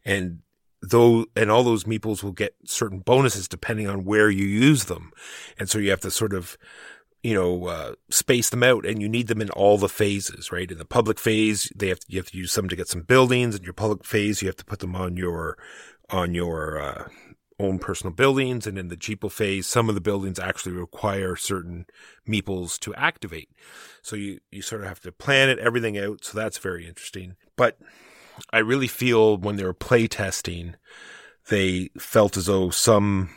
and 0.05 0.39
though 0.81 1.25
and 1.35 1.49
all 1.49 1.63
those 1.63 1.85
meeples 1.85 2.23
will 2.23 2.31
get 2.31 2.55
certain 2.65 2.99
bonuses 2.99 3.47
depending 3.47 3.87
on 3.87 4.05
where 4.05 4.29
you 4.29 4.45
use 4.45 4.85
them, 4.85 5.11
and 5.59 5.69
so 5.69 5.79
you 5.79 5.89
have 5.89 6.01
to 6.01 6.11
sort 6.11 6.33
of 6.33 6.57
you 7.23 7.33
know 7.33 7.65
uh, 7.65 7.93
space 8.09 8.49
them 8.49 8.63
out, 8.63 8.85
and 8.85 9.01
you 9.01 9.09
need 9.09 9.27
them 9.27 9.41
in 9.41 9.49
all 9.51 9.77
the 9.77 9.89
phases, 9.89 10.51
right? 10.51 10.71
In 10.71 10.77
the 10.77 10.85
public 10.85 11.19
phase, 11.19 11.71
they 11.75 11.89
have 11.89 11.99
to, 11.99 12.05
you 12.09 12.19
have 12.19 12.31
to 12.31 12.37
use 12.37 12.51
some 12.51 12.69
to 12.69 12.75
get 12.75 12.87
some 12.87 13.01
buildings. 13.01 13.55
In 13.55 13.63
your 13.63 13.73
public 13.73 14.05
phase, 14.05 14.41
you 14.41 14.47
have 14.47 14.57
to 14.57 14.65
put 14.65 14.79
them 14.79 14.95
on 14.95 15.17
your 15.17 15.57
on 16.09 16.33
your 16.33 16.79
uh, 16.81 17.07
own 17.59 17.79
personal 17.79 18.13
buildings, 18.13 18.67
and 18.67 18.77
in 18.77 18.87
the 18.87 18.97
Jeeple 18.97 19.31
phase, 19.31 19.67
some 19.67 19.89
of 19.89 19.95
the 19.95 20.01
buildings 20.01 20.39
actually 20.39 20.73
require 20.73 21.35
certain 21.35 21.85
meeples 22.27 22.79
to 22.79 22.93
activate. 22.95 23.49
So 24.01 24.15
you 24.15 24.39
you 24.51 24.61
sort 24.61 24.81
of 24.81 24.87
have 24.87 24.99
to 25.01 25.11
plan 25.11 25.49
it 25.49 25.59
everything 25.59 25.97
out. 25.97 26.23
So 26.23 26.37
that's 26.37 26.57
very 26.57 26.87
interesting. 26.87 27.35
But 27.55 27.77
I 28.51 28.59
really 28.59 28.87
feel 28.87 29.37
when 29.37 29.55
they 29.55 29.63
were 29.63 29.73
play 29.73 30.07
testing, 30.07 30.75
they 31.49 31.89
felt 31.97 32.37
as 32.37 32.45
though 32.45 32.69
some 32.69 33.29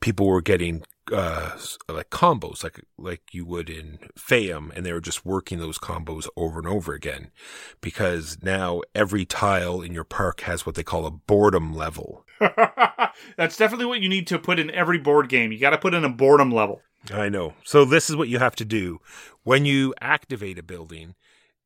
people 0.00 0.26
were 0.26 0.42
getting 0.42 0.82
uh 1.10 1.56
like 1.88 2.10
combos 2.10 2.62
like 2.62 2.80
like 2.96 3.22
you 3.32 3.44
would 3.44 3.68
in 3.68 3.98
Fayum 4.16 4.70
and 4.74 4.86
they 4.86 4.92
were 4.92 5.00
just 5.00 5.26
working 5.26 5.58
those 5.58 5.78
combos 5.78 6.28
over 6.36 6.60
and 6.60 6.68
over 6.68 6.92
again 6.92 7.32
because 7.80 8.38
now 8.40 8.82
every 8.94 9.24
tile 9.24 9.80
in 9.80 9.92
your 9.92 10.04
park 10.04 10.42
has 10.42 10.64
what 10.64 10.76
they 10.76 10.84
call 10.84 11.04
a 11.04 11.10
boredom 11.10 11.74
level. 11.74 12.24
That's 13.36 13.56
definitely 13.56 13.86
what 13.86 14.00
you 14.00 14.08
need 14.08 14.26
to 14.28 14.38
put 14.38 14.58
in 14.58 14.70
every 14.70 14.98
board 14.98 15.28
game. 15.28 15.52
You 15.52 15.58
got 15.58 15.70
to 15.70 15.78
put 15.78 15.94
in 15.94 16.04
a 16.04 16.08
boredom 16.08 16.50
level. 16.50 16.80
I 17.12 17.28
know. 17.28 17.54
So 17.64 17.84
this 17.84 18.08
is 18.08 18.16
what 18.16 18.28
you 18.28 18.38
have 18.38 18.56
to 18.56 18.64
do 18.64 19.00
when 19.42 19.64
you 19.64 19.94
activate 20.00 20.58
a 20.58 20.62
building. 20.62 21.14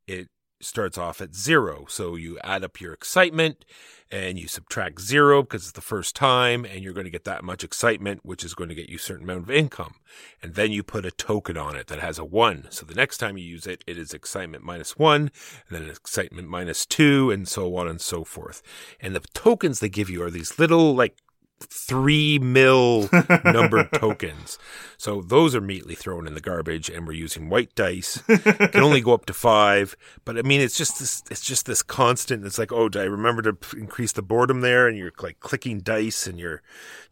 it 0.07 0.29
starts 0.61 0.97
off 0.97 1.21
at 1.21 1.35
zero. 1.35 1.85
So 1.89 2.17
you 2.17 2.39
add 2.43 2.65
up 2.65 2.81
your 2.81 2.93
excitement 2.93 3.65
and 4.11 4.39
you 4.39 4.47
subtract 4.49 5.01
zero 5.01 5.43
because 5.43 5.65
it's 5.65 5.73
the 5.73 5.81
first 5.81 6.15
time 6.15 6.65
and 6.65 6.83
you're 6.83 6.93
going 6.93 7.05
to 7.05 7.11
get 7.11 7.25
that 7.25 7.45
much 7.45 7.65
excitement, 7.65 8.21
which 8.25 8.45
is 8.45 8.55
going 8.55 8.69
to 8.69 8.75
get 8.75 8.89
you 8.89 8.97
a 8.97 9.01
certain 9.01 9.25
amount 9.25 9.45
of 9.45 9.51
income. 9.51 9.97
And 10.43 10.55
then 10.55 10.73
you 10.73 10.83
put 10.83 11.05
a 11.05 11.11
token 11.11 11.57
on 11.57 11.77
it 11.77 11.89
that 11.89 12.01
has 12.01 12.19
a 12.19 12.25
one. 12.25 12.69
So 12.71 12.87
the 12.87 12.95
next 12.95 13.19
time 13.19 13.37
you 13.37 13.45
use 13.45 13.67
it, 13.67 13.83
it 13.87 13.99
is 13.99 14.15
excitement 14.15 14.65
minus 14.65 14.97
one 14.97 15.31
and 15.69 15.79
then 15.79 15.91
excitement 15.91 16.49
minus 16.49 16.87
two 16.87 17.31
and 17.31 17.47
so 17.49 17.77
on 17.77 17.89
and 17.89 18.01
so 18.01 18.25
forth. 18.25 18.63
And 19.01 19.15
the 19.15 19.21
tokens 19.35 19.81
they 19.81 19.89
give 19.89 20.09
you 20.09 20.23
are 20.23 20.31
these 20.31 20.59
little 20.59 20.95
like 20.95 21.17
three 21.61 22.39
mil 22.39 23.09
numbered 23.45 23.93
tokens. 23.93 24.59
So 24.99 25.21
those 25.21 25.55
are 25.55 25.59
immediately 25.59 25.95
thrown 25.95 26.27
in 26.27 26.35
the 26.35 26.41
garbage, 26.41 26.89
and 26.89 27.07
we're 27.07 27.13
using 27.13 27.49
white 27.49 27.75
dice. 27.75 28.23
Can 28.27 28.83
only 28.83 29.01
go 29.01 29.13
up 29.13 29.27
to 29.27 29.35
five, 29.35 29.97
but 30.25 30.39
I 30.39 30.43
mean, 30.43 30.61
it's 30.61 30.77
just 30.77 30.99
this. 30.99 31.23
It's 31.31 31.45
just 31.45 31.67
this 31.67 31.83
constant. 31.83 32.45
It's 32.45 32.59
like, 32.59 32.73
oh, 32.73 32.89
I 32.95 33.03
remember 33.03 33.43
to 33.43 33.57
increase 33.77 34.13
the 34.13 34.23
boredom 34.23 34.61
there? 34.63 34.89
And 34.89 34.97
you're 34.97 35.13
like 35.23 35.41
clicking 35.41 35.81
dice, 35.81 36.27
and 36.27 36.39
you're 36.39 36.63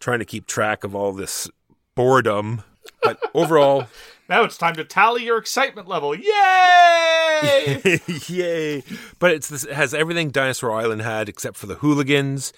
trying 0.00 0.20
to 0.20 0.24
keep 0.24 0.46
track 0.46 0.84
of 0.84 0.94
all 0.94 1.12
this 1.12 1.48
boredom. 1.94 2.62
But 3.02 3.18
overall, 3.34 3.86
Now 4.28 4.44
it's 4.44 4.56
time 4.56 4.74
to 4.76 4.84
tally 4.84 5.24
your 5.24 5.38
excitement 5.38 5.88
level. 5.88 6.14
Yay! 6.14 8.00
Yay! 8.28 8.82
But 9.18 9.32
it's 9.32 9.48
this, 9.48 9.64
it 9.64 9.72
has 9.72 9.92
everything 9.94 10.30
Dinosaur 10.30 10.72
Island 10.72 11.02
had 11.02 11.28
except 11.28 11.56
for 11.56 11.66
the 11.66 11.76
hooligans. 11.76 12.52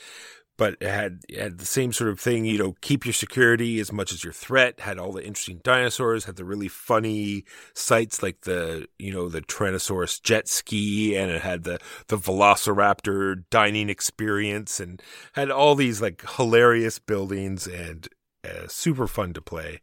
But 0.59 0.77
it 0.81 0.89
had 0.89 1.21
had 1.37 1.59
the 1.59 1.67
same 1.67 1.93
sort 1.93 2.11
of 2.11 2.19
thing, 2.19 2.45
you 2.47 2.59
know, 2.59 2.75
keep 2.81 3.05
your 3.05 3.13
security 3.13 3.79
as 3.79 3.93
much 3.93 4.13
as 4.13 4.25
your 4.25 4.33
threat. 4.33 4.81
Had 4.81 4.99
all 4.99 5.13
the 5.13 5.25
interesting 5.25 5.61
dinosaurs. 5.63 6.25
Had 6.25 6.37
the 6.37 6.45
really 6.45 6.69
funny 6.69 7.45
sights 7.75 8.23
like 8.23 8.43
the 8.43 8.89
you 8.99 9.13
know 9.13 9.29
the 9.29 9.43
Tyrannosaurus 9.43 10.23
jet 10.23 10.49
ski, 10.49 11.15
and 11.17 11.31
it 11.31 11.43
had 11.43 11.65
the 11.65 11.79
the 12.09 12.19
Velociraptor 12.19 13.45
dining 13.51 13.91
experience, 13.91 14.81
and 14.81 15.03
had 15.35 15.51
all 15.51 15.75
these 15.75 16.01
like 16.01 16.23
hilarious 16.37 16.99
buildings 16.99 17.67
and 17.67 18.09
uh, 18.45 18.67
super 18.69 19.07
fun 19.07 19.33
to 19.35 19.43
play 19.43 19.81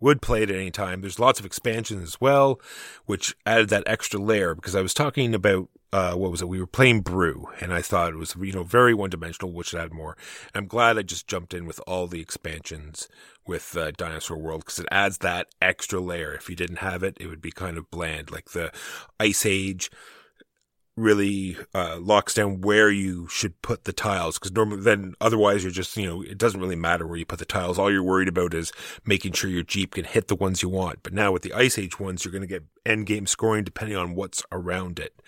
would 0.00 0.20
play 0.20 0.42
it 0.42 0.50
at 0.50 0.56
any 0.56 0.70
time. 0.70 1.00
There's 1.00 1.18
lots 1.18 1.40
of 1.40 1.46
expansions 1.46 2.02
as 2.02 2.20
well, 2.20 2.60
which 3.06 3.34
added 3.46 3.70
that 3.70 3.84
extra 3.86 4.20
layer 4.20 4.54
because 4.54 4.74
I 4.74 4.82
was 4.82 4.92
talking 4.92 5.34
about 5.34 5.68
uh, 5.94 6.12
what 6.14 6.32
was 6.32 6.42
it? 6.42 6.48
We 6.48 6.58
were 6.58 6.66
playing 6.66 7.02
Brew, 7.02 7.46
and 7.60 7.72
I 7.72 7.80
thought 7.80 8.12
it 8.12 8.16
was 8.16 8.34
you 8.40 8.52
know 8.52 8.64
very 8.64 8.94
one 8.94 9.10
dimensional, 9.10 9.52
which 9.52 9.68
should 9.68 9.78
add 9.78 9.92
more. 9.92 10.16
I'm 10.52 10.66
glad 10.66 10.98
I 10.98 11.02
just 11.02 11.28
jumped 11.28 11.54
in 11.54 11.66
with 11.66 11.80
all 11.86 12.08
the 12.08 12.20
expansions 12.20 13.08
with 13.46 13.76
uh, 13.76 13.92
Dinosaur 13.92 14.36
World 14.36 14.62
because 14.62 14.80
it 14.80 14.88
adds 14.90 15.18
that 15.18 15.54
extra 15.62 16.00
layer. 16.00 16.34
If 16.34 16.50
you 16.50 16.56
didn't 16.56 16.78
have 16.78 17.04
it, 17.04 17.16
it 17.20 17.28
would 17.28 17.40
be 17.40 17.52
kind 17.52 17.78
of 17.78 17.92
bland. 17.92 18.32
Like 18.32 18.50
the 18.50 18.72
Ice 19.20 19.46
Age 19.46 19.88
really 20.96 21.56
uh, 21.74 21.98
locks 22.00 22.34
down 22.34 22.60
where 22.60 22.90
you 22.90 23.26
should 23.28 23.60
put 23.62 23.84
the 23.84 23.92
tiles 23.92 24.38
because 24.38 24.52
normally 24.52 24.82
then 24.82 25.14
otherwise 25.20 25.64
you're 25.64 25.72
just 25.72 25.96
you 25.96 26.06
know 26.06 26.22
it 26.22 26.38
doesn't 26.38 26.60
really 26.60 26.76
matter 26.76 27.06
where 27.06 27.18
you 27.18 27.26
put 27.26 27.38
the 27.38 27.44
tiles. 27.44 27.78
All 27.78 27.90
you're 27.90 28.02
worried 28.02 28.28
about 28.28 28.54
is 28.54 28.72
making 29.04 29.32
sure 29.32 29.50
your 29.50 29.64
jeep 29.64 29.94
can 29.94 30.04
hit 30.04 30.28
the 30.28 30.36
ones 30.36 30.62
you 30.62 30.68
want. 30.68 31.02
But 31.02 31.12
now 31.12 31.32
with 31.32 31.42
the 31.42 31.52
ice 31.52 31.78
age 31.78 31.98
ones 31.98 32.24
you're 32.24 32.32
going 32.32 32.42
to 32.42 32.48
get 32.48 32.64
end 32.86 33.06
game 33.06 33.26
scoring 33.26 33.64
depending 33.64 33.96
on 33.96 34.14
what's 34.14 34.42
around 34.52 34.98
it. 34.98 35.20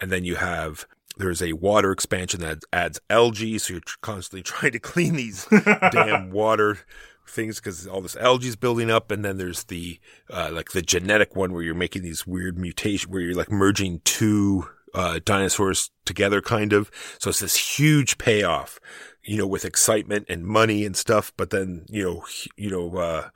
And 0.00 0.12
then 0.12 0.24
you 0.24 0.36
have 0.36 0.86
there's 1.16 1.40
a 1.40 1.54
water 1.54 1.92
expansion 1.92 2.40
that 2.40 2.58
adds 2.72 3.00
algae 3.08 3.58
so 3.58 3.74
you're 3.74 3.82
constantly 4.02 4.42
trying 4.42 4.72
to 4.72 4.78
clean 4.78 5.16
these 5.16 5.46
damn 5.92 6.30
water 6.30 6.78
things 7.26 7.56
because 7.56 7.86
all 7.86 8.02
this 8.02 8.16
algae 8.16 8.48
is 8.48 8.56
building 8.56 8.90
up. 8.90 9.10
And 9.10 9.24
then 9.24 9.38
there's 9.38 9.64
the 9.64 9.98
uh, 10.28 10.50
like 10.52 10.72
the 10.72 10.82
genetic 10.82 11.34
one 11.34 11.54
where 11.54 11.62
you're 11.62 11.74
making 11.74 12.02
these 12.02 12.26
weird 12.26 12.58
mutation 12.58 13.10
where 13.10 13.22
you're 13.22 13.34
like 13.34 13.50
merging 13.50 14.00
two 14.04 14.68
uh, 14.96 15.20
dinosaurs 15.24 15.90
together, 16.04 16.40
kind 16.40 16.72
of. 16.72 16.90
So 17.20 17.30
it's 17.30 17.40
this 17.40 17.78
huge 17.78 18.18
payoff, 18.18 18.80
you 19.22 19.36
know, 19.36 19.46
with 19.46 19.64
excitement 19.64 20.26
and 20.28 20.44
money 20.44 20.84
and 20.84 20.96
stuff. 20.96 21.32
But 21.36 21.50
then, 21.50 21.84
you 21.88 22.02
know, 22.02 22.24
you 22.56 22.70
know, 22.70 22.96
uh, 22.96 23.28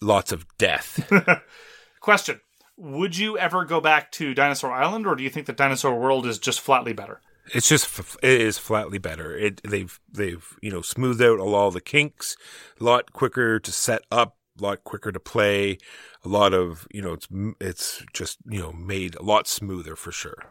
lots 0.00 0.30
of 0.30 0.46
death. 0.58 1.10
Question: 2.00 2.40
Would 2.76 3.16
you 3.16 3.36
ever 3.38 3.64
go 3.64 3.80
back 3.80 4.12
to 4.12 4.34
Dinosaur 4.34 4.72
Island, 4.72 5.06
or 5.06 5.16
do 5.16 5.24
you 5.24 5.30
think 5.30 5.46
that 5.46 5.56
Dinosaur 5.56 5.98
World 5.98 6.26
is 6.26 6.38
just 6.38 6.60
flatly 6.60 6.92
better? 6.92 7.20
it's 7.54 7.68
just 7.68 7.98
it 8.22 8.40
is 8.40 8.58
flatly 8.58 8.98
better. 8.98 9.36
It 9.36 9.62
they've 9.62 9.98
they've 10.12 10.46
you 10.60 10.70
know 10.70 10.82
smoothed 10.82 11.22
out 11.22 11.40
all 11.40 11.70
the 11.70 11.80
kinks, 11.80 12.36
a 12.80 12.84
lot 12.84 13.12
quicker 13.12 13.58
to 13.58 13.72
set 13.72 14.02
up, 14.10 14.36
a 14.58 14.62
lot 14.62 14.84
quicker 14.84 15.12
to 15.12 15.20
play, 15.20 15.78
a 16.24 16.28
lot 16.28 16.52
of 16.52 16.86
you 16.90 17.02
know 17.02 17.12
it's 17.12 17.28
it's 17.60 18.04
just 18.12 18.38
you 18.48 18.60
know 18.60 18.72
made 18.72 19.14
a 19.16 19.22
lot 19.22 19.46
smoother 19.46 19.96
for 19.96 20.12
sure. 20.12 20.46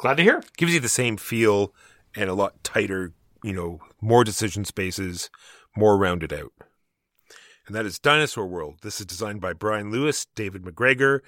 Glad 0.00 0.16
to 0.16 0.22
hear. 0.22 0.42
gives 0.56 0.72
you 0.72 0.80
the 0.80 0.88
same 0.88 1.18
feel 1.18 1.74
and 2.16 2.30
a 2.30 2.32
lot 2.32 2.64
tighter, 2.64 3.12
you 3.44 3.52
know, 3.52 3.80
more 4.00 4.24
decision 4.24 4.64
spaces, 4.64 5.28
more 5.76 5.98
rounded 5.98 6.32
out. 6.32 6.52
And 7.66 7.76
that 7.76 7.84
is 7.84 7.98
Dinosaur 7.98 8.46
World. 8.46 8.78
This 8.80 8.98
is 8.98 9.04
designed 9.04 9.42
by 9.42 9.52
Brian 9.52 9.90
Lewis, 9.90 10.24
David 10.34 10.62
McGregor, 10.62 11.20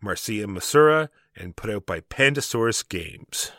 Marcia 0.00 0.46
Masura, 0.46 1.08
and 1.34 1.56
put 1.56 1.70
out 1.70 1.86
by 1.86 2.02
Pandasaurus 2.02 2.88
Games. 2.88 3.50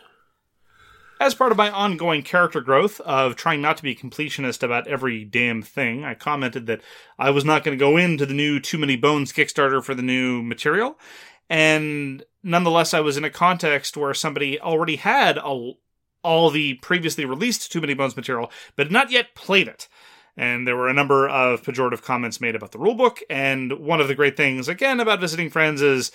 As 1.19 1.35
part 1.35 1.51
of 1.51 1.57
my 1.57 1.69
ongoing 1.69 2.23
character 2.23 2.61
growth 2.61 3.01
of 3.01 3.35
trying 3.35 3.61
not 3.61 3.75
to 3.75 3.83
be 3.83 3.93
completionist 3.93 4.63
about 4.63 4.87
every 4.87 5.25
damn 5.25 5.61
thing, 5.61 6.05
I 6.05 6.13
commented 6.13 6.65
that 6.67 6.79
I 7.19 7.31
was 7.31 7.43
not 7.43 7.65
going 7.65 7.77
to 7.77 7.85
go 7.85 7.97
into 7.97 8.25
the 8.25 8.33
new 8.33 8.61
Too 8.61 8.77
Many 8.77 8.95
Bones 8.95 9.33
Kickstarter 9.33 9.83
for 9.83 9.93
the 9.93 10.01
new 10.01 10.41
material. 10.41 10.97
And 11.49 12.23
nonetheless, 12.43 12.93
I 12.93 12.99
was 12.99 13.17
in 13.17 13.23
a 13.23 13.29
context 13.29 13.97
where 13.97 14.13
somebody 14.13 14.59
already 14.59 14.97
had 14.97 15.37
all, 15.37 15.79
all 16.23 16.49
the 16.49 16.75
previously 16.75 17.25
released 17.25 17.71
Too 17.71 17.81
Many 17.81 17.93
Bones 17.93 18.15
material, 18.15 18.51
but 18.75 18.87
had 18.87 18.93
not 18.93 19.11
yet 19.11 19.35
played 19.35 19.67
it. 19.67 19.87
And 20.37 20.67
there 20.67 20.77
were 20.77 20.87
a 20.87 20.93
number 20.93 21.27
of 21.27 21.61
pejorative 21.61 22.01
comments 22.01 22.39
made 22.39 22.55
about 22.55 22.71
the 22.71 22.79
rulebook. 22.79 23.19
And 23.29 23.73
one 23.73 23.99
of 23.99 24.07
the 24.07 24.15
great 24.15 24.37
things, 24.37 24.67
again, 24.67 24.99
about 24.99 25.19
visiting 25.19 25.49
friends 25.49 25.81
is 25.81 26.11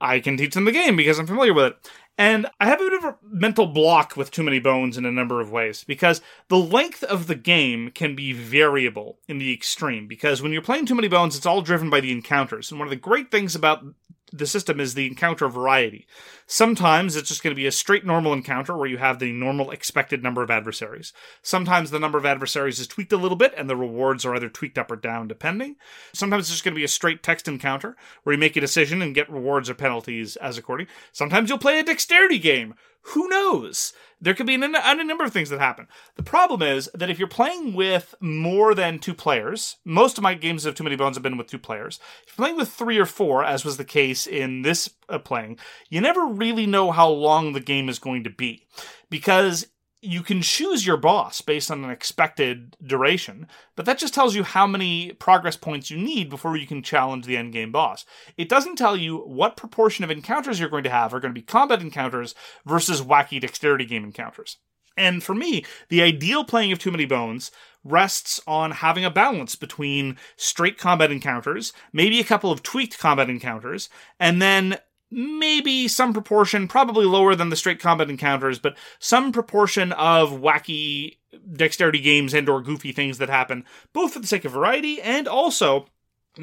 I 0.00 0.20
can 0.20 0.36
teach 0.36 0.54
them 0.54 0.66
the 0.66 0.72
game 0.72 0.96
because 0.96 1.18
I'm 1.18 1.26
familiar 1.26 1.54
with 1.54 1.66
it. 1.66 1.90
And 2.18 2.46
I 2.58 2.66
have 2.66 2.80
a 2.80 2.84
bit 2.84 2.92
of 2.94 3.04
a 3.04 3.16
mental 3.22 3.66
block 3.66 4.16
with 4.16 4.30
Too 4.30 4.42
Many 4.42 4.58
Bones 4.58 4.96
in 4.96 5.04
a 5.04 5.12
number 5.12 5.40
of 5.40 5.50
ways 5.50 5.84
because 5.84 6.22
the 6.48 6.56
length 6.56 7.02
of 7.02 7.26
the 7.26 7.34
game 7.34 7.90
can 7.90 8.14
be 8.14 8.32
variable 8.32 9.18
in 9.28 9.38
the 9.38 9.52
extreme. 9.52 10.06
Because 10.06 10.40
when 10.40 10.52
you're 10.52 10.62
playing 10.62 10.86
Too 10.86 10.94
Many 10.94 11.08
Bones, 11.08 11.36
it's 11.36 11.44
all 11.44 11.60
driven 11.60 11.90
by 11.90 12.00
the 12.00 12.12
encounters. 12.12 12.70
And 12.70 12.78
one 12.78 12.86
of 12.88 12.90
the 12.90 12.96
great 12.96 13.30
things 13.30 13.54
about 13.54 13.84
the 14.32 14.46
system 14.46 14.80
is 14.80 14.94
the 14.94 15.06
encounter 15.06 15.48
variety. 15.48 16.06
Sometimes 16.46 17.14
it's 17.14 17.28
just 17.28 17.42
going 17.42 17.52
to 17.52 17.60
be 17.60 17.66
a 17.66 17.72
straight 17.72 18.04
normal 18.04 18.32
encounter 18.32 18.76
where 18.76 18.88
you 18.88 18.98
have 18.98 19.18
the 19.18 19.32
normal 19.32 19.70
expected 19.70 20.22
number 20.22 20.42
of 20.42 20.50
adversaries. 20.50 21.12
Sometimes 21.42 21.90
the 21.90 22.00
number 22.00 22.18
of 22.18 22.26
adversaries 22.26 22.80
is 22.80 22.86
tweaked 22.86 23.12
a 23.12 23.16
little 23.16 23.36
bit 23.36 23.54
and 23.56 23.70
the 23.70 23.76
rewards 23.76 24.24
are 24.24 24.34
either 24.34 24.48
tweaked 24.48 24.78
up 24.78 24.90
or 24.90 24.96
down 24.96 25.28
depending. 25.28 25.76
Sometimes 26.12 26.44
it's 26.44 26.50
just 26.50 26.64
going 26.64 26.74
to 26.74 26.78
be 26.78 26.84
a 26.84 26.88
straight 26.88 27.22
text 27.22 27.46
encounter 27.46 27.96
where 28.24 28.34
you 28.34 28.38
make 28.38 28.56
a 28.56 28.60
decision 28.60 29.00
and 29.00 29.14
get 29.14 29.30
rewards 29.30 29.70
or 29.70 29.74
penalties 29.74 30.36
as 30.36 30.58
according. 30.58 30.88
Sometimes 31.12 31.48
you'll 31.48 31.58
play 31.58 31.78
a 31.78 31.84
dexterity 31.84 32.38
game. 32.38 32.74
Who 33.10 33.28
knows? 33.28 33.92
There 34.20 34.34
could 34.34 34.46
be 34.46 34.54
any 34.54 35.04
number 35.04 35.24
of 35.24 35.32
things 35.32 35.50
that 35.50 35.60
happen. 35.60 35.88
The 36.16 36.22
problem 36.22 36.62
is 36.62 36.88
that 36.94 37.10
if 37.10 37.18
you're 37.18 37.28
playing 37.28 37.74
with 37.74 38.14
more 38.18 38.74
than 38.74 38.98
two 38.98 39.12
players, 39.12 39.76
most 39.84 40.16
of 40.16 40.22
my 40.22 40.34
games 40.34 40.64
of 40.64 40.74
Too 40.74 40.84
Many 40.84 40.96
Bones 40.96 41.16
have 41.16 41.22
been 41.22 41.36
with 41.36 41.48
two 41.48 41.58
players. 41.58 42.00
If 42.26 42.32
you're 42.32 42.44
playing 42.46 42.56
with 42.56 42.70
three 42.70 42.98
or 42.98 43.04
four, 43.04 43.44
as 43.44 43.64
was 43.64 43.76
the 43.76 43.84
case 43.84 44.26
in 44.26 44.62
this 44.62 44.88
uh, 45.08 45.18
playing, 45.18 45.58
you 45.90 46.00
never 46.00 46.26
really 46.26 46.66
know 46.66 46.92
how 46.92 47.08
long 47.08 47.52
the 47.52 47.60
game 47.60 47.88
is 47.90 47.98
going 47.98 48.24
to 48.24 48.30
be. 48.30 48.66
Because 49.10 49.66
you 50.02 50.22
can 50.22 50.42
choose 50.42 50.86
your 50.86 50.96
boss 50.96 51.40
based 51.40 51.70
on 51.70 51.82
an 51.82 51.90
expected 51.90 52.76
duration, 52.84 53.48
but 53.74 53.86
that 53.86 53.98
just 53.98 54.14
tells 54.14 54.34
you 54.34 54.42
how 54.42 54.66
many 54.66 55.12
progress 55.14 55.56
points 55.56 55.90
you 55.90 55.96
need 55.96 56.28
before 56.28 56.56
you 56.56 56.66
can 56.66 56.82
challenge 56.82 57.26
the 57.26 57.36
end 57.36 57.52
game 57.52 57.72
boss. 57.72 58.04
It 58.36 58.48
doesn't 58.48 58.76
tell 58.76 58.96
you 58.96 59.18
what 59.18 59.56
proportion 59.56 60.04
of 60.04 60.10
encounters 60.10 60.60
you're 60.60 60.68
going 60.68 60.84
to 60.84 60.90
have 60.90 61.14
are 61.14 61.20
going 61.20 61.34
to 61.34 61.40
be 61.40 61.44
combat 61.44 61.80
encounters 61.80 62.34
versus 62.64 63.02
wacky 63.02 63.40
dexterity 63.40 63.84
game 63.84 64.04
encounters. 64.04 64.58
And 64.96 65.22
for 65.22 65.34
me, 65.34 65.64
the 65.88 66.02
ideal 66.02 66.44
playing 66.44 66.72
of 66.72 66.78
Too 66.78 66.90
Many 66.90 67.04
Bones 67.04 67.50
rests 67.84 68.40
on 68.46 68.70
having 68.72 69.04
a 69.04 69.10
balance 69.10 69.54
between 69.54 70.16
straight 70.36 70.78
combat 70.78 71.12
encounters, 71.12 71.72
maybe 71.92 72.18
a 72.18 72.24
couple 72.24 72.50
of 72.50 72.62
tweaked 72.62 72.98
combat 72.98 73.28
encounters, 73.28 73.88
and 74.18 74.40
then 74.40 74.78
maybe 75.10 75.88
some 75.88 76.12
proportion, 76.12 76.68
probably 76.68 77.06
lower 77.06 77.34
than 77.34 77.48
the 77.48 77.56
straight 77.56 77.80
combat 77.80 78.10
encounters, 78.10 78.58
but 78.58 78.76
some 78.98 79.32
proportion 79.32 79.92
of 79.92 80.30
wacky 80.32 81.18
dexterity 81.52 82.00
games 82.00 82.34
and 82.34 82.48
or 82.48 82.62
goofy 82.62 82.92
things 82.92 83.18
that 83.18 83.28
happen, 83.28 83.64
both 83.92 84.12
for 84.12 84.18
the 84.18 84.26
sake 84.26 84.44
of 84.44 84.52
variety 84.52 85.00
and 85.00 85.28
also 85.28 85.86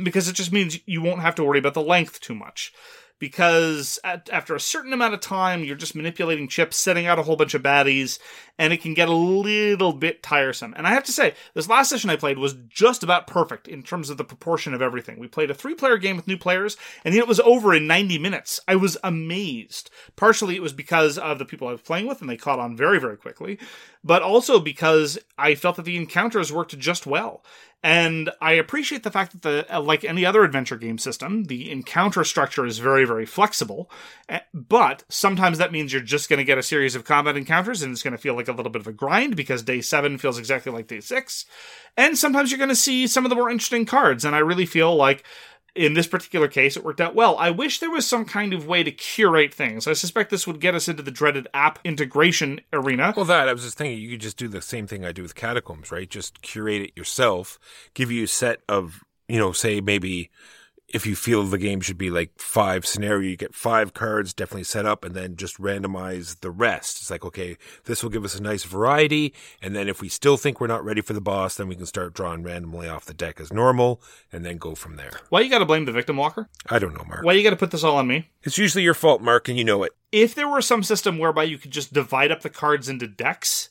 because 0.02 0.28
it 0.28 0.34
just 0.34 0.52
means 0.52 0.80
you 0.86 1.02
won't 1.02 1.22
have 1.22 1.36
to 1.36 1.44
worry 1.44 1.60
about 1.60 1.74
the 1.74 1.82
length 1.82 2.20
too 2.20 2.36
much. 2.36 2.74
Because 3.20 4.00
at, 4.04 4.30
after 4.32 4.56
a 4.56 4.60
certain 4.60 4.92
amount 4.92 5.14
of 5.14 5.22
time, 5.22 5.64
you're 5.64 5.78
just 5.78 5.96
manipulating 5.96 6.48
chips, 6.48 6.76
setting 6.76 7.06
out 7.06 7.20
a 7.20 7.24
whole 7.24 7.36
bunch 7.36 7.54
of 7.54 7.62
baddies, 7.62 8.20
and 8.60 8.72
it 8.72 8.82
can 8.82 8.94
get 8.94 9.10
a 9.10 9.14
little 9.14 9.94
bit 9.94 10.22
tiresome. 10.22 10.74
And 10.78 10.86
I 10.86 10.92
have 10.92 11.04
to 11.06 11.12
say, 11.12 11.34
this 11.54 11.68
last 11.68 11.90
session 11.90 12.10
I 12.10 12.16
played 12.16 12.38
was 12.38 12.56
just 12.70 13.04
about 13.04 13.28
perfect 13.28 13.68
in 13.68 13.84
terms 13.84 14.10
of 14.10 14.18
the 14.18 14.24
proportion 14.24 14.74
of 14.74 14.82
everything. 14.82 15.20
We 15.20 15.28
played 15.28 15.50
a 15.50 15.56
three 15.56 15.76
player 15.76 15.98
game 15.98 16.16
with 16.16 16.28
new 16.28 16.38
players, 16.38 16.78
and 17.04 17.16
it 17.16 17.28
was 17.28 17.40
over 17.40 17.74
in 17.74 17.88
90 17.88 18.20
minutes. 18.20 18.60
I 18.68 18.76
was 18.76 18.98
amazed. 19.04 19.90
Partially 20.16 20.56
it 20.56 20.62
was 20.62 20.74
because 20.74 21.18
of 21.18 21.40
the 21.40 21.46
people 21.46 21.68
I 21.68 21.72
was 21.72 21.82
playing 21.82 22.08
with, 22.08 22.22
and 22.22 22.30
they 22.30 22.38
caught 22.38 22.60
on 22.60 22.78
very, 22.78 23.00
very 23.00 23.18
quickly, 23.18 23.58
but 24.04 24.22
also 24.22 24.60
because 24.60 25.18
I 25.38 25.56
felt 25.56 25.78
that 25.78 25.86
the 25.86 25.98
encounters 25.98 26.54
worked 26.54 26.78
just 26.78 27.08
well. 27.08 27.44
And 27.86 28.30
I 28.40 28.54
appreciate 28.54 29.04
the 29.04 29.12
fact 29.12 29.34
that 29.34 29.42
the 29.42 29.80
like 29.82 30.06
any 30.06 30.26
other 30.26 30.46
adventure 30.46 30.78
game 30.78 30.98
system, 30.98 31.46
the 31.46 31.70
encounter 31.70 32.24
structure 32.24 32.66
is 32.66 32.80
very 32.80 33.04
very 33.04 33.26
flexible. 33.26 33.92
Eh, 34.30 34.40
But 34.54 35.04
sometimes 35.10 35.58
that 35.58 35.74
means 35.74 35.92
you're 35.92 36.02
just 36.02 36.30
going 36.30 36.38
to 36.38 36.46
get 36.46 36.58
a 36.58 36.64
series 36.64 36.96
of 36.96 37.04
combat 37.04 37.36
encounters 37.36 37.82
and 37.82 37.92
it's 37.92 38.02
going 38.02 38.14
to 38.14 38.18
feel 38.18 38.36
like 38.36 38.43
a 38.48 38.54
little 38.54 38.72
bit 38.72 38.82
of 38.82 38.88
a 38.88 38.94
grind 38.94 39.36
because 39.36 39.64
day 39.64 39.82
7 39.82 40.18
feels 40.18 40.38
exactly 40.38 40.72
like 40.72 40.88
day 40.88 41.00
6. 41.00 41.46
And 41.98 42.18
sometimes 42.18 42.52
you're 42.52 42.58
going 42.58 42.70
to 42.70 42.76
see 42.76 43.08
some 43.08 43.26
of 43.26 43.30
the 43.30 43.36
more 43.36 43.50
interesting 43.50 43.86
cards 43.86 44.26
and 44.26 44.36
I 44.36 44.40
really 44.40 44.66
feel 44.66 44.96
like 44.96 45.24
in 45.76 45.94
this 45.94 46.08
particular 46.08 46.48
case, 46.48 46.78
it 46.78 46.84
worked 46.84 47.02
out 47.02 47.16
well. 47.16 47.36
I 47.38 47.50
wish 47.50 47.80
there 47.80 47.90
was 47.90 48.06
some 48.06 48.26
kind 48.26 48.54
of 48.54 48.68
way 48.68 48.84
to 48.84 48.92
curate 48.92 49.54
things. 49.54 49.88
I 49.88 49.94
suspect 49.94 50.30
this 50.30 50.46
would 50.46 50.60
get 50.60 50.76
us 50.76 50.88
into 50.88 51.02
the 51.02 51.12
dreaded 51.12 51.48
app 51.54 51.80
integration 51.84 52.62
arena. 52.72 53.14
Well, 53.16 53.26
that 53.26 53.50
I 53.50 53.54
was 53.54 53.64
just 53.64 53.78
thinking, 53.78 54.00
you 54.00 54.12
could 54.12 54.22
just 54.22 54.38
do 54.38 54.48
the 54.48 54.62
same 54.62 54.86
thing 54.86 55.04
I 55.04 55.12
do 55.12 55.24
with 55.24 55.36
Catacombs, 55.36 55.92
right? 55.92 56.10
Just 56.10 56.42
curate 56.42 56.84
it 56.84 56.98
yourself, 56.98 57.58
give 57.96 58.12
you 58.12 58.26
a 58.26 58.28
set 58.28 58.62
of, 58.70 59.04
you 59.28 59.40
know, 59.40 59.52
say 59.52 59.82
maybe 59.82 60.30
if 60.94 61.08
you 61.08 61.16
feel 61.16 61.44
the 61.44 61.58
game 61.58 61.82
should 61.82 61.98
be 61.98 62.12
like 62.12 62.32
five 62.38 62.86
scenario, 62.86 63.32
you 63.32 63.36
get 63.36 63.56
five 63.56 63.94
cards 63.94 64.34
definitely 64.34 64.64
set 64.64 64.86
up, 64.86 65.04
and 65.04 65.16
then 65.16 65.36
just 65.36 65.58
randomize 65.58 66.40
the 66.42 66.52
rest. 66.52 67.02
It's 67.02 67.10
like, 67.10 67.26
okay, 67.26 67.58
this 67.86 68.04
will 68.04 68.12
give 68.12 68.24
us 68.24 68.38
a 68.38 68.42
nice 68.42 68.64
variety, 68.64 69.34
and 69.62 69.76
then 69.76 69.90
if 69.90 70.02
we 70.02 70.08
still 70.08 70.38
think 70.38 70.62
we're 70.62 70.68
not 70.68 70.86
ready 70.86 71.02
for 71.02 71.14
the 71.14 71.20
boss, 71.20 71.56
then 71.56 71.68
we 71.68 71.76
can 71.76 71.88
start 71.88 72.14
drawing 72.14 72.44
randomly 72.44 72.88
off 72.88 73.06
the 73.06 73.14
deck 73.14 73.42
as 73.42 73.52
normal, 73.52 74.02
and 74.32 74.46
then 74.46 74.58
go 74.58 74.76
from 74.76 74.96
there. 74.96 75.12
Why 75.30 75.42
you 75.42 75.50
got 75.50 75.60
to 75.60 75.66
blame 75.66 75.86
the 75.86 75.92
victim 75.92 76.16
walker? 76.16 76.48
I 76.70 76.78
don't 76.78 76.94
know, 76.94 77.04
Mark. 77.08 77.26
Why 77.26 77.34
you 77.34 77.44
got 77.44 77.50
to 77.50 77.56
put 77.56 77.72
this 77.72 77.84
all 77.84 77.98
on 77.98 78.08
me? 78.08 78.30
It's 78.44 78.60
usually 78.60 78.84
your 78.84 78.94
fault, 78.94 79.22
Mark, 79.22 79.50
and 79.50 79.58
you 79.58 79.64
know 79.64 79.82
it. 79.84 79.94
if 80.12 80.36
there 80.36 80.48
were 80.48 80.62
some 80.62 80.84
system 80.84 81.18
whereby 81.18 81.44
you 81.44 81.58
could 81.58 81.72
just 81.72 81.92
divide 81.92 82.32
up 82.32 82.42
the 82.42 82.50
cards 82.50 82.88
into 82.88 83.08
decks 83.08 83.70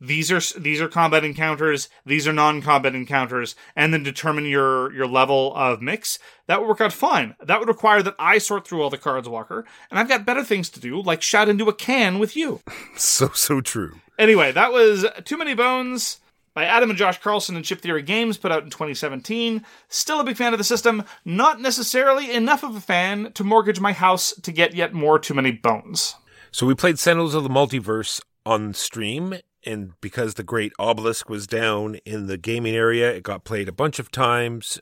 these 0.00 0.30
are 0.30 0.40
these 0.60 0.80
are 0.80 0.88
combat 0.88 1.24
encounters 1.24 1.88
these 2.06 2.26
are 2.28 2.32
non-combat 2.32 2.94
encounters 2.94 3.56
and 3.74 3.92
then 3.92 4.02
determine 4.02 4.44
your 4.44 4.92
your 4.92 5.06
level 5.06 5.52
of 5.56 5.82
mix 5.82 6.18
that 6.46 6.60
would 6.60 6.68
work 6.68 6.80
out 6.80 6.92
fine 6.92 7.34
that 7.42 7.58
would 7.58 7.68
require 7.68 8.02
that 8.02 8.14
i 8.18 8.38
sort 8.38 8.66
through 8.66 8.80
all 8.80 8.90
the 8.90 8.96
cards 8.96 9.28
walker 9.28 9.64
and 9.90 9.98
i've 9.98 10.08
got 10.08 10.24
better 10.24 10.44
things 10.44 10.70
to 10.70 10.78
do 10.78 11.02
like 11.02 11.20
shout 11.20 11.48
into 11.48 11.68
a 11.68 11.74
can 11.74 12.18
with 12.18 12.36
you 12.36 12.60
So, 12.96 13.28
so 13.34 13.60
true. 13.60 14.00
Anyway, 14.18 14.52
that 14.52 14.72
was 14.72 15.06
Too 15.24 15.36
Many 15.36 15.54
Bones 15.54 16.18
by 16.54 16.64
Adam 16.64 16.90
and 16.90 16.98
Josh 16.98 17.20
Carlson 17.20 17.54
and 17.54 17.64
Chip 17.64 17.80
Theory 17.80 18.02
Games, 18.02 18.36
put 18.36 18.50
out 18.50 18.64
in 18.64 18.70
2017. 18.70 19.64
Still 19.88 20.20
a 20.20 20.24
big 20.24 20.36
fan 20.36 20.52
of 20.52 20.58
the 20.58 20.64
system, 20.64 21.04
not 21.24 21.60
necessarily 21.60 22.32
enough 22.32 22.64
of 22.64 22.74
a 22.74 22.80
fan 22.80 23.32
to 23.32 23.44
mortgage 23.44 23.80
my 23.80 23.92
house 23.92 24.32
to 24.42 24.52
get 24.52 24.74
yet 24.74 24.92
more 24.92 25.18
Too 25.18 25.34
Many 25.34 25.52
Bones. 25.52 26.16
So 26.50 26.66
we 26.66 26.74
played 26.74 26.98
Sentinels 26.98 27.34
of 27.34 27.44
the 27.44 27.48
Multiverse 27.48 28.20
on 28.44 28.74
stream, 28.74 29.34
and 29.64 29.92
because 30.00 30.34
the 30.34 30.42
Great 30.42 30.72
Obelisk 30.78 31.28
was 31.28 31.46
down 31.46 31.96
in 32.04 32.26
the 32.26 32.36
gaming 32.36 32.74
area, 32.74 33.12
it 33.12 33.22
got 33.22 33.44
played 33.44 33.68
a 33.68 33.72
bunch 33.72 33.98
of 33.98 34.10
times. 34.10 34.80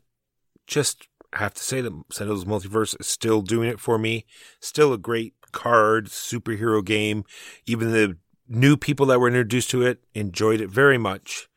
Just 0.66 1.08
have 1.32 1.54
to 1.54 1.62
say 1.62 1.80
that 1.80 1.92
Sentinels 2.10 2.44
Multiverse 2.44 2.98
is 3.00 3.06
still 3.06 3.42
doing 3.42 3.68
it 3.68 3.80
for 3.80 3.98
me. 3.98 4.24
Still 4.60 4.92
a 4.92 4.98
great 4.98 5.34
card 5.52 6.06
superhero 6.06 6.84
game. 6.84 7.24
Even 7.66 7.92
the 7.92 8.16
new 8.48 8.76
people 8.76 9.06
that 9.06 9.20
were 9.20 9.28
introduced 9.28 9.70
to 9.70 9.82
it 9.82 10.04
enjoyed 10.14 10.60
it 10.60 10.70
very 10.70 10.98
much. 10.98 11.48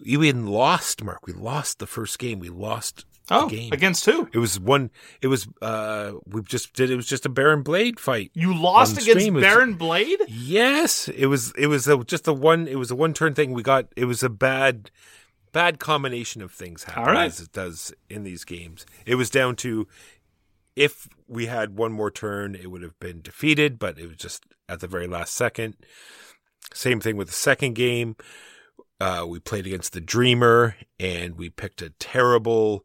We 0.00 0.28
even 0.28 0.46
lost, 0.46 1.04
Mark. 1.04 1.26
We 1.26 1.32
lost 1.32 1.78
the 1.78 1.86
first 1.86 2.18
game. 2.18 2.38
We 2.38 2.48
lost 2.48 3.04
Oh, 3.30 3.48
game. 3.48 3.72
against 3.72 4.04
who? 4.06 4.28
It 4.32 4.38
was 4.38 4.58
one. 4.58 4.90
It 5.22 5.28
was. 5.28 5.46
uh 5.62 6.12
We 6.26 6.42
just 6.42 6.72
did. 6.74 6.90
It 6.90 6.96
was 6.96 7.06
just 7.06 7.26
a 7.26 7.28
Baron 7.28 7.62
Blade 7.62 8.00
fight. 8.00 8.30
You 8.34 8.54
lost 8.54 8.92
against 8.92 9.10
stream, 9.10 9.34
it 9.34 9.40
was- 9.40 9.44
Baron 9.44 9.74
Blade? 9.74 10.20
Yes, 10.28 11.08
it 11.08 11.26
was. 11.26 11.52
It 11.52 11.66
was 11.68 11.86
a, 11.88 12.02
just 12.04 12.26
a 12.28 12.32
one. 12.32 12.66
It 12.68 12.76
was 12.78 12.90
a 12.90 12.96
one 12.96 13.14
turn 13.14 13.34
thing. 13.34 13.52
We 13.52 13.62
got. 13.62 13.86
It 13.96 14.06
was 14.06 14.22
a 14.22 14.28
bad, 14.28 14.90
bad 15.52 15.78
combination 15.78 16.42
of 16.42 16.52
things 16.52 16.84
happen 16.84 17.02
All 17.04 17.12
right. 17.14 17.26
as 17.26 17.40
it 17.40 17.52
does 17.52 17.92
in 18.08 18.22
these 18.24 18.44
games. 18.44 18.84
It 19.06 19.14
was 19.14 19.30
down 19.30 19.56
to 19.56 19.86
if 20.76 21.08
we 21.28 21.46
had 21.46 21.76
one 21.76 21.92
more 21.92 22.10
turn, 22.10 22.54
it 22.54 22.70
would 22.70 22.82
have 22.82 22.98
been 23.00 23.20
defeated, 23.22 23.78
but 23.78 23.98
it 23.98 24.06
was 24.08 24.16
just 24.16 24.44
at 24.68 24.80
the 24.80 24.86
very 24.86 25.06
last 25.06 25.34
second. 25.34 25.76
Same 26.72 27.00
thing 27.00 27.16
with 27.16 27.26
the 27.28 27.34
second 27.34 27.74
game. 27.74 28.16
Uh, 29.00 29.24
we 29.26 29.40
played 29.40 29.66
against 29.66 29.92
the 29.92 30.00
Dreamer, 30.00 30.76
and 30.98 31.36
we 31.36 31.48
picked 31.50 31.80
a 31.82 31.90
terrible 31.98 32.84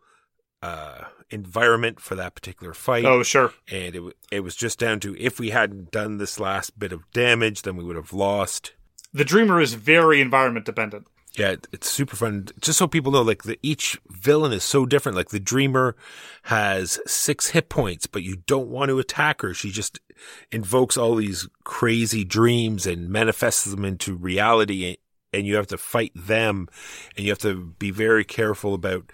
uh, 0.66 1.06
environment 1.30 2.00
for 2.00 2.16
that 2.16 2.36
particular 2.36 2.74
fight 2.74 3.06
Oh, 3.06 3.24
sure. 3.24 3.52
and 3.72 3.96
it 3.96 4.04
it 4.32 4.40
was 4.42 4.56
just 4.56 4.80
down 4.80 5.00
to 5.02 5.16
if 5.20 5.40
we 5.40 5.50
hadn't 5.52 5.92
done 5.92 6.18
this 6.18 6.40
last 6.40 6.78
bit 6.80 6.92
of 6.92 7.10
damage, 7.12 7.62
then 7.64 7.76
we 7.76 7.84
would 7.84 7.96
have 7.96 8.14
lost. 8.14 8.74
The 9.14 9.26
Dreamer 9.26 9.62
is 9.62 9.74
very 9.76 10.22
environment 10.22 10.66
dependent. 10.66 11.08
Yeah, 11.38 11.56
it's 11.74 11.90
super 11.90 12.16
fun. 12.16 12.48
Just 12.62 12.78
so 12.80 12.88
people 12.88 13.12
know, 13.12 13.22
like 13.22 13.44
the 13.44 13.60
each 13.62 14.00
villain 14.10 14.54
is 14.54 14.64
so 14.64 14.86
different. 14.86 15.18
Like 15.18 15.30
the 15.30 15.40
Dreamer 15.40 15.96
has 16.44 17.00
six 17.06 17.50
hit 17.50 17.68
points, 17.68 18.08
but 18.08 18.24
you 18.24 18.38
don't 18.48 18.70
want 18.70 18.90
to 18.90 19.00
attack 19.00 19.42
her. 19.42 19.54
She 19.54 19.70
just 19.72 20.00
invokes 20.52 20.96
all 20.96 21.16
these 21.16 21.48
crazy 21.66 22.24
dreams 22.24 22.86
and 22.88 23.10
manifests 23.10 23.66
them 23.66 23.84
into 23.84 24.16
reality, 24.16 24.96
and 25.34 25.46
you 25.46 25.56
have 25.58 25.68
to 25.68 25.78
fight 25.78 26.14
them, 26.16 26.70
and 27.18 27.26
you 27.26 27.32
have 27.32 27.40
to 27.40 27.74
be 27.80 27.92
very 27.92 28.24
careful 28.24 28.74
about 28.74 29.12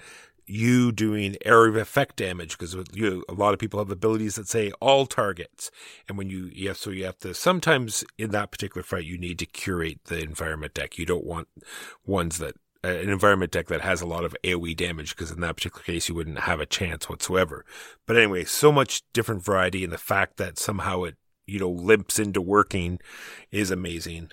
you 0.51 0.91
doing 0.91 1.37
area 1.45 1.69
of 1.69 1.77
effect 1.77 2.17
damage 2.17 2.57
because 2.57 2.75
you 2.93 3.23
a 3.29 3.33
lot 3.33 3.53
of 3.53 3.59
people 3.59 3.79
have 3.79 3.89
abilities 3.89 4.35
that 4.35 4.47
say 4.47 4.71
all 4.81 5.05
targets. 5.05 5.71
And 6.07 6.17
when 6.17 6.29
you 6.29 6.67
have 6.67 6.77
so 6.77 6.89
you 6.89 7.05
have 7.05 7.17
to 7.19 7.33
sometimes 7.33 8.03
in 8.17 8.31
that 8.31 8.51
particular 8.51 8.83
fight 8.83 9.05
you 9.05 9.17
need 9.17 9.39
to 9.39 9.45
curate 9.45 9.99
the 10.05 10.19
environment 10.19 10.73
deck. 10.73 10.97
You 10.97 11.05
don't 11.05 11.23
want 11.23 11.47
ones 12.05 12.37
that 12.39 12.55
an 12.83 13.09
environment 13.09 13.51
deck 13.51 13.67
that 13.67 13.81
has 13.81 14.01
a 14.01 14.07
lot 14.07 14.25
of 14.25 14.35
AoE 14.43 14.75
damage 14.75 15.15
because 15.15 15.31
in 15.31 15.39
that 15.39 15.55
particular 15.55 15.83
case 15.83 16.09
you 16.09 16.15
wouldn't 16.15 16.39
have 16.39 16.59
a 16.59 16.65
chance 16.65 17.07
whatsoever. 17.07 17.65
But 18.05 18.17
anyway 18.17 18.43
so 18.43 18.71
much 18.71 19.03
different 19.13 19.45
variety 19.45 19.83
and 19.85 19.93
the 19.93 19.97
fact 19.97 20.35
that 20.37 20.59
somehow 20.59 21.03
it 21.03 21.15
you 21.47 21.59
know 21.59 21.69
limps 21.69 22.19
into 22.19 22.41
working 22.41 22.99
is 23.51 23.71
amazing 23.71 24.31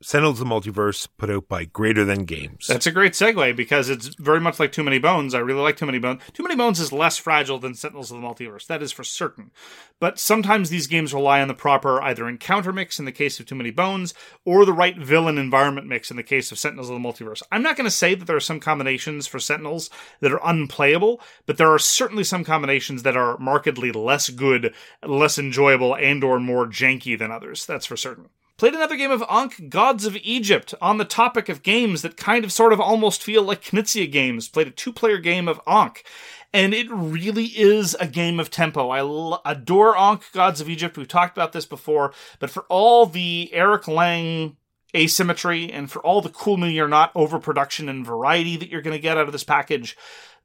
Sentinels 0.00 0.40
of 0.40 0.48
the 0.48 0.54
Multiverse 0.54 1.08
put 1.18 1.28
out 1.28 1.48
by 1.48 1.64
Greater 1.64 2.04
Than 2.04 2.24
Games. 2.24 2.68
That's 2.68 2.86
a 2.86 2.92
great 2.92 3.14
segue 3.14 3.56
because 3.56 3.88
it's 3.88 4.14
very 4.14 4.38
much 4.38 4.60
like 4.60 4.70
Too 4.70 4.84
Many 4.84 5.00
Bones. 5.00 5.34
I 5.34 5.40
really 5.40 5.60
like 5.60 5.76
Too 5.76 5.86
Many 5.86 5.98
Bones. 5.98 6.22
Too 6.32 6.44
Many 6.44 6.54
Bones 6.54 6.78
is 6.78 6.92
less 6.92 7.18
fragile 7.18 7.58
than 7.58 7.74
Sentinels 7.74 8.12
of 8.12 8.20
the 8.20 8.26
Multiverse. 8.26 8.68
That 8.68 8.80
is 8.80 8.92
for 8.92 9.02
certain. 9.02 9.50
But 9.98 10.20
sometimes 10.20 10.70
these 10.70 10.86
games 10.86 11.12
rely 11.12 11.40
on 11.40 11.48
the 11.48 11.54
proper 11.54 12.00
either 12.00 12.28
encounter 12.28 12.72
mix 12.72 13.00
in 13.00 13.06
the 13.06 13.12
case 13.12 13.40
of 13.40 13.46
Too 13.46 13.56
Many 13.56 13.72
Bones 13.72 14.14
or 14.44 14.64
the 14.64 14.72
right 14.72 14.96
villain 14.96 15.36
environment 15.36 15.88
mix 15.88 16.12
in 16.12 16.16
the 16.16 16.22
case 16.22 16.52
of 16.52 16.60
Sentinels 16.60 16.90
of 16.90 16.94
the 16.94 17.08
Multiverse. 17.08 17.42
I'm 17.50 17.64
not 17.64 17.76
going 17.76 17.84
to 17.84 17.90
say 17.90 18.14
that 18.14 18.26
there 18.26 18.36
are 18.36 18.40
some 18.40 18.60
combinations 18.60 19.26
for 19.26 19.40
Sentinels 19.40 19.90
that 20.20 20.32
are 20.32 20.48
unplayable, 20.48 21.20
but 21.44 21.56
there 21.56 21.72
are 21.72 21.78
certainly 21.80 22.22
some 22.22 22.44
combinations 22.44 23.02
that 23.02 23.16
are 23.16 23.36
markedly 23.38 23.90
less 23.90 24.30
good, 24.30 24.72
less 25.04 25.40
enjoyable, 25.40 25.96
and 25.96 26.22
or 26.22 26.38
more 26.38 26.66
janky 26.66 27.18
than 27.18 27.32
others. 27.32 27.66
That's 27.66 27.86
for 27.86 27.96
certain. 27.96 28.28
Played 28.58 28.74
another 28.74 28.96
game 28.96 29.12
of 29.12 29.22
Ankh 29.30 29.68
Gods 29.68 30.04
of 30.04 30.16
Egypt 30.16 30.74
on 30.82 30.98
the 30.98 31.04
topic 31.04 31.48
of 31.48 31.62
games 31.62 32.02
that 32.02 32.16
kind 32.16 32.44
of 32.44 32.52
sort 32.52 32.72
of 32.72 32.80
almost 32.80 33.22
feel 33.22 33.44
like 33.44 33.62
Knizia 33.62 34.10
games. 34.10 34.48
Played 34.48 34.66
a 34.66 34.72
two 34.72 34.92
player 34.92 35.18
game 35.18 35.46
of 35.46 35.60
Ankh. 35.64 36.04
And 36.52 36.74
it 36.74 36.90
really 36.90 37.44
is 37.44 37.94
a 38.00 38.06
game 38.08 38.40
of 38.40 38.50
tempo. 38.50 38.88
I 38.88 38.98
l- 38.98 39.40
adore 39.44 39.96
Ankh 39.96 40.24
Gods 40.32 40.60
of 40.60 40.68
Egypt. 40.68 40.98
We've 40.98 41.06
talked 41.06 41.36
about 41.36 41.52
this 41.52 41.66
before. 41.66 42.12
But 42.40 42.50
for 42.50 42.64
all 42.68 43.06
the 43.06 43.48
Eric 43.52 43.86
Lang 43.86 44.56
asymmetry 44.92 45.70
and 45.70 45.88
for 45.88 46.00
all 46.00 46.20
the 46.20 46.28
Cool 46.28 46.56
Mini 46.56 46.80
or 46.80 46.88
Not 46.88 47.12
overproduction 47.14 47.88
and 47.88 48.04
variety 48.04 48.56
that 48.56 48.70
you're 48.70 48.82
going 48.82 48.96
to 48.96 49.00
get 49.00 49.16
out 49.16 49.26
of 49.26 49.32
this 49.32 49.44
package, 49.44 49.96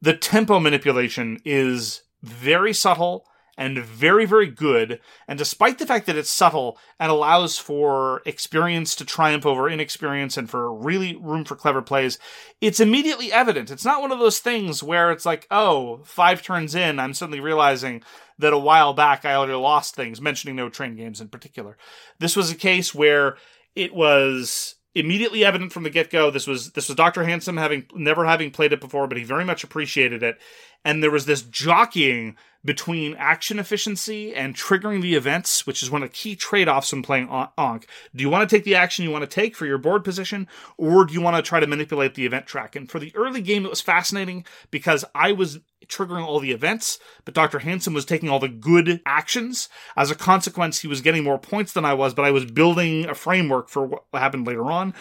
the 0.03 0.15
tempo 0.15 0.59
manipulation 0.59 1.39
is 1.45 2.03
very 2.21 2.73
subtle 2.73 3.25
and 3.57 3.77
very, 3.79 4.25
very 4.25 4.47
good. 4.47 4.99
And 5.27 5.37
despite 5.37 5.77
the 5.77 5.85
fact 5.85 6.07
that 6.07 6.15
it's 6.15 6.29
subtle 6.29 6.77
and 6.99 7.11
allows 7.11 7.57
for 7.57 8.21
experience 8.25 8.95
to 8.95 9.05
triumph 9.05 9.45
over 9.45 9.69
inexperience 9.69 10.37
and 10.37 10.49
for 10.49 10.73
really 10.73 11.15
room 11.15 11.45
for 11.45 11.55
clever 11.55 11.81
plays, 11.81 12.17
it's 12.61 12.79
immediately 12.79 13.31
evident. 13.31 13.69
It's 13.69 13.85
not 13.85 14.01
one 14.01 14.11
of 14.11 14.19
those 14.19 14.39
things 14.39 14.81
where 14.81 15.11
it's 15.11 15.25
like, 15.25 15.47
oh, 15.51 16.01
five 16.03 16.41
turns 16.41 16.73
in, 16.75 16.99
I'm 16.99 17.13
suddenly 17.13 17.39
realizing 17.39 18.03
that 18.39 18.53
a 18.53 18.57
while 18.57 18.93
back 18.93 19.25
I 19.25 19.35
already 19.35 19.53
lost 19.53 19.95
things, 19.95 20.19
mentioning 20.19 20.55
no 20.55 20.69
train 20.69 20.95
games 20.95 21.21
in 21.21 21.27
particular. 21.27 21.77
This 22.19 22.35
was 22.35 22.51
a 22.51 22.55
case 22.55 22.95
where 22.95 23.37
it 23.75 23.93
was 23.93 24.75
immediately 24.95 25.43
evident 25.43 25.71
from 25.71 25.83
the 25.83 25.89
get 25.89 26.09
go. 26.09 26.29
This 26.29 26.47
was 26.47 26.71
this 26.71 26.87
was 26.87 26.95
Doctor 26.95 27.23
Handsome 27.23 27.57
having 27.57 27.85
never 27.95 28.25
having 28.25 28.51
played 28.51 28.73
it 28.73 28.81
before, 28.81 29.07
but 29.07 29.17
he 29.17 29.23
very 29.23 29.45
much 29.45 29.63
appreciated 29.63 30.23
it. 30.23 30.39
And 30.85 31.01
there 31.01 31.11
was 31.11 31.25
this 31.25 31.41
jockeying 31.41 32.35
between 32.65 33.15
action 33.15 33.59
efficiency 33.59 34.33
and 34.33 34.55
triggering 34.55 35.01
the 35.01 35.15
events, 35.15 35.67
which 35.67 35.83
is 35.83 35.91
one 35.91 36.03
of 36.03 36.09
the 36.09 36.15
key 36.15 36.35
trade 36.35 36.67
offs 36.67 36.91
when 36.91 37.01
playing 37.01 37.27
Ankh. 37.57 37.87
Do 38.15 38.21
you 38.21 38.29
want 38.29 38.47
to 38.47 38.55
take 38.55 38.63
the 38.63 38.75
action 38.75 39.03
you 39.03 39.11
want 39.11 39.23
to 39.23 39.35
take 39.35 39.55
for 39.55 39.65
your 39.65 39.77
board 39.77 40.03
position, 40.03 40.47
or 40.77 41.05
do 41.05 41.13
you 41.13 41.21
want 41.21 41.35
to 41.35 41.41
try 41.41 41.59
to 41.59 41.67
manipulate 41.67 42.15
the 42.15 42.25
event 42.25 42.45
track? 42.45 42.75
And 42.75 42.89
for 42.89 42.99
the 42.99 43.13
early 43.15 43.41
game, 43.41 43.65
it 43.65 43.69
was 43.69 43.81
fascinating 43.81 44.45
because 44.71 45.03
I 45.13 45.31
was 45.33 45.59
triggering 45.93 46.25
all 46.25 46.39
the 46.39 46.51
events, 46.51 46.99
but 47.25 47.33
Dr. 47.33 47.59
Handsome 47.59 47.93
was 47.93 48.05
taking 48.05 48.29
all 48.29 48.39
the 48.39 48.49
good 48.49 49.01
actions. 49.05 49.69
As 49.95 50.11
a 50.11 50.15
consequence, 50.15 50.79
he 50.79 50.87
was 50.87 51.01
getting 51.01 51.23
more 51.23 51.37
points 51.37 51.73
than 51.73 51.85
I 51.85 51.93
was, 51.93 52.13
but 52.13 52.25
I 52.25 52.31
was 52.31 52.45
building 52.45 53.05
a 53.05 53.15
framework 53.15 53.69
for 53.69 53.85
what 53.85 54.03
happened 54.13 54.47
later 54.47 54.71
on. 54.71 54.93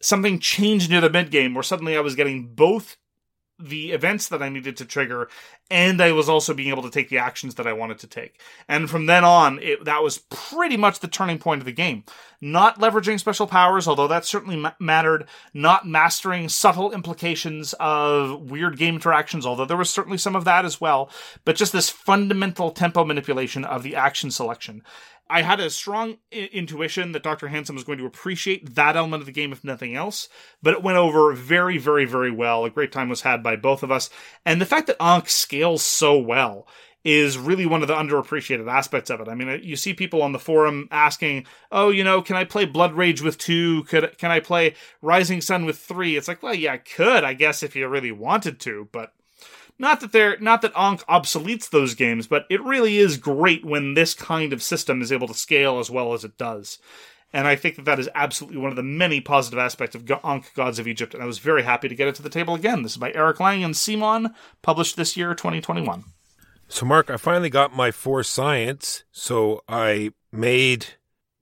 Something 0.00 0.38
changed 0.38 0.90
near 0.90 1.00
the 1.00 1.10
mid 1.10 1.30
game 1.30 1.54
where 1.54 1.62
suddenly 1.62 1.96
I 1.96 2.00
was 2.00 2.14
getting 2.14 2.54
both 2.54 2.96
the 3.60 3.92
events 3.92 4.28
that 4.28 4.42
I 4.42 4.48
needed 4.48 4.76
to 4.78 4.84
trigger, 4.84 5.28
and 5.70 6.00
I 6.00 6.12
was 6.12 6.28
also 6.28 6.54
being 6.54 6.70
able 6.70 6.82
to 6.82 6.90
take 6.90 7.08
the 7.08 7.18
actions 7.18 7.54
that 7.56 7.66
I 7.66 7.72
wanted 7.72 7.98
to 8.00 8.06
take. 8.06 8.40
And 8.68 8.90
from 8.90 9.06
then 9.06 9.24
on, 9.24 9.58
it, 9.60 9.84
that 9.84 10.02
was 10.02 10.18
pretty 10.30 10.76
much 10.76 11.00
the 11.00 11.08
turning 11.08 11.38
point 11.38 11.60
of 11.60 11.64
the 11.64 11.72
game. 11.72 12.04
Not 12.40 12.78
leveraging 12.78 13.20
special 13.20 13.46
powers, 13.46 13.86
although 13.86 14.08
that 14.08 14.24
certainly 14.24 14.56
ma- 14.56 14.72
mattered. 14.80 15.26
Not 15.52 15.86
mastering 15.86 16.48
subtle 16.48 16.92
implications 16.92 17.74
of 17.78 18.50
weird 18.50 18.78
game 18.78 18.94
interactions, 18.94 19.44
although 19.44 19.66
there 19.66 19.76
was 19.76 19.90
certainly 19.90 20.18
some 20.18 20.34
of 20.34 20.44
that 20.44 20.64
as 20.64 20.80
well. 20.80 21.10
But 21.44 21.56
just 21.56 21.72
this 21.72 21.90
fundamental 21.90 22.70
tempo 22.70 23.04
manipulation 23.04 23.64
of 23.64 23.82
the 23.82 23.94
action 23.94 24.30
selection. 24.30 24.82
I 25.30 25.42
had 25.42 25.60
a 25.60 25.70
strong 25.70 26.18
I- 26.32 26.50
intuition 26.52 27.12
that 27.12 27.22
Dr. 27.22 27.48
Handsome 27.48 27.76
was 27.76 27.84
going 27.84 27.98
to 27.98 28.06
appreciate 28.06 28.74
that 28.74 28.96
element 28.96 29.22
of 29.22 29.26
the 29.26 29.32
game, 29.32 29.52
if 29.52 29.64
nothing 29.64 29.94
else. 29.94 30.28
But 30.62 30.74
it 30.74 30.82
went 30.82 30.98
over 30.98 31.32
very, 31.32 31.78
very, 31.78 32.04
very 32.04 32.30
well. 32.30 32.64
A 32.64 32.70
great 32.70 32.92
time 32.92 33.08
was 33.08 33.22
had 33.22 33.42
by 33.42 33.56
both 33.56 33.82
of 33.82 33.90
us. 33.90 34.10
And 34.44 34.60
the 34.60 34.66
fact 34.66 34.88
that 34.88 35.00
Ankh 35.00 35.28
scales 35.28 35.82
so 35.82 36.18
well 36.18 36.66
is 37.04 37.38
really 37.38 37.64
one 37.64 37.80
of 37.80 37.88
the 37.88 37.94
underappreciated 37.94 38.70
aspects 38.70 39.08
of 39.08 39.20
it. 39.20 39.28
I 39.28 39.34
mean, 39.34 39.48
uh, 39.48 39.58
you 39.62 39.76
see 39.76 39.94
people 39.94 40.20
on 40.20 40.32
the 40.32 40.38
forum 40.38 40.86
asking, 40.90 41.46
"Oh, 41.72 41.88
you 41.88 42.04
know, 42.04 42.20
can 42.20 42.36
I 42.36 42.44
play 42.44 42.66
Blood 42.66 42.92
Rage 42.92 43.22
with 43.22 43.38
two? 43.38 43.84
Could 43.84 44.18
can 44.18 44.30
I 44.30 44.40
play 44.40 44.74
Rising 45.00 45.40
Sun 45.40 45.64
with 45.64 45.78
three? 45.78 46.16
It's 46.16 46.28
like, 46.28 46.42
well, 46.42 46.54
yeah, 46.54 46.74
I 46.74 46.78
could, 46.78 47.24
I 47.24 47.32
guess, 47.32 47.62
if 47.62 47.74
you 47.74 47.88
really 47.88 48.12
wanted 48.12 48.60
to, 48.60 48.88
but 48.92 49.14
not 49.80 50.00
that 50.00 50.12
they're 50.12 50.38
not 50.40 50.60
that 50.62 50.76
Ankh 50.76 51.04
obsoletes 51.06 51.70
those 51.70 51.94
games, 51.94 52.26
but 52.26 52.44
it 52.50 52.62
really 52.62 52.98
is 52.98 53.16
great 53.16 53.64
when 53.64 53.94
this 53.94 54.12
kind 54.12 54.52
of 54.52 54.62
system 54.62 55.00
is 55.00 55.10
able 55.10 55.26
to 55.26 55.34
scale 55.34 55.78
as 55.78 55.90
well 55.90 56.12
as 56.12 56.22
it 56.22 56.36
does. 56.36 56.78
And 57.32 57.48
I 57.48 57.56
think 57.56 57.76
that 57.76 57.86
that 57.86 57.98
is 57.98 58.08
absolutely 58.14 58.58
one 58.58 58.70
of 58.70 58.76
the 58.76 58.82
many 58.82 59.20
positive 59.20 59.58
aspects 59.58 59.94
of 59.94 60.08
Ankh 60.22 60.52
Gods 60.54 60.78
of 60.78 60.86
Egypt. 60.86 61.14
And 61.14 61.22
I 61.22 61.26
was 61.26 61.38
very 61.38 61.62
happy 61.62 61.88
to 61.88 61.94
get 61.94 62.08
it 62.08 62.14
to 62.16 62.22
the 62.22 62.28
table 62.28 62.54
again. 62.54 62.82
This 62.82 62.92
is 62.92 62.98
by 62.98 63.12
Eric 63.12 63.40
Lang 63.40 63.64
and 63.64 63.74
CMON, 63.74 64.34
published 64.62 64.96
this 64.96 65.16
year, 65.16 65.34
2021. 65.34 66.04
So, 66.68 66.84
Mark, 66.84 67.08
I 67.08 67.16
finally 67.16 67.50
got 67.50 67.74
my 67.74 67.90
For 67.90 68.22
Science. 68.22 69.04
So 69.12 69.62
I 69.68 70.10
made 70.30 70.86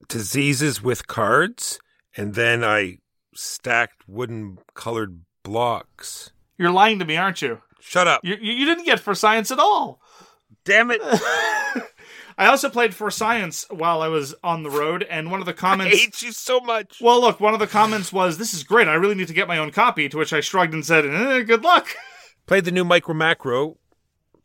diseases 0.07 0.81
with 0.81 1.07
cards, 1.07 1.79
and 2.15 2.35
then 2.35 2.63
I 2.63 2.99
stacked 3.35 4.07
wooden 4.07 4.59
colored 4.75 5.21
blocks. 5.43 6.31
You're 6.57 6.71
lying 6.71 6.99
to 6.99 7.05
me, 7.05 7.17
aren't 7.17 7.41
you? 7.41 7.61
Shut 7.79 8.07
up. 8.07 8.21
You, 8.23 8.35
you 8.39 8.65
didn't 8.65 8.85
get 8.85 8.99
for 8.99 9.15
science 9.15 9.51
at 9.51 9.59
all. 9.59 10.01
Damn 10.65 10.91
it. 10.91 11.01
I 12.37 12.45
also 12.45 12.69
played 12.69 12.95
for 12.95 13.11
science 13.11 13.65
while 13.69 14.01
I 14.01 14.07
was 14.07 14.33
on 14.43 14.63
the 14.63 14.69
road, 14.69 15.03
and 15.03 15.29
one 15.29 15.41
of 15.41 15.45
the 15.45 15.53
comments 15.53 15.93
I 15.93 15.99
hate 15.99 16.21
you 16.21 16.31
so 16.31 16.61
much. 16.61 16.99
Well, 17.01 17.19
look, 17.19 17.41
one 17.41 17.53
of 17.53 17.59
the 17.59 17.67
comments 17.67 18.13
was, 18.13 18.37
"This 18.37 18.53
is 18.53 18.63
great. 18.63 18.87
I 18.87 18.93
really 18.93 19.15
need 19.15 19.27
to 19.27 19.33
get 19.33 19.47
my 19.47 19.57
own 19.57 19.71
copy." 19.71 20.07
To 20.07 20.17
which 20.17 20.31
I 20.31 20.39
shrugged 20.39 20.73
and 20.73 20.85
said, 20.85 21.05
eh, 21.05 21.41
"Good 21.41 21.63
luck." 21.63 21.89
Played 22.45 22.65
the 22.65 22.71
new 22.71 22.85
Micro 22.85 23.13
Macro. 23.13 23.77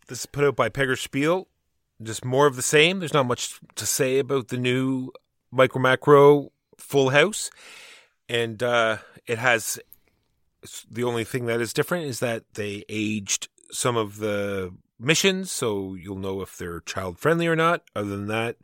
This 0.08 0.20
is 0.20 0.26
put 0.26 0.44
out 0.44 0.56
by 0.56 0.68
Pegger 0.68 0.98
Spiel. 0.98 1.48
Just 2.02 2.24
more 2.24 2.46
of 2.46 2.56
the 2.56 2.62
same. 2.62 2.98
There's 2.98 3.14
not 3.14 3.26
much 3.26 3.60
to 3.76 3.86
say 3.86 4.18
about 4.18 4.48
the 4.48 4.56
new 4.56 5.12
Micro 5.52 5.80
Macro 5.80 6.50
Full 6.76 7.10
House. 7.10 7.50
And 8.28 8.62
uh, 8.62 8.98
it 9.26 9.38
has 9.38 9.78
the 10.90 11.04
only 11.04 11.24
thing 11.24 11.46
that 11.46 11.60
is 11.60 11.72
different 11.72 12.06
is 12.06 12.20
that 12.20 12.44
they 12.54 12.84
aged 12.88 13.48
some 13.70 13.96
of 13.96 14.18
the 14.18 14.74
missions, 14.98 15.50
so 15.50 15.94
you'll 15.94 16.16
know 16.16 16.40
if 16.40 16.56
they're 16.56 16.80
child 16.80 17.18
friendly 17.18 17.46
or 17.46 17.56
not. 17.56 17.82
Other 17.94 18.10
than 18.10 18.28
that, 18.28 18.56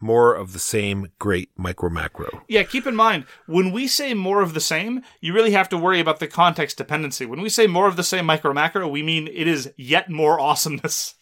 more 0.00 0.34
of 0.34 0.52
the 0.52 0.58
same 0.58 1.08
great 1.18 1.50
Micro 1.56 1.90
Macro. 1.90 2.44
Yeah, 2.48 2.62
keep 2.62 2.86
in 2.86 2.94
mind, 2.94 3.24
when 3.46 3.72
we 3.72 3.88
say 3.88 4.14
more 4.14 4.42
of 4.42 4.54
the 4.54 4.60
same, 4.60 5.02
you 5.20 5.32
really 5.32 5.52
have 5.52 5.68
to 5.70 5.78
worry 5.78 6.00
about 6.00 6.20
the 6.20 6.28
context 6.28 6.76
dependency. 6.76 7.26
When 7.26 7.40
we 7.40 7.48
say 7.48 7.66
more 7.66 7.88
of 7.88 7.96
the 7.96 8.04
same 8.04 8.26
micro 8.26 8.52
macro, 8.52 8.86
we 8.86 9.02
mean 9.02 9.26
it 9.26 9.48
is 9.48 9.72
yet 9.76 10.08
more 10.08 10.38
awesomeness. 10.38 11.14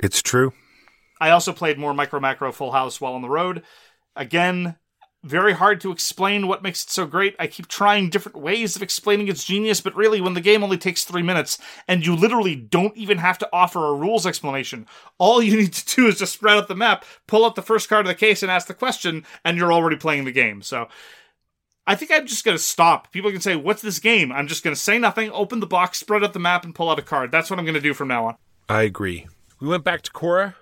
It's 0.00 0.22
true. 0.22 0.52
I 1.20 1.30
also 1.30 1.52
played 1.52 1.78
more 1.78 1.94
micro 1.94 2.20
macro 2.20 2.52
full 2.52 2.72
house 2.72 3.00
while 3.00 3.14
on 3.14 3.22
the 3.22 3.28
road. 3.28 3.62
Again, 4.16 4.76
very 5.24 5.54
hard 5.54 5.80
to 5.80 5.90
explain 5.90 6.46
what 6.46 6.62
makes 6.62 6.84
it 6.84 6.90
so 6.90 7.06
great. 7.06 7.34
I 7.38 7.46
keep 7.46 7.66
trying 7.66 8.10
different 8.10 8.38
ways 8.38 8.76
of 8.76 8.82
explaining 8.82 9.28
its 9.28 9.42
genius, 9.42 9.80
but 9.80 9.96
really, 9.96 10.20
when 10.20 10.34
the 10.34 10.40
game 10.40 10.62
only 10.62 10.76
takes 10.76 11.04
three 11.04 11.22
minutes 11.22 11.58
and 11.88 12.04
you 12.04 12.14
literally 12.14 12.54
don't 12.54 12.96
even 12.96 13.18
have 13.18 13.38
to 13.38 13.48
offer 13.52 13.86
a 13.86 13.94
rules 13.94 14.26
explanation, 14.26 14.86
all 15.18 15.42
you 15.42 15.56
need 15.60 15.72
to 15.72 15.96
do 15.96 16.06
is 16.06 16.18
just 16.18 16.34
spread 16.34 16.58
out 16.58 16.68
the 16.68 16.74
map, 16.74 17.04
pull 17.26 17.44
out 17.44 17.54
the 17.54 17.62
first 17.62 17.88
card 17.88 18.06
of 18.06 18.08
the 18.08 18.14
case, 18.14 18.42
and 18.42 18.52
ask 18.52 18.66
the 18.66 18.74
question, 18.74 19.24
and 19.44 19.56
you're 19.56 19.72
already 19.72 19.96
playing 19.96 20.24
the 20.24 20.32
game. 20.32 20.62
So. 20.62 20.88
I 21.86 21.96
think 21.96 22.10
I'm 22.10 22.26
just 22.26 22.46
going 22.46 22.56
to 22.56 22.62
stop. 22.62 23.12
People 23.12 23.30
can 23.30 23.42
say, 23.42 23.56
What's 23.56 23.82
this 23.82 23.98
game? 23.98 24.32
I'm 24.32 24.46
just 24.46 24.64
going 24.64 24.74
to 24.74 24.80
say 24.80 24.98
nothing, 24.98 25.30
open 25.32 25.60
the 25.60 25.66
box, 25.66 25.98
spread 25.98 26.24
out 26.24 26.32
the 26.32 26.38
map, 26.38 26.64
and 26.64 26.74
pull 26.74 26.88
out 26.88 26.98
a 26.98 27.02
card. 27.02 27.30
That's 27.30 27.50
what 27.50 27.58
I'm 27.58 27.66
going 27.66 27.74
to 27.74 27.80
do 27.82 27.92
from 27.92 28.08
now 28.08 28.24
on. 28.24 28.36
I 28.70 28.84
agree. 28.84 29.26
We 29.60 29.68
went 29.68 29.84
back 29.84 30.00
to 30.00 30.10
Cora. 30.10 30.56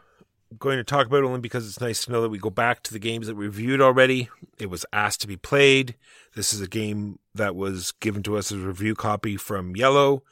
Going 0.59 0.79
to 0.79 0.85
talk 0.85 1.07
about 1.07 1.25
only 1.25 1.41
because 1.41 1.67
it's 1.67 1.81
nice 1.81 2.05
to 2.05 2.13
know 2.13 2.23
that 2.23 2.29
we 2.29 2.39
go 2.39 2.51
back 2.51 2.83
to 2.85 2.93
the 2.93 2.99
games 2.99 3.27
that 3.27 3.37
we 3.37 3.47
reviewed 3.47 3.81
already. 3.81 4.29
It 4.59 4.71
was 4.71 4.85
asked 4.93 5.21
to 5.23 5.27
be 5.27 5.37
played. 5.37 5.95
This 6.35 6.53
is 6.53 6.61
a 6.61 6.69
game 6.69 7.19
that 7.35 7.57
was 7.57 7.93
given 7.93 8.23
to 8.25 8.37
us 8.37 8.53
as 8.53 8.59
a 8.59 8.67
review 8.67 8.95
copy 8.95 9.37
from 9.37 9.77
Yellow. 9.77 10.23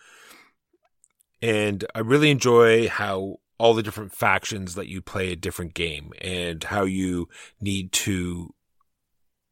And 1.43 1.85
I 1.95 2.01
really 2.01 2.31
enjoy 2.31 2.89
how 2.89 3.37
all 3.59 3.75
the 3.75 3.83
different 3.83 4.12
factions 4.12 4.77
let 4.77 4.89
you 4.89 5.01
play 5.01 5.33
a 5.33 5.37
different 5.37 5.75
game 5.75 6.12
and 6.21 6.64
how 6.64 6.85
you 6.85 7.29
need 7.61 7.93
to 7.93 8.55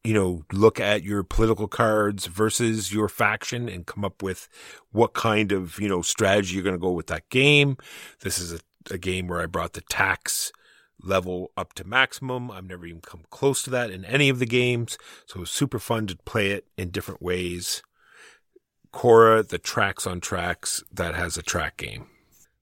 you 0.05 0.14
know, 0.14 0.43
look 0.53 0.81
at 0.81 1.03
your 1.03 1.23
political 1.23 1.69
cards 1.69 2.27
versus 2.27 2.93
your 2.93 3.09
faction 3.09 3.69
and 3.69 3.85
come 3.85 4.05
up 4.05 4.23
with 4.23 4.49
what 4.91 5.12
kind 5.12 5.53
of, 5.53 5.79
you 5.79 5.89
know, 5.89 6.01
strategy 6.03 6.55
you're 6.55 6.62
going 6.62 6.75
to 6.75 6.79
go 6.79 6.93
with 6.93 7.09
that 7.09 7.29
game. 7.29 7.77
This 8.21 8.39
is 8.39 8.53
a, 8.55 8.61
a 8.91 8.97
game 8.97 9.27
where 9.27 9.41
I 9.41 9.47
brought 9.47 9.75
the 9.75 9.83
tax 9.83 10.51
level 11.03 11.51
up 11.57 11.72
to 11.74 11.84
maximum. 11.84 12.51
I've 12.51 12.66
never 12.66 12.86
even 12.86 13.01
come 13.01 13.22
close 13.30 13.62
to 13.62 13.70
that 13.70 13.90
in 13.90 14.05
any 14.05 14.28
of 14.28 14.38
the 14.38 14.46
games. 14.46 14.99
So 15.26 15.36
it 15.36 15.40
was 15.40 15.51
super 15.51 15.78
fun 15.78 16.07
to 16.09 16.16
play 16.16 16.51
it 16.51 16.66
in 16.76 16.90
different 16.90 17.22
ways. 17.22 17.82
Cora, 18.92 19.42
the 19.42 19.59
tracks 19.59 20.07
on 20.07 20.20
tracks, 20.20 20.82
that 20.92 21.14
has 21.14 21.36
a 21.36 21.42
track 21.42 21.76
game. 21.76 22.07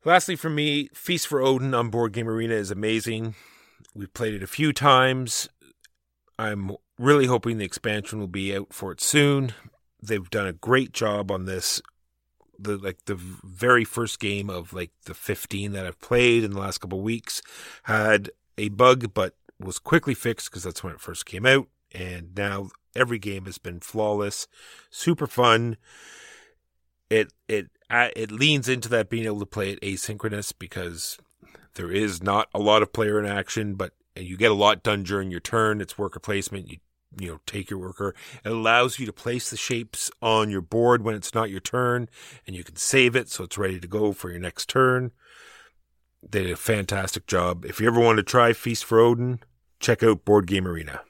Lastly, 0.05 0.37
for 0.37 0.51
me, 0.51 0.89
Feast 0.95 1.27
for 1.27 1.41
Odin 1.41 1.75
on 1.75 1.91
Board 1.91 2.13
Game 2.13 2.29
Arena 2.29 2.55
is 2.55 2.71
amazing. 2.71 3.35
We've 3.95 4.13
played 4.13 4.35
it 4.35 4.43
a 4.43 4.49
few 4.49 4.73
times. 4.73 5.49
I'm 6.39 6.77
really 6.99 7.27
hoping 7.27 7.59
the 7.59 7.65
expansion 7.65 8.19
will 8.19 8.27
be 8.27 8.55
out 8.55 8.73
for 8.73 8.93
it 8.93 9.01
soon. 9.01 9.53
They've 10.03 10.29
done 10.31 10.47
a 10.47 10.53
great 10.53 10.93
job 10.93 11.31
on 11.31 11.47
this. 11.47 11.81
The 12.59 12.77
like 12.79 13.05
the 13.07 13.17
very 13.17 13.85
first 13.85 14.21
game 14.21 14.51
of 14.51 14.73
like 14.73 14.91
the 15.05 15.15
15 15.15 15.73
that 15.73 15.87
I've 15.87 16.01
played 16.01 16.45
in 16.45 16.53
the 16.53 16.61
last 16.61 16.79
couple 16.79 17.01
weeks 17.01 17.43
had 17.85 18.31
a 18.59 18.69
bug, 18.71 19.13
but 19.15 19.35
was 19.59 19.79
quickly 19.79 20.15
fixed 20.15 20.51
because 20.51 20.63
that's 20.63 20.83
when 20.83 20.93
it 20.93 21.01
first 21.01 21.27
came 21.27 21.47
out. 21.47 21.69
And 21.93 22.37
now 22.37 22.71
every 22.95 23.19
game 23.19 23.45
has 23.47 23.59
been 23.59 23.81
flawless, 23.81 24.47
super 24.91 25.27
fun. 25.27 25.77
It 27.11 27.33
it 27.49 27.71
it 27.91 28.33
leans 28.33 28.69
into 28.69 28.89
that 28.89 29.11
being 29.11 29.27
able 29.27 29.41
to 29.41 29.47
play 29.47 29.71
it 29.71 29.81
asynchronous 29.81 30.53
because 30.59 31.19
there 31.75 31.91
is 31.91 32.23
not 32.23 32.49
a 32.55 32.59
lot 32.59 32.83
of 32.83 32.93
player 32.93 33.19
interaction, 33.19 33.75
but 33.75 33.93
you 34.17 34.37
get 34.37 34.51
a 34.51 34.55
lot 34.55 34.83
done 34.83 35.03
during 35.03 35.31
your 35.31 35.41
turn. 35.41 35.81
It's 35.81 35.99
worker 35.99 36.19
placement. 36.19 36.71
You 36.71 36.79
you 37.19 37.29
know 37.29 37.41
take 37.47 37.71
your 37.71 37.79
worker. 37.79 38.15
It 38.45 38.53
allows 38.53 38.99
you 38.99 39.07
to 39.07 39.13
place 39.13 39.51
the 39.51 39.57
shapes 39.57 40.11
on 40.21 40.51
your 40.51 40.61
board 40.61 41.03
when 41.03 41.15
it's 41.15 41.35
not 41.35 41.51
your 41.51 41.61
turn, 41.61 42.09
and 42.47 42.55
you 42.55 42.65
can 42.65 42.77
save 42.77 43.17
it 43.17 43.29
so 43.29 43.45
it's 43.45 43.59
ready 43.59 43.81
to 43.81 43.89
go 43.89 44.13
for 44.13 44.31
your 44.31 44.41
next 44.41 44.69
turn. 44.69 45.13
They 46.29 46.43
did 46.43 46.53
a 46.53 46.57
fantastic 46.57 47.27
job. 47.27 47.65
If 47.65 47.81
you 47.81 47.87
ever 47.87 48.01
want 48.01 48.17
to 48.17 48.23
try 48.23 48.53
Feast 48.53 48.85
for 48.85 49.01
Odin, 49.01 49.41
check 49.81 50.03
out 50.03 50.25
Board 50.25 50.47
Game 50.47 50.67
Arena. 50.67 51.01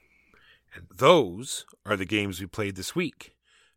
And 0.75 0.87
those 0.95 1.65
are 1.87 1.97
the 1.97 2.05
games 2.05 2.41
we 2.41 2.47
played 2.47 2.77
this 2.77 2.95
week. 2.95 3.33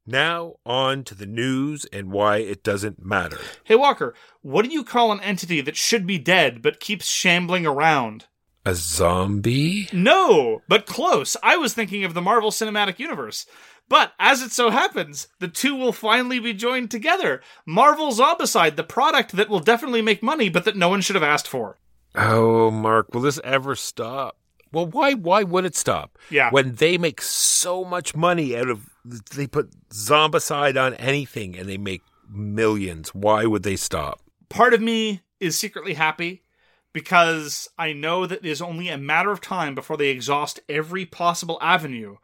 Now 0.05 0.55
on 0.65 1.03
to 1.05 1.15
the 1.15 1.27
news 1.27 1.85
and 1.93 2.11
why 2.11 2.37
it 2.37 2.63
doesn't 2.63 3.05
matter. 3.05 3.37
Hey, 3.63 3.75
Walker, 3.75 4.15
what 4.41 4.65
do 4.65 4.71
you 4.71 4.83
call 4.83 5.11
an 5.11 5.21
entity 5.21 5.61
that 5.61 5.77
should 5.77 6.07
be 6.07 6.17
dead 6.17 6.61
but 6.61 6.79
keeps 6.79 7.05
shambling 7.05 7.65
around? 7.65 8.25
A 8.69 8.75
zombie? 8.75 9.89
No, 9.91 10.61
but 10.67 10.85
close. 10.85 11.35
I 11.41 11.57
was 11.57 11.73
thinking 11.73 12.03
of 12.03 12.13
the 12.13 12.21
Marvel 12.21 12.51
Cinematic 12.51 12.99
Universe. 12.99 13.47
But 13.87 14.13
as 14.19 14.43
it 14.43 14.51
so 14.51 14.69
happens, 14.69 15.27
the 15.39 15.47
two 15.47 15.75
will 15.75 15.91
finally 15.91 16.37
be 16.37 16.53
joined 16.53 16.91
together. 16.91 17.41
Marvel 17.65 18.11
Zombicide, 18.11 18.75
the 18.75 18.83
product 18.83 19.31
that 19.31 19.49
will 19.49 19.59
definitely 19.59 20.03
make 20.03 20.21
money, 20.21 20.49
but 20.49 20.65
that 20.65 20.75
no 20.75 20.87
one 20.87 21.01
should 21.01 21.15
have 21.15 21.23
asked 21.23 21.47
for. 21.47 21.79
Oh, 22.13 22.69
Mark, 22.69 23.11
will 23.11 23.21
this 23.21 23.39
ever 23.43 23.73
stop? 23.73 24.37
Well, 24.71 24.85
why? 24.85 25.15
Why 25.15 25.41
would 25.41 25.65
it 25.65 25.75
stop? 25.75 26.19
Yeah. 26.29 26.51
When 26.51 26.75
they 26.75 26.99
make 26.99 27.23
so 27.23 27.83
much 27.83 28.15
money 28.15 28.55
out 28.55 28.69
of, 28.69 28.87
they 29.03 29.47
put 29.47 29.71
zombicide 29.89 30.79
on 30.79 30.93
anything 30.93 31.57
and 31.57 31.67
they 31.67 31.79
make 31.79 32.03
millions. 32.29 33.15
Why 33.15 33.47
would 33.47 33.63
they 33.63 33.77
stop? 33.77 34.21
Part 34.47 34.75
of 34.75 34.81
me 34.81 35.21
is 35.39 35.57
secretly 35.57 35.95
happy 35.95 36.43
because 36.99 37.69
I 37.77 37.93
know 37.93 38.25
that 38.25 38.39
it 38.39 38.45
is 38.45 38.61
only 38.61 38.89
a 38.89 38.97
matter 38.97 39.31
of 39.31 39.39
time 39.39 39.73
before 39.73 39.95
they 39.95 40.09
exhaust 40.09 40.59
every 40.67 41.05
possible 41.05 41.57
avenue, 41.61 42.17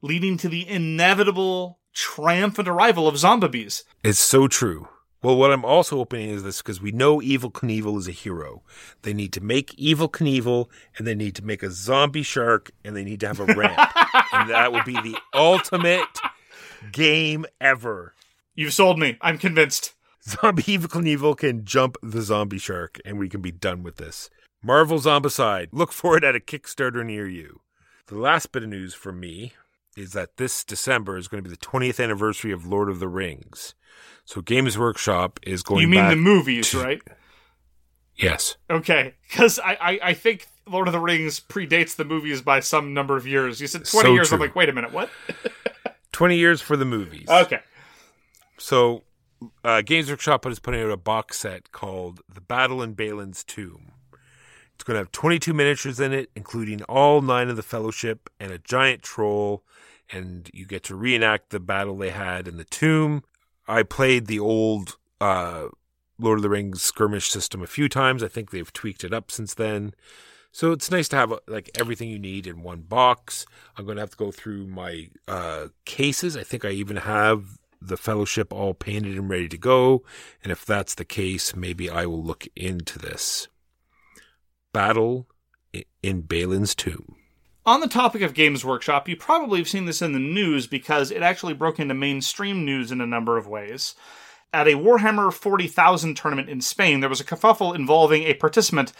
leading 0.00 0.38
to 0.38 0.48
the 0.48 0.66
inevitable 0.66 1.78
triumphant 1.92 2.66
arrival 2.66 3.06
of 3.06 3.18
zombies. 3.18 3.84
It's 4.02 4.18
so 4.18 4.48
true. 4.48 4.88
Well, 5.22 5.36
what 5.36 5.52
I'm 5.52 5.64
also 5.64 5.96
hoping 5.96 6.30
is 6.30 6.42
this 6.42 6.62
because 6.62 6.80
we 6.80 6.90
know 6.90 7.18
Evel 7.18 7.52
Knievel 7.52 7.98
is 7.98 8.08
a 8.08 8.12
hero. 8.12 8.62
They 9.02 9.12
need 9.12 9.34
to 9.34 9.42
make 9.42 9.76
Evel 9.76 10.10
Knievel 10.10 10.68
and 10.96 11.06
they 11.06 11.14
need 11.14 11.34
to 11.34 11.44
make 11.44 11.62
a 11.62 11.70
zombie 11.70 12.22
shark 12.22 12.70
and 12.82 12.96
they 12.96 13.04
need 13.04 13.20
to 13.20 13.26
have 13.26 13.40
a 13.40 13.46
ramp. 13.46 13.78
and 14.32 14.48
that 14.48 14.72
would 14.72 14.86
be 14.86 14.94
the 14.94 15.18
ultimate 15.34 16.18
game 16.92 17.44
ever. 17.60 18.14
You've 18.54 18.72
sold 18.72 18.98
me. 18.98 19.18
I'm 19.20 19.36
convinced. 19.36 19.93
Zombie 20.40 20.62
Evel 20.62 20.88
Knievel 20.88 21.36
can 21.36 21.64
jump 21.64 21.96
the 22.02 22.22
zombie 22.22 22.58
shark 22.58 22.98
and 23.04 23.18
we 23.18 23.28
can 23.28 23.40
be 23.40 23.52
done 23.52 23.82
with 23.82 23.96
this. 23.96 24.30
Marvel 24.62 24.98
Zombicide. 24.98 25.68
Look 25.72 25.92
for 26.00 26.16
it 26.16 26.24
at 26.24 26.34
a 26.36 26.40
Kickstarter 26.40 27.04
near 27.04 27.28
you. 27.28 27.60
The 28.06 28.18
last 28.18 28.52
bit 28.52 28.62
of 28.62 28.68
news 28.68 28.94
for 28.94 29.12
me 29.12 29.52
is 29.96 30.12
that 30.12 30.36
this 30.36 30.64
December 30.64 31.16
is 31.16 31.28
going 31.28 31.42
to 31.42 31.48
be 31.48 31.54
the 31.54 31.60
20th 31.60 32.02
anniversary 32.02 32.52
of 32.52 32.66
Lord 32.66 32.88
of 32.88 32.98
the 33.00 33.08
Rings. 33.08 33.74
So 34.24 34.40
Games 34.40 34.76
Workshop 34.78 35.38
is 35.42 35.62
going 35.62 35.82
you 35.82 35.88
mean 35.88 36.08
the 36.08 36.16
movies, 36.16 36.70
to- 36.70 36.82
right? 36.82 37.02
Yes. 38.16 38.56
Okay, 38.70 39.14
because 39.28 39.58
I, 39.58 39.72
I, 39.80 39.98
I 40.02 40.14
think 40.14 40.46
Lord 40.68 40.86
of 40.86 40.92
the 40.92 41.00
Rings 41.00 41.40
predates 41.40 41.96
the 41.96 42.04
movies 42.04 42.40
by 42.42 42.60
some 42.60 42.94
number 42.94 43.16
of 43.16 43.26
years. 43.26 43.60
You 43.60 43.66
said 43.66 43.84
20 43.84 44.06
So 44.08 44.14
years. 44.14 44.32
I'm 44.32 44.38
like, 44.40 44.54
wait 44.54 44.68
a 44.68 44.72
minute, 44.72 44.92
what? 44.92 45.10
20 46.12 46.36
years 46.36 46.60
for 46.60 46.76
the 46.76 46.84
movies. 46.84 47.26
Okay. 47.28 47.58
So, 48.58 49.02
uh, 49.62 49.82
Games 49.82 50.10
Workshop 50.10 50.46
is 50.46 50.58
putting 50.58 50.82
out 50.82 50.90
a 50.90 50.96
box 50.96 51.38
set 51.38 51.72
called 51.72 52.20
The 52.32 52.40
Battle 52.40 52.82
in 52.82 52.94
Balin's 52.94 53.44
Tomb. 53.44 53.92
It's 54.74 54.84
going 54.84 54.94
to 54.94 55.00
have 55.00 55.12
22 55.12 55.54
miniatures 55.54 56.00
in 56.00 56.12
it, 56.12 56.30
including 56.34 56.82
all 56.84 57.20
nine 57.20 57.48
of 57.48 57.56
the 57.56 57.62
Fellowship 57.62 58.28
and 58.40 58.52
a 58.52 58.58
giant 58.58 59.02
troll, 59.02 59.62
and 60.10 60.50
you 60.52 60.66
get 60.66 60.82
to 60.84 60.96
reenact 60.96 61.50
the 61.50 61.60
battle 61.60 61.96
they 61.96 62.10
had 62.10 62.48
in 62.48 62.56
the 62.56 62.64
tomb. 62.64 63.22
I 63.66 63.82
played 63.82 64.26
the 64.26 64.40
old 64.40 64.96
uh, 65.20 65.68
Lord 66.18 66.38
of 66.38 66.42
the 66.42 66.50
Rings 66.50 66.82
skirmish 66.82 67.30
system 67.30 67.62
a 67.62 67.66
few 67.66 67.88
times. 67.88 68.22
I 68.22 68.28
think 68.28 68.50
they've 68.50 68.72
tweaked 68.72 69.04
it 69.04 69.14
up 69.14 69.30
since 69.30 69.54
then. 69.54 69.94
So 70.52 70.70
it's 70.70 70.90
nice 70.90 71.08
to 71.08 71.16
have 71.16 71.32
uh, 71.32 71.38
like 71.48 71.70
everything 71.78 72.08
you 72.08 72.18
need 72.18 72.46
in 72.46 72.62
one 72.62 72.82
box. 72.82 73.46
I'm 73.76 73.84
going 73.84 73.96
to 73.96 74.02
have 74.02 74.10
to 74.10 74.16
go 74.16 74.30
through 74.30 74.66
my 74.66 75.08
uh, 75.26 75.68
cases. 75.84 76.36
I 76.36 76.44
think 76.44 76.64
I 76.64 76.70
even 76.70 76.96
have 76.96 77.58
the 77.88 77.96
fellowship 77.96 78.52
all 78.52 78.74
painted 78.74 79.16
and 79.16 79.28
ready 79.28 79.48
to 79.48 79.58
go. 79.58 80.02
And 80.42 80.50
if 80.50 80.64
that's 80.64 80.94
the 80.94 81.04
case, 81.04 81.54
maybe 81.54 81.88
I 81.88 82.06
will 82.06 82.22
look 82.22 82.46
into 82.56 82.98
this. 82.98 83.48
Battle 84.72 85.28
in 86.02 86.22
Balin's 86.22 86.74
Tomb. 86.74 87.16
On 87.66 87.80
the 87.80 87.88
topic 87.88 88.20
of 88.20 88.34
Games 88.34 88.64
Workshop, 88.64 89.08
you 89.08 89.16
probably 89.16 89.58
have 89.58 89.68
seen 89.68 89.86
this 89.86 90.02
in 90.02 90.12
the 90.12 90.18
news 90.18 90.66
because 90.66 91.10
it 91.10 91.22
actually 91.22 91.54
broke 91.54 91.80
into 91.80 91.94
mainstream 91.94 92.64
news 92.64 92.92
in 92.92 93.00
a 93.00 93.06
number 93.06 93.38
of 93.38 93.46
ways. 93.46 93.94
At 94.52 94.68
a 94.68 94.74
Warhammer 94.74 95.32
40,000 95.32 96.14
tournament 96.14 96.50
in 96.50 96.60
Spain, 96.60 97.00
there 97.00 97.08
was 97.08 97.20
a 97.20 97.24
kerfuffle 97.24 97.74
involving 97.74 98.24
a 98.24 98.34
participant 98.34 98.92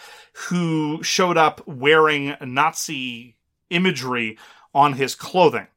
who 0.47 1.03
showed 1.03 1.37
up 1.37 1.65
wearing 1.67 2.35
Nazi 2.41 3.37
imagery 3.69 4.37
on 4.73 4.93
his 4.93 5.15
clothing. 5.15 5.67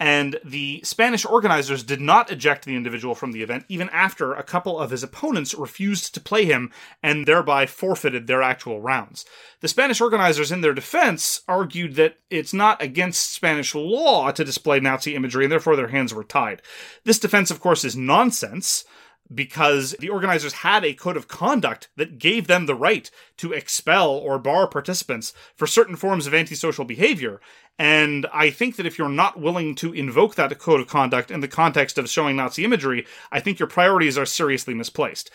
And 0.00 0.40
the 0.42 0.80
Spanish 0.82 1.26
organizers 1.26 1.82
did 1.82 2.00
not 2.00 2.32
eject 2.32 2.64
the 2.64 2.74
individual 2.74 3.14
from 3.14 3.32
the 3.32 3.42
event, 3.42 3.66
even 3.68 3.90
after 3.90 4.32
a 4.32 4.42
couple 4.42 4.78
of 4.78 4.90
his 4.90 5.02
opponents 5.02 5.54
refused 5.54 6.14
to 6.14 6.20
play 6.20 6.46
him 6.46 6.72
and 7.02 7.26
thereby 7.26 7.66
forfeited 7.66 8.26
their 8.26 8.42
actual 8.42 8.80
rounds. 8.80 9.26
The 9.60 9.68
Spanish 9.68 10.00
organizers, 10.00 10.50
in 10.50 10.62
their 10.62 10.72
defense, 10.72 11.42
argued 11.46 11.96
that 11.96 12.16
it's 12.30 12.54
not 12.54 12.80
against 12.80 13.34
Spanish 13.34 13.74
law 13.74 14.30
to 14.30 14.42
display 14.42 14.80
Nazi 14.80 15.14
imagery, 15.14 15.44
and 15.44 15.52
therefore 15.52 15.76
their 15.76 15.88
hands 15.88 16.14
were 16.14 16.24
tied. 16.24 16.62
This 17.04 17.18
defense, 17.18 17.50
of 17.50 17.60
course, 17.60 17.84
is 17.84 17.94
nonsense 17.94 18.86
because 19.32 19.92
the 20.00 20.08
organizers 20.08 20.54
had 20.54 20.84
a 20.84 20.94
code 20.94 21.16
of 21.16 21.28
conduct 21.28 21.88
that 21.96 22.18
gave 22.18 22.46
them 22.46 22.66
the 22.66 22.74
right 22.74 23.10
to 23.36 23.52
expel 23.52 24.10
or 24.10 24.38
bar 24.38 24.66
participants 24.66 25.32
for 25.54 25.66
certain 25.66 25.96
forms 25.96 26.26
of 26.26 26.34
antisocial 26.34 26.84
behavior. 26.84 27.40
And 27.78 28.26
I 28.32 28.50
think 28.50 28.76
that 28.76 28.84
if 28.84 28.98
you're 28.98 29.08
not 29.08 29.40
willing 29.40 29.74
to 29.76 29.94
invoke 29.94 30.34
that 30.34 30.58
code 30.58 30.80
of 30.80 30.86
conduct 30.86 31.30
in 31.30 31.40
the 31.40 31.48
context 31.48 31.96
of 31.96 32.10
showing 32.10 32.36
Nazi 32.36 32.64
imagery, 32.64 33.06
I 33.32 33.40
think 33.40 33.58
your 33.58 33.68
priorities 33.68 34.18
are 34.18 34.26
seriously 34.26 34.74
misplaced. 34.74 35.30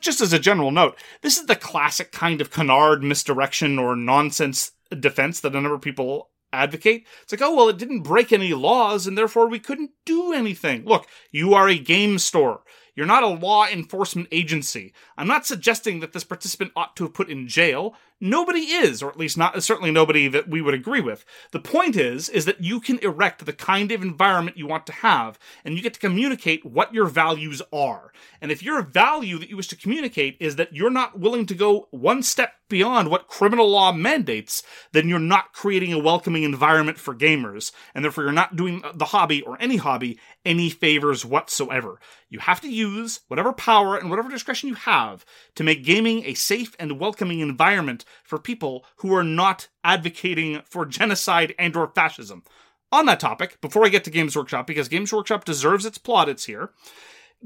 Just 0.00 0.20
as 0.20 0.32
a 0.32 0.40
general 0.40 0.72
note, 0.72 0.98
this 1.22 1.38
is 1.38 1.46
the 1.46 1.54
classic 1.54 2.10
kind 2.10 2.40
of 2.40 2.50
canard 2.50 3.04
misdirection 3.04 3.78
or 3.78 3.94
nonsense 3.94 4.72
defense 4.98 5.38
that 5.40 5.54
a 5.54 5.60
number 5.60 5.74
of 5.74 5.82
people 5.82 6.30
advocate. 6.52 7.06
It's 7.22 7.32
like, 7.32 7.42
oh, 7.42 7.54
well, 7.54 7.68
it 7.68 7.78
didn't 7.78 8.02
break 8.02 8.32
any 8.32 8.54
laws 8.54 9.06
and 9.06 9.16
therefore 9.16 9.48
we 9.48 9.60
couldn't 9.60 9.90
do 10.04 10.32
anything. 10.32 10.84
Look, 10.84 11.06
you 11.30 11.54
are 11.54 11.68
a 11.68 11.78
game 11.78 12.18
store. 12.18 12.62
You're 12.98 13.06
not 13.06 13.22
a 13.22 13.28
law 13.28 13.64
enforcement 13.64 14.26
agency. 14.32 14.92
I'm 15.16 15.28
not 15.28 15.46
suggesting 15.46 16.00
that 16.00 16.12
this 16.12 16.24
participant 16.24 16.72
ought 16.74 16.96
to 16.96 17.04
have 17.04 17.14
put 17.14 17.30
in 17.30 17.46
jail. 17.46 17.94
Nobody 18.20 18.60
is, 18.60 19.00
or 19.00 19.08
at 19.08 19.16
least 19.16 19.38
not 19.38 19.62
certainly 19.62 19.92
nobody 19.92 20.26
that 20.26 20.48
we 20.48 20.60
would 20.60 20.74
agree 20.74 21.00
with. 21.00 21.24
The 21.52 21.60
point 21.60 21.94
is, 21.94 22.28
is 22.28 22.46
that 22.46 22.60
you 22.60 22.80
can 22.80 22.98
erect 22.98 23.46
the 23.46 23.52
kind 23.52 23.92
of 23.92 24.02
environment 24.02 24.56
you 24.56 24.66
want 24.66 24.86
to 24.86 24.92
have, 24.92 25.38
and 25.64 25.76
you 25.76 25.82
get 25.82 25.94
to 25.94 26.00
communicate 26.00 26.66
what 26.66 26.92
your 26.92 27.06
values 27.06 27.62
are. 27.72 28.12
And 28.40 28.50
if 28.50 28.60
your 28.60 28.82
value 28.82 29.38
that 29.38 29.48
you 29.48 29.56
wish 29.56 29.68
to 29.68 29.76
communicate 29.76 30.36
is 30.40 30.56
that 30.56 30.74
you're 30.74 30.90
not 30.90 31.20
willing 31.20 31.46
to 31.46 31.54
go 31.54 31.86
one 31.92 32.24
step 32.24 32.54
beyond 32.68 33.08
what 33.08 33.28
criminal 33.28 33.70
law 33.70 33.92
mandates, 33.92 34.64
then 34.92 35.08
you're 35.08 35.20
not 35.20 35.52
creating 35.52 35.92
a 35.92 35.98
welcoming 35.98 36.42
environment 36.42 36.98
for 36.98 37.14
gamers, 37.14 37.70
and 37.94 38.04
therefore 38.04 38.24
you're 38.24 38.32
not 38.32 38.56
doing 38.56 38.82
the 38.94 39.06
hobby 39.06 39.42
or 39.42 39.56
any 39.60 39.76
hobby 39.76 40.18
any 40.44 40.70
favors 40.70 41.26
whatsoever. 41.26 42.00
You 42.30 42.38
have 42.38 42.60
to 42.62 42.70
use 42.70 43.20
whatever 43.28 43.52
power 43.52 43.96
and 43.96 44.08
whatever 44.08 44.30
discretion 44.30 44.68
you 44.68 44.76
have 44.76 45.26
to 45.56 45.62
make 45.62 45.84
gaming 45.84 46.24
a 46.24 46.34
safe 46.34 46.74
and 46.78 46.98
welcoming 46.98 47.40
environment 47.40 48.06
for 48.24 48.38
people 48.38 48.84
who 48.96 49.14
are 49.14 49.24
not 49.24 49.68
advocating 49.84 50.62
for 50.64 50.86
genocide 50.86 51.54
and 51.58 51.76
or 51.76 51.88
fascism. 51.94 52.42
On 52.90 53.06
that 53.06 53.20
topic, 53.20 53.60
before 53.60 53.84
I 53.84 53.90
get 53.90 54.04
to 54.04 54.10
Games 54.10 54.34
Workshop, 54.34 54.66
because 54.66 54.88
Games 54.88 55.12
Workshop 55.12 55.44
deserves 55.44 55.84
its 55.84 55.98
plaudits 55.98 56.46
here, 56.46 56.70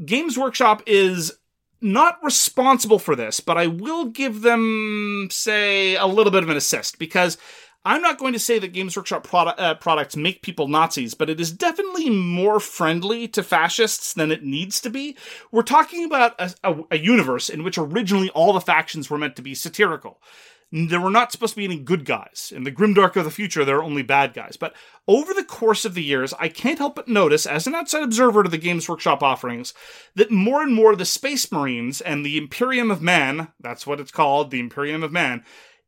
Games 0.05 0.39
Workshop 0.39 0.83
is 0.87 1.33
not 1.81 2.19
responsible 2.23 3.01
for 3.01 3.17
this, 3.17 3.41
but 3.41 3.59
I 3.59 3.67
will 3.67 4.07
give 4.07 4.43
them, 4.43 5.29
say, 5.31 5.97
a 5.97 6.07
little 6.07 6.31
bit 6.31 6.45
of 6.45 6.49
an 6.49 6.57
assist 6.57 6.99
because 6.99 7.37
I'm 7.85 8.01
not 8.01 8.19
going 8.19 8.33
to 8.33 8.39
say 8.39 8.61
that 8.61 8.73
Games 8.73 8.97
Workshop 8.97 9.27
uh, 9.35 9.75
products 9.75 10.15
make 10.15 10.43
people 10.43 10.69
Nazis, 10.69 11.15
but 11.15 11.29
it 11.29 11.41
is 11.41 11.51
definitely 11.51 12.11
more 12.11 12.61
friendly 12.61 13.27
to 13.29 13.43
fascists 13.43 14.15
than 14.15 14.31
it 14.31 14.45
needs 14.45 14.81
to 14.83 14.91
be. 14.91 15.17
We're 15.51 15.63
talking 15.63 16.05
about 16.05 16.41
a, 16.41 16.55
a, 16.63 16.85
a 16.93 16.99
universe 16.99 17.49
in 17.49 17.65
which 17.65 17.79
originally 17.79 18.31
all 18.31 18.53
the 18.53 18.61
factions 18.61 19.11
were 19.11 19.19
meant 19.19 19.35
to 19.37 19.43
be 19.43 19.57
satirical 19.57 20.21
there 20.73 21.01
were 21.01 21.11
not 21.11 21.31
supposed 21.31 21.53
to 21.53 21.59
be 21.59 21.67
any 21.67 21.79
good 21.79 22.07
guys. 22.07 22.51
In 22.55 22.65
the 22.65 22.73
grimdark 22.73 23.15
of 23.17 23.25
the 23.27 23.31
future, 23.31 23.63
there 23.63 23.77
are 23.77 23.83
only 23.83 24.03
bad 24.03 24.33
guys. 24.33 24.57
But 24.57 24.75
over 25.07 25.35
the 25.35 25.45
course 25.45 25.85
of 25.85 25.93
the 25.93 26.03
years, 26.03 26.33
I 26.39 26.49
can't 26.49 26.79
help 26.79 26.95
but 26.97 27.09
notice, 27.09 27.45
as 27.45 27.67
an 27.67 27.75
outside 27.75 28.03
observer 28.03 28.43
to 28.43 28.49
the 28.49 28.57
Games 28.57 28.89
Workshop 28.89 29.23
offerings, 29.23 29.75
that 30.15 30.31
more 30.31 30.63
and 30.63 30.75
more 30.75 30.97
the 30.97 31.05
Space 31.05 31.53
Marines 31.53 32.01
and 32.01 32.25
the 32.25 32.39
Imperium 32.39 32.91
of 32.91 33.03
Man, 33.03 33.49
that's 33.61 33.87
what 33.87 34.01
it's 34.01 34.11
called, 34.11 34.51
the 34.51 34.61
Imperium 34.61 35.03
of 35.03 35.13
Man, 35.13 35.45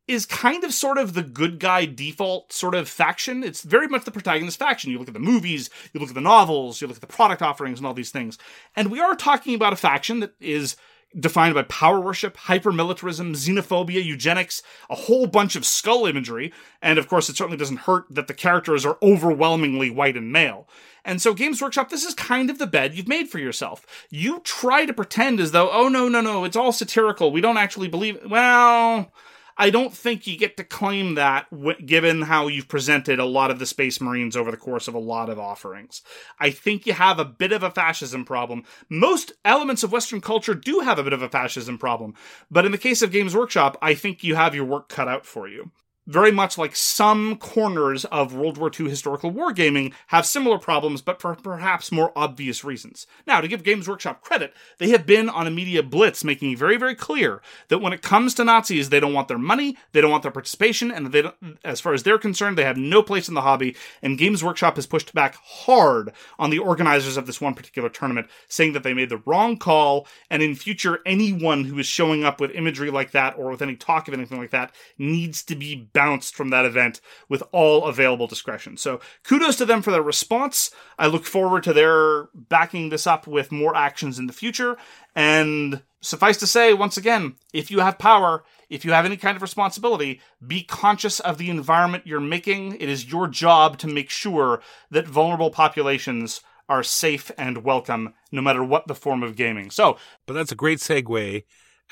is 0.07 0.27
kind 0.27 0.63
of 0.63 0.71
sort 0.71 0.99
of 0.99 1.15
the 1.15 1.23
good 1.23 1.59
guy 1.59 1.85
default 1.85 2.53
sort 2.53 2.75
of 2.75 2.87
faction. 2.87 3.43
It's 3.43 3.63
very 3.63 3.87
much 3.87 4.05
the 4.05 4.11
protagonist 4.11 4.59
faction. 4.59 4.91
You 4.91 4.99
look 4.99 5.07
at 5.07 5.15
the 5.15 5.19
movies, 5.19 5.71
you 5.93 5.99
look 5.99 6.09
at 6.09 6.15
the 6.15 6.21
novels, 6.21 6.79
you 6.79 6.87
look 6.87 6.97
at 6.97 7.01
the 7.01 7.07
product 7.07 7.41
offerings 7.41 7.79
and 7.79 7.87
all 7.87 7.95
these 7.95 8.11
things. 8.11 8.37
And 8.75 8.91
we 8.91 8.99
are 8.99 9.15
talking 9.15 9.55
about 9.55 9.73
a 9.73 9.77
faction 9.77 10.19
that 10.19 10.35
is 10.39 10.75
defined 11.19 11.55
by 11.55 11.63
power 11.63 11.99
worship, 11.99 12.37
hypermilitarism, 12.37 13.35
xenophobia, 13.35 14.03
eugenics, 14.03 14.61
a 14.89 14.95
whole 14.95 15.27
bunch 15.27 15.55
of 15.55 15.65
skull 15.65 16.05
imagery, 16.05 16.51
and 16.81 16.99
of 16.99 17.07
course, 17.07 17.29
it 17.29 17.37
certainly 17.37 17.57
doesn't 17.57 17.81
hurt 17.81 18.05
that 18.09 18.27
the 18.27 18.33
characters 18.33 18.85
are 18.85 18.97
overwhelmingly 19.01 19.89
white 19.89 20.17
and 20.17 20.31
male. 20.31 20.67
And 21.03 21.21
so, 21.21 21.33
Games 21.33 21.61
Workshop, 21.61 21.89
this 21.89 22.03
is 22.03 22.15
kind 22.15 22.49
of 22.49 22.57
the 22.57 22.65
bed 22.65 22.95
you've 22.95 23.07
made 23.07 23.29
for 23.29 23.37
yourself. 23.37 23.85
You 24.09 24.39
try 24.39 24.85
to 24.85 24.93
pretend 24.93 25.39
as 25.39 25.51
though, 25.51 25.69
oh, 25.71 25.87
no, 25.87 26.09
no, 26.09 26.19
no, 26.19 26.43
it's 26.43 26.55
all 26.55 26.71
satirical. 26.71 27.31
We 27.31 27.41
don't 27.41 27.57
actually 27.57 27.87
believe. 27.87 28.19
Well, 28.27 29.11
I 29.57 29.69
don't 29.69 29.93
think 29.93 30.27
you 30.27 30.37
get 30.37 30.57
to 30.57 30.63
claim 30.63 31.15
that 31.15 31.49
w- 31.49 31.79
given 31.81 32.23
how 32.23 32.47
you've 32.47 32.67
presented 32.67 33.19
a 33.19 33.25
lot 33.25 33.51
of 33.51 33.59
the 33.59 33.65
Space 33.65 34.01
Marines 34.01 34.35
over 34.35 34.51
the 34.51 34.57
course 34.57 34.87
of 34.87 34.93
a 34.93 34.99
lot 34.99 35.29
of 35.29 35.39
offerings. 35.39 36.01
I 36.39 36.49
think 36.51 36.85
you 36.85 36.93
have 36.93 37.19
a 37.19 37.25
bit 37.25 37.51
of 37.51 37.63
a 37.63 37.71
fascism 37.71 38.25
problem. 38.25 38.63
Most 38.89 39.31
elements 39.45 39.83
of 39.83 39.91
Western 39.91 40.19
culture 40.21 40.55
do 40.55 40.81
have 40.81 40.99
a 40.99 41.03
bit 41.03 41.13
of 41.13 41.21
a 41.21 41.29
fascism 41.29 41.77
problem, 41.77 42.15
but 42.51 42.65
in 42.65 42.71
the 42.71 42.77
case 42.77 43.01
of 43.01 43.11
Games 43.11 43.35
Workshop, 43.35 43.77
I 43.81 43.93
think 43.93 44.23
you 44.23 44.35
have 44.35 44.55
your 44.55 44.65
work 44.65 44.89
cut 44.89 45.07
out 45.07 45.25
for 45.25 45.47
you 45.47 45.71
very 46.07 46.31
much 46.31 46.57
like 46.57 46.75
some 46.75 47.37
corners 47.37 48.05
of 48.05 48.35
World 48.35 48.57
War 48.57 48.71
II 48.77 48.89
historical 48.89 49.31
wargaming 49.31 49.93
have 50.07 50.25
similar 50.25 50.57
problems, 50.59 51.01
but 51.01 51.21
for 51.21 51.35
perhaps 51.35 51.91
more 51.91 52.11
obvious 52.15 52.63
reasons. 52.63 53.07
Now, 53.25 53.41
to 53.41 53.47
give 53.47 53.63
Games 53.63 53.87
Workshop 53.87 54.21
credit, 54.21 54.53
they 54.77 54.89
have 54.89 55.05
been 55.05 55.29
on 55.29 55.47
a 55.47 55.51
media 55.51 55.81
blitz 55.81 56.23
making 56.23 56.55
very, 56.57 56.77
very 56.77 56.95
clear 56.95 57.41
that 57.69 57.79
when 57.79 57.93
it 57.93 58.01
comes 58.01 58.33
to 58.35 58.43
Nazis, 58.43 58.89
they 58.89 58.99
don't 58.99 59.13
want 59.13 59.27
their 59.27 59.37
money, 59.37 59.77
they 59.91 60.01
don't 60.01 60.11
want 60.11 60.23
their 60.23 60.31
participation, 60.31 60.91
and 60.91 61.11
they 61.11 61.23
as 61.63 61.81
far 61.81 61.93
as 61.93 62.03
they're 62.03 62.17
concerned, 62.17 62.57
they 62.57 62.63
have 62.63 62.77
no 62.77 63.01
place 63.01 63.27
in 63.27 63.33
the 63.33 63.41
hobby. 63.41 63.75
And 64.01 64.17
Games 64.17 64.43
Workshop 64.43 64.75
has 64.75 64.85
pushed 64.85 65.13
back 65.13 65.35
hard 65.35 66.11
on 66.37 66.49
the 66.49 66.59
organizers 66.59 67.17
of 67.17 67.25
this 67.25 67.41
one 67.41 67.53
particular 67.53 67.89
tournament, 67.89 68.27
saying 68.47 68.73
that 68.73 68.83
they 68.83 68.93
made 68.93 69.09
the 69.09 69.21
wrong 69.25 69.57
call, 69.57 70.07
and 70.29 70.43
in 70.43 70.55
future, 70.55 70.99
anyone 71.05 71.63
who 71.63 71.79
is 71.79 71.87
showing 71.87 72.23
up 72.23 72.39
with 72.39 72.51
imagery 72.51 72.91
like 72.91 73.11
that 73.11 73.37
or 73.37 73.49
with 73.49 73.61
any 73.61 73.75
talk 73.75 74.07
of 74.07 74.13
anything 74.13 74.39
like 74.39 74.51
that 74.51 74.73
needs 74.97 75.43
to 75.43 75.55
be 75.55 75.89
bounced 75.95 76.35
from 76.35 76.49
that 76.49 76.65
event 76.65 76.99
with 77.29 77.41
all 77.51 77.85
available 77.85 78.27
discretion. 78.27 78.77
So 78.77 78.99
kudos 79.23 79.55
to 79.55 79.65
them 79.65 79.81
for 79.81 79.91
their 79.91 80.03
response. 80.03 80.69
I 80.99 81.07
look 81.07 81.25
forward 81.25 81.63
to 81.63 81.73
their 81.73 82.27
backing 82.35 82.89
this 82.89 83.07
up 83.07 83.25
with 83.25 83.51
more 83.51 83.75
actions 83.75 84.19
in 84.19 84.27
the 84.27 84.33
future. 84.33 84.77
And 85.15 85.81
suffice 86.01 86.37
to 86.37 86.47
say, 86.47 86.73
once 86.73 86.97
again, 86.97 87.35
if 87.53 87.71
you 87.71 87.79
have 87.79 87.97
power, 87.97 88.43
if 88.69 88.83
you 88.83 88.91
have 88.91 89.05
any 89.05 89.17
kind 89.17 89.37
of 89.37 89.41
responsibility, 89.41 90.19
be 90.45 90.61
conscious 90.61 91.19
of 91.21 91.37
the 91.37 91.49
environment 91.49 92.05
you're 92.05 92.19
making. 92.19 92.73
It 92.73 92.89
is 92.89 93.09
your 93.11 93.27
job 93.27 93.77
to 93.79 93.87
make 93.87 94.09
sure 94.09 94.61
that 94.91 95.07
vulnerable 95.07 95.49
populations 95.49 96.41
are 96.67 96.83
safe 96.83 97.31
and 97.37 97.63
welcome, 97.63 98.13
no 98.31 98.41
matter 98.41 98.63
what 98.63 98.87
the 98.87 98.95
form 98.95 99.23
of 99.23 99.35
gaming. 99.35 99.71
So, 99.71 99.97
But 100.25 100.33
that's 100.33 100.51
a 100.51 100.55
great 100.55 100.79
segue 100.79 101.43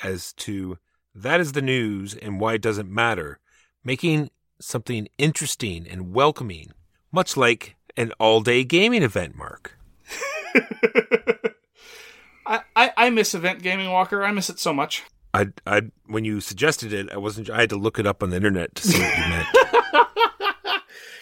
as 0.02 0.32
to 0.34 0.78
that 1.14 1.40
is 1.40 1.52
the 1.52 1.62
news 1.62 2.14
and 2.14 2.40
why 2.40 2.54
it 2.54 2.62
doesn't 2.62 2.90
matter. 2.90 3.38
Making 3.84 4.30
something 4.60 5.08
interesting 5.18 5.86
and 5.86 6.14
welcoming, 6.14 6.72
much 7.12 7.36
like 7.36 7.76
an 7.96 8.12
all 8.18 8.40
day 8.40 8.64
gaming 8.64 9.02
event, 9.02 9.36
Mark. 9.36 9.76
I, 12.46 12.60
I, 12.74 12.92
I 12.96 13.10
miss 13.10 13.34
event 13.34 13.62
gaming, 13.62 13.90
Walker. 13.90 14.24
I 14.24 14.32
miss 14.32 14.48
it 14.48 14.58
so 14.58 14.72
much. 14.72 15.02
I, 15.32 15.48
I, 15.66 15.82
when 16.06 16.24
you 16.24 16.40
suggested 16.40 16.92
it, 16.92 17.10
I 17.12 17.16
wasn't. 17.16 17.50
I 17.50 17.60
had 17.60 17.70
to 17.70 17.76
look 17.76 17.98
it 17.98 18.06
up 18.06 18.22
on 18.22 18.30
the 18.30 18.36
internet 18.36 18.74
to 18.76 18.86
see 18.86 18.98
what 19.00 19.18
you 19.18 19.24
meant. 19.28 19.48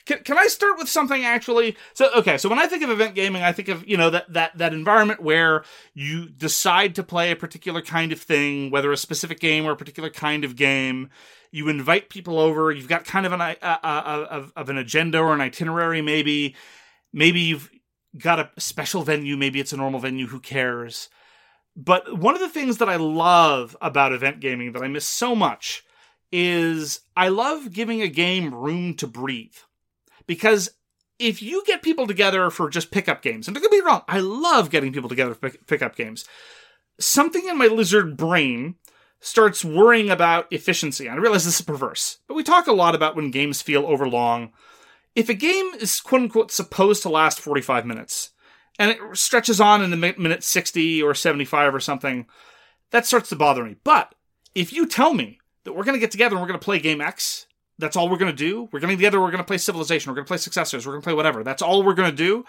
Can, 0.04 0.18
can 0.24 0.36
I 0.36 0.48
start 0.48 0.78
with 0.78 0.88
something 0.88 1.24
actually? 1.24 1.76
So 1.94 2.10
okay, 2.16 2.36
so 2.36 2.48
when 2.48 2.58
I 2.58 2.66
think 2.66 2.82
of 2.82 2.90
event 2.90 3.14
gaming, 3.14 3.42
I 3.42 3.52
think 3.52 3.68
of 3.68 3.86
you 3.86 3.96
know 3.96 4.10
that 4.10 4.32
that 4.32 4.58
that 4.58 4.74
environment 4.74 5.22
where 5.22 5.64
you 5.94 6.28
decide 6.28 6.96
to 6.96 7.04
play 7.04 7.30
a 7.30 7.36
particular 7.36 7.80
kind 7.82 8.10
of 8.10 8.20
thing, 8.20 8.70
whether 8.70 8.90
a 8.90 8.96
specific 8.96 9.38
game 9.38 9.64
or 9.64 9.72
a 9.72 9.76
particular 9.76 10.10
kind 10.10 10.44
of 10.44 10.56
game. 10.56 11.08
You 11.52 11.68
invite 11.68 12.08
people 12.08 12.38
over. 12.38 12.72
You've 12.72 12.88
got 12.88 13.04
kind 13.04 13.26
of 13.26 13.32
an 13.32 13.40
of, 13.40 14.52
of 14.56 14.68
an 14.70 14.78
agenda 14.78 15.18
or 15.18 15.34
an 15.34 15.40
itinerary, 15.40 16.02
maybe. 16.02 16.56
Maybe 17.12 17.40
you've 17.40 17.70
got 18.18 18.40
a 18.40 18.50
special 18.58 19.02
venue. 19.02 19.36
Maybe 19.36 19.60
it's 19.60 19.72
a 19.72 19.76
normal 19.76 20.00
venue. 20.00 20.26
Who 20.26 20.40
cares? 20.40 21.10
But 21.76 22.18
one 22.18 22.34
of 22.34 22.40
the 22.40 22.48
things 22.48 22.78
that 22.78 22.88
I 22.88 22.96
love 22.96 23.76
about 23.80 24.12
event 24.12 24.40
gaming 24.40 24.72
that 24.72 24.82
I 24.82 24.88
miss 24.88 25.06
so 25.06 25.34
much 25.34 25.84
is 26.32 27.00
I 27.16 27.28
love 27.28 27.72
giving 27.72 28.00
a 28.00 28.08
game 28.08 28.54
room 28.54 28.94
to 28.94 29.06
breathe. 29.06 29.56
Because 30.26 30.70
if 31.18 31.42
you 31.42 31.62
get 31.66 31.82
people 31.82 32.06
together 32.06 32.48
for 32.50 32.68
just 32.70 32.90
pickup 32.90 33.22
games, 33.22 33.46
and 33.46 33.54
don't 33.54 33.62
get 33.62 33.70
me 33.70 33.80
wrong, 33.80 34.02
I 34.08 34.20
love 34.20 34.70
getting 34.70 34.92
people 34.92 35.08
together 35.08 35.34
for 35.34 35.50
pick- 35.50 35.66
pickup 35.66 35.96
games, 35.96 36.24
something 36.98 37.46
in 37.46 37.58
my 37.58 37.66
lizard 37.66 38.16
brain 38.16 38.76
starts 39.22 39.64
worrying 39.64 40.10
about 40.10 40.52
efficiency. 40.52 41.08
I 41.08 41.14
realize 41.14 41.44
this 41.44 41.60
is 41.60 41.64
perverse, 41.64 42.18
but 42.26 42.34
we 42.34 42.42
talk 42.42 42.66
a 42.66 42.72
lot 42.72 42.94
about 42.94 43.16
when 43.16 43.30
games 43.30 43.62
feel 43.62 43.86
overlong. 43.86 44.52
If 45.14 45.28
a 45.28 45.34
game 45.34 45.70
is 45.80 46.00
quote 46.00 46.22
unquote 46.22 46.50
supposed 46.50 47.02
to 47.02 47.08
last 47.08 47.40
45 47.40 47.86
minutes, 47.86 48.30
and 48.78 48.90
it 48.90 48.98
stretches 49.12 49.60
on 49.60 49.82
in 49.82 49.90
the 49.90 49.96
minute 49.96 50.42
60 50.42 51.02
or 51.02 51.14
75 51.14 51.74
or 51.74 51.80
something, 51.80 52.26
that 52.90 53.06
starts 53.06 53.28
to 53.28 53.36
bother 53.36 53.64
me. 53.64 53.76
But 53.84 54.14
if 54.54 54.72
you 54.72 54.86
tell 54.86 55.14
me 55.14 55.38
that 55.64 55.74
we're 55.74 55.84
going 55.84 55.94
to 55.94 56.00
get 56.00 56.10
together 56.10 56.34
and 56.34 56.42
we're 56.42 56.48
going 56.48 56.58
to 56.58 56.64
play 56.64 56.80
game 56.80 57.00
X, 57.00 57.46
that's 57.78 57.96
all 57.96 58.08
we're 58.08 58.16
going 58.16 58.32
to 58.32 58.36
do. 58.36 58.68
We're 58.72 58.80
getting 58.80 58.96
together, 58.96 59.20
we're 59.20 59.30
going 59.30 59.38
to 59.38 59.44
play 59.44 59.58
Civilization, 59.58 60.10
we're 60.10 60.16
going 60.16 60.24
to 60.24 60.30
play 60.30 60.38
Successors, 60.38 60.84
we're 60.84 60.94
going 60.94 61.02
to 61.02 61.06
play 61.06 61.14
whatever. 61.14 61.44
That's 61.44 61.62
all 61.62 61.82
we're 61.82 61.94
going 61.94 62.10
to 62.10 62.16
do. 62.16 62.44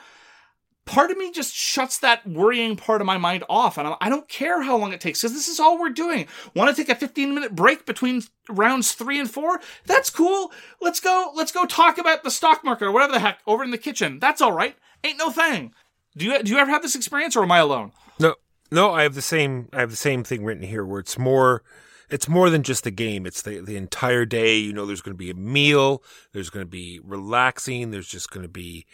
Part 0.85 1.11
of 1.11 1.17
me 1.17 1.31
just 1.31 1.55
shuts 1.55 1.99
that 1.99 2.27
worrying 2.27 2.75
part 2.75 2.99
of 2.99 3.07
my 3.07 3.17
mind 3.17 3.45
off, 3.49 3.77
and 3.77 3.87
I 3.87 3.95
I 4.01 4.09
don't 4.09 4.27
care 4.27 4.61
how 4.61 4.75
long 4.75 4.91
it 4.91 4.99
takes 4.99 5.21
because 5.21 5.33
this 5.33 5.47
is 5.47 5.59
all 5.59 5.79
we're 5.79 5.89
doing. 5.89 6.27
Want 6.55 6.75
to 6.75 6.75
take 6.75 6.93
a 6.93 6.99
15 6.99 7.33
minute 7.33 7.55
break 7.55 7.85
between 7.85 8.23
rounds 8.49 8.91
three 8.91 9.19
and 9.19 9.31
four? 9.31 9.61
That's 9.85 10.09
cool. 10.09 10.51
Let's 10.81 10.99
go. 10.99 11.31
Let's 11.35 11.53
go 11.53 11.65
talk 11.65 11.97
about 11.97 12.23
the 12.23 12.31
stock 12.31 12.63
market 12.65 12.85
or 12.85 12.91
whatever 12.91 13.13
the 13.13 13.19
heck 13.19 13.39
over 13.47 13.63
in 13.63 13.71
the 13.71 13.77
kitchen. 13.77 14.19
That's 14.19 14.41
all 14.41 14.51
right. 14.51 14.75
Ain't 15.03 15.17
no 15.17 15.31
thing. 15.31 15.73
Do 16.15 16.25
you 16.25 16.43
do 16.43 16.51
you 16.51 16.57
ever 16.57 16.71
have 16.71 16.81
this 16.81 16.95
experience, 16.95 17.35
or 17.35 17.43
am 17.43 17.51
I 17.51 17.59
alone? 17.59 17.91
No, 18.19 18.35
no, 18.71 18.91
I 18.91 19.03
have 19.03 19.15
the 19.15 19.21
same. 19.21 19.69
I 19.73 19.79
have 19.79 19.91
the 19.91 19.95
same 19.95 20.23
thing 20.23 20.43
written 20.43 20.63
here, 20.63 20.85
where 20.85 20.99
it's 20.99 21.17
more. 21.17 21.63
It's 22.09 22.27
more 22.27 22.49
than 22.51 22.61
just 22.61 22.83
the 22.83 22.91
game. 22.91 23.25
It's 23.25 23.41
the 23.41 23.59
the 23.59 23.75
entire 23.75 24.25
day. 24.25 24.57
You 24.57 24.73
know, 24.73 24.85
there's 24.85 25.01
going 25.01 25.15
to 25.15 25.17
be 25.17 25.31
a 25.31 25.35
meal. 25.35 26.03
There's 26.31 26.49
going 26.49 26.65
to 26.65 26.69
be 26.69 26.99
relaxing. 27.03 27.91
There's 27.91 28.07
just 28.07 28.29
going 28.29 28.43
to 28.43 28.49
be. 28.49 28.85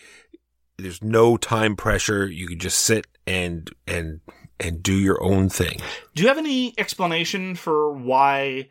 There's 0.81 1.03
no 1.03 1.37
time 1.37 1.75
pressure. 1.75 2.27
You 2.27 2.47
can 2.47 2.59
just 2.59 2.79
sit 2.79 3.07
and 3.27 3.69
and 3.87 4.21
and 4.59 4.83
do 4.83 4.93
your 4.93 5.21
own 5.23 5.49
thing. 5.49 5.79
Do 6.15 6.23
you 6.23 6.27
have 6.27 6.37
any 6.37 6.73
explanation 6.77 7.55
for 7.55 7.93
why 7.93 8.69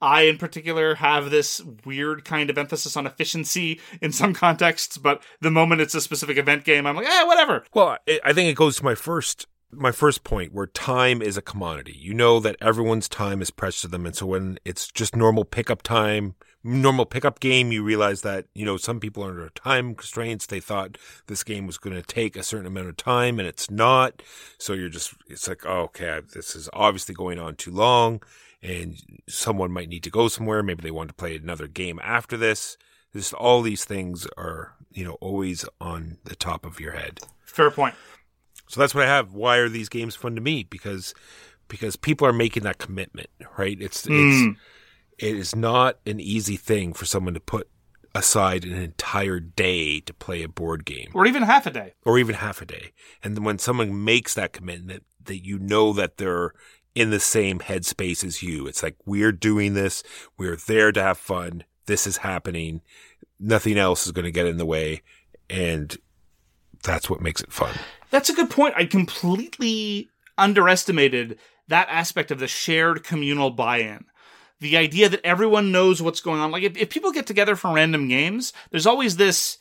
I, 0.00 0.22
in 0.22 0.38
particular, 0.38 0.94
have 0.96 1.30
this 1.30 1.62
weird 1.84 2.24
kind 2.24 2.50
of 2.50 2.58
emphasis 2.58 2.96
on 2.96 3.06
efficiency 3.06 3.80
in 4.00 4.12
some 4.12 4.34
contexts, 4.34 4.98
but 4.98 5.22
the 5.40 5.50
moment 5.50 5.80
it's 5.80 5.94
a 5.94 6.00
specific 6.00 6.36
event 6.36 6.64
game, 6.64 6.86
I'm 6.86 6.96
like, 6.96 7.06
eh, 7.06 7.24
whatever. 7.24 7.64
Well, 7.74 7.98
I 8.08 8.20
I 8.24 8.32
think 8.32 8.50
it 8.50 8.56
goes 8.56 8.76
to 8.76 8.84
my 8.84 8.94
first 8.94 9.46
my 9.72 9.92
first 9.92 10.22
point 10.24 10.54
where 10.54 10.66
time 10.66 11.20
is 11.20 11.36
a 11.36 11.42
commodity. 11.42 11.96
You 11.98 12.14
know 12.14 12.40
that 12.40 12.56
everyone's 12.60 13.08
time 13.08 13.42
is 13.42 13.50
precious 13.50 13.82
to 13.82 13.88
them, 13.88 14.06
and 14.06 14.14
so 14.14 14.26
when 14.26 14.58
it's 14.64 14.88
just 14.88 15.16
normal 15.16 15.44
pickup 15.44 15.82
time, 15.82 16.34
normal 16.64 17.06
pickup 17.06 17.40
game, 17.40 17.72
you 17.72 17.82
realize 17.82 18.22
that 18.22 18.46
you 18.54 18.64
know 18.64 18.76
some 18.76 19.00
people 19.00 19.24
are 19.24 19.30
under 19.30 19.48
time 19.50 19.94
constraints. 19.94 20.46
They 20.46 20.60
thought 20.60 20.98
this 21.26 21.44
game 21.44 21.66
was 21.66 21.78
going 21.78 21.96
to 21.96 22.02
take 22.02 22.36
a 22.36 22.42
certain 22.42 22.66
amount 22.66 22.88
of 22.88 22.96
time, 22.96 23.38
and 23.38 23.48
it's 23.48 23.70
not. 23.70 24.22
So 24.58 24.72
you're 24.72 24.88
just 24.88 25.14
it's 25.28 25.48
like, 25.48 25.64
oh, 25.64 25.82
okay, 25.82 26.20
this 26.32 26.56
is 26.56 26.68
obviously 26.72 27.14
going 27.14 27.38
on 27.38 27.56
too 27.56 27.70
long, 27.70 28.22
and 28.62 29.00
someone 29.28 29.70
might 29.70 29.88
need 29.88 30.02
to 30.04 30.10
go 30.10 30.28
somewhere. 30.28 30.62
Maybe 30.62 30.82
they 30.82 30.90
want 30.90 31.08
to 31.08 31.14
play 31.14 31.36
another 31.36 31.68
game 31.68 32.00
after 32.02 32.36
this. 32.36 32.76
Just 33.12 33.32
all 33.32 33.62
these 33.62 33.84
things 33.84 34.26
are 34.36 34.74
you 34.92 35.04
know 35.04 35.16
always 35.20 35.64
on 35.80 36.18
the 36.24 36.36
top 36.36 36.66
of 36.66 36.80
your 36.80 36.92
head. 36.92 37.20
Fair 37.44 37.70
point. 37.70 37.94
So 38.68 38.80
that's 38.80 38.94
what 38.94 39.04
I 39.04 39.08
have. 39.08 39.32
Why 39.32 39.58
are 39.58 39.68
these 39.68 39.88
games 39.88 40.16
fun 40.16 40.34
to 40.34 40.40
me? 40.40 40.64
Because 40.64 41.14
because 41.68 41.96
people 41.96 42.26
are 42.26 42.32
making 42.32 42.62
that 42.64 42.78
commitment, 42.78 43.30
right? 43.56 43.76
It's 43.80 44.06
it's 44.06 44.08
hmm. 44.08 44.50
It 45.18 45.34
is 45.36 45.54
not 45.56 45.98
an 46.06 46.20
easy 46.20 46.56
thing 46.56 46.92
for 46.92 47.04
someone 47.06 47.34
to 47.34 47.40
put 47.40 47.68
aside 48.14 48.64
an 48.64 48.72
entire 48.74 49.38
day 49.40 50.00
to 50.00 50.14
play 50.14 50.42
a 50.42 50.48
board 50.48 50.84
game 50.86 51.10
Or 51.14 51.26
even 51.26 51.42
half 51.42 51.66
a 51.66 51.70
day. 51.70 51.92
or 52.04 52.18
even 52.18 52.36
half 52.36 52.62
a 52.62 52.66
day. 52.66 52.92
And 53.22 53.44
when 53.44 53.58
someone 53.58 54.04
makes 54.04 54.32
that 54.34 54.52
commitment 54.54 55.04
that 55.24 55.44
you 55.44 55.58
know 55.58 55.92
that 55.92 56.16
they're 56.16 56.52
in 56.94 57.10
the 57.10 57.20
same 57.20 57.58
headspace 57.58 58.24
as 58.24 58.42
you. 58.42 58.66
It's 58.66 58.82
like 58.82 58.96
we're 59.04 59.32
doing 59.32 59.74
this, 59.74 60.02
we're 60.38 60.56
there 60.56 60.92
to 60.92 61.02
have 61.02 61.18
fun. 61.18 61.64
This 61.84 62.06
is 62.06 62.18
happening. 62.18 62.80
Nothing 63.38 63.76
else 63.76 64.06
is 64.06 64.12
going 64.12 64.24
to 64.24 64.30
get 64.30 64.46
in 64.46 64.56
the 64.56 64.64
way 64.64 65.02
and 65.50 65.94
that's 66.82 67.10
what 67.10 67.20
makes 67.20 67.42
it 67.42 67.52
fun. 67.52 67.74
That's 68.10 68.30
a 68.30 68.34
good 68.34 68.48
point. 68.50 68.74
I 68.76 68.84
completely 68.86 70.08
underestimated 70.38 71.38
that 71.68 71.88
aspect 71.90 72.30
of 72.30 72.38
the 72.38 72.46
shared 72.48 73.02
communal 73.04 73.50
buy-in. 73.50 74.04
The 74.60 74.76
idea 74.76 75.08
that 75.08 75.24
everyone 75.24 75.72
knows 75.72 76.00
what's 76.00 76.20
going 76.20 76.40
on. 76.40 76.50
Like 76.50 76.62
if, 76.62 76.76
if 76.76 76.90
people 76.90 77.12
get 77.12 77.26
together 77.26 77.56
for 77.56 77.74
random 77.74 78.08
games, 78.08 78.52
there's 78.70 78.86
always 78.86 79.16
this 79.16 79.58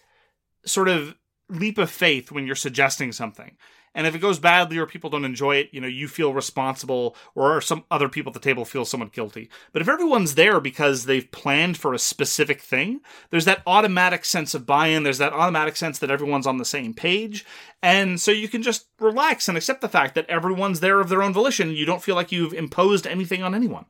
sort 0.66 0.88
of 0.88 1.16
leap 1.50 1.78
of 1.78 1.92
faith 1.92 2.32
when 2.32 2.46
you're 2.46 2.56
suggesting 2.56 3.12
something. 3.12 3.58
And 3.94 4.06
if 4.06 4.14
it 4.14 4.20
goes 4.20 4.40
badly 4.40 4.78
or 4.78 4.86
people 4.86 5.10
don't 5.10 5.24
enjoy 5.24 5.56
it, 5.56 5.70
you 5.72 5.80
know, 5.80 5.88
you 5.88 6.10
feel 6.10 6.34
responsible 6.34 7.16
or 7.34 7.62
some 7.62 7.86
other 7.90 8.10
people 8.10 8.32
at 8.32 8.34
the 8.34 8.42
table 8.42 8.66
feel 8.66 8.84
somewhat 8.84 9.14
guilty. 9.14 9.50
But 9.72 9.82
if 9.82 9.88
everyone's 9.88 10.36
there 10.36 10.60
because 10.60 11.06
they've 11.06 11.32
planned 11.32 11.78
for 11.78 11.94
a 11.94 12.00
specific 12.00 12.60
thing, 12.62 13.00
there's 13.30 13.46
that 13.46 13.64
automatic 13.66 14.26
sense 14.26 14.54
of 14.54 14.66
buy-in. 14.66 15.04
There's 15.04 15.20
that 15.20 15.32
automatic 15.32 15.78
sense 15.78 15.98
that 16.00 16.12
everyone's 16.12 16.46
on 16.46 16.58
the 16.58 16.66
same 16.66 16.94
page. 16.94 17.46
And 17.82 18.20
so 18.20 18.32
you 18.32 18.50
can 18.50 18.62
just 18.62 18.88
relax 19.00 19.48
and 19.48 19.58
accept 19.58 19.80
the 19.80 19.88
fact 19.88 20.14
that 20.16 20.30
everyone's 20.30 20.82
there 20.82 21.00
of 21.00 21.08
their 21.08 21.24
own 21.24 21.32
volition. 21.32 21.72
You 21.72 21.86
don't 21.86 22.04
feel 22.04 22.16
like 22.16 22.34
you've 22.34 22.54
imposed 22.54 23.08
anything 23.08 23.44
on 23.44 23.56
anyone. 23.56 23.86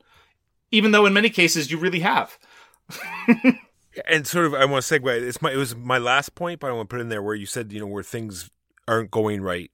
Even 0.75 0.91
though 0.91 1.05
in 1.05 1.13
many 1.13 1.29
cases 1.29 1.71
you 1.71 1.77
really 1.77 2.01
have. 2.01 2.37
And 4.09 4.27
sort 4.27 4.45
of, 4.45 4.53
I 4.53 4.65
want 4.65 4.83
to 4.83 4.99
segue. 4.99 5.21
It's 5.21 5.41
my 5.41 5.53
it 5.53 5.55
was 5.55 5.73
my 5.73 5.97
last 5.97 6.35
point, 6.35 6.59
but 6.59 6.69
I 6.69 6.73
want 6.73 6.89
to 6.89 6.93
put 6.93 7.01
in 7.01 7.07
there 7.09 7.23
where 7.23 7.33
you 7.33 7.45
said 7.45 7.71
you 7.71 7.79
know 7.79 7.87
where 7.87 8.03
things 8.03 8.51
aren't 8.89 9.09
going 9.09 9.41
right. 9.41 9.71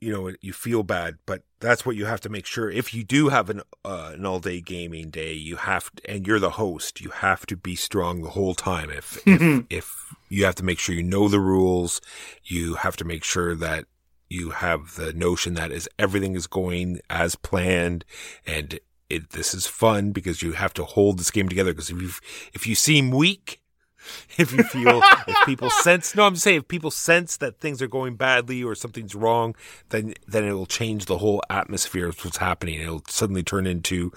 You 0.00 0.12
know, 0.12 0.32
you 0.40 0.52
feel 0.52 0.82
bad, 0.82 1.16
but 1.24 1.42
that's 1.60 1.86
what 1.86 1.94
you 1.96 2.06
have 2.06 2.20
to 2.22 2.28
make 2.28 2.46
sure. 2.46 2.70
If 2.70 2.92
you 2.94 3.04
do 3.04 3.28
have 3.28 3.50
an 3.50 3.60
uh, 3.84 4.12
an 4.14 4.24
all 4.24 4.40
day 4.40 4.62
gaming 4.62 5.10
day, 5.10 5.34
you 5.34 5.56
have 5.56 5.94
to, 5.94 6.10
and 6.10 6.26
you're 6.26 6.40
the 6.40 6.50
host, 6.50 7.02
you 7.02 7.10
have 7.10 7.44
to 7.46 7.56
be 7.56 7.76
strong 7.76 8.22
the 8.22 8.30
whole 8.30 8.54
time. 8.54 8.90
If 8.90 9.20
if, 9.26 9.66
if 9.68 10.14
you 10.30 10.46
have 10.46 10.54
to 10.56 10.64
make 10.64 10.78
sure 10.78 10.94
you 10.94 11.02
know 11.02 11.28
the 11.28 11.38
rules, 11.38 12.00
you 12.44 12.76
have 12.76 12.96
to 12.96 13.04
make 13.04 13.24
sure 13.24 13.54
that 13.54 13.84
you 14.28 14.50
have 14.50 14.96
the 14.96 15.12
notion 15.12 15.54
that 15.54 15.70
is 15.70 15.88
everything 15.98 16.34
is 16.34 16.46
going 16.46 17.00
as 17.10 17.36
planned 17.36 18.04
and 18.46 18.80
it, 19.14 19.30
this 19.30 19.54
is 19.54 19.66
fun 19.66 20.12
because 20.12 20.42
you 20.42 20.52
have 20.52 20.74
to 20.74 20.84
hold 20.84 21.18
this 21.18 21.30
game 21.30 21.48
together 21.48 21.72
because 21.72 21.90
if 21.90 22.00
you 22.00 22.10
if 22.52 22.66
you 22.66 22.74
seem 22.74 23.10
weak 23.10 23.60
if 24.38 24.52
you 24.52 24.62
feel 24.64 25.00
if 25.26 25.36
people 25.46 25.70
sense 25.82 26.14
no 26.14 26.24
i'm 26.24 26.36
saying 26.36 26.58
if 26.58 26.68
people 26.68 26.90
sense 26.90 27.36
that 27.38 27.58
things 27.60 27.80
are 27.80 27.88
going 27.88 28.16
badly 28.16 28.62
or 28.62 28.74
something's 28.74 29.14
wrong 29.14 29.54
then 29.90 30.14
then 30.26 30.44
it 30.44 30.52
will 30.52 30.66
change 30.66 31.06
the 31.06 31.18
whole 31.18 31.42
atmosphere 31.48 32.08
of 32.08 32.24
what's 32.24 32.38
happening. 32.38 32.80
It'll 32.80 33.02
suddenly 33.08 33.42
turn 33.42 33.66
into 33.66 34.12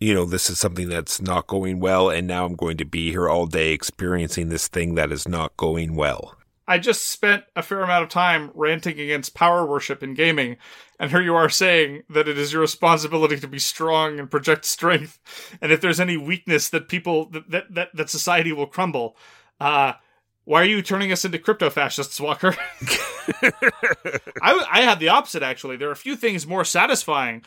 you 0.00 0.14
know 0.14 0.24
this 0.24 0.48
is 0.48 0.58
something 0.58 0.88
that's 0.88 1.20
not 1.20 1.46
going 1.46 1.78
well 1.78 2.08
and 2.08 2.26
now 2.26 2.46
i'm 2.46 2.56
going 2.56 2.78
to 2.78 2.86
be 2.86 3.10
here 3.10 3.28
all 3.28 3.46
day 3.46 3.72
experiencing 3.72 4.48
this 4.48 4.66
thing 4.66 4.94
that 4.94 5.12
is 5.12 5.28
not 5.28 5.56
going 5.58 5.94
well 5.94 6.34
I 6.70 6.78
just 6.78 7.06
spent 7.06 7.42
a 7.56 7.64
fair 7.64 7.80
amount 7.82 8.04
of 8.04 8.10
time 8.10 8.52
ranting 8.54 9.00
against 9.00 9.34
power 9.34 9.66
worship 9.66 10.04
in 10.04 10.14
gaming, 10.14 10.56
and 11.00 11.10
here 11.10 11.20
you 11.20 11.34
are 11.34 11.48
saying 11.48 12.04
that 12.08 12.28
it 12.28 12.38
is 12.38 12.52
your 12.52 12.60
responsibility 12.60 13.40
to 13.40 13.48
be 13.48 13.58
strong 13.58 14.20
and 14.20 14.30
project 14.30 14.64
strength, 14.64 15.18
and 15.60 15.72
if 15.72 15.80
there's 15.80 15.98
any 15.98 16.16
weakness 16.16 16.68
that 16.68 16.88
people 16.88 17.28
that 17.30 17.50
that 17.74 17.88
that, 17.92 18.08
society 18.08 18.52
will 18.52 18.68
crumble. 18.68 19.16
Uh, 19.58 19.94
why 20.44 20.62
are 20.62 20.66
you 20.66 20.80
turning 20.80 21.10
us 21.10 21.24
into 21.24 21.40
crypto 21.40 21.70
fascists, 21.70 22.20
Walker? 22.20 22.54
I 23.42 24.64
I 24.70 24.82
had 24.82 25.00
the 25.00 25.08
opposite 25.08 25.42
actually. 25.42 25.76
There 25.76 25.88
are 25.88 25.92
a 25.92 25.96
few 25.96 26.14
things 26.14 26.46
more 26.46 26.64
satisfying. 26.64 27.42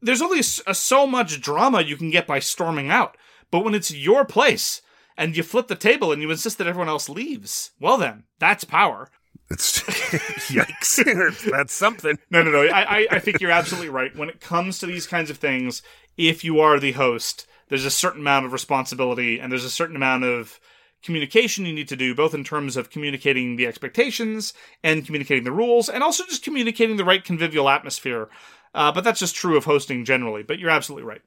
There's 0.00 0.22
only 0.22 0.40
so 0.40 1.06
much 1.06 1.42
drama 1.42 1.82
you 1.82 1.98
can 1.98 2.10
get 2.10 2.26
by 2.26 2.38
storming 2.38 2.88
out, 2.88 3.18
but 3.50 3.62
when 3.62 3.74
it's 3.74 3.92
your 3.92 4.24
place 4.24 4.80
and 5.16 5.36
you 5.36 5.42
flip 5.42 5.68
the 5.68 5.76
table 5.76 6.12
and 6.12 6.22
you 6.22 6.30
insist 6.30 6.58
that 6.58 6.66
everyone 6.66 6.88
else 6.88 7.08
leaves, 7.08 7.72
well 7.80 7.98
then, 7.98 8.24
that's 8.38 8.64
power. 8.64 9.08
it's 9.50 9.80
yikes 10.50 11.50
that's 11.50 11.72
something 11.74 12.18
No, 12.30 12.42
no, 12.42 12.50
no. 12.50 12.62
I, 12.62 13.00
I, 13.00 13.06
I 13.12 13.18
think 13.18 13.40
you're 13.40 13.50
absolutely 13.50 13.90
right. 13.90 14.14
When 14.16 14.28
it 14.28 14.40
comes 14.40 14.78
to 14.78 14.86
these 14.86 15.06
kinds 15.06 15.30
of 15.30 15.38
things, 15.38 15.82
if 16.16 16.44
you 16.44 16.60
are 16.60 16.78
the 16.78 16.92
host, 16.92 17.46
there's 17.68 17.84
a 17.84 17.90
certain 17.90 18.20
amount 18.20 18.46
of 18.46 18.52
responsibility 18.52 19.38
and 19.38 19.50
there's 19.50 19.64
a 19.64 19.70
certain 19.70 19.96
amount 19.96 20.24
of 20.24 20.58
communication 21.02 21.66
you 21.66 21.72
need 21.72 21.88
to 21.88 21.96
do, 21.96 22.14
both 22.14 22.34
in 22.34 22.44
terms 22.44 22.76
of 22.76 22.90
communicating 22.90 23.56
the 23.56 23.66
expectations 23.66 24.54
and 24.84 25.04
communicating 25.04 25.44
the 25.44 25.50
rules, 25.52 25.88
and 25.88 26.02
also 26.02 26.24
just 26.26 26.44
communicating 26.44 26.96
the 26.96 27.04
right 27.04 27.24
convivial 27.24 27.68
atmosphere. 27.68 28.28
Uh, 28.74 28.92
but 28.92 29.02
that's 29.02 29.18
just 29.20 29.34
true 29.34 29.56
of 29.56 29.64
hosting 29.64 30.04
generally. 30.04 30.42
But 30.42 30.58
you're 30.58 30.70
absolutely 30.70 31.06
right. 31.06 31.20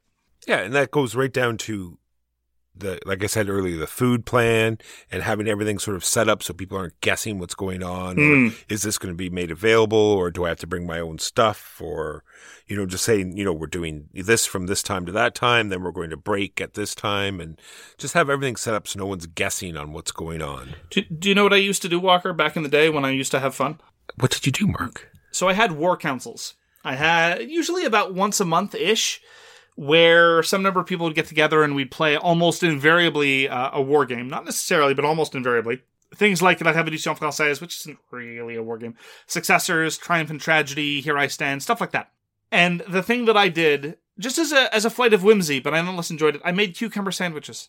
Yeah, 0.46 0.60
and 0.60 0.74
that 0.74 0.90
goes 0.90 1.14
right 1.14 1.32
down 1.32 1.58
to 1.58 1.98
the 2.78 2.98
like 3.06 3.22
I 3.22 3.26
said 3.26 3.48
earlier, 3.48 3.76
the 3.76 3.86
food 3.86 4.26
plan 4.26 4.78
and 5.10 5.22
having 5.22 5.48
everything 5.48 5.78
sort 5.78 5.96
of 5.96 6.04
set 6.04 6.28
up 6.28 6.42
so 6.42 6.52
people 6.52 6.78
aren't 6.78 7.00
guessing 7.00 7.38
what's 7.38 7.54
going 7.54 7.82
on. 7.82 8.18
Or 8.18 8.34
hmm. 8.34 8.48
is 8.68 8.82
this 8.82 8.98
going 8.98 9.12
to 9.12 9.16
be 9.16 9.30
made 9.30 9.50
available, 9.50 9.98
or 9.98 10.30
do 10.30 10.44
I 10.44 10.48
have 10.48 10.60
to 10.60 10.66
bring 10.66 10.86
my 10.86 11.00
own 11.00 11.18
stuff? 11.18 11.80
Or 11.80 12.24
you 12.66 12.76
know, 12.76 12.86
just 12.86 13.04
saying, 13.04 13.36
you 13.36 13.44
know, 13.44 13.52
we're 13.52 13.66
doing 13.66 14.08
this 14.12 14.44
from 14.44 14.66
this 14.66 14.82
time 14.82 15.06
to 15.06 15.12
that 15.12 15.34
time, 15.34 15.68
then 15.68 15.82
we're 15.82 15.92
going 15.92 16.10
to 16.10 16.16
break 16.16 16.60
at 16.60 16.74
this 16.74 16.94
time, 16.94 17.40
and 17.40 17.60
just 17.96 18.14
have 18.14 18.28
everything 18.28 18.56
set 18.56 18.74
up 18.74 18.88
so 18.88 18.98
no 18.98 19.06
one's 19.06 19.26
guessing 19.26 19.76
on 19.76 19.92
what's 19.92 20.12
going 20.12 20.42
on. 20.42 20.74
Do, 20.90 21.02
do 21.02 21.28
you 21.28 21.34
know 21.34 21.44
what 21.44 21.52
I 21.52 21.58
used 21.58 21.82
to 21.82 21.88
do, 21.88 22.00
Walker, 22.00 22.32
back 22.32 22.56
in 22.56 22.62
the 22.62 22.68
day 22.68 22.88
when 22.90 23.04
I 23.04 23.10
used 23.10 23.30
to 23.32 23.40
have 23.40 23.54
fun? 23.54 23.80
What 24.16 24.30
did 24.30 24.46
you 24.46 24.52
do, 24.52 24.66
Mark? 24.66 25.08
So 25.30 25.48
I 25.48 25.52
had 25.52 25.72
war 25.72 25.96
councils. 25.96 26.54
I 26.84 26.94
had 26.94 27.42
usually 27.50 27.84
about 27.84 28.14
once 28.14 28.40
a 28.40 28.44
month 28.44 28.74
ish, 28.74 29.20
where 29.76 30.42
some 30.42 30.62
number 30.62 30.80
of 30.80 30.86
people 30.86 31.06
would 31.06 31.14
get 31.14 31.26
together 31.26 31.62
and 31.62 31.76
we'd 31.76 31.90
play 31.90 32.16
almost 32.16 32.62
invariably 32.62 33.48
uh, 33.48 33.70
a 33.72 33.80
war 33.80 34.04
game. 34.04 34.28
Not 34.28 34.44
necessarily, 34.44 34.94
but 34.94 35.04
almost 35.04 35.34
invariably. 35.34 35.82
Things 36.14 36.40
like 36.42 36.60
La 36.60 36.72
Révolution 36.72 37.16
Française, 37.18 37.60
which 37.60 37.76
isn't 37.80 37.98
really 38.10 38.56
a 38.56 38.62
war 38.62 38.78
game, 38.78 38.94
Successors, 39.26 39.98
Triumph 39.98 40.30
and 40.30 40.40
Tragedy, 40.40 41.00
Here 41.00 41.18
I 41.18 41.26
Stand, 41.26 41.62
stuff 41.62 41.80
like 41.80 41.90
that. 41.92 42.10
And 42.50 42.80
the 42.88 43.02
thing 43.02 43.24
that 43.26 43.36
I 43.36 43.48
did, 43.48 43.98
just 44.18 44.38
as 44.38 44.52
a 44.52 44.72
as 44.74 44.84
a 44.84 44.90
flight 44.90 45.12
of 45.12 45.24
whimsy, 45.24 45.60
but 45.60 45.74
I 45.74 45.80
nonetheless 45.80 46.10
enjoyed 46.10 46.36
it, 46.36 46.42
I 46.44 46.52
made 46.52 46.76
cucumber 46.76 47.10
sandwiches. 47.10 47.68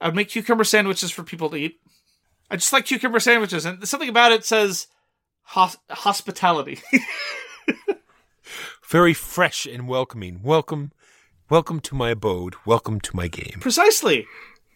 I 0.00 0.06
would 0.06 0.14
make 0.14 0.28
cucumber 0.28 0.64
sandwiches 0.64 1.10
for 1.10 1.22
people 1.22 1.48
to 1.50 1.56
eat. 1.56 1.80
I 2.50 2.56
just 2.56 2.72
like 2.72 2.84
cucumber 2.84 3.20
sandwiches, 3.20 3.64
and 3.64 3.86
something 3.88 4.08
about 4.08 4.32
it 4.32 4.44
says 4.44 4.86
hos- 5.42 5.78
hospitality. 5.90 6.80
Very 8.86 9.14
fresh 9.14 9.64
and 9.64 9.88
welcoming. 9.88 10.40
Welcome, 10.42 10.92
welcome 11.52 11.80
to 11.80 11.94
my 11.94 12.08
abode. 12.08 12.54
Welcome 12.64 12.98
to 13.02 13.14
my 13.14 13.28
game. 13.28 13.58
Precisely. 13.60 14.26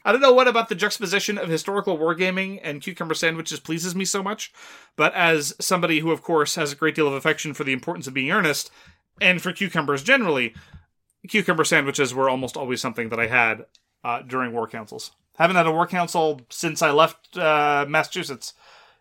I 0.04 0.12
don't 0.12 0.20
know 0.20 0.34
what 0.34 0.46
about 0.46 0.68
the 0.68 0.74
juxtaposition 0.74 1.38
of 1.38 1.48
historical 1.48 1.96
wargaming 1.96 2.60
and 2.62 2.82
cucumber 2.82 3.14
sandwiches 3.14 3.60
pleases 3.60 3.94
me 3.94 4.04
so 4.04 4.22
much, 4.22 4.52
but 4.94 5.14
as 5.14 5.54
somebody 5.58 6.00
who, 6.00 6.10
of 6.10 6.20
course, 6.20 6.54
has 6.56 6.72
a 6.72 6.76
great 6.76 6.94
deal 6.94 7.08
of 7.08 7.14
affection 7.14 7.54
for 7.54 7.64
the 7.64 7.72
importance 7.72 8.06
of 8.06 8.12
being 8.12 8.30
earnest, 8.30 8.70
and 9.22 9.40
for 9.40 9.54
cucumbers 9.54 10.02
generally, 10.02 10.52
cucumber 11.26 11.64
sandwiches 11.64 12.12
were 12.12 12.28
almost 12.28 12.58
always 12.58 12.82
something 12.82 13.08
that 13.08 13.18
I 13.18 13.28
had 13.28 13.64
uh, 14.04 14.20
during 14.20 14.52
war 14.52 14.68
councils. 14.68 15.12
Haven't 15.38 15.56
had 15.56 15.66
a 15.66 15.72
war 15.72 15.86
council 15.86 16.42
since 16.50 16.82
I 16.82 16.90
left 16.90 17.38
uh, 17.38 17.86
Massachusetts. 17.88 18.52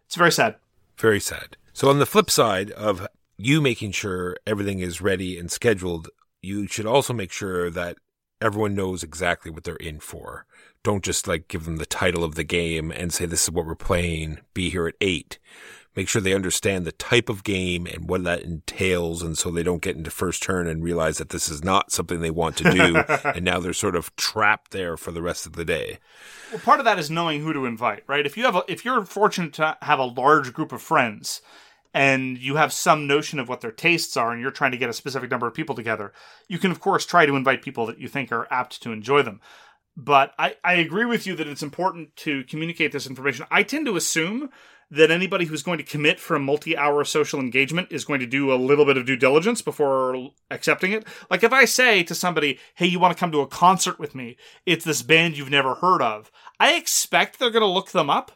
It's 0.05 0.15
very 0.15 0.31
sad. 0.31 0.55
Very 0.97 1.19
sad. 1.19 1.57
So 1.73 1.89
on 1.89 1.99
the 1.99 2.05
flip 2.05 2.31
side 2.31 2.71
of 2.71 3.05
you 3.35 3.59
making 3.59 3.91
sure 3.91 4.37
everything 4.47 4.79
is 4.79 5.01
ready 5.01 5.37
and 5.37 5.51
scheduled, 5.51 6.07
you 6.45 6.67
should 6.67 6.85
also 6.85 7.13
make 7.13 7.31
sure 7.31 7.69
that 7.69 7.97
everyone 8.41 8.75
knows 8.75 9.03
exactly 9.03 9.51
what 9.51 9.63
they're 9.63 9.75
in 9.77 9.99
for. 9.99 10.45
Don't 10.83 11.03
just 11.03 11.27
like 11.27 11.47
give 11.47 11.65
them 11.65 11.77
the 11.77 11.85
title 11.85 12.23
of 12.23 12.35
the 12.35 12.43
game 12.43 12.91
and 12.91 13.11
say 13.11 13.25
this 13.25 13.43
is 13.43 13.51
what 13.51 13.65
we're 13.65 13.75
playing, 13.75 14.39
be 14.53 14.69
here 14.69 14.87
at 14.87 14.95
8. 15.01 15.39
Make 15.95 16.09
sure 16.09 16.21
they 16.21 16.33
understand 16.33 16.85
the 16.85 16.91
type 16.91 17.29
of 17.29 17.45
game 17.45 17.87
and 17.87 18.09
what 18.09 18.25
that 18.25 18.41
entails 18.41 19.23
and 19.23 19.37
so 19.37 19.49
they 19.49 19.63
don't 19.63 19.81
get 19.81 19.95
into 19.95 20.11
first 20.11 20.43
turn 20.43 20.67
and 20.67 20.83
realize 20.83 21.17
that 21.17 21.29
this 21.29 21.47
is 21.47 21.63
not 21.63 21.91
something 21.91 22.19
they 22.19 22.29
want 22.29 22.57
to 22.57 22.69
do 22.69 22.97
and 23.29 23.45
now 23.45 23.59
they're 23.59 23.71
sort 23.71 23.95
of 23.95 24.13
trapped 24.17 24.71
there 24.71 24.97
for 24.97 25.11
the 25.11 25.21
rest 25.21 25.45
of 25.45 25.53
the 25.53 25.65
day. 25.65 25.99
Well, 26.51 26.59
part 26.59 26.79
of 26.79 26.85
that 26.85 26.99
is 26.99 27.09
knowing 27.09 27.41
who 27.41 27.53
to 27.53 27.65
invite, 27.65 28.03
right? 28.07 28.25
If 28.25 28.35
you 28.35 28.43
have 28.43 28.57
a, 28.57 28.63
if 28.67 28.83
you're 28.83 29.05
fortunate 29.05 29.53
to 29.53 29.77
have 29.81 29.99
a 29.99 30.03
large 30.03 30.51
group 30.51 30.73
of 30.73 30.81
friends 30.81 31.41
and 31.95 32.37
you 32.37 32.57
have 32.57 32.73
some 32.73 33.07
notion 33.07 33.39
of 33.39 33.47
what 33.47 33.61
their 33.61 33.71
tastes 33.71 34.17
are 34.17 34.33
and 34.33 34.41
you're 34.41 34.51
trying 34.51 34.71
to 34.71 34.77
get 34.77 34.89
a 34.89 34.93
specific 34.93 35.31
number 35.31 35.47
of 35.47 35.53
people 35.53 35.73
together, 35.73 36.11
you 36.49 36.59
can 36.59 36.69
of 36.69 36.81
course 36.81 37.05
try 37.05 37.25
to 37.25 37.37
invite 37.37 37.63
people 37.63 37.85
that 37.85 37.99
you 37.99 38.09
think 38.09 38.33
are 38.33 38.51
apt 38.51 38.83
to 38.83 38.91
enjoy 38.91 39.23
them. 39.23 39.39
But 39.95 40.33
I, 40.37 40.57
I 40.61 40.73
agree 40.73 41.05
with 41.05 41.25
you 41.25 41.37
that 41.37 41.47
it's 41.47 41.63
important 41.63 42.13
to 42.17 42.43
communicate 42.43 42.91
this 42.91 43.07
information. 43.07 43.45
I 43.49 43.63
tend 43.63 43.85
to 43.85 43.95
assume 43.95 44.49
that 44.91 45.09
anybody 45.09 45.45
who's 45.45 45.63
going 45.63 45.77
to 45.77 45.85
commit 45.85 46.19
for 46.19 46.35
a 46.35 46.39
multi-hour 46.39 47.05
social 47.05 47.39
engagement 47.39 47.87
is 47.91 48.03
going 48.03 48.19
to 48.19 48.25
do 48.25 48.53
a 48.53 48.55
little 48.55 48.85
bit 48.85 48.97
of 48.97 49.05
due 49.05 49.15
diligence 49.15 49.61
before 49.61 50.31
accepting 50.51 50.91
it. 50.91 51.07
Like 51.29 51.43
if 51.43 51.53
I 51.53 51.63
say 51.63 52.03
to 52.03 52.13
somebody, 52.13 52.59
"Hey, 52.75 52.87
you 52.87 52.99
want 52.99 53.15
to 53.15 53.19
come 53.19 53.31
to 53.31 53.39
a 53.39 53.47
concert 53.47 53.99
with 53.99 54.13
me? 54.13 54.35
It's 54.65 54.85
this 54.85 55.01
band 55.01 55.37
you've 55.37 55.49
never 55.49 55.75
heard 55.75 56.01
of." 56.01 56.29
I 56.59 56.75
expect 56.75 57.39
they're 57.39 57.49
going 57.49 57.61
to 57.61 57.67
look 57.67 57.91
them 57.91 58.09
up, 58.09 58.33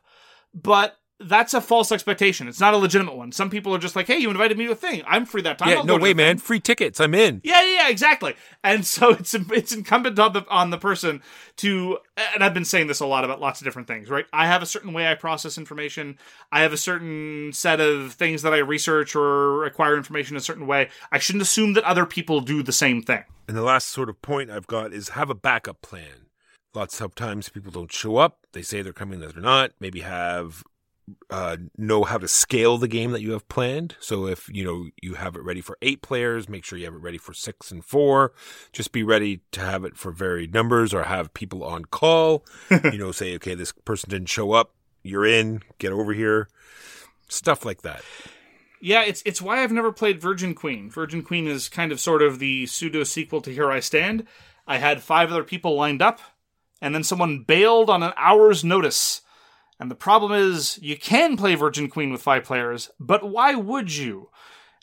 but 0.53 0.97
that's 1.19 1.53
a 1.53 1.59
false 1.59 1.91
expectation. 1.91 2.47
It's 2.47 2.59
not 2.59 2.73
a 2.73 2.77
legitimate 2.77 3.15
one. 3.15 3.31
Some 3.31 3.49
people 3.49 3.75
are 3.75 3.79
just 3.79 3.95
like, 3.95 4.07
"Hey, 4.07 4.17
you 4.19 4.29
invited 4.29 4.57
me 4.57 4.65
to 4.65 4.71
a 4.71 4.75
thing. 4.75 5.03
I'm 5.05 5.25
free 5.25 5.41
that 5.41 5.57
time." 5.57 5.69
Yeah, 5.69 5.77
I'll 5.79 5.85
no 5.85 5.95
way, 5.95 5.99
the 5.99 6.05
thing." 6.07 6.17
man. 6.17 6.37
Free 6.37 6.59
tickets. 6.59 6.99
I'm 6.99 7.13
in. 7.13 7.41
Yeah, 7.43 7.61
yeah, 7.61 7.73
yeah, 7.73 7.89
exactly. 7.89 8.35
And 8.63 8.85
so 8.85 9.09
it's 9.19 9.33
it's 9.33 9.73
incumbent 9.73 10.17
on 10.17 10.33
the 10.33 10.45
on 10.49 10.69
the 10.69 10.77
person 10.77 11.21
to 11.57 11.97
and 12.33 12.43
I've 12.43 12.53
been 12.53 12.65
saying 12.65 12.87
this 12.87 13.01
a 13.01 13.05
lot 13.05 13.25
about 13.25 13.41
lots 13.41 13.59
of 13.59 13.65
different 13.65 13.87
things, 13.87 14.09
right? 14.09 14.25
I 14.31 14.47
have 14.47 14.61
a 14.61 14.65
certain 14.65 14.93
way 14.93 15.07
I 15.07 15.15
process 15.15 15.57
information. 15.57 16.17
I 16.51 16.61
have 16.61 16.73
a 16.73 16.77
certain 16.77 17.51
set 17.53 17.81
of 17.81 18.13
things 18.13 18.41
that 18.43 18.53
I 18.53 18.57
research 18.57 19.15
or 19.15 19.65
acquire 19.65 19.97
information 19.97 20.37
a 20.37 20.41
certain 20.41 20.67
way. 20.67 20.89
I 21.11 21.19
shouldn't 21.19 21.41
assume 21.41 21.73
that 21.73 21.83
other 21.83 22.05
people 22.05 22.39
do 22.39 22.63
the 22.63 22.71
same 22.71 23.01
thing. 23.01 23.23
And 23.47 23.57
the 23.57 23.63
last 23.63 23.87
sort 23.87 24.09
of 24.09 24.21
point 24.21 24.51
I've 24.51 24.67
got 24.67 24.93
is 24.93 25.09
have 25.09 25.29
a 25.29 25.35
backup 25.35 25.81
plan. 25.81 26.27
Lots 26.73 27.01
of 27.01 27.15
times 27.15 27.49
people 27.49 27.71
don't 27.71 27.91
show 27.91 28.17
up. 28.17 28.45
They 28.53 28.61
say 28.61 28.81
they're 28.81 28.93
coming, 28.93 29.19
that 29.21 29.33
they're 29.33 29.41
not. 29.41 29.71
Maybe 29.79 30.01
have 30.01 30.63
uh, 31.29 31.57
know 31.77 32.03
how 32.03 32.17
to 32.17 32.27
scale 32.27 32.77
the 32.77 32.87
game 32.87 33.11
that 33.11 33.21
you 33.21 33.31
have 33.31 33.47
planned. 33.47 33.95
So 33.99 34.27
if 34.27 34.49
you 34.49 34.63
know 34.63 34.89
you 35.01 35.15
have 35.15 35.35
it 35.35 35.43
ready 35.43 35.61
for 35.61 35.77
eight 35.81 36.01
players, 36.01 36.49
make 36.49 36.65
sure 36.65 36.77
you 36.77 36.85
have 36.85 36.93
it 36.93 37.01
ready 37.01 37.17
for 37.17 37.33
six 37.33 37.71
and 37.71 37.83
four. 37.83 38.33
Just 38.71 38.91
be 38.91 39.03
ready 39.03 39.41
to 39.51 39.61
have 39.61 39.83
it 39.83 39.97
for 39.97 40.11
varied 40.11 40.53
numbers, 40.53 40.93
or 40.93 41.03
have 41.03 41.33
people 41.33 41.63
on 41.63 41.85
call. 41.85 42.45
you 42.69 42.97
know, 42.97 43.11
say 43.11 43.35
okay, 43.35 43.55
this 43.55 43.71
person 43.71 44.09
didn't 44.09 44.29
show 44.29 44.51
up. 44.51 44.73
You're 45.03 45.25
in. 45.25 45.61
Get 45.77 45.91
over 45.91 46.13
here. 46.13 46.49
Stuff 47.27 47.65
like 47.65 47.81
that. 47.83 48.03
Yeah, 48.81 49.03
it's 49.03 49.21
it's 49.25 49.41
why 49.41 49.61
I've 49.61 49.71
never 49.71 49.91
played 49.91 50.21
Virgin 50.21 50.55
Queen. 50.55 50.89
Virgin 50.89 51.21
Queen 51.21 51.47
is 51.47 51.69
kind 51.69 51.91
of 51.91 51.99
sort 51.99 52.21
of 52.21 52.39
the 52.39 52.65
pseudo 52.65 53.03
sequel 53.03 53.41
to 53.41 53.53
Here 53.53 53.71
I 53.71 53.79
Stand. 53.81 54.25
I 54.65 54.77
had 54.77 55.01
five 55.01 55.31
other 55.31 55.43
people 55.43 55.75
lined 55.75 56.01
up, 56.01 56.21
and 56.81 56.95
then 56.95 57.03
someone 57.03 57.43
bailed 57.43 57.89
on 57.89 58.03
an 58.03 58.13
hour's 58.15 58.63
notice. 58.63 59.21
And 59.79 59.89
the 59.89 59.95
problem 59.95 60.33
is, 60.33 60.77
you 60.81 60.97
can 60.97 61.37
play 61.37 61.55
Virgin 61.55 61.89
Queen 61.89 62.11
with 62.11 62.21
five 62.21 62.43
players, 62.43 62.91
but 62.99 63.29
why 63.29 63.55
would 63.55 63.95
you? 63.95 64.29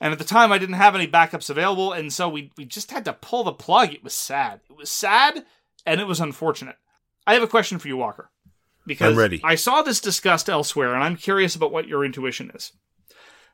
And 0.01 0.13
at 0.13 0.19
the 0.19 0.25
time, 0.25 0.53
I 0.53 0.59
didn't 0.59 0.77
have 0.77 0.95
any 0.95 1.07
backups 1.07 1.51
available, 1.51 1.93
and 1.93 2.13
so 2.13 2.29
we, 2.29 2.51
we 2.57 2.65
just 2.65 2.91
had 2.91 3.05
to 3.05 3.13
pull 3.13 3.45
the 3.45 3.53
plug. 3.53 3.93
It 3.93 4.05
was 4.05 4.15
sad. 4.15 4.61
It 4.71 4.77
was 4.77 4.91
sad, 4.91 5.45
and 5.85 6.01
it 6.01 6.07
was 6.07 6.21
unfortunate. 6.21 6.77
I 7.27 7.35
have 7.35 7.43
a 7.43 7.49
question 7.49 7.79
for 7.79 7.89
you, 7.89 7.97
Walker. 7.97 8.31
Because 8.87 9.13
I'm 9.13 9.19
ready. 9.19 9.41
I 9.43 9.57
saw 9.57 9.83
this 9.83 10.01
discussed 10.01 10.49
elsewhere, 10.49 10.95
and 10.95 11.03
I'm 11.03 11.17
curious 11.17 11.57
about 11.57 11.73
what 11.73 11.89
your 11.89 12.05
intuition 12.05 12.51
is. 12.55 12.73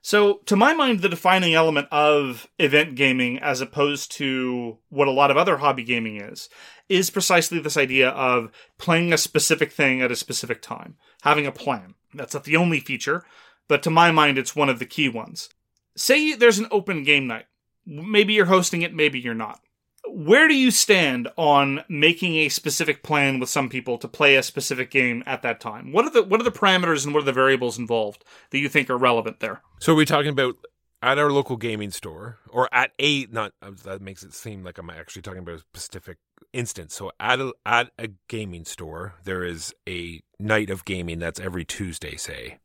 So, 0.04 0.40
to 0.46 0.56
my 0.56 0.74
mind, 0.74 1.00
the 1.00 1.08
defining 1.08 1.54
element 1.54 1.86
of 1.92 2.48
event 2.58 2.96
gaming, 2.96 3.38
as 3.38 3.60
opposed 3.60 4.10
to 4.12 4.78
what 4.88 5.06
a 5.06 5.12
lot 5.12 5.30
of 5.30 5.36
other 5.36 5.58
hobby 5.58 5.84
gaming 5.84 6.20
is, 6.20 6.48
is 6.88 7.08
precisely 7.08 7.60
this 7.60 7.76
idea 7.76 8.08
of 8.08 8.50
playing 8.78 9.12
a 9.12 9.16
specific 9.16 9.70
thing 9.70 10.02
at 10.02 10.10
a 10.10 10.16
specific 10.16 10.60
time, 10.60 10.96
having 11.22 11.46
a 11.46 11.52
plan. 11.52 11.94
That's 12.12 12.34
not 12.34 12.42
the 12.42 12.56
only 12.56 12.80
feature, 12.80 13.22
but 13.68 13.80
to 13.84 13.90
my 13.90 14.10
mind, 14.10 14.38
it's 14.38 14.56
one 14.56 14.68
of 14.68 14.80
the 14.80 14.86
key 14.86 15.08
ones. 15.08 15.48
Say 15.96 16.34
there's 16.34 16.58
an 16.58 16.66
open 16.72 17.04
game 17.04 17.28
night. 17.28 17.46
Maybe 17.86 18.32
you're 18.32 18.46
hosting 18.46 18.82
it, 18.82 18.92
maybe 18.92 19.20
you're 19.20 19.34
not. 19.34 19.60
Where 20.08 20.48
do 20.48 20.54
you 20.54 20.70
stand 20.70 21.28
on 21.36 21.84
making 21.88 22.36
a 22.36 22.48
specific 22.48 23.02
plan 23.02 23.38
with 23.38 23.48
some 23.48 23.68
people 23.68 23.98
to 23.98 24.08
play 24.08 24.36
a 24.36 24.42
specific 24.42 24.90
game 24.90 25.22
at 25.26 25.42
that 25.42 25.60
time? 25.60 25.92
What 25.92 26.04
are 26.04 26.10
the 26.10 26.22
what 26.22 26.40
are 26.40 26.44
the 26.44 26.50
parameters 26.50 27.04
and 27.04 27.14
what 27.14 27.22
are 27.22 27.26
the 27.26 27.32
variables 27.32 27.78
involved 27.78 28.24
that 28.50 28.58
you 28.58 28.68
think 28.68 28.90
are 28.90 28.98
relevant 28.98 29.40
there? 29.40 29.62
So 29.80 29.92
are 29.92 29.96
we 29.96 30.04
talking 30.04 30.30
about 30.30 30.56
at 31.02 31.18
our 31.18 31.32
local 31.32 31.56
gaming 31.56 31.90
store 31.90 32.38
or 32.48 32.68
at 32.72 32.92
a 33.00 33.26
not 33.26 33.52
that 33.84 34.00
makes 34.00 34.22
it 34.22 34.34
seem 34.34 34.62
like 34.64 34.78
I'm 34.78 34.90
actually 34.90 35.22
talking 35.22 35.40
about 35.40 35.56
a 35.56 35.58
specific 35.58 36.18
instance. 36.52 36.94
So 36.94 37.10
at 37.18 37.40
a, 37.40 37.52
at 37.66 37.90
a 37.98 38.08
gaming 38.28 38.64
store, 38.64 39.14
there 39.24 39.44
is 39.44 39.74
a 39.88 40.20
night 40.38 40.70
of 40.70 40.84
gaming 40.84 41.18
that's 41.18 41.40
every 41.40 41.64
Tuesday, 41.64 42.16
say, 42.16 42.58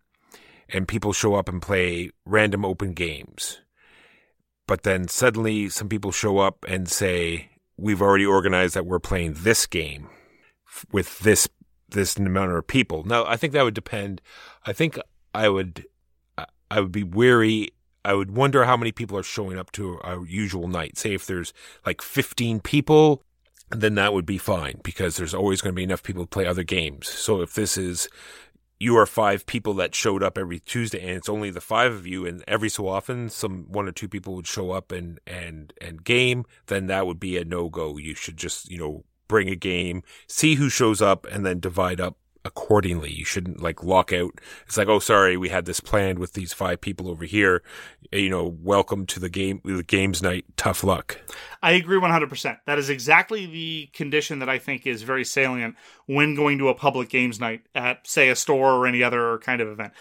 and 0.69 0.87
people 0.87 1.13
show 1.13 1.35
up 1.35 1.49
and 1.49 1.61
play 1.61 2.11
random 2.25 2.65
open 2.65 2.93
games. 2.93 3.59
But 4.67 4.83
then 4.83 5.07
suddenly 5.07 5.69
some 5.69 5.89
people 5.89 6.11
show 6.11 6.39
up 6.39 6.65
and 6.67 6.89
say, 6.89 7.49
"We've 7.77 8.01
already 8.01 8.25
organized 8.25 8.75
that 8.75 8.85
we're 8.85 8.99
playing 8.99 9.33
this 9.37 9.65
game 9.65 10.09
with 10.91 11.19
this 11.19 11.47
this 11.89 12.17
amount 12.17 12.51
of 12.51 12.67
people." 12.67 13.03
Now, 13.05 13.25
I 13.25 13.37
think 13.37 13.53
that 13.53 13.63
would 13.63 13.73
depend. 13.73 14.21
I 14.65 14.73
think 14.73 14.99
I 15.33 15.49
would 15.49 15.85
I- 16.69 16.81
would 16.81 16.91
be 16.91 17.03
weary. 17.03 17.69
I 18.03 18.13
would 18.13 18.31
wonder 18.31 18.65
how 18.65 18.77
many 18.77 18.91
people 18.91 19.17
are 19.17 19.23
showing 19.23 19.57
up 19.57 19.71
to 19.73 19.99
our 20.01 20.25
usual 20.25 20.67
night. 20.67 20.97
Say 20.97 21.13
if 21.13 21.25
there's 21.25 21.53
like 21.85 22.01
15 22.01 22.59
people, 22.59 23.21
then 23.69 23.95
that 23.95 24.13
would 24.13 24.25
be 24.25 24.37
fine 24.37 24.79
because 24.83 25.17
there's 25.17 25.33
always 25.33 25.61
going 25.61 25.73
to 25.73 25.75
be 25.75 25.83
enough 25.83 26.03
people 26.03 26.23
to 26.23 26.29
play 26.29 26.45
other 26.45 26.63
games. 26.63 27.07
So 27.09 27.41
if 27.41 27.53
this 27.53 27.77
is 27.77 28.07
you 28.79 28.97
are 28.97 29.05
five 29.05 29.45
people 29.45 29.73
that 29.75 29.95
showed 29.95 30.21
up 30.21 30.37
every 30.37 30.59
Tuesday 30.59 31.01
and 31.01 31.11
it's 31.11 31.29
only 31.29 31.49
the 31.49 31.61
five 31.61 31.93
of 31.93 32.05
you 32.05 32.25
and 32.25 32.43
every 32.47 32.69
so 32.69 32.87
often 32.87 33.29
some 33.29 33.65
one 33.69 33.87
or 33.87 33.91
two 33.91 34.07
people 34.07 34.35
would 34.35 34.47
show 34.47 34.71
up 34.71 34.91
and 34.91 35.19
and 35.25 35.73
and 35.81 36.03
game, 36.03 36.45
then 36.67 36.87
that 36.87 37.07
would 37.07 37.19
be 37.19 37.37
a 37.37 37.45
no-go. 37.45 37.97
You 37.97 38.15
should 38.15 38.37
just, 38.37 38.69
you 38.69 38.77
know, 38.77 39.03
bring 39.27 39.49
a 39.49 39.55
game, 39.55 40.03
see 40.27 40.55
who 40.55 40.69
shows 40.69 41.01
up 41.01 41.25
and 41.25 41.45
then 41.45 41.59
divide 41.59 41.99
up 41.99 42.17
accordingly. 42.47 43.11
You 43.11 43.25
shouldn't 43.25 43.61
like 43.61 43.83
lock 43.83 44.11
out. 44.11 44.39
It's 44.65 44.77
like, 44.77 44.87
"Oh, 44.87 44.99
sorry, 44.99 45.37
we 45.37 45.49
had 45.49 45.65
this 45.65 45.79
planned 45.79 46.17
with 46.17 46.33
these 46.33 46.53
five 46.53 46.81
people 46.81 47.09
over 47.09 47.25
here. 47.25 47.61
Eh, 48.11 48.17
you 48.17 48.29
know, 48.29 48.57
welcome 48.61 49.05
to 49.07 49.19
the 49.19 49.29
game 49.29 49.61
the 49.63 49.83
games 49.83 50.23
night. 50.23 50.45
Tough 50.55 50.83
luck." 50.83 51.19
I 51.61 51.73
agree 51.73 51.99
100%. 51.99 52.57
That 52.65 52.79
is 52.79 52.89
exactly 52.89 53.45
the 53.45 53.89
condition 53.93 54.39
that 54.39 54.49
I 54.49 54.57
think 54.57 54.87
is 54.87 55.03
very 55.03 55.25
salient 55.25 55.75
when 56.05 56.35
going 56.35 56.57
to 56.59 56.69
a 56.69 56.73
public 56.73 57.09
games 57.09 57.39
night 57.39 57.61
at, 57.75 58.07
say, 58.07 58.29
a 58.29 58.35
store 58.35 58.71
or 58.71 58.87
any 58.87 59.03
other 59.03 59.37
kind 59.39 59.61
of 59.61 59.67
event. 59.67 59.93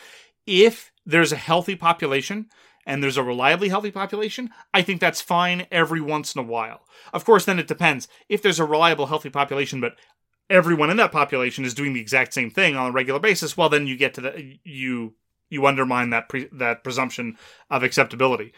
If 0.46 0.92
there's 1.04 1.32
a 1.32 1.36
healthy 1.36 1.74
population 1.74 2.46
and 2.86 3.02
there's 3.02 3.16
a 3.16 3.22
reliably 3.22 3.68
healthy 3.68 3.90
population, 3.90 4.50
I 4.72 4.82
think 4.82 5.00
that's 5.00 5.20
fine 5.20 5.66
every 5.72 6.00
once 6.00 6.34
in 6.34 6.40
a 6.40 6.46
while. 6.46 6.82
Of 7.12 7.24
course, 7.24 7.44
then 7.44 7.58
it 7.58 7.66
depends. 7.66 8.06
If 8.28 8.42
there's 8.42 8.60
a 8.60 8.64
reliable, 8.64 9.06
healthy 9.06 9.30
population, 9.30 9.80
but 9.80 9.96
everyone 10.48 10.90
in 10.90 10.96
that 10.98 11.12
population 11.12 11.64
is 11.64 11.74
doing 11.74 11.92
the 11.92 12.00
exact 12.00 12.34
same 12.34 12.50
thing 12.50 12.76
on 12.76 12.90
a 12.90 12.92
regular 12.92 13.20
basis, 13.20 13.56
well, 13.56 13.68
then 13.68 13.86
you 13.86 13.96
get 13.96 14.14
to 14.14 14.20
the 14.20 14.58
you 14.64 15.14
you 15.48 15.66
undermine 15.66 16.10
that 16.10 16.28
pre, 16.28 16.48
that 16.52 16.82
presumption 16.82 17.36
of 17.70 17.82
acceptability. 17.82 18.52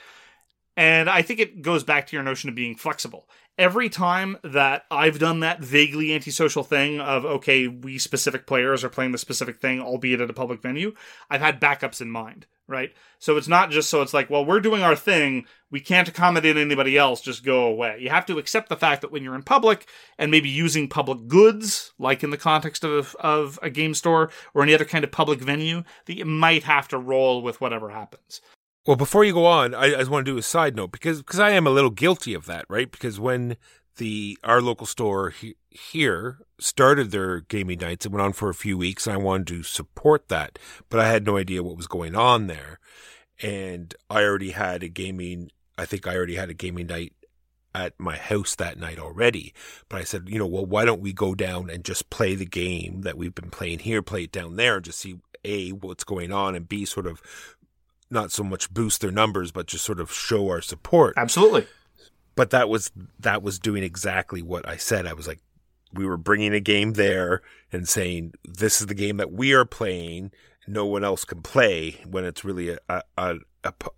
And 0.76 1.10
I 1.10 1.22
think 1.22 1.40
it 1.40 1.60
goes 1.60 1.82
back 1.82 2.06
to 2.06 2.16
your 2.16 2.22
notion 2.22 2.48
of 2.48 2.54
being 2.54 2.76
flexible. 2.76 3.28
Every 3.58 3.88
time 3.88 4.38
that 4.44 4.84
I've 4.88 5.18
done 5.18 5.40
that 5.40 5.58
vaguely 5.58 6.14
antisocial 6.14 6.62
thing 6.62 7.00
of, 7.00 7.24
okay, 7.24 7.66
we 7.66 7.98
specific 7.98 8.46
players 8.46 8.84
are 8.84 8.88
playing 8.88 9.10
the 9.10 9.18
specific 9.18 9.60
thing, 9.60 9.80
albeit 9.80 10.20
at 10.20 10.30
a 10.30 10.32
public 10.32 10.62
venue, 10.62 10.94
I've 11.28 11.40
had 11.40 11.60
backups 11.60 12.00
in 12.00 12.08
mind, 12.08 12.46
right? 12.68 12.92
So 13.18 13.36
it's 13.36 13.48
not 13.48 13.72
just 13.72 13.90
so 13.90 14.00
it's 14.00 14.14
like, 14.14 14.30
well, 14.30 14.44
we're 14.44 14.60
doing 14.60 14.82
our 14.82 14.94
thing, 14.94 15.44
we 15.72 15.80
can't 15.80 16.06
accommodate 16.06 16.56
anybody 16.56 16.96
else, 16.96 17.20
just 17.20 17.44
go 17.44 17.66
away. 17.66 17.98
You 18.00 18.10
have 18.10 18.26
to 18.26 18.38
accept 18.38 18.68
the 18.68 18.76
fact 18.76 19.00
that 19.00 19.10
when 19.10 19.24
you're 19.24 19.34
in 19.34 19.42
public 19.42 19.88
and 20.18 20.30
maybe 20.30 20.48
using 20.48 20.86
public 20.86 21.26
goods, 21.26 21.92
like 21.98 22.22
in 22.22 22.30
the 22.30 22.36
context 22.36 22.84
of, 22.84 23.16
of 23.18 23.58
a 23.60 23.70
game 23.70 23.94
store 23.94 24.30
or 24.54 24.62
any 24.62 24.72
other 24.72 24.84
kind 24.84 25.02
of 25.02 25.10
public 25.10 25.40
venue, 25.40 25.82
that 26.06 26.16
you 26.16 26.24
might 26.24 26.62
have 26.62 26.86
to 26.88 26.96
roll 26.96 27.42
with 27.42 27.60
whatever 27.60 27.88
happens. 27.88 28.40
Well, 28.88 28.96
before 28.96 29.22
you 29.22 29.34
go 29.34 29.44
on, 29.44 29.74
I, 29.74 29.84
I 29.84 29.98
just 29.98 30.08
want 30.08 30.24
to 30.24 30.32
do 30.32 30.38
a 30.38 30.42
side 30.42 30.74
note 30.74 30.92
because 30.92 31.18
because 31.18 31.38
I 31.38 31.50
am 31.50 31.66
a 31.66 31.70
little 31.70 31.90
guilty 31.90 32.32
of 32.32 32.46
that, 32.46 32.64
right? 32.70 32.90
Because 32.90 33.20
when 33.20 33.58
the 33.98 34.38
our 34.42 34.62
local 34.62 34.86
store 34.86 35.28
he, 35.28 35.56
here 35.68 36.38
started 36.58 37.10
their 37.10 37.40
gaming 37.40 37.80
nights, 37.80 38.06
it 38.06 38.12
went 38.12 38.22
on 38.22 38.32
for 38.32 38.48
a 38.48 38.54
few 38.54 38.78
weeks, 38.78 39.06
and 39.06 39.12
I 39.12 39.18
wanted 39.18 39.48
to 39.48 39.62
support 39.62 40.28
that, 40.28 40.58
but 40.88 41.00
I 41.00 41.10
had 41.10 41.26
no 41.26 41.36
idea 41.36 41.62
what 41.62 41.76
was 41.76 41.86
going 41.86 42.16
on 42.16 42.46
there, 42.46 42.80
and 43.42 43.94
I 44.08 44.22
already 44.22 44.52
had 44.52 44.82
a 44.82 44.88
gaming. 44.88 45.50
I 45.76 45.84
think 45.84 46.06
I 46.06 46.16
already 46.16 46.36
had 46.36 46.48
a 46.48 46.54
gaming 46.54 46.86
night 46.86 47.12
at 47.74 47.92
my 47.98 48.16
house 48.16 48.54
that 48.54 48.78
night 48.78 48.98
already. 48.98 49.52
But 49.90 50.00
I 50.00 50.04
said, 50.04 50.30
you 50.30 50.38
know, 50.38 50.46
well, 50.46 50.64
why 50.64 50.86
don't 50.86 51.02
we 51.02 51.12
go 51.12 51.34
down 51.34 51.68
and 51.68 51.84
just 51.84 52.08
play 52.08 52.34
the 52.34 52.46
game 52.46 53.02
that 53.02 53.18
we've 53.18 53.34
been 53.34 53.50
playing 53.50 53.80
here, 53.80 54.00
play 54.00 54.22
it 54.22 54.32
down 54.32 54.56
there, 54.56 54.76
and 54.76 54.84
just 54.86 55.00
see 55.00 55.18
a 55.44 55.70
what's 55.70 56.04
going 56.04 56.32
on, 56.32 56.54
and 56.54 56.68
b 56.68 56.86
sort 56.86 57.06
of 57.06 57.22
not 58.10 58.32
so 58.32 58.42
much 58.42 58.72
boost 58.72 59.00
their 59.00 59.10
numbers, 59.10 59.50
but 59.52 59.66
just 59.66 59.84
sort 59.84 60.00
of 60.00 60.12
show 60.12 60.48
our 60.48 60.60
support. 60.60 61.14
Absolutely. 61.16 61.66
But 62.34 62.50
that 62.50 62.68
was 62.68 62.90
that 63.18 63.42
was 63.42 63.58
doing 63.58 63.82
exactly 63.82 64.42
what 64.42 64.66
I 64.68 64.76
said. 64.76 65.06
I 65.06 65.12
was 65.12 65.26
like, 65.26 65.40
we 65.92 66.06
were 66.06 66.16
bringing 66.16 66.52
a 66.52 66.60
game 66.60 66.92
there 66.92 67.42
and 67.72 67.88
saying 67.88 68.34
this 68.44 68.80
is 68.80 68.86
the 68.86 68.94
game 68.94 69.16
that 69.16 69.32
we 69.32 69.52
are 69.52 69.64
playing. 69.64 70.30
No 70.66 70.86
one 70.86 71.02
else 71.02 71.24
can 71.24 71.42
play 71.42 71.96
when 72.06 72.24
it's 72.24 72.44
really 72.44 72.76
a 72.88 73.02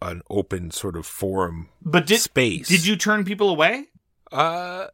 an 0.00 0.22
open 0.30 0.70
sort 0.70 0.96
of 0.96 1.04
forum 1.06 1.68
But 1.82 2.06
did 2.06 2.20
space. 2.20 2.68
did 2.68 2.86
you 2.86 2.96
turn 2.96 3.24
people 3.24 3.50
away? 3.50 3.86
Uh, 4.32 4.86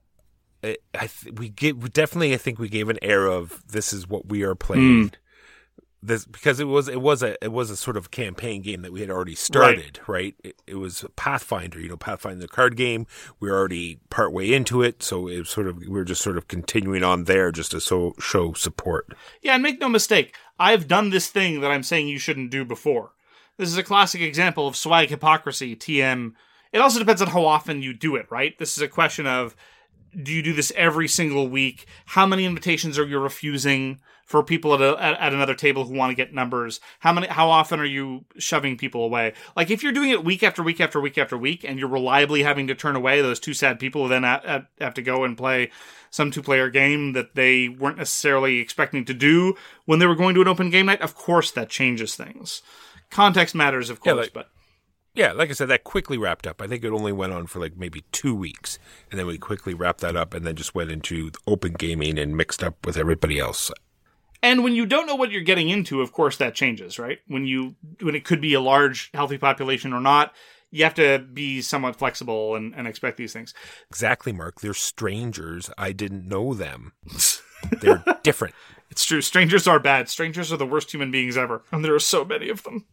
I, 0.64 0.76
I 0.94 1.06
th- 1.06 1.34
we 1.38 1.48
give 1.50 1.82
we 1.82 1.88
definitely. 1.88 2.34
I 2.34 2.38
think 2.38 2.58
we 2.58 2.68
gave 2.68 2.88
an 2.88 2.98
air 3.02 3.26
of 3.26 3.62
this 3.68 3.92
is 3.92 4.08
what 4.08 4.28
we 4.28 4.42
are 4.42 4.54
playing. 4.54 5.12
This 6.06 6.24
because 6.24 6.60
it 6.60 6.66
was 6.66 6.88
it 6.88 7.00
was 7.00 7.22
a 7.22 7.42
it 7.44 7.50
was 7.50 7.68
a 7.68 7.76
sort 7.76 7.96
of 7.96 8.12
campaign 8.12 8.62
game 8.62 8.82
that 8.82 8.92
we 8.92 9.00
had 9.00 9.10
already 9.10 9.34
started. 9.34 9.98
Right. 10.06 10.34
It, 10.44 10.62
it 10.66 10.74
was 10.76 11.04
Pathfinder. 11.16 11.80
You 11.80 11.88
know, 11.88 11.96
Pathfinder 11.96 12.40
the 12.40 12.48
card 12.48 12.76
game. 12.76 13.06
We 13.40 13.50
were 13.50 13.58
already 13.58 13.98
part 14.08 14.32
way 14.32 14.52
into 14.52 14.82
it, 14.82 15.02
so 15.02 15.26
it 15.26 15.38
was 15.38 15.50
sort 15.50 15.66
of 15.66 15.78
we 15.78 15.88
were 15.88 16.04
just 16.04 16.22
sort 16.22 16.36
of 16.36 16.46
continuing 16.46 17.02
on 17.02 17.24
there 17.24 17.50
just 17.50 17.72
to 17.72 17.80
so 17.80 18.14
show 18.20 18.52
support. 18.52 19.14
Yeah, 19.42 19.54
and 19.54 19.62
make 19.62 19.80
no 19.80 19.88
mistake, 19.88 20.36
I've 20.60 20.86
done 20.86 21.10
this 21.10 21.28
thing 21.28 21.60
that 21.60 21.70
I'm 21.70 21.82
saying 21.82 22.06
you 22.06 22.18
shouldn't 22.18 22.50
do 22.50 22.64
before. 22.64 23.12
This 23.56 23.68
is 23.68 23.76
a 23.76 23.82
classic 23.82 24.20
example 24.20 24.68
of 24.68 24.76
swag 24.76 25.08
hypocrisy, 25.08 25.74
TM. 25.74 26.34
It 26.72 26.78
also 26.78 26.98
depends 26.98 27.22
on 27.22 27.28
how 27.28 27.44
often 27.44 27.82
you 27.82 27.92
do 27.94 28.16
it, 28.16 28.26
right? 28.30 28.56
This 28.58 28.76
is 28.76 28.82
a 28.82 28.88
question 28.88 29.26
of 29.26 29.56
do 30.22 30.32
you 30.32 30.42
do 30.42 30.52
this 30.52 30.72
every 30.76 31.08
single 31.08 31.48
week? 31.48 31.86
How 32.06 32.26
many 32.26 32.44
invitations 32.44 32.98
are 32.98 33.06
you 33.06 33.18
refusing 33.18 34.00
for 34.26 34.42
people 34.42 34.74
at, 34.74 34.82
a, 34.82 35.02
at, 35.02 35.32
another 35.32 35.54
table 35.54 35.84
who 35.84 35.94
want 35.94 36.10
to 36.10 36.14
get 36.14 36.34
numbers? 36.34 36.80
How 36.98 37.12
many? 37.12 37.26
How 37.28 37.48
often 37.48 37.80
are 37.80 37.84
you 37.86 38.26
shoving 38.36 38.76
people 38.76 39.02
away? 39.04 39.32
Like 39.56 39.70
if 39.70 39.82
you're 39.82 39.92
doing 39.92 40.10
it 40.10 40.24
week 40.24 40.42
after 40.42 40.62
week 40.62 40.80
after 40.80 41.00
week 41.00 41.16
after 41.16 41.38
week, 41.38 41.64
and 41.64 41.78
you're 41.78 41.88
reliably 41.88 42.42
having 42.42 42.66
to 42.66 42.74
turn 42.74 42.96
away 42.96 43.22
those 43.22 43.40
two 43.40 43.54
sad 43.54 43.78
people 43.78 44.02
who 44.02 44.08
then 44.08 44.24
ha- 44.24 44.42
ha- 44.44 44.66
have 44.80 44.94
to 44.94 45.02
go 45.02 45.24
and 45.24 45.36
play 45.38 45.70
some 46.10 46.30
two-player 46.30 46.70
game 46.70 47.12
that 47.12 47.34
they 47.34 47.68
weren't 47.68 47.98
necessarily 47.98 48.58
expecting 48.58 49.04
to 49.04 49.14
do 49.14 49.54
when 49.84 49.98
they 49.98 50.06
were 50.06 50.14
going 50.14 50.34
to 50.34 50.40
an 50.42 50.48
open 50.48 50.70
game 50.70 50.86
night. 50.86 51.00
Of 51.00 51.14
course, 51.14 51.50
that 51.52 51.68
changes 51.68 52.14
things. 52.16 52.62
Context 53.10 53.54
matters, 53.54 53.90
of 53.90 54.00
Yeah, 54.04 54.12
course, 54.12 54.24
like- 54.26 54.32
but 54.32 54.48
Yeah, 55.14 55.32
like 55.32 55.50
I 55.50 55.52
said, 55.52 55.68
that 55.68 55.84
quickly 55.84 56.18
wrapped 56.18 56.46
up. 56.46 56.60
I 56.60 56.66
think 56.66 56.84
it 56.84 56.90
only 56.90 57.12
went 57.12 57.32
on 57.32 57.46
for 57.46 57.58
like 57.58 57.76
maybe 57.76 58.04
two 58.12 58.34
weeks, 58.34 58.78
and 59.10 59.18
then 59.18 59.26
we 59.26 59.38
quickly 59.38 59.72
wrapped 59.74 60.00
that 60.00 60.16
up, 60.16 60.34
and 60.34 60.46
then 60.46 60.56
just 60.56 60.74
went 60.74 60.90
into 60.90 61.30
open 61.46 61.72
gaming 61.72 62.18
and 62.18 62.36
mixed 62.36 62.62
up 62.62 62.84
with 62.84 62.96
everybody 62.96 63.38
else. 63.38 63.70
And 64.46 64.62
when 64.62 64.76
you 64.76 64.86
don't 64.86 65.08
know 65.08 65.16
what 65.16 65.32
you're 65.32 65.42
getting 65.42 65.70
into, 65.70 66.00
of 66.00 66.12
course 66.12 66.36
that 66.36 66.54
changes, 66.54 67.00
right? 67.00 67.18
When 67.26 67.46
you 67.46 67.74
when 68.00 68.14
it 68.14 68.24
could 68.24 68.40
be 68.40 68.54
a 68.54 68.60
large 68.60 69.10
healthy 69.12 69.38
population 69.38 69.92
or 69.92 70.00
not, 70.00 70.32
you 70.70 70.84
have 70.84 70.94
to 70.94 71.18
be 71.18 71.60
somewhat 71.62 71.96
flexible 71.96 72.54
and, 72.54 72.72
and 72.76 72.86
expect 72.86 73.16
these 73.16 73.32
things. 73.32 73.54
Exactly, 73.90 74.32
Mark. 74.32 74.60
They're 74.60 74.72
strangers. 74.72 75.68
I 75.76 75.90
didn't 75.90 76.28
know 76.28 76.54
them. 76.54 76.92
They're 77.80 78.04
different. 78.22 78.54
It's 78.88 79.04
true. 79.04 79.20
Strangers 79.20 79.66
are 79.66 79.80
bad. 79.80 80.08
Strangers 80.08 80.52
are 80.52 80.56
the 80.56 80.64
worst 80.64 80.92
human 80.92 81.10
beings 81.10 81.36
ever, 81.36 81.64
and 81.72 81.84
there 81.84 81.96
are 81.96 81.98
so 81.98 82.24
many 82.24 82.48
of 82.48 82.62
them. 82.62 82.86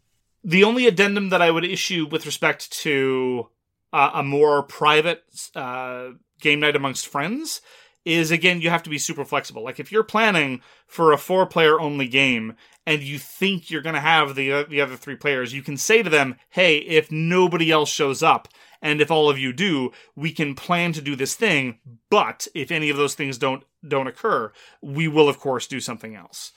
The 0.44 0.64
only 0.64 0.88
addendum 0.88 1.30
that 1.30 1.44
I 1.44 1.52
would 1.52 1.66
issue 1.66 2.08
with 2.10 2.26
respect 2.26 2.72
to 2.82 3.50
uh, 3.94 4.10
a 4.16 4.24
more 4.24 4.64
private 4.64 5.24
uh, 5.56 6.14
game 6.42 6.62
night 6.62 6.76
amongst 6.76 7.08
friends 7.08 7.62
is 8.06 8.32
again 8.32 8.62
you 8.62 8.70
have 8.70 8.84
to 8.84 8.90
be 8.90 8.98
super 8.98 9.26
flexible. 9.26 9.64
Like 9.64 9.80
if 9.80 9.92
you're 9.92 10.04
planning 10.04 10.62
for 10.88 11.12
a 11.12 11.18
four 11.18 11.46
player 11.46 11.80
only 11.80 12.08
game 12.08 12.56
and 12.86 13.02
you 13.02 13.18
think 13.18 13.70
you're 13.70 13.82
going 13.82 13.96
to 13.96 14.02
have 14.02 14.36
the 14.36 14.52
uh, 14.52 14.64
the 14.68 14.82
other 14.82 14.98
three 14.98 15.16
players, 15.16 15.54
you 15.54 15.62
can 15.62 15.78
say 15.78 16.04
to 16.04 16.10
them, 16.10 16.36
"Hey, 16.50 16.78
if 16.78 17.12
nobody 17.12 17.72
else 17.72 17.90
shows 17.90 18.22
up 18.22 18.48
and 18.82 19.00
if 19.00 19.10
all 19.10 19.30
of 19.30 19.40
you 19.40 19.54
do, 19.54 19.92
we 20.16 20.32
can 20.32 20.56
plan 20.56 20.92
to 20.94 21.02
do 21.02 21.16
this 21.16 21.36
thing, 21.36 21.80
but 22.10 22.48
if 22.54 22.72
any 22.72 22.90
of 22.90 22.98
those 22.98 23.16
things 23.16 23.38
don't 23.38 23.64
don't 23.88 24.08
occur, 24.08 24.52
we 24.82 25.08
will 25.08 25.30
of 25.30 25.40
course 25.40 25.68
do 25.68 25.80
something 25.80 26.16
else." 26.16 26.52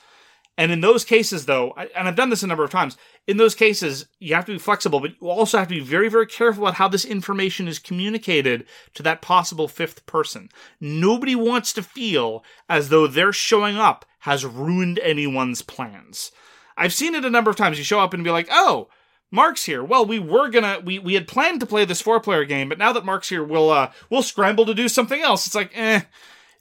And 0.59 0.73
in 0.73 0.81
those 0.81 1.05
cases, 1.05 1.45
though, 1.45 1.75
and 1.95 2.09
I've 2.09 2.17
done 2.17 2.31
this 2.31 2.43
a 2.43 2.47
number 2.47 2.65
of 2.65 2.71
times, 2.71 2.97
in 3.27 3.37
those 3.37 3.55
cases, 3.55 4.07
you 4.19 4.35
have 4.35 4.47
to 4.47 4.53
be 4.53 4.59
flexible, 4.59 5.01
but 5.01 5.13
you 5.21 5.29
also 5.29 5.59
have 5.59 5.69
to 5.69 5.75
be 5.75 5.81
very, 5.81 6.09
very 6.09 6.27
careful 6.27 6.65
about 6.65 6.77
how 6.77 6.89
this 6.89 7.05
information 7.05 7.69
is 7.69 7.79
communicated 7.79 8.65
to 8.95 9.03
that 9.03 9.21
possible 9.21 9.69
fifth 9.69 10.07
person. 10.07 10.49
Nobody 10.81 11.37
wants 11.37 11.75
to 11.75 11.83
feel 11.83 12.43
as 12.69 12.89
though 12.89 13.07
their 13.07 13.33
showing 13.33 13.77
up 13.77 14.07
has 14.21 14.47
ruined 14.47 14.99
anyone's 15.01 15.61
plans. 15.61 16.33
I've 16.77 16.95
seen 16.95 17.15
it 17.15 17.25
a 17.25 17.31
number 17.31 17.51
of 17.51 17.57
times. 17.57 17.77
You 17.79 17.85
show 17.85 18.01
up 18.01 18.15
and 18.15 18.25
be 18.25 18.31
like, 18.31 18.49
oh, 18.51 18.89
Mark's 19.31 19.65
here. 19.65 19.83
Well, 19.83 20.07
we 20.07 20.19
were 20.19 20.49
gonna 20.49 20.81
we, 20.85 20.99
we 20.99 21.15
had 21.15 21.27
planned 21.27 21.61
to 21.61 21.67
play 21.67 21.85
this 21.85 22.01
four 22.01 22.21
player 22.21 22.45
game, 22.45 22.69
but 22.69 22.79
now 22.79 22.93
that 22.93 23.05
Mark's 23.05 23.29
here, 23.29 23.43
we'll 23.43 23.71
uh 23.71 23.91
we'll 24.09 24.23
scramble 24.23 24.65
to 24.67 24.75
do 24.75 24.89
something 24.89 25.21
else. 25.21 25.47
It's 25.47 25.55
like, 25.55 25.73
eh, 25.75 26.03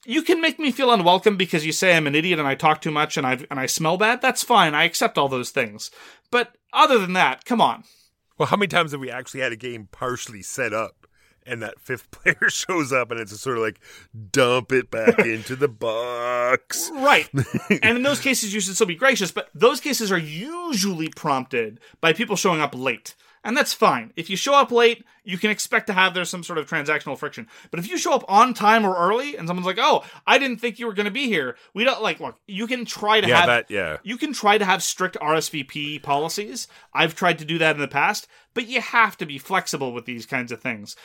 you 0.05 0.21
can 0.21 0.39
make 0.39 0.59
me 0.59 0.71
feel 0.71 0.91
unwelcome 0.91 1.37
because 1.37 1.65
you 1.65 1.71
say 1.71 1.95
I'm 1.95 2.07
an 2.07 2.15
idiot 2.15 2.39
and 2.39 2.47
I 2.47 2.55
talk 2.55 2.81
too 2.81 2.91
much 2.91 3.17
and 3.17 3.25
I 3.25 3.39
and 3.49 3.59
I 3.59 3.65
smell 3.65 3.97
bad. 3.97 4.21
That's 4.21 4.43
fine. 4.43 4.73
I 4.73 4.83
accept 4.83 5.17
all 5.17 5.27
those 5.27 5.49
things. 5.49 5.91
But 6.31 6.55
other 6.71 6.99
than 6.99 7.13
that, 7.13 7.45
come 7.45 7.61
on. 7.61 7.83
Well, 8.37 8.47
how 8.47 8.57
many 8.57 8.67
times 8.67 8.91
have 8.91 9.01
we 9.01 9.09
actually 9.09 9.41
had 9.41 9.51
a 9.51 9.57
game 9.57 9.87
partially 9.91 10.41
set 10.41 10.73
up 10.73 11.07
and 11.45 11.61
that 11.61 11.79
fifth 11.79 12.11
player 12.11 12.49
shows 12.49 12.91
up 12.91 13.11
and 13.11 13.19
it's 13.19 13.31
a 13.31 13.37
sort 13.37 13.57
of 13.57 13.63
like 13.63 13.79
dump 14.31 14.71
it 14.71 14.91
back 14.91 15.19
into 15.25 15.55
the 15.55 15.67
box? 15.67 16.91
Right. 16.93 17.29
and 17.81 17.97
in 17.97 18.03
those 18.03 18.19
cases, 18.19 18.53
you 18.53 18.59
should 18.59 18.75
still 18.75 18.87
be 18.87 18.95
gracious, 18.95 19.31
but 19.31 19.49
those 19.53 19.79
cases 19.79 20.11
are 20.11 20.17
usually 20.17 21.09
prompted 21.09 21.79
by 22.01 22.13
people 22.13 22.35
showing 22.35 22.61
up 22.61 22.75
late. 22.75 23.15
And 23.45 23.55
that's 23.55 23.73
fine. 23.73 24.11
If 24.15 24.29
you 24.29 24.35
show 24.35 24.55
up 24.55 24.71
late, 24.71 25.05
you 25.23 25.37
can 25.37 25.51
expect 25.51 25.87
to 25.87 25.93
have 25.93 26.13
there's 26.13 26.29
some 26.29 26.43
sort 26.43 26.57
of 26.57 26.67
transactional 26.69 27.17
friction. 27.17 27.47
But 27.71 27.79
if 27.79 27.87
you 27.87 27.97
show 27.97 28.13
up 28.13 28.25
on 28.27 28.53
time 28.53 28.83
or 28.85 28.97
early 28.97 29.37
and 29.37 29.47
someone's 29.47 29.67
like, 29.67 29.77
"Oh, 29.79 30.03
I 30.25 30.37
didn't 30.39 30.57
think 30.57 30.79
you 30.79 30.87
were 30.87 30.93
going 30.93 31.05
to 31.05 31.11
be 31.11 31.27
here." 31.27 31.55
We 31.73 31.83
don't 31.83 32.01
like 32.01 32.19
look, 32.19 32.37
you 32.47 32.65
can 32.67 32.85
try 32.85 33.21
to 33.21 33.27
Yeah, 33.27 33.37
have 33.37 33.47
that- 33.47 33.71
yeah. 33.71 33.97
You 34.03 34.17
can 34.17 34.33
try 34.33 34.57
to 34.57 34.65
have 34.65 34.81
strict 34.83 35.15
RSVP 35.21 35.99
policies. 36.01 36.67
I've 36.93 37.15
tried 37.15 37.37
to 37.39 37.45
do 37.45 37.57
that 37.59 37.75
in 37.75 37.81
the 37.81 37.87
past, 37.87 38.27
but 38.55 38.67
you 38.67 38.81
have 38.81 39.15
to 39.17 39.25
be 39.27 39.37
flexible 39.37 39.93
with 39.93 40.05
these 40.05 40.25
kinds 40.25 40.51
of 40.51 40.59
things. 40.59 40.95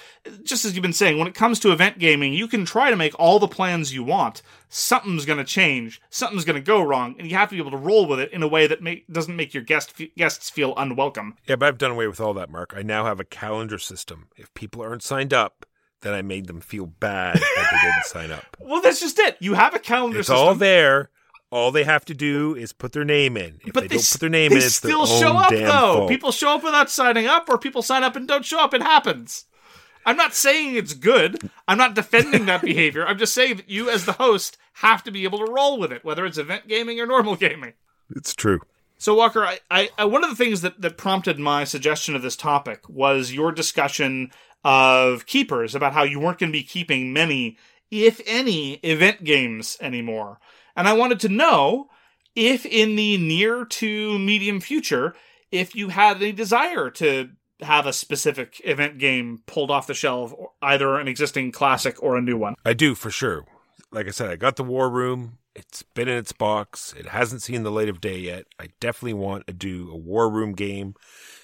Just 0.43 0.65
as 0.65 0.75
you've 0.75 0.83
been 0.83 0.95
saying, 0.95 1.19
when 1.19 1.29
it 1.29 1.35
comes 1.35 1.61
to 1.61 1.73
event 1.73 1.99
gaming, 1.99 2.33
you 2.33 2.49
can 2.49 2.65
try 2.65 2.89
to 2.89 2.97
make 2.97 3.13
all 3.21 3.39
the 3.39 3.47
plans 3.47 3.93
you 3.93 4.03
want. 4.03 4.41
Something's 4.71 5.27
going 5.27 5.39
to 5.39 5.45
change, 5.45 6.01
something's 6.09 6.45
going 6.47 6.57
to 6.57 6.63
go 6.67 6.81
wrong, 6.81 7.17
and 7.19 7.31
you 7.31 7.37
have 7.37 7.51
to 7.51 7.55
be 7.57 7.61
able 7.61 7.73
to 7.73 7.77
roll 7.77 8.07
with 8.07 8.21
it 8.21 8.33
in 8.33 8.43
a 8.43 8.49
way 8.49 8.67
that 8.67 8.83
make, 8.83 9.07
doesn't 9.09 9.37
make 9.37 9.53
your 9.53 9.63
guest 9.63 9.93
guests 10.17 10.49
feel 10.49 10.73
unwelcome. 10.77 11.37
Yeah, 11.47 11.57
but 11.57 11.67
I've 11.67 11.79
done 11.79 11.91
away 11.91 12.07
with 12.07 12.21
all 12.21 12.33
that, 12.35 12.49
Mark. 12.49 12.73
I 12.75 12.81
now 12.83 13.05
have 13.05 13.21
a 13.21 13.25
calendar 13.25 13.79
system. 13.79 14.29
If 14.37 14.55
people 14.55 14.81
aren't 14.83 15.03
signed 15.03 15.35
up, 15.35 15.67
then 16.03 16.15
I 16.15 16.23
made 16.23 16.47
them 16.47 16.61
feel 16.61 16.87
bad 16.87 17.35
that 17.37 17.69
they 17.73 17.79
didn't 17.89 18.05
sign 18.07 18.31
up. 18.31 18.45
Well, 18.61 18.81
that's 18.81 19.01
just 19.01 19.19
it. 19.19 19.37
You 19.41 19.55
have 19.55 19.75
a 19.75 19.81
calendar 19.81 20.21
It's 20.21 20.29
system. 20.29 20.47
all 20.47 20.55
there. 20.55 21.11
All 21.51 21.73
they 21.73 21.85
have 21.85 22.05
to 22.05 22.15
do 22.15 22.55
is 22.55 22.73
put 22.73 22.93
their 22.93 23.05
name 23.05 23.37
in. 23.37 23.61
If 23.67 23.73
But 23.73 23.83
they, 23.83 23.89
they, 23.89 23.97
don't 23.97 24.11
put 24.11 24.21
their 24.21 24.31
name 24.31 24.51
they 24.51 24.57
in, 24.57 24.63
it's 24.63 24.77
still 24.77 25.07
show 25.07 25.37
up 25.37 25.51
though. 25.51 25.67
fault. 25.67 26.09
People 26.09 26.31
show 26.31 26.55
up 26.55 26.63
without 26.63 26.91
signing 26.91 27.27
up, 27.27 27.49
or 27.49 27.59
people 27.59 27.83
sign 27.83 28.05
up 28.05 28.15
and 28.15 28.29
don't 28.29 28.45
show 28.45 28.61
up. 28.61 28.73
It 28.73 28.83
happens. 28.83 29.47
I'm 30.07 30.17
not 30.17 30.35
saying 30.35 30.77
it's 30.77 30.95
good. 30.95 31.51
I'm 31.69 31.77
not 31.79 31.95
defending 31.95 32.47
that 32.47 32.63
behavior. 32.63 33.07
I'm 33.07 33.19
just 33.19 33.35
saying 33.35 33.57
that 33.57 33.69
you, 33.69 33.91
as 33.91 34.05
the 34.05 34.13
host, 34.13 34.57
have 34.75 35.03
to 35.05 35.11
be 35.11 35.25
able 35.25 35.45
to 35.45 35.53
roll 35.53 35.79
with 35.79 35.93
it, 35.93 36.05
whether 36.05 36.25
it's 36.25 36.39
event 36.39 36.69
gaming 36.69 37.01
or 37.01 37.07
normal 37.07 37.37
gaming. 37.37 37.75
It's 38.15 38.35
true. 38.35 38.61
So, 38.97 39.15
Walker, 39.15 39.45
I, 39.45 39.59
I, 39.71 39.91
I 39.99 40.05
one 40.05 40.25
of 40.25 40.31
the 40.31 40.37
things 40.37 40.61
that, 40.61 40.81
that 40.81 40.99
prompted 40.99 41.39
my 41.39 41.65
suggestion 41.65 42.15
of 42.15 42.23
this 42.23 42.37
topic 42.37 42.89
was 42.89 43.33
your 43.33 43.51
discussion 43.51 44.31
of 44.63 45.27
keepers 45.27 45.75
about 45.75 45.95
how 45.95 46.03
you 46.03 46.21
weren't 46.21 46.39
going 46.39 46.53
to 46.53 46.59
be 46.59 46.63
keeping 46.63 47.13
many, 47.13 47.57
if 47.91 48.21
any, 48.27 48.75
event 48.83 49.25
games 49.25 49.79
anymore. 49.81 50.39
And 50.77 50.89
I 50.89 50.93
wanted 50.93 51.21
to 51.21 51.29
know 51.29 51.89
if 52.35 52.65
in 52.65 52.97
the 52.97 53.19
near 53.19 53.65
to 53.65 54.19
medium 54.19 54.61
future, 54.61 55.15
if 55.51 55.75
you 55.75 55.89
had 55.89 56.17
any 56.17 56.33
desire 56.33 56.91
to 56.91 57.31
have 57.63 57.87
a 57.87 57.93
specific 57.93 58.61
event 58.65 58.99
game 58.99 59.43
pulled 59.47 59.71
off 59.71 59.87
the 59.87 59.95
shelf, 59.95 60.33
either 60.63 60.97
an 60.97 61.09
existing 61.09 61.53
classic 61.53 62.03
or 62.03 62.17
a 62.17 62.23
new 62.23 62.37
one. 62.37 62.55
I 62.65 62.73
do 62.73 62.95
for 62.95 63.11
sure. 63.11 63.45
Like 63.93 64.07
I 64.07 64.11
said, 64.11 64.31
I 64.31 64.37
got 64.37 64.57
the 64.57 64.65
War 64.65 64.89
Room. 64.89 65.39
It's 65.55 65.83
been 65.83 66.09
in 66.09 66.17
its 66.17 66.33
box. 66.33 66.95
It 66.97 67.09
hasn't 67.09 67.43
seen 67.43 67.65
the 67.65 67.73
light 67.73 67.89
of 67.89 68.01
day 68.01 68.19
yet. 68.19 68.47
I 68.59 68.69
definitely 68.79 69.15
want 69.15 69.47
to 69.49 69.53
do 69.53 69.91
a 69.91 69.97
War 69.97 70.31
Room 70.31 70.53
game. 70.53 70.95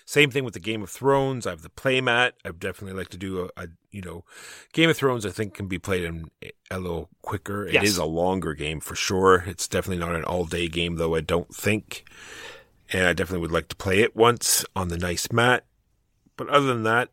Same 0.09 0.31
thing 0.31 0.45
with 0.45 0.55
the 0.55 0.61
Game 0.61 0.83
of 0.83 0.89
Thrones. 0.91 1.47
I 1.47 1.51
have 1.51 1.63
the 1.63 1.69
playmat. 1.69 2.33
I'd 2.45 2.61
definitely 2.61 2.97
like 2.97 3.09
to 3.09 3.17
do 3.17 3.51
a, 3.57 3.63
a 3.65 3.69
you 3.91 4.01
know, 4.03 4.25
Game 4.73 4.89
of 4.89 4.97
Thrones. 4.97 5.27
I 5.27 5.31
think 5.31 5.53
can 5.55 5.67
be 5.67 5.81
played 5.81 6.05
in 6.05 6.31
a 6.71 6.79
little 6.79 7.11
quicker. 7.23 7.67
It 7.67 7.75
Yes. 7.75 7.85
is 7.85 7.99
a 7.99 8.05
longer 8.05 8.55
game 8.55 8.79
for 8.79 8.95
sure. 8.95 9.43
It's 9.49 9.67
definitely 9.67 10.05
not 10.05 10.15
an 10.15 10.23
all 10.23 10.45
day 10.45 10.69
game 10.69 10.95
though. 10.95 11.17
I 11.17 11.21
don't 11.23 11.53
think, 11.53 12.05
and 12.93 13.09
I 13.09 13.15
definitely 13.15 13.41
would 13.43 13.51
like 13.51 13.67
to 13.69 13.77
play 13.77 13.99
it 13.99 14.15
once 14.15 14.65
on 14.77 14.89
the 14.89 14.97
nice 14.97 15.33
mat. 15.33 15.65
But 16.37 16.49
other 16.51 16.67
than 16.69 16.85
that, 16.85 17.09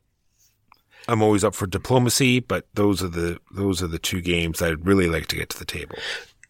I'm 1.07 1.23
always 1.23 1.43
up 1.43 1.55
for 1.55 1.65
diplomacy, 1.65 2.39
but 2.41 2.67
those 2.75 3.01
are 3.01 3.07
the 3.07 3.39
those 3.51 3.81
are 3.81 3.87
the 3.87 3.97
two 3.99 4.21
games 4.21 4.61
I'd 4.61 4.85
really 4.85 5.07
like 5.07 5.25
to 5.29 5.35
get 5.35 5.49
to 5.49 5.57
the 5.59 5.65
table. 5.65 5.97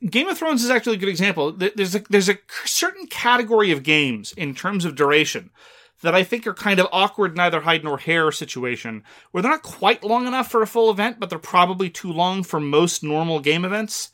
Game 0.09 0.27
of 0.27 0.37
Thrones 0.37 0.61
is 0.61 0.69
actually 0.69 0.97
a 0.97 0.99
good 0.99 1.07
example. 1.07 1.53
There's 1.53 1.95
a 1.95 1.99
there's 2.09 2.27
a 2.27 2.37
certain 2.65 3.07
category 3.07 3.71
of 3.71 3.83
games 3.83 4.33
in 4.33 4.53
terms 4.53 4.83
of 4.83 4.95
duration 4.95 5.49
that 6.03 6.13
I 6.13 6.23
think 6.23 6.45
are 6.45 6.53
kind 6.53 6.79
of 6.79 6.87
awkward, 6.91 7.35
neither 7.35 7.61
hide 7.61 7.83
nor 7.83 7.97
hair 7.97 8.31
situation, 8.31 9.03
where 9.31 9.41
they're 9.41 9.51
not 9.51 9.63
quite 9.63 10.03
long 10.03 10.27
enough 10.27 10.51
for 10.51 10.61
a 10.61 10.67
full 10.67 10.91
event, 10.91 11.19
but 11.19 11.29
they're 11.29 11.39
probably 11.39 11.89
too 11.89 12.11
long 12.11 12.43
for 12.43 12.59
most 12.59 13.03
normal 13.03 13.39
game 13.39 13.65
events. 13.65 14.11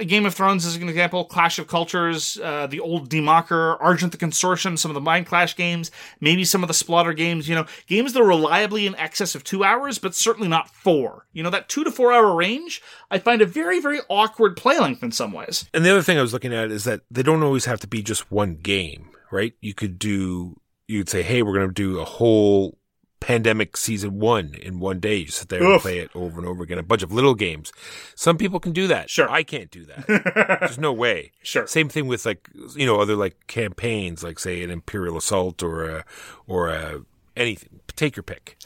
A 0.00 0.04
Game 0.04 0.26
of 0.26 0.34
Thrones 0.34 0.64
is 0.64 0.76
an 0.76 0.88
example. 0.88 1.24
Clash 1.24 1.58
of 1.58 1.66
Cultures, 1.66 2.38
uh, 2.40 2.68
the 2.68 2.78
old 2.78 3.08
Die 3.10 3.18
Macher, 3.18 3.76
Argent 3.80 4.12
the 4.12 4.18
Consortium, 4.18 4.78
some 4.78 4.92
of 4.92 4.94
the 4.94 5.00
Mind 5.00 5.26
Clash 5.26 5.56
games, 5.56 5.90
maybe 6.20 6.44
some 6.44 6.62
of 6.62 6.68
the 6.68 6.74
Splotter 6.74 7.16
games. 7.16 7.48
You 7.48 7.56
know, 7.56 7.66
games 7.88 8.12
that 8.12 8.22
are 8.22 8.26
reliably 8.26 8.86
in 8.86 8.94
excess 8.94 9.34
of 9.34 9.42
two 9.42 9.64
hours, 9.64 9.98
but 9.98 10.14
certainly 10.14 10.46
not 10.46 10.70
four. 10.70 11.26
You 11.32 11.42
know, 11.42 11.50
that 11.50 11.68
two 11.68 11.82
to 11.82 11.90
four 11.90 12.12
hour 12.12 12.32
range, 12.34 12.80
I 13.10 13.18
find 13.18 13.42
a 13.42 13.46
very, 13.46 13.80
very 13.80 13.98
awkward 14.08 14.56
play 14.56 14.78
length 14.78 15.02
in 15.02 15.10
some 15.10 15.32
ways. 15.32 15.68
And 15.74 15.84
the 15.84 15.90
other 15.90 16.02
thing 16.02 16.16
I 16.16 16.22
was 16.22 16.32
looking 16.32 16.54
at 16.54 16.70
is 16.70 16.84
that 16.84 17.00
they 17.10 17.24
don't 17.24 17.42
always 17.42 17.64
have 17.64 17.80
to 17.80 17.88
be 17.88 18.00
just 18.00 18.30
one 18.30 18.54
game, 18.54 19.10
right? 19.32 19.54
You 19.60 19.74
could 19.74 19.98
do 19.98 20.60
you'd 20.88 21.08
say, 21.08 21.22
"Hey, 21.22 21.42
we're 21.42 21.54
going 21.54 21.68
to 21.68 21.72
do 21.72 22.00
a 22.00 22.04
whole 22.04 22.76
pandemic 23.20 23.76
season 23.76 24.18
1 24.18 24.54
in 24.62 24.80
one 24.80 24.98
day." 25.00 25.16
You 25.16 25.26
sit 25.28 25.48
there 25.48 25.62
and 25.62 25.80
play 25.80 25.98
it 25.98 26.10
over 26.14 26.38
and 26.40 26.48
over 26.48 26.62
again, 26.62 26.78
a 26.78 26.82
bunch 26.82 27.02
of 27.02 27.12
little 27.12 27.34
games. 27.34 27.72
Some 28.16 28.36
people 28.38 28.58
can 28.58 28.72
do 28.72 28.86
that. 28.88 29.10
Sure. 29.10 29.30
I 29.30 29.42
can't 29.42 29.70
do 29.70 29.84
that. 29.86 30.58
There's 30.60 30.78
no 30.78 30.92
way. 30.92 31.32
Sure. 31.42 31.66
Same 31.66 31.88
thing 31.88 32.06
with 32.08 32.24
like 32.26 32.48
you 32.74 32.86
know 32.86 33.00
other 33.00 33.14
like 33.14 33.46
campaigns, 33.46 34.22
like 34.24 34.38
say 34.38 34.62
an 34.62 34.70
Imperial 34.70 35.16
Assault 35.16 35.62
or 35.62 35.88
a 35.88 36.04
or 36.46 36.68
a 36.68 37.02
anything. 37.36 37.80
Take 37.94 38.16
your 38.16 38.22
pick. 38.24 38.56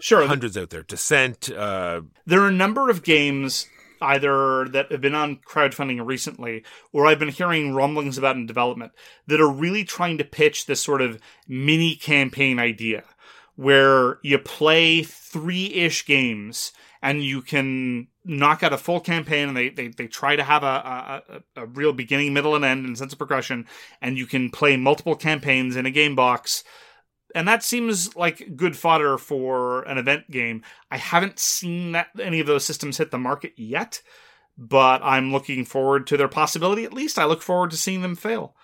Sure. 0.00 0.26
Hundreds 0.26 0.56
out 0.56 0.70
there. 0.70 0.82
Descent. 0.82 1.50
Uh, 1.50 2.00
There 2.26 2.40
are 2.40 2.48
a 2.48 2.52
number 2.52 2.88
of 2.88 3.02
games 3.02 3.66
either 4.00 4.68
that 4.68 4.90
have 4.90 5.00
been 5.00 5.14
on 5.14 5.36
crowdfunding 5.36 6.04
recently 6.04 6.64
or 6.92 7.06
I've 7.06 7.18
been 7.18 7.28
hearing 7.28 7.74
rumblings 7.74 8.18
about 8.18 8.36
in 8.36 8.46
development 8.46 8.92
that 9.26 9.40
are 9.40 9.50
really 9.50 9.84
trying 9.84 10.18
to 10.18 10.24
pitch 10.24 10.66
this 10.66 10.80
sort 10.80 11.02
of 11.02 11.20
mini 11.46 11.94
campaign 11.94 12.58
idea 12.58 13.04
where 13.56 14.18
you 14.22 14.38
play 14.38 15.02
three-ish 15.02 16.06
games 16.06 16.72
and 17.02 17.22
you 17.22 17.42
can 17.42 18.08
knock 18.24 18.62
out 18.62 18.72
a 18.72 18.78
full 18.78 19.00
campaign 19.00 19.48
and 19.48 19.56
they, 19.56 19.68
they, 19.68 19.88
they 19.88 20.06
try 20.06 20.36
to 20.36 20.42
have 20.42 20.62
a, 20.62 21.22
a, 21.56 21.62
a 21.62 21.66
real 21.66 21.92
beginning, 21.92 22.32
middle, 22.32 22.54
and 22.54 22.64
end 22.64 22.86
and 22.86 22.96
sense 22.96 23.12
of 23.12 23.18
progression 23.18 23.66
and 24.00 24.18
you 24.18 24.26
can 24.26 24.50
play 24.50 24.76
multiple 24.76 25.16
campaigns 25.16 25.76
in 25.76 25.86
a 25.86 25.90
game 25.90 26.14
box 26.14 26.64
and 27.34 27.46
that 27.48 27.62
seems 27.62 28.14
like 28.16 28.56
good 28.56 28.76
fodder 28.76 29.18
for 29.18 29.82
an 29.82 29.98
event 29.98 30.30
game. 30.30 30.62
I 30.90 30.96
haven't 30.96 31.38
seen 31.38 31.92
that 31.92 32.08
any 32.20 32.40
of 32.40 32.46
those 32.46 32.64
systems 32.64 32.98
hit 32.98 33.10
the 33.10 33.18
market 33.18 33.52
yet, 33.56 34.02
but 34.56 35.00
I'm 35.02 35.32
looking 35.32 35.64
forward 35.64 36.06
to 36.08 36.16
their 36.16 36.28
possibility. 36.28 36.84
At 36.84 36.92
least 36.92 37.18
I 37.18 37.24
look 37.24 37.42
forward 37.42 37.70
to 37.70 37.76
seeing 37.76 38.02
them 38.02 38.16
fail. 38.16 38.54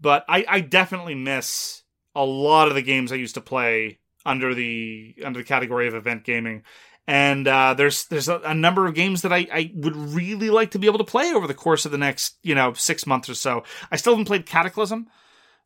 But 0.00 0.24
I, 0.28 0.44
I 0.48 0.60
definitely 0.60 1.14
miss 1.14 1.82
a 2.14 2.24
lot 2.24 2.68
of 2.68 2.74
the 2.74 2.82
games 2.82 3.12
I 3.12 3.16
used 3.16 3.34
to 3.34 3.40
play 3.40 3.98
under 4.24 4.54
the 4.54 5.14
under 5.24 5.40
the 5.40 5.44
category 5.44 5.88
of 5.88 5.94
event 5.94 6.24
gaming. 6.24 6.62
And 7.06 7.48
uh, 7.48 7.74
there's 7.74 8.06
there's 8.06 8.28
a, 8.28 8.38
a 8.40 8.54
number 8.54 8.86
of 8.86 8.94
games 8.94 9.22
that 9.22 9.32
I, 9.32 9.46
I 9.52 9.72
would 9.74 9.96
really 9.96 10.50
like 10.50 10.72
to 10.72 10.78
be 10.78 10.86
able 10.86 10.98
to 10.98 11.04
play 11.04 11.32
over 11.32 11.46
the 11.46 11.54
course 11.54 11.84
of 11.84 11.92
the 11.92 11.98
next 11.98 12.36
you 12.42 12.54
know 12.54 12.72
six 12.72 13.06
months 13.06 13.28
or 13.28 13.34
so. 13.34 13.64
I 13.90 13.96
still 13.96 14.12
haven't 14.12 14.26
played 14.26 14.46
Cataclysm, 14.46 15.08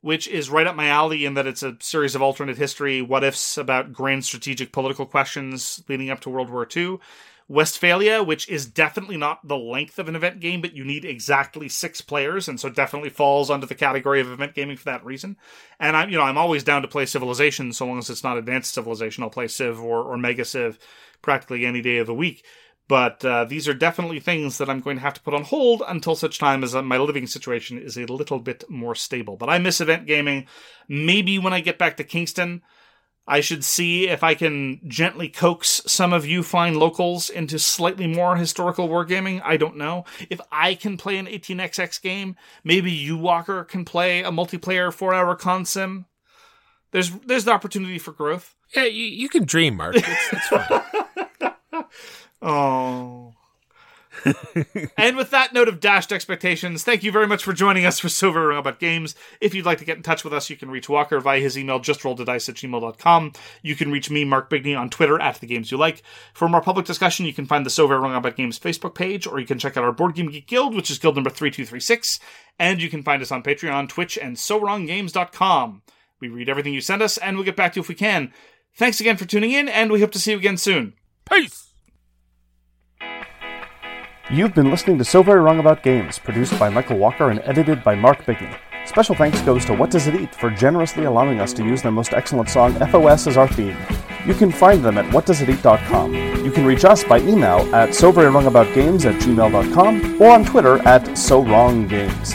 which 0.05 0.29
is 0.29 0.51
right 0.51 0.67
up 0.67 0.77
my 0.77 0.89
alley 0.89 1.25
in 1.25 1.33
that 1.33 1.47
it's 1.47 1.63
a 1.63 1.79
series 1.81 2.15
of 2.15 2.21
alternate 2.21 2.59
history 2.59 3.01
what 3.01 3.25
ifs 3.25 3.57
about 3.57 3.91
grand 3.91 4.23
strategic 4.23 4.71
political 4.71 5.07
questions 5.07 5.83
leading 5.89 6.11
up 6.11 6.21
to 6.21 6.29
World 6.29 6.51
War 6.51 6.69
II. 6.77 6.99
Westphalia, 7.49 8.23
which 8.23 8.47
is 8.51 8.67
definitely 8.67 9.17
not 9.17 9.49
the 9.49 9.57
length 9.57 9.99
of 9.99 10.07
an 10.07 10.15
event 10.15 10.41
game, 10.41 10.61
but 10.61 10.77
you 10.77 10.85
need 10.85 11.07
exactly 11.07 11.71
six 11.71 12.03
players, 12.03 12.49
and 12.49 12.61
so 12.61 12.69
definitely 12.69 13.09
falls 13.09 13.51
under 13.51 13.65
the 13.65 13.75
category 13.75 14.21
of 14.21 14.31
event 14.31 14.55
gaming 14.55 14.77
for 14.77 14.85
that 14.85 15.05
reason. 15.07 15.39
And 15.81 15.97
I'm, 15.97 16.11
you 16.11 16.19
know, 16.19 16.25
I'm 16.25 16.39
always 16.39 16.65
down 16.65 16.83
to 16.83 16.89
play 16.89 17.07
Civilization, 17.07 17.73
so 17.73 17.87
long 17.87 17.99
as 17.99 18.11
it's 18.11 18.25
not 18.25 18.37
Advanced 18.37 18.75
Civilization. 18.75 19.25
I'll 19.25 19.31
play 19.31 19.49
Civ 19.49 19.83
or, 19.83 20.03
or 20.03 20.19
Mega 20.19 20.45
Civ 20.45 20.79
practically 21.23 21.65
any 21.65 21.81
day 21.81 21.97
of 21.97 22.07
the 22.07 22.15
week. 22.15 22.45
But 22.87 23.25
uh, 23.25 23.45
these 23.47 23.67
are 23.67 23.75
definitely 23.75 24.21
things 24.21 24.59
that 24.59 24.69
I'm 24.69 24.81
going 24.81 24.97
to 24.97 25.03
have 25.03 25.15
to 25.15 25.23
put 25.23 25.33
on 25.33 25.45
hold 25.45 25.83
until 25.89 26.15
such 26.15 26.39
time 26.39 26.63
as 26.63 26.75
uh, 26.75 26.83
my 26.83 26.99
living 26.99 27.27
situation 27.27 27.79
is 27.79 27.97
a 27.97 28.05
little 28.05 28.39
bit 28.39 28.65
more 28.69 28.95
stable. 28.95 29.37
But 29.37 29.49
I 29.49 29.59
miss 29.59 29.81
event 29.81 30.07
gaming. 30.07 30.47
Maybe 30.87 31.39
when 31.39 31.55
I 31.55 31.61
get 31.61 31.79
back 31.79 31.97
to 31.97 32.05
Kingston, 32.05 32.63
I 33.27 33.41
should 33.41 33.65
see 33.65 34.09
if 34.09 34.23
I 34.23 34.35
can 34.35 34.81
gently 34.87 35.31
coax 35.31 35.81
some 35.87 36.13
of 36.13 36.27
you 36.27 36.43
fine 36.43 36.75
locals 36.75 37.31
into 37.31 37.59
slightly 37.59 38.07
more 38.07 38.37
historical 38.37 38.87
wargaming. 38.87 39.41
I 39.43 39.57
don't 39.57 39.79
know. 39.79 40.05
If 40.29 40.43
I 40.53 40.75
can 40.75 40.99
play 40.99 41.17
an 41.17 41.27
18xx 41.27 42.03
game, 42.03 42.37
maybe 42.65 42.93
you, 42.93 43.17
Walker, 43.17 43.65
can 43.65 43.87
play 43.87 44.23
a 44.23 44.31
multiplayer 44.31 44.93
four 44.93 45.15
hour 45.15 45.35
consim. 45.37 46.05
There's, 46.91 47.11
there's 47.11 47.47
the 47.47 47.53
opportunity 47.53 47.99
for 47.99 48.13
growth. 48.13 48.55
Yeah, 48.77 48.85
you, 48.85 49.07
you 49.07 49.31
can 49.31 49.45
dream, 49.45 49.77
Mark. 49.77 49.97
It's, 49.97 50.33
it's 50.33 50.47
fine. 50.49 50.83
Oh. 52.45 53.33
and 54.97 55.17
with 55.17 55.31
that 55.31 55.53
note 55.53 55.69
of 55.69 55.81
dashed 55.81 56.13
expectations, 56.13 56.85
thank 56.85 57.03
you 57.03 57.11
very 57.11 57.27
much 57.27 57.43
for 57.43 57.53
joining 57.53 57.85
us 57.85 57.99
for 57.99 58.09
So 58.09 58.31
Very 58.31 58.47
Wrong 58.47 58.59
About 58.59 58.79
Games. 58.79 59.15
If 59.41 59.55
you'd 59.55 59.67
like 59.67 59.79
to 59.79 59.85
get 59.85 59.97
in 59.97 60.03
touch 60.03 60.25
with 60.25 60.33
us, 60.33 60.49
you 60.49 60.57
can 60.57 60.71
reach 60.71 60.89
Walker 60.89 61.21
via 61.21 61.41
his 61.41 61.59
email, 61.59 61.81
justrolledadice 61.81 62.49
at 62.49 62.55
gmail.com. 62.55 63.33
You 63.63 63.75
can 63.75 63.91
reach 63.91 64.11
me, 64.11 64.25
Mark 64.25 64.51
Bigney, 64.51 64.79
on 64.79 64.89
Twitter 64.89 65.21
at 65.21 65.41
the 65.41 65.47
games 65.47 65.71
you 65.71 65.79
like. 65.79 66.03
For 66.33 66.49
more 66.49 66.61
public 66.61 66.87
discussion, 66.87 67.27
you 67.27 67.35
can 67.35 67.47
find 67.47 67.67
the 67.67 67.87
Wrong 67.87 68.15
About 68.15 68.37
Games 68.37 68.59
Facebook 68.59 68.95
page, 68.95 69.27
or 69.27 69.41
you 69.41 69.47
can 69.47 69.59
check 69.59 69.77
out 69.77 69.85
our 69.85 69.93
Board 69.93 70.15
Game 70.15 70.31
Geek 70.31 70.47
Guild, 70.47 70.75
which 70.75 70.91
is 70.91 70.99
guild 70.99 71.17
number 71.17 71.31
3236. 71.31 72.21
And 72.59 72.81
you 72.81 72.89
can 72.89 73.03
find 73.03 73.21
us 73.21 73.33
on 73.33 73.43
Patreon, 73.43 73.89
Twitch, 73.89 74.17
and 74.17 74.37
SoWrongGames.com. 74.37 75.83
We 76.21 76.29
read 76.29 76.49
everything 76.49 76.73
you 76.73 76.81
send 76.81 77.03
us, 77.03 77.19
and 77.19 77.37
we'll 77.37 77.45
get 77.45 77.57
back 77.57 77.73
to 77.73 77.79
you 77.79 77.83
if 77.83 77.89
we 77.89 77.95
can. 77.95 78.33
Thanks 78.75 79.01
again 79.01 79.17
for 79.17 79.25
tuning 79.25 79.53
in, 79.53 79.69
and 79.69 79.91
we 79.91 80.01
hope 80.01 80.13
to 80.13 80.19
see 80.19 80.31
you 80.31 80.39
again 80.39 80.57
soon. 80.57 80.95
Peace! 81.29 81.74
You've 84.31 84.55
been 84.55 84.71
listening 84.71 84.97
to 84.99 85.05
So 85.05 85.23
Very 85.23 85.41
Wrong 85.41 85.59
About 85.59 85.83
Games, 85.83 86.19
produced 86.19 86.59
by 86.59 86.71
Michael 86.71 86.97
Walker 86.97 87.29
and 87.29 87.41
edited 87.45 87.85
by 87.85 87.95
Mark 87.95 88.25
Bigney. 88.25 88.57
Special 88.87 89.15
thanks 89.15 89.39
goes 89.43 89.67
to 89.67 89.75
What 89.75 89.91
Does 89.91 90.07
It 90.07 90.15
Eat 90.15 90.35
for 90.35 90.49
generously 90.49 91.05
allowing 91.05 91.41
us 91.41 91.53
to 91.53 91.63
use 91.63 91.83
their 91.83 91.93
most 91.93 92.15
excellent 92.15 92.49
song, 92.49 92.73
FOS, 92.91 93.27
as 93.27 93.37
our 93.37 93.47
theme. 93.47 93.77
You 94.27 94.33
can 94.33 94.51
find 94.51 94.83
them 94.83 94.97
at 94.97 95.05
whatdoesiteat.com. 95.13 96.15
You 96.43 96.51
can 96.51 96.65
reach 96.65 96.87
us 96.87 97.05
by 97.05 97.19
email 97.19 97.75
at 97.75 97.91
soverywrongaboutgames 97.91 99.05
at 99.05 99.21
gmail.com 99.21 100.23
or 100.23 100.31
on 100.31 100.45
Twitter 100.47 100.79
at 100.89 101.19
So 101.19 101.45
Wrong 101.45 101.87
Games. 101.87 102.33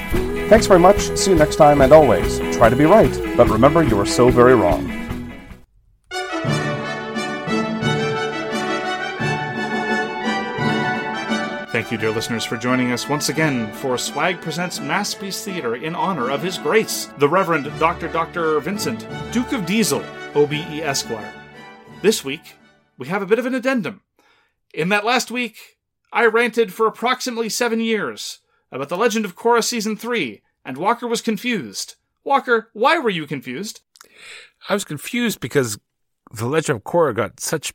Thanks 0.47 0.67
very 0.67 0.79
much, 0.79 1.17
see 1.17 1.31
you 1.31 1.37
next 1.37 1.55
time, 1.55 1.81
and 1.81 1.91
always, 1.91 2.37
try 2.55 2.69
to 2.69 2.75
be 2.75 2.85
right, 2.85 3.35
but 3.35 3.49
remember 3.49 3.81
you 3.81 3.99
are 3.99 4.05
so 4.05 4.29
very 4.29 4.53
wrong. 4.53 4.98
Thank 11.89 12.03
you, 12.03 12.07
dear 12.07 12.15
listeners, 12.15 12.45
for 12.45 12.55
joining 12.55 12.91
us 12.91 13.09
once 13.09 13.29
again 13.29 13.73
for 13.73 13.97
Swag 13.97 14.39
Presents 14.41 14.79
Masterpiece 14.79 15.43
Theater 15.43 15.75
in 15.75 15.95
honor 15.95 16.29
of 16.29 16.43
His 16.43 16.59
Grace, 16.59 17.09
the 17.17 17.27
Reverend 17.27 17.65
Dr. 17.79 18.07
Dr. 18.09 18.59
Vincent, 18.59 19.07
Duke 19.31 19.53
of 19.53 19.65
Diesel, 19.65 20.03
OBE 20.35 20.83
Esquire. 20.83 21.33
This 22.03 22.23
week, 22.23 22.57
we 22.99 23.07
have 23.07 23.23
a 23.23 23.25
bit 23.25 23.39
of 23.39 23.47
an 23.47 23.55
addendum. 23.55 24.01
In 24.71 24.89
that 24.89 25.03
last 25.03 25.31
week, 25.31 25.79
I 26.13 26.27
ranted 26.27 26.71
for 26.71 26.85
approximately 26.85 27.49
seven 27.49 27.79
years 27.79 28.41
about 28.71 28.89
The 28.89 28.95
Legend 28.95 29.25
of 29.25 29.35
Korra 29.35 29.63
Season 29.63 29.97
3, 29.97 30.43
and 30.63 30.77
Walker 30.77 31.07
was 31.07 31.23
confused. 31.23 31.95
Walker, 32.23 32.69
why 32.73 32.99
were 32.99 33.09
you 33.09 33.25
confused? 33.25 33.81
I 34.69 34.75
was 34.75 34.85
confused 34.85 35.39
because 35.39 35.79
The 36.31 36.45
Legend 36.45 36.77
of 36.77 36.83
Korra 36.83 37.15
got 37.15 37.39
such 37.39 37.73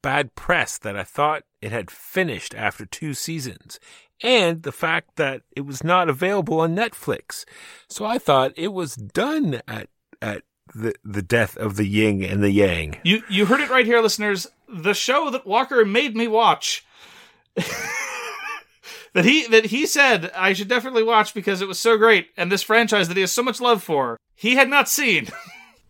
bad 0.00 0.34
press 0.34 0.78
that 0.78 0.96
I 0.96 1.04
thought 1.04 1.42
it 1.62 1.72
had 1.72 1.90
finished 1.90 2.54
after 2.54 2.84
two 2.84 3.14
seasons, 3.14 3.78
and 4.22 4.62
the 4.62 4.72
fact 4.72 5.16
that 5.16 5.42
it 5.56 5.62
was 5.62 5.82
not 5.82 6.08
available 6.08 6.60
on 6.60 6.76
Netflix. 6.76 7.44
So 7.88 8.04
I 8.04 8.18
thought 8.18 8.52
it 8.56 8.72
was 8.72 8.96
done 8.96 9.62
at 9.66 9.88
at 10.20 10.42
the 10.74 10.94
the 11.04 11.22
death 11.22 11.56
of 11.56 11.76
the 11.76 11.86
yin 11.86 12.22
and 12.24 12.42
the 12.42 12.50
yang. 12.50 12.98
You 13.04 13.22
you 13.28 13.46
heard 13.46 13.60
it 13.60 13.70
right 13.70 13.86
here, 13.86 14.00
listeners. 14.00 14.46
The 14.68 14.94
show 14.94 15.30
that 15.30 15.46
Walker 15.46 15.84
made 15.84 16.16
me 16.16 16.28
watch. 16.28 16.84
that 17.54 19.24
he 19.24 19.46
that 19.46 19.66
he 19.66 19.86
said 19.86 20.30
I 20.34 20.52
should 20.52 20.68
definitely 20.68 21.02
watch 21.02 21.34
because 21.34 21.62
it 21.62 21.68
was 21.68 21.78
so 21.78 21.96
great, 21.96 22.28
and 22.36 22.50
this 22.50 22.62
franchise 22.62 23.08
that 23.08 23.16
he 23.16 23.22
has 23.22 23.32
so 23.32 23.42
much 23.42 23.60
love 23.60 23.82
for, 23.82 24.18
he 24.34 24.54
had 24.56 24.68
not 24.68 24.88
seen. 24.88 25.28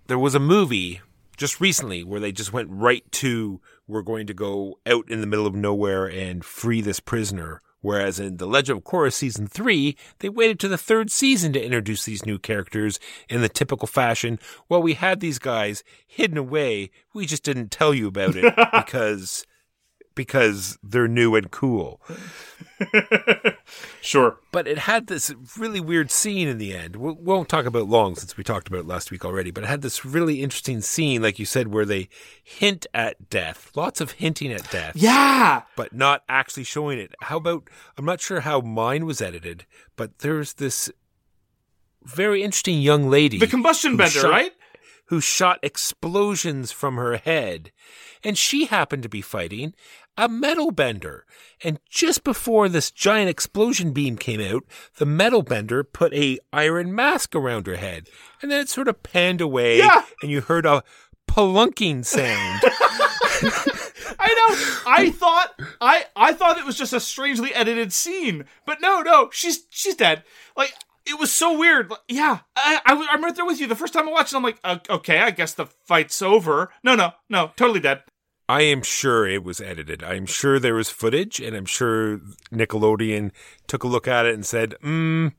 There 0.09 0.19
was 0.19 0.35
a 0.35 0.41
movie 0.41 1.01
just 1.37 1.61
recently 1.61 2.05
where 2.05 2.21
they 2.21 2.33
just 2.33 2.53
went 2.53 2.69
right 2.71 3.05
to 3.13 3.61
we're 3.93 4.03
going 4.03 4.27
to 4.27 4.35
go 4.35 4.79
out 4.87 5.11
in 5.11 5.21
the 5.21 5.27
middle 5.27 5.47
of 5.47 5.55
nowhere 5.55 6.07
and 6.07 6.45
free 6.45 6.81
this 6.81 7.01
prisoner. 7.01 7.61
Whereas 7.83 8.21
in 8.21 8.37
The 8.37 8.47
Legend 8.47 8.79
of 8.79 8.85
Korra 8.85 9.13
season 9.13 9.49
three, 9.49 9.97
they 10.21 10.29
waited 10.29 10.61
to 10.61 10.69
the 10.69 10.79
third 10.79 11.11
season 11.11 11.53
to 11.53 11.63
introduce 11.63 12.05
these 12.05 12.25
new 12.25 12.39
characters 12.39 13.01
in 13.29 13.41
the 13.41 13.49
typical 13.49 13.89
fashion. 13.89 14.39
Well, 14.69 14.81
we 14.81 14.95
had 14.95 15.19
these 15.19 15.41
guys 15.41 15.83
hidden 16.07 16.39
away. 16.39 16.91
We 17.13 17.27
just 17.27 17.43
didn't 17.43 17.73
tell 17.73 17.93
you 17.93 18.07
about 18.07 18.37
it 18.37 18.55
because 18.73 19.45
because 20.15 20.79
they're 20.83 21.09
new 21.09 21.35
and 21.35 21.51
cool. 21.51 22.01
sure. 24.01 24.39
But 24.51 24.67
it 24.67 24.79
had 24.79 25.07
this 25.07 25.33
really 25.57 25.81
weird 25.81 26.11
scene 26.11 26.49
in 26.49 26.59
the 26.59 26.75
end. 26.75 26.97
We 26.97 27.13
won't 27.13 27.49
talk 27.49 27.67
about 27.67 27.89
long 27.89 28.15
since 28.17 28.37
we 28.37 28.45
talked 28.45 28.69
about 28.69 28.81
it 28.81 28.87
last 28.87 29.11
week 29.11 29.25
already, 29.25 29.51
but 29.51 29.65
it 29.65 29.69
had 29.69 29.83
this 29.83 30.05
really 30.05 30.43
interesting 30.43 30.81
scene, 30.81 31.23
like 31.23 31.39
you 31.39 31.47
said, 31.47 31.69
where 31.69 31.85
they 31.85 32.09
hint 32.43 32.87
at 32.93 33.31
death. 33.31 33.71
Lots 33.75 34.01
of 34.01 34.13
hinting 34.13 34.53
at 34.53 34.71
death. 34.71 34.95
Yeah. 34.97 35.63
But 35.77 35.93
not 35.93 36.23
actually 36.29 36.65
showing 36.65 36.99
it. 36.99 37.15
How 37.21 37.37
about, 37.37 37.69
I'm 37.97 38.05
not 38.05 38.21
sure 38.21 38.41
how 38.41 38.61
mine 38.61 39.07
was 39.07 39.21
edited, 39.21 39.67
but 39.97 40.19
there's 40.19 40.55
this 40.55 40.91
very 42.05 42.43
interesting 42.43 42.81
young 42.81 43.09
lady. 43.09 43.39
The 43.39 43.47
combustion 43.47 43.97
bender, 43.97 44.21
shot- 44.21 44.31
right? 44.31 44.53
Who 45.07 45.21
shot 45.21 45.59
explosions 45.63 46.73
from 46.73 46.97
her 46.97 47.17
head. 47.17 47.71
And 48.25 48.39
she 48.39 48.67
happened 48.67 49.03
to 49.03 49.09
be 49.09 49.21
fighting 49.21 49.75
a 50.17 50.29
metal 50.29 50.71
bender. 50.71 51.25
And 51.65 51.79
just 51.89 52.25
before 52.25 52.69
this 52.69 52.91
giant 52.91 53.31
explosion 53.31 53.93
beam 53.93 54.17
came 54.17 54.41
out, 54.41 54.65
the 54.99 55.07
metal 55.07 55.43
bender 55.43 55.83
put 55.85 56.13
a 56.15 56.39
iron 56.53 56.95
mask 56.95 57.35
around 57.35 57.67
her 57.67 57.77
head. 57.77 58.09
And 58.41 58.51
then 58.51 58.61
it 58.61 58.69
sort 58.69 58.89
of 58.89 59.03
panned 59.03 59.41
away 59.41 59.79
Yeah. 59.79 60.05
and 60.23 60.31
you 60.31 60.41
heard 60.41 60.67
a 60.67 60.83
plunking 61.29 62.05
sound. 62.05 62.63
I 64.19 64.29
know. 64.29 64.91
I 64.93 65.11
thought 65.11 65.55
I 65.81 66.05
I 66.15 66.33
thought 66.33 66.59
it 66.59 66.65
was 66.67 66.77
just 66.77 66.93
a 66.93 67.01
strangely 67.01 67.55
edited 67.55 67.93
scene, 67.93 68.45
but 68.67 68.81
no, 68.81 69.01
no, 69.01 69.31
she's 69.33 69.65
she's 69.71 69.95
dead. 69.95 70.23
Like 70.57 70.73
it 71.07 71.19
was 71.19 71.33
so 71.33 71.59
weird. 71.59 71.93
Yeah, 72.09 72.41
I, 72.55 72.81
I 72.87 72.95
was- 72.95 73.09
I'm 73.11 73.25
right 73.25 73.35
there 73.35 73.45
with 73.47 73.61
you. 73.61 73.67
The 73.67 73.75
first 73.75 73.93
time 73.93 74.09
I 74.09 74.13
watched 74.13 74.33
it, 74.33 74.37
I'm 74.37 74.43
like, 74.45 74.59
uh, 74.63 74.79
okay, 74.89 75.19
I 75.19 75.31
guess 75.33 75.55
the 75.55 75.67
fight's 75.67 76.23
over. 76.23 76.71
No, 76.85 76.95
no, 76.95 77.13
no, 77.29 77.51
totally 77.57 77.81
dead. 77.81 78.03
I 78.49 78.63
am 78.63 78.83
sure 78.83 79.27
it 79.27 79.45
was 79.45 79.61
edited. 79.61 80.03
I'm 80.03 80.27
sure 80.27 80.59
there 80.59 80.75
was 80.75 80.91
footage, 80.91 81.41
and 81.41 81.57
I'm 81.57 81.65
sure 81.65 82.19
Nickelodeon 82.53 83.31
took 83.67 83.85
a 83.85 83.89
look 83.89 84.07
at 84.07 84.27
it 84.27 84.35
and 84.35 84.45
said, 84.45 84.75
mm, 84.83 85.33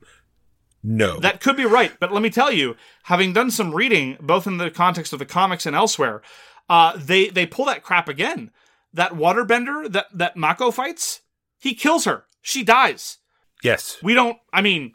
no. 0.82 1.18
That 1.20 1.40
could 1.40 1.56
be 1.56 1.64
right, 1.64 1.92
but 2.00 2.12
let 2.12 2.22
me 2.22 2.30
tell 2.30 2.50
you, 2.52 2.76
having 3.04 3.32
done 3.32 3.50
some 3.50 3.74
reading, 3.74 4.16
both 4.20 4.46
in 4.46 4.58
the 4.58 4.70
context 4.70 5.12
of 5.12 5.18
the 5.18 5.26
comics 5.26 5.64
and 5.66 5.74
elsewhere, 5.76 6.22
uh, 6.68 6.96
they 6.96 7.28
they 7.28 7.46
pull 7.46 7.66
that 7.66 7.82
crap 7.82 8.08
again. 8.08 8.50
That 8.92 9.12
waterbender 9.12 9.90
that 9.92 10.06
that 10.14 10.36
Mako 10.36 10.70
fights, 10.70 11.22
he 11.58 11.74
kills 11.74 12.04
her. 12.04 12.24
She 12.42 12.62
dies. 12.62 13.18
yes. 13.62 13.96
We 14.02 14.14
don't. 14.14 14.38
I 14.52 14.60
mean, 14.60 14.92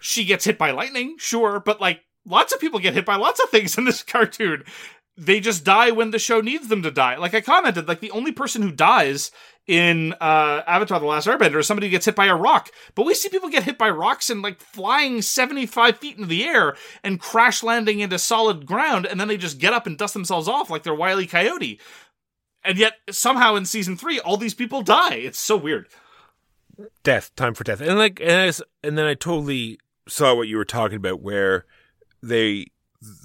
she 0.00 0.24
gets 0.24 0.44
hit 0.44 0.56
by 0.58 0.70
lightning, 0.70 1.16
sure, 1.18 1.60
but 1.60 1.80
like 1.80 2.00
lots 2.24 2.52
of 2.52 2.60
people 2.60 2.78
get 2.78 2.94
hit 2.94 3.04
by 3.04 3.16
lots 3.16 3.40
of 3.40 3.50
things 3.50 3.76
in 3.76 3.84
this 3.84 4.02
cartoon. 4.04 4.64
They 5.18 5.40
just 5.40 5.64
die 5.64 5.90
when 5.90 6.12
the 6.12 6.18
show 6.18 6.40
needs 6.40 6.68
them 6.68 6.82
to 6.82 6.90
die. 6.90 7.16
Like 7.16 7.34
I 7.34 7.40
commented, 7.40 7.88
like 7.88 8.00
the 8.00 8.12
only 8.12 8.30
person 8.30 8.62
who 8.62 8.70
dies 8.70 9.32
in 9.66 10.14
uh, 10.20 10.62
Avatar: 10.66 11.00
The 11.00 11.06
Last 11.06 11.26
Airbender 11.26 11.58
is 11.58 11.66
somebody 11.66 11.88
who 11.88 11.90
gets 11.90 12.06
hit 12.06 12.14
by 12.14 12.26
a 12.26 12.36
rock. 12.36 12.70
But 12.94 13.04
we 13.04 13.14
see 13.14 13.28
people 13.28 13.48
get 13.48 13.64
hit 13.64 13.76
by 13.76 13.90
rocks 13.90 14.30
and 14.30 14.42
like 14.42 14.60
flying 14.60 15.20
seventy 15.20 15.66
five 15.66 15.98
feet 15.98 16.16
into 16.16 16.28
the 16.28 16.44
air 16.44 16.76
and 17.02 17.20
crash 17.20 17.62
landing 17.64 17.98
into 18.00 18.18
solid 18.18 18.64
ground, 18.64 19.06
and 19.06 19.20
then 19.20 19.26
they 19.26 19.36
just 19.36 19.58
get 19.58 19.72
up 19.72 19.86
and 19.86 19.98
dust 19.98 20.14
themselves 20.14 20.46
off 20.46 20.70
like 20.70 20.84
they're 20.84 20.94
Wile 20.94 21.20
E. 21.20 21.26
Coyote. 21.26 21.80
And 22.62 22.78
yet 22.78 22.94
somehow 23.10 23.56
in 23.56 23.64
season 23.66 23.96
three, 23.96 24.20
all 24.20 24.36
these 24.36 24.54
people 24.54 24.82
die. 24.82 25.14
It's 25.14 25.38
so 25.38 25.56
weird. 25.56 25.88
death, 27.02 27.34
time 27.36 27.54
for 27.54 27.64
death, 27.64 27.80
and 27.80 27.98
like, 27.98 28.20
and, 28.20 28.30
I, 28.32 28.86
and 28.86 28.96
then 28.96 29.06
I 29.06 29.14
totally 29.14 29.78
saw 30.06 30.34
what 30.34 30.48
you 30.48 30.56
were 30.56 30.64
talking 30.64 30.96
about, 30.96 31.20
where 31.20 31.66
they 32.22 32.68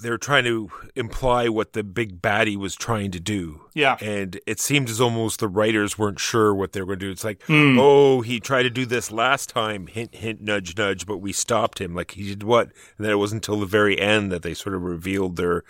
they're 0.02 0.18
trying 0.18 0.44
to 0.44 0.70
imply 0.94 1.48
what 1.48 1.72
the 1.72 1.82
big 1.82 2.22
baddie 2.22 2.56
was 2.56 2.76
trying 2.76 3.10
to 3.10 3.18
do. 3.18 3.62
Yeah. 3.74 3.96
and 4.00 4.38
it 4.46 4.60
seemed 4.60 4.88
as 4.88 5.00
almost 5.00 5.40
the 5.40 5.48
writers 5.48 5.98
weren't 5.98 6.20
sure 6.20 6.54
what 6.54 6.72
they 6.72 6.80
were 6.80 6.86
going 6.86 7.00
to 7.00 7.06
do. 7.06 7.10
It's 7.10 7.24
like, 7.24 7.42
Hmm. 7.44 7.76
oh, 7.80 8.20
he 8.20 8.38
tried 8.38 8.62
to 8.64 8.70
do 8.70 8.86
this 8.86 9.10
last 9.10 9.48
time, 9.48 9.88
hint, 9.88 10.14
hint, 10.14 10.40
nudge, 10.40 10.76
nudge, 10.78 11.06
but 11.06 11.18
we 11.18 11.32
stopped 11.32 11.80
him. 11.80 11.92
Like 11.94 12.12
he 12.12 12.28
did 12.28 12.44
what? 12.44 12.66
And 12.96 13.04
then 13.04 13.10
it 13.10 13.16
wasn't 13.18 13.44
until 13.44 13.58
the 13.58 13.66
very 13.66 13.98
end 14.00 14.30
that 14.30 14.42
they 14.42 14.54
sort 14.54 14.76
of 14.76 14.82
revealed 14.82 15.34
their 15.36 15.64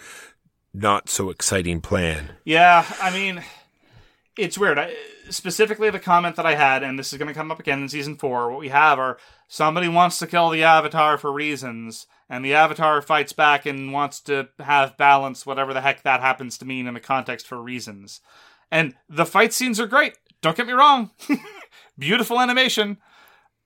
not 0.74 1.08
so 1.08 1.30
exciting 1.30 1.80
plan. 1.80 2.32
Yeah, 2.44 2.84
I 3.00 3.10
mean, 3.10 3.42
it's 4.36 4.58
weird. 4.58 4.78
I, 4.78 4.94
specifically, 5.30 5.90
the 5.90 5.98
comment 5.98 6.36
that 6.36 6.46
I 6.46 6.54
had, 6.54 6.82
and 6.82 6.98
this 6.98 7.12
is 7.12 7.18
going 7.18 7.28
to 7.28 7.34
come 7.34 7.50
up 7.50 7.60
again 7.60 7.82
in 7.82 7.88
season 7.88 8.16
four. 8.16 8.50
What 8.50 8.60
we 8.60 8.68
have 8.68 8.98
are 8.98 9.18
somebody 9.48 9.88
wants 9.88 10.18
to 10.18 10.26
kill 10.26 10.50
the 10.50 10.64
Avatar 10.64 11.18
for 11.18 11.32
reasons, 11.32 12.06
and 12.28 12.44
the 12.44 12.54
Avatar 12.54 13.00
fights 13.02 13.32
back 13.32 13.66
and 13.66 13.92
wants 13.92 14.20
to 14.22 14.48
have 14.58 14.96
balance, 14.96 15.46
whatever 15.46 15.72
the 15.72 15.80
heck 15.80 16.02
that 16.02 16.20
happens 16.20 16.58
to 16.58 16.64
mean 16.64 16.86
in 16.86 16.94
the 16.94 17.00
context 17.00 17.46
for 17.46 17.60
reasons. 17.60 18.20
And 18.70 18.94
the 19.08 19.26
fight 19.26 19.52
scenes 19.52 19.78
are 19.78 19.86
great. 19.86 20.14
Don't 20.40 20.56
get 20.56 20.66
me 20.66 20.72
wrong. 20.72 21.10
Beautiful 21.98 22.40
animation. 22.40 22.98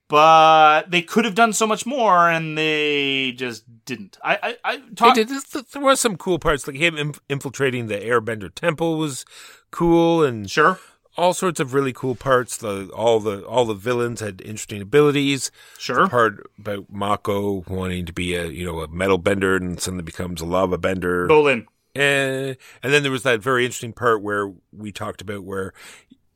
But 0.09 0.90
they 0.90 1.02
could 1.02 1.24
have 1.26 1.35
done 1.35 1.52
so 1.52 1.66
much 1.66 1.85
more, 1.85 2.30
and 2.30 2.56
they 2.56 3.32
just 3.32 3.64
didn't. 3.85 4.16
I, 4.24 4.39
I, 4.43 4.56
I 4.72 4.76
talk, 4.97 5.16
Hey, 5.16 5.24
there- 5.24 5.82
was 5.82 6.01
some 6.01 6.16
cool 6.16 6.39
parts, 6.39 6.66
like 6.66 6.76
him 6.76 7.12
infiltrating 7.28 7.86
the 7.89 7.98
Airbender 7.98 8.52
temple 8.55 8.97
was 8.98 9.26
cool, 9.70 10.24
and 10.24 10.51
sure, 10.51 10.78
all 11.18 11.35
sorts 11.35 11.60
of 11.60 11.74
really 11.74 11.93
cool 11.93 12.14
parts. 12.14 12.56
The 12.56 12.89
all 12.94 13.20
the 13.20 13.43
all 13.44 13.66
the 13.66 13.74
villains 13.74 14.20
had 14.20 14.40
interesting 14.40 14.80
abilities. 14.80 15.51
sure. 15.78 16.05
The 16.05 16.09
part 16.09 16.51
about 16.59 16.86
Mako 16.90 17.64
wanting 17.68 18.06
to 18.06 18.12
be 18.14 18.35
a 18.35 18.47
you 18.47 18.64
know 18.64 18.80
a 18.80 18.89
metal 18.89 19.18
bender 19.18 19.56
and 19.56 19.78
suddenly 19.78 20.05
becomes 20.05 20.40
a 20.40 20.47
lava 20.47 20.78
bender. 20.78 21.28
Bolin. 21.28 21.66
Eh, 21.94 22.55
and 22.82 22.93
then 22.93 23.02
there 23.02 23.10
was 23.10 23.24
that 23.24 23.40
very 23.43 23.64
interesting 23.64 23.93
part 23.93 24.22
where 24.22 24.52
we 24.72 24.93
talked 24.93 25.20
about 25.20 25.43
where 25.43 25.72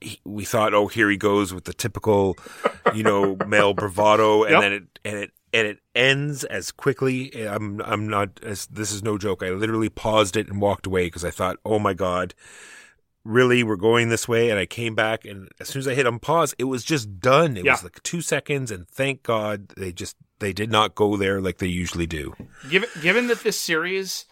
he, 0.02 0.20
we 0.24 0.44
thought, 0.44 0.74
oh, 0.74 0.86
here 0.88 1.08
he 1.10 1.16
goes 1.16 1.52
with 1.54 1.64
the 1.64 1.72
typical, 1.74 2.36
you 2.94 3.02
know, 3.02 3.36
male 3.46 3.74
bravado, 3.74 4.42
and 4.44 4.52
Yep. 4.52 4.60
then 4.60 4.72
it 4.72 4.98
and 5.04 5.16
it 5.16 5.30
and 5.54 5.66
it 5.66 5.78
ends 5.94 6.44
as 6.44 6.70
quickly. 6.72 7.30
I'm 7.46 7.80
I'm 7.82 8.08
not. 8.08 8.42
As, 8.42 8.66
this 8.66 8.90
is 8.92 9.02
no 9.02 9.18
joke. 9.18 9.42
I 9.42 9.50
literally 9.50 9.88
paused 9.88 10.36
it 10.36 10.48
and 10.48 10.60
walked 10.60 10.86
away 10.86 11.06
because 11.06 11.24
I 11.24 11.30
thought, 11.30 11.56
oh 11.64 11.78
my 11.78 11.94
god. 11.94 12.34
Really, 13.24 13.62
we're 13.62 13.76
going 13.76 14.08
this 14.08 14.26
way, 14.26 14.50
and 14.50 14.58
I 14.58 14.66
came 14.66 14.96
back, 14.96 15.24
and 15.24 15.48
as 15.60 15.68
soon 15.68 15.78
as 15.78 15.86
I 15.86 15.94
hit 15.94 16.06
unpause, 16.06 16.54
it 16.58 16.64
was 16.64 16.82
just 16.82 17.20
done. 17.20 17.56
It 17.56 17.64
Yeah. 17.64 17.74
was 17.74 17.84
like 17.84 18.02
two 18.02 18.20
seconds, 18.20 18.72
and 18.72 18.88
thank 18.88 19.22
God 19.22 19.68
they 19.76 19.92
just 19.92 20.16
they 20.40 20.52
did 20.52 20.72
not 20.72 20.96
go 20.96 21.16
there 21.16 21.40
like 21.40 21.58
they 21.58 21.68
usually 21.68 22.08
do. 22.08 22.34
Given 22.68 22.88
given 23.00 23.28
that 23.28 23.44
this 23.44 23.60
series, 23.60 24.24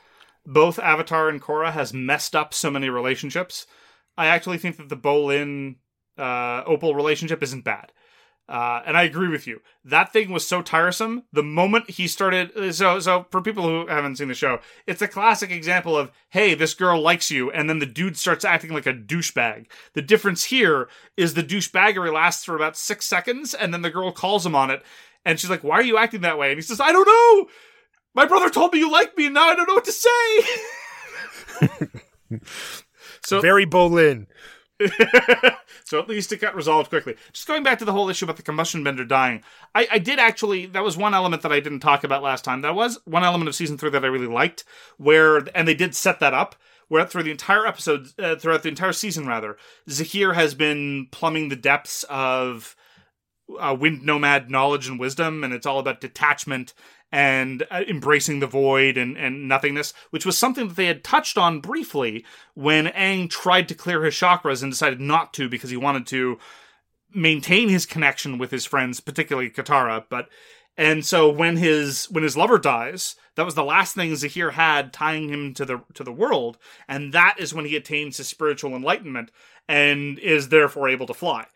both 0.44 0.80
Avatar 0.80 1.28
and 1.28 1.40
Korra 1.40 1.70
has 1.70 1.94
messed 1.94 2.34
up 2.34 2.52
so 2.52 2.68
many 2.68 2.88
relationships, 2.88 3.64
I 4.20 4.26
actually 4.26 4.58
think 4.58 4.76
that 4.76 4.90
the 4.90 4.98
Bolin 4.98 5.76
uh, 6.18 6.62
Opal 6.66 6.94
relationship 6.94 7.42
isn't 7.42 7.64
bad. 7.64 7.90
Uh, 8.50 8.82
and 8.84 8.98
I 8.98 9.04
agree 9.04 9.28
with 9.28 9.46
you. 9.46 9.62
That 9.82 10.12
thing 10.12 10.30
was 10.30 10.46
so 10.46 10.60
tiresome. 10.60 11.22
The 11.32 11.42
moment 11.42 11.88
he 11.88 12.06
started, 12.06 12.74
so 12.74 13.00
so 13.00 13.26
for 13.30 13.40
people 13.40 13.62
who 13.62 13.86
haven't 13.86 14.16
seen 14.16 14.28
the 14.28 14.34
show, 14.34 14.58
it's 14.86 15.00
a 15.00 15.08
classic 15.08 15.50
example 15.50 15.96
of 15.96 16.10
hey, 16.30 16.52
this 16.54 16.74
girl 16.74 17.00
likes 17.00 17.30
you, 17.30 17.50
and 17.50 17.70
then 17.70 17.78
the 17.78 17.86
dude 17.86 18.18
starts 18.18 18.44
acting 18.44 18.74
like 18.74 18.86
a 18.86 18.92
douchebag. 18.92 19.70
The 19.94 20.02
difference 20.02 20.44
here 20.44 20.88
is 21.16 21.32
the 21.32 21.42
douchebaggery 21.42 22.12
lasts 22.12 22.44
for 22.44 22.56
about 22.56 22.76
six 22.76 23.06
seconds, 23.06 23.54
and 23.54 23.72
then 23.72 23.80
the 23.80 23.90
girl 23.90 24.12
calls 24.12 24.44
him 24.44 24.54
on 24.54 24.68
it, 24.68 24.82
and 25.24 25.40
she's 25.40 25.48
like, 25.48 25.64
"Why 25.64 25.76
are 25.76 25.82
you 25.82 25.96
acting 25.96 26.20
that 26.22 26.36
way?" 26.36 26.50
And 26.50 26.58
he 26.58 26.62
says, 26.62 26.80
"I 26.80 26.92
don't 26.92 27.06
know. 27.06 27.48
My 28.14 28.26
brother 28.26 28.50
told 28.50 28.74
me 28.74 28.80
you 28.80 28.90
like 28.90 29.16
me, 29.16 29.26
and 29.26 29.34
now 29.34 29.48
I 29.48 29.54
don't 29.54 29.68
know 29.68 29.74
what 29.74 29.86
to 29.86 29.92
say." 29.92 30.40
so 33.24 33.40
Very 33.40 33.66
Bolin. 33.66 34.26
so 35.84 35.98
at 35.98 36.08
least 36.08 36.32
it 36.32 36.40
got 36.40 36.54
resolved 36.54 36.88
quickly. 36.88 37.14
Just 37.32 37.46
going 37.46 37.62
back 37.62 37.78
to 37.78 37.84
the 37.84 37.92
whole 37.92 38.08
issue 38.08 38.24
about 38.24 38.36
the 38.36 38.42
combustion 38.42 38.82
bender 38.82 39.04
dying, 39.04 39.42
I, 39.74 39.86
I 39.92 39.98
did 39.98 40.18
actually. 40.18 40.66
That 40.66 40.84
was 40.84 40.96
one 40.96 41.14
element 41.14 41.42
that 41.42 41.52
I 41.52 41.60
didn't 41.60 41.80
talk 41.80 42.04
about 42.04 42.22
last 42.22 42.44
time. 42.44 42.62
That 42.62 42.74
was 42.74 42.98
one 43.04 43.24
element 43.24 43.48
of 43.48 43.54
season 43.54 43.76
three 43.76 43.90
that 43.90 44.04
I 44.04 44.08
really 44.08 44.26
liked, 44.26 44.64
where 44.96 45.42
and 45.54 45.68
they 45.68 45.74
did 45.74 45.94
set 45.94 46.20
that 46.20 46.34
up. 46.34 46.56
Where 46.88 47.06
through 47.06 47.22
the 47.22 47.30
entire 47.30 47.68
episode, 47.68 48.08
uh, 48.18 48.34
throughout 48.34 48.64
the 48.64 48.68
entire 48.68 48.92
season, 48.92 49.24
rather, 49.24 49.56
Zahir 49.88 50.32
has 50.32 50.54
been 50.54 51.06
plumbing 51.12 51.48
the 51.48 51.54
depths 51.54 52.02
of 52.10 52.74
uh, 53.60 53.76
wind 53.78 54.02
nomad 54.02 54.50
knowledge 54.50 54.88
and 54.88 54.98
wisdom, 54.98 55.44
and 55.44 55.52
it's 55.52 55.66
all 55.66 55.78
about 55.78 56.00
detachment 56.00 56.74
and 57.12 57.66
uh, 57.70 57.82
embracing 57.88 58.40
the 58.40 58.46
void 58.46 58.96
and, 58.96 59.16
and 59.16 59.48
nothingness, 59.48 59.92
which 60.10 60.24
was 60.24 60.38
something 60.38 60.68
that 60.68 60.76
they 60.76 60.86
had 60.86 61.02
touched 61.02 61.36
on 61.36 61.60
briefly 61.60 62.24
when 62.54 62.86
Aang 62.86 63.28
tried 63.28 63.68
to 63.68 63.74
clear 63.74 64.04
his 64.04 64.14
chakras 64.14 64.62
and 64.62 64.72
decided 64.72 65.00
not 65.00 65.32
to 65.34 65.48
because 65.48 65.70
he 65.70 65.76
wanted 65.76 66.06
to 66.08 66.38
maintain 67.12 67.68
his 67.68 67.86
connection 67.86 68.38
with 68.38 68.50
his 68.50 68.64
friends, 68.64 69.00
particularly 69.00 69.50
Katara. 69.50 70.04
But 70.08 70.28
and 70.76 71.04
so 71.04 71.28
when 71.28 71.56
his 71.56 72.06
when 72.10 72.22
his 72.22 72.36
lover 72.36 72.58
dies, 72.58 73.16
that 73.34 73.44
was 73.44 73.54
the 73.54 73.64
last 73.64 73.94
thing 73.94 74.14
Zahir 74.14 74.52
had 74.52 74.92
tying 74.92 75.28
him 75.28 75.52
to 75.54 75.64
the 75.64 75.82
to 75.94 76.04
the 76.04 76.12
world, 76.12 76.58
and 76.88 77.12
that 77.12 77.36
is 77.38 77.52
when 77.52 77.64
he 77.64 77.76
attains 77.76 78.16
his 78.16 78.28
spiritual 78.28 78.76
enlightenment 78.76 79.30
and 79.68 80.18
is 80.18 80.48
therefore 80.48 80.88
able 80.88 81.06
to 81.06 81.14
fly. 81.14 81.46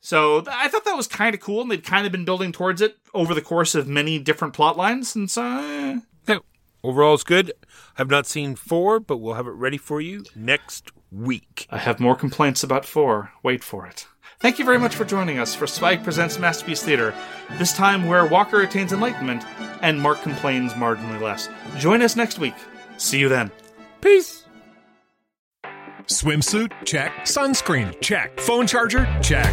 So 0.00 0.40
th- 0.42 0.56
I 0.56 0.68
thought 0.68 0.84
that 0.84 0.96
was 0.96 1.06
kind 1.06 1.34
of 1.34 1.40
cool, 1.40 1.60
and 1.62 1.70
they'd 1.70 1.84
kind 1.84 2.06
of 2.06 2.12
been 2.12 2.24
building 2.24 2.52
towards 2.52 2.80
it 2.80 2.96
over 3.14 3.34
the 3.34 3.42
course 3.42 3.74
of 3.74 3.88
many 3.88 4.18
different 4.18 4.54
plot 4.54 4.76
lines, 4.76 5.14
and 5.16 5.30
so 5.30 5.42
eh. 5.42 5.98
Yeah, 6.28 6.38
overall 6.84 7.14
it's 7.14 7.24
good. 7.24 7.52
I've 7.96 8.10
not 8.10 8.26
seen 8.26 8.54
four, 8.54 9.00
but 9.00 9.18
we'll 9.18 9.34
have 9.34 9.46
it 9.46 9.52
ready 9.52 9.78
for 9.78 10.00
you 10.00 10.24
next 10.36 10.92
week. 11.10 11.66
I 11.70 11.78
have 11.78 12.00
more 12.00 12.14
complaints 12.14 12.62
about 12.62 12.84
four. 12.84 13.32
Wait 13.42 13.64
for 13.64 13.86
it. 13.86 14.06
Thank 14.40 14.60
you 14.60 14.64
very 14.64 14.78
much 14.78 14.94
for 14.94 15.04
joining 15.04 15.40
us 15.40 15.56
for 15.56 15.66
Spike 15.66 16.04
Presents 16.04 16.38
Masterpiece 16.38 16.82
Theater, 16.82 17.12
this 17.58 17.72
time 17.72 18.06
where 18.06 18.24
Walker 18.24 18.60
attains 18.60 18.92
enlightenment 18.92 19.44
and 19.82 20.00
Mark 20.00 20.22
complains 20.22 20.74
marginally 20.74 21.20
less. 21.20 21.48
Join 21.78 22.02
us 22.02 22.14
next 22.14 22.38
week. 22.38 22.54
See 22.98 23.18
you 23.18 23.28
then. 23.28 23.50
Peace. 24.00 24.44
Swimsuit? 26.04 26.72
Check. 26.84 27.12
Sunscreen? 27.24 28.00
Check. 28.00 28.38
Phone 28.40 28.66
charger? 28.68 29.08
Check. 29.20 29.52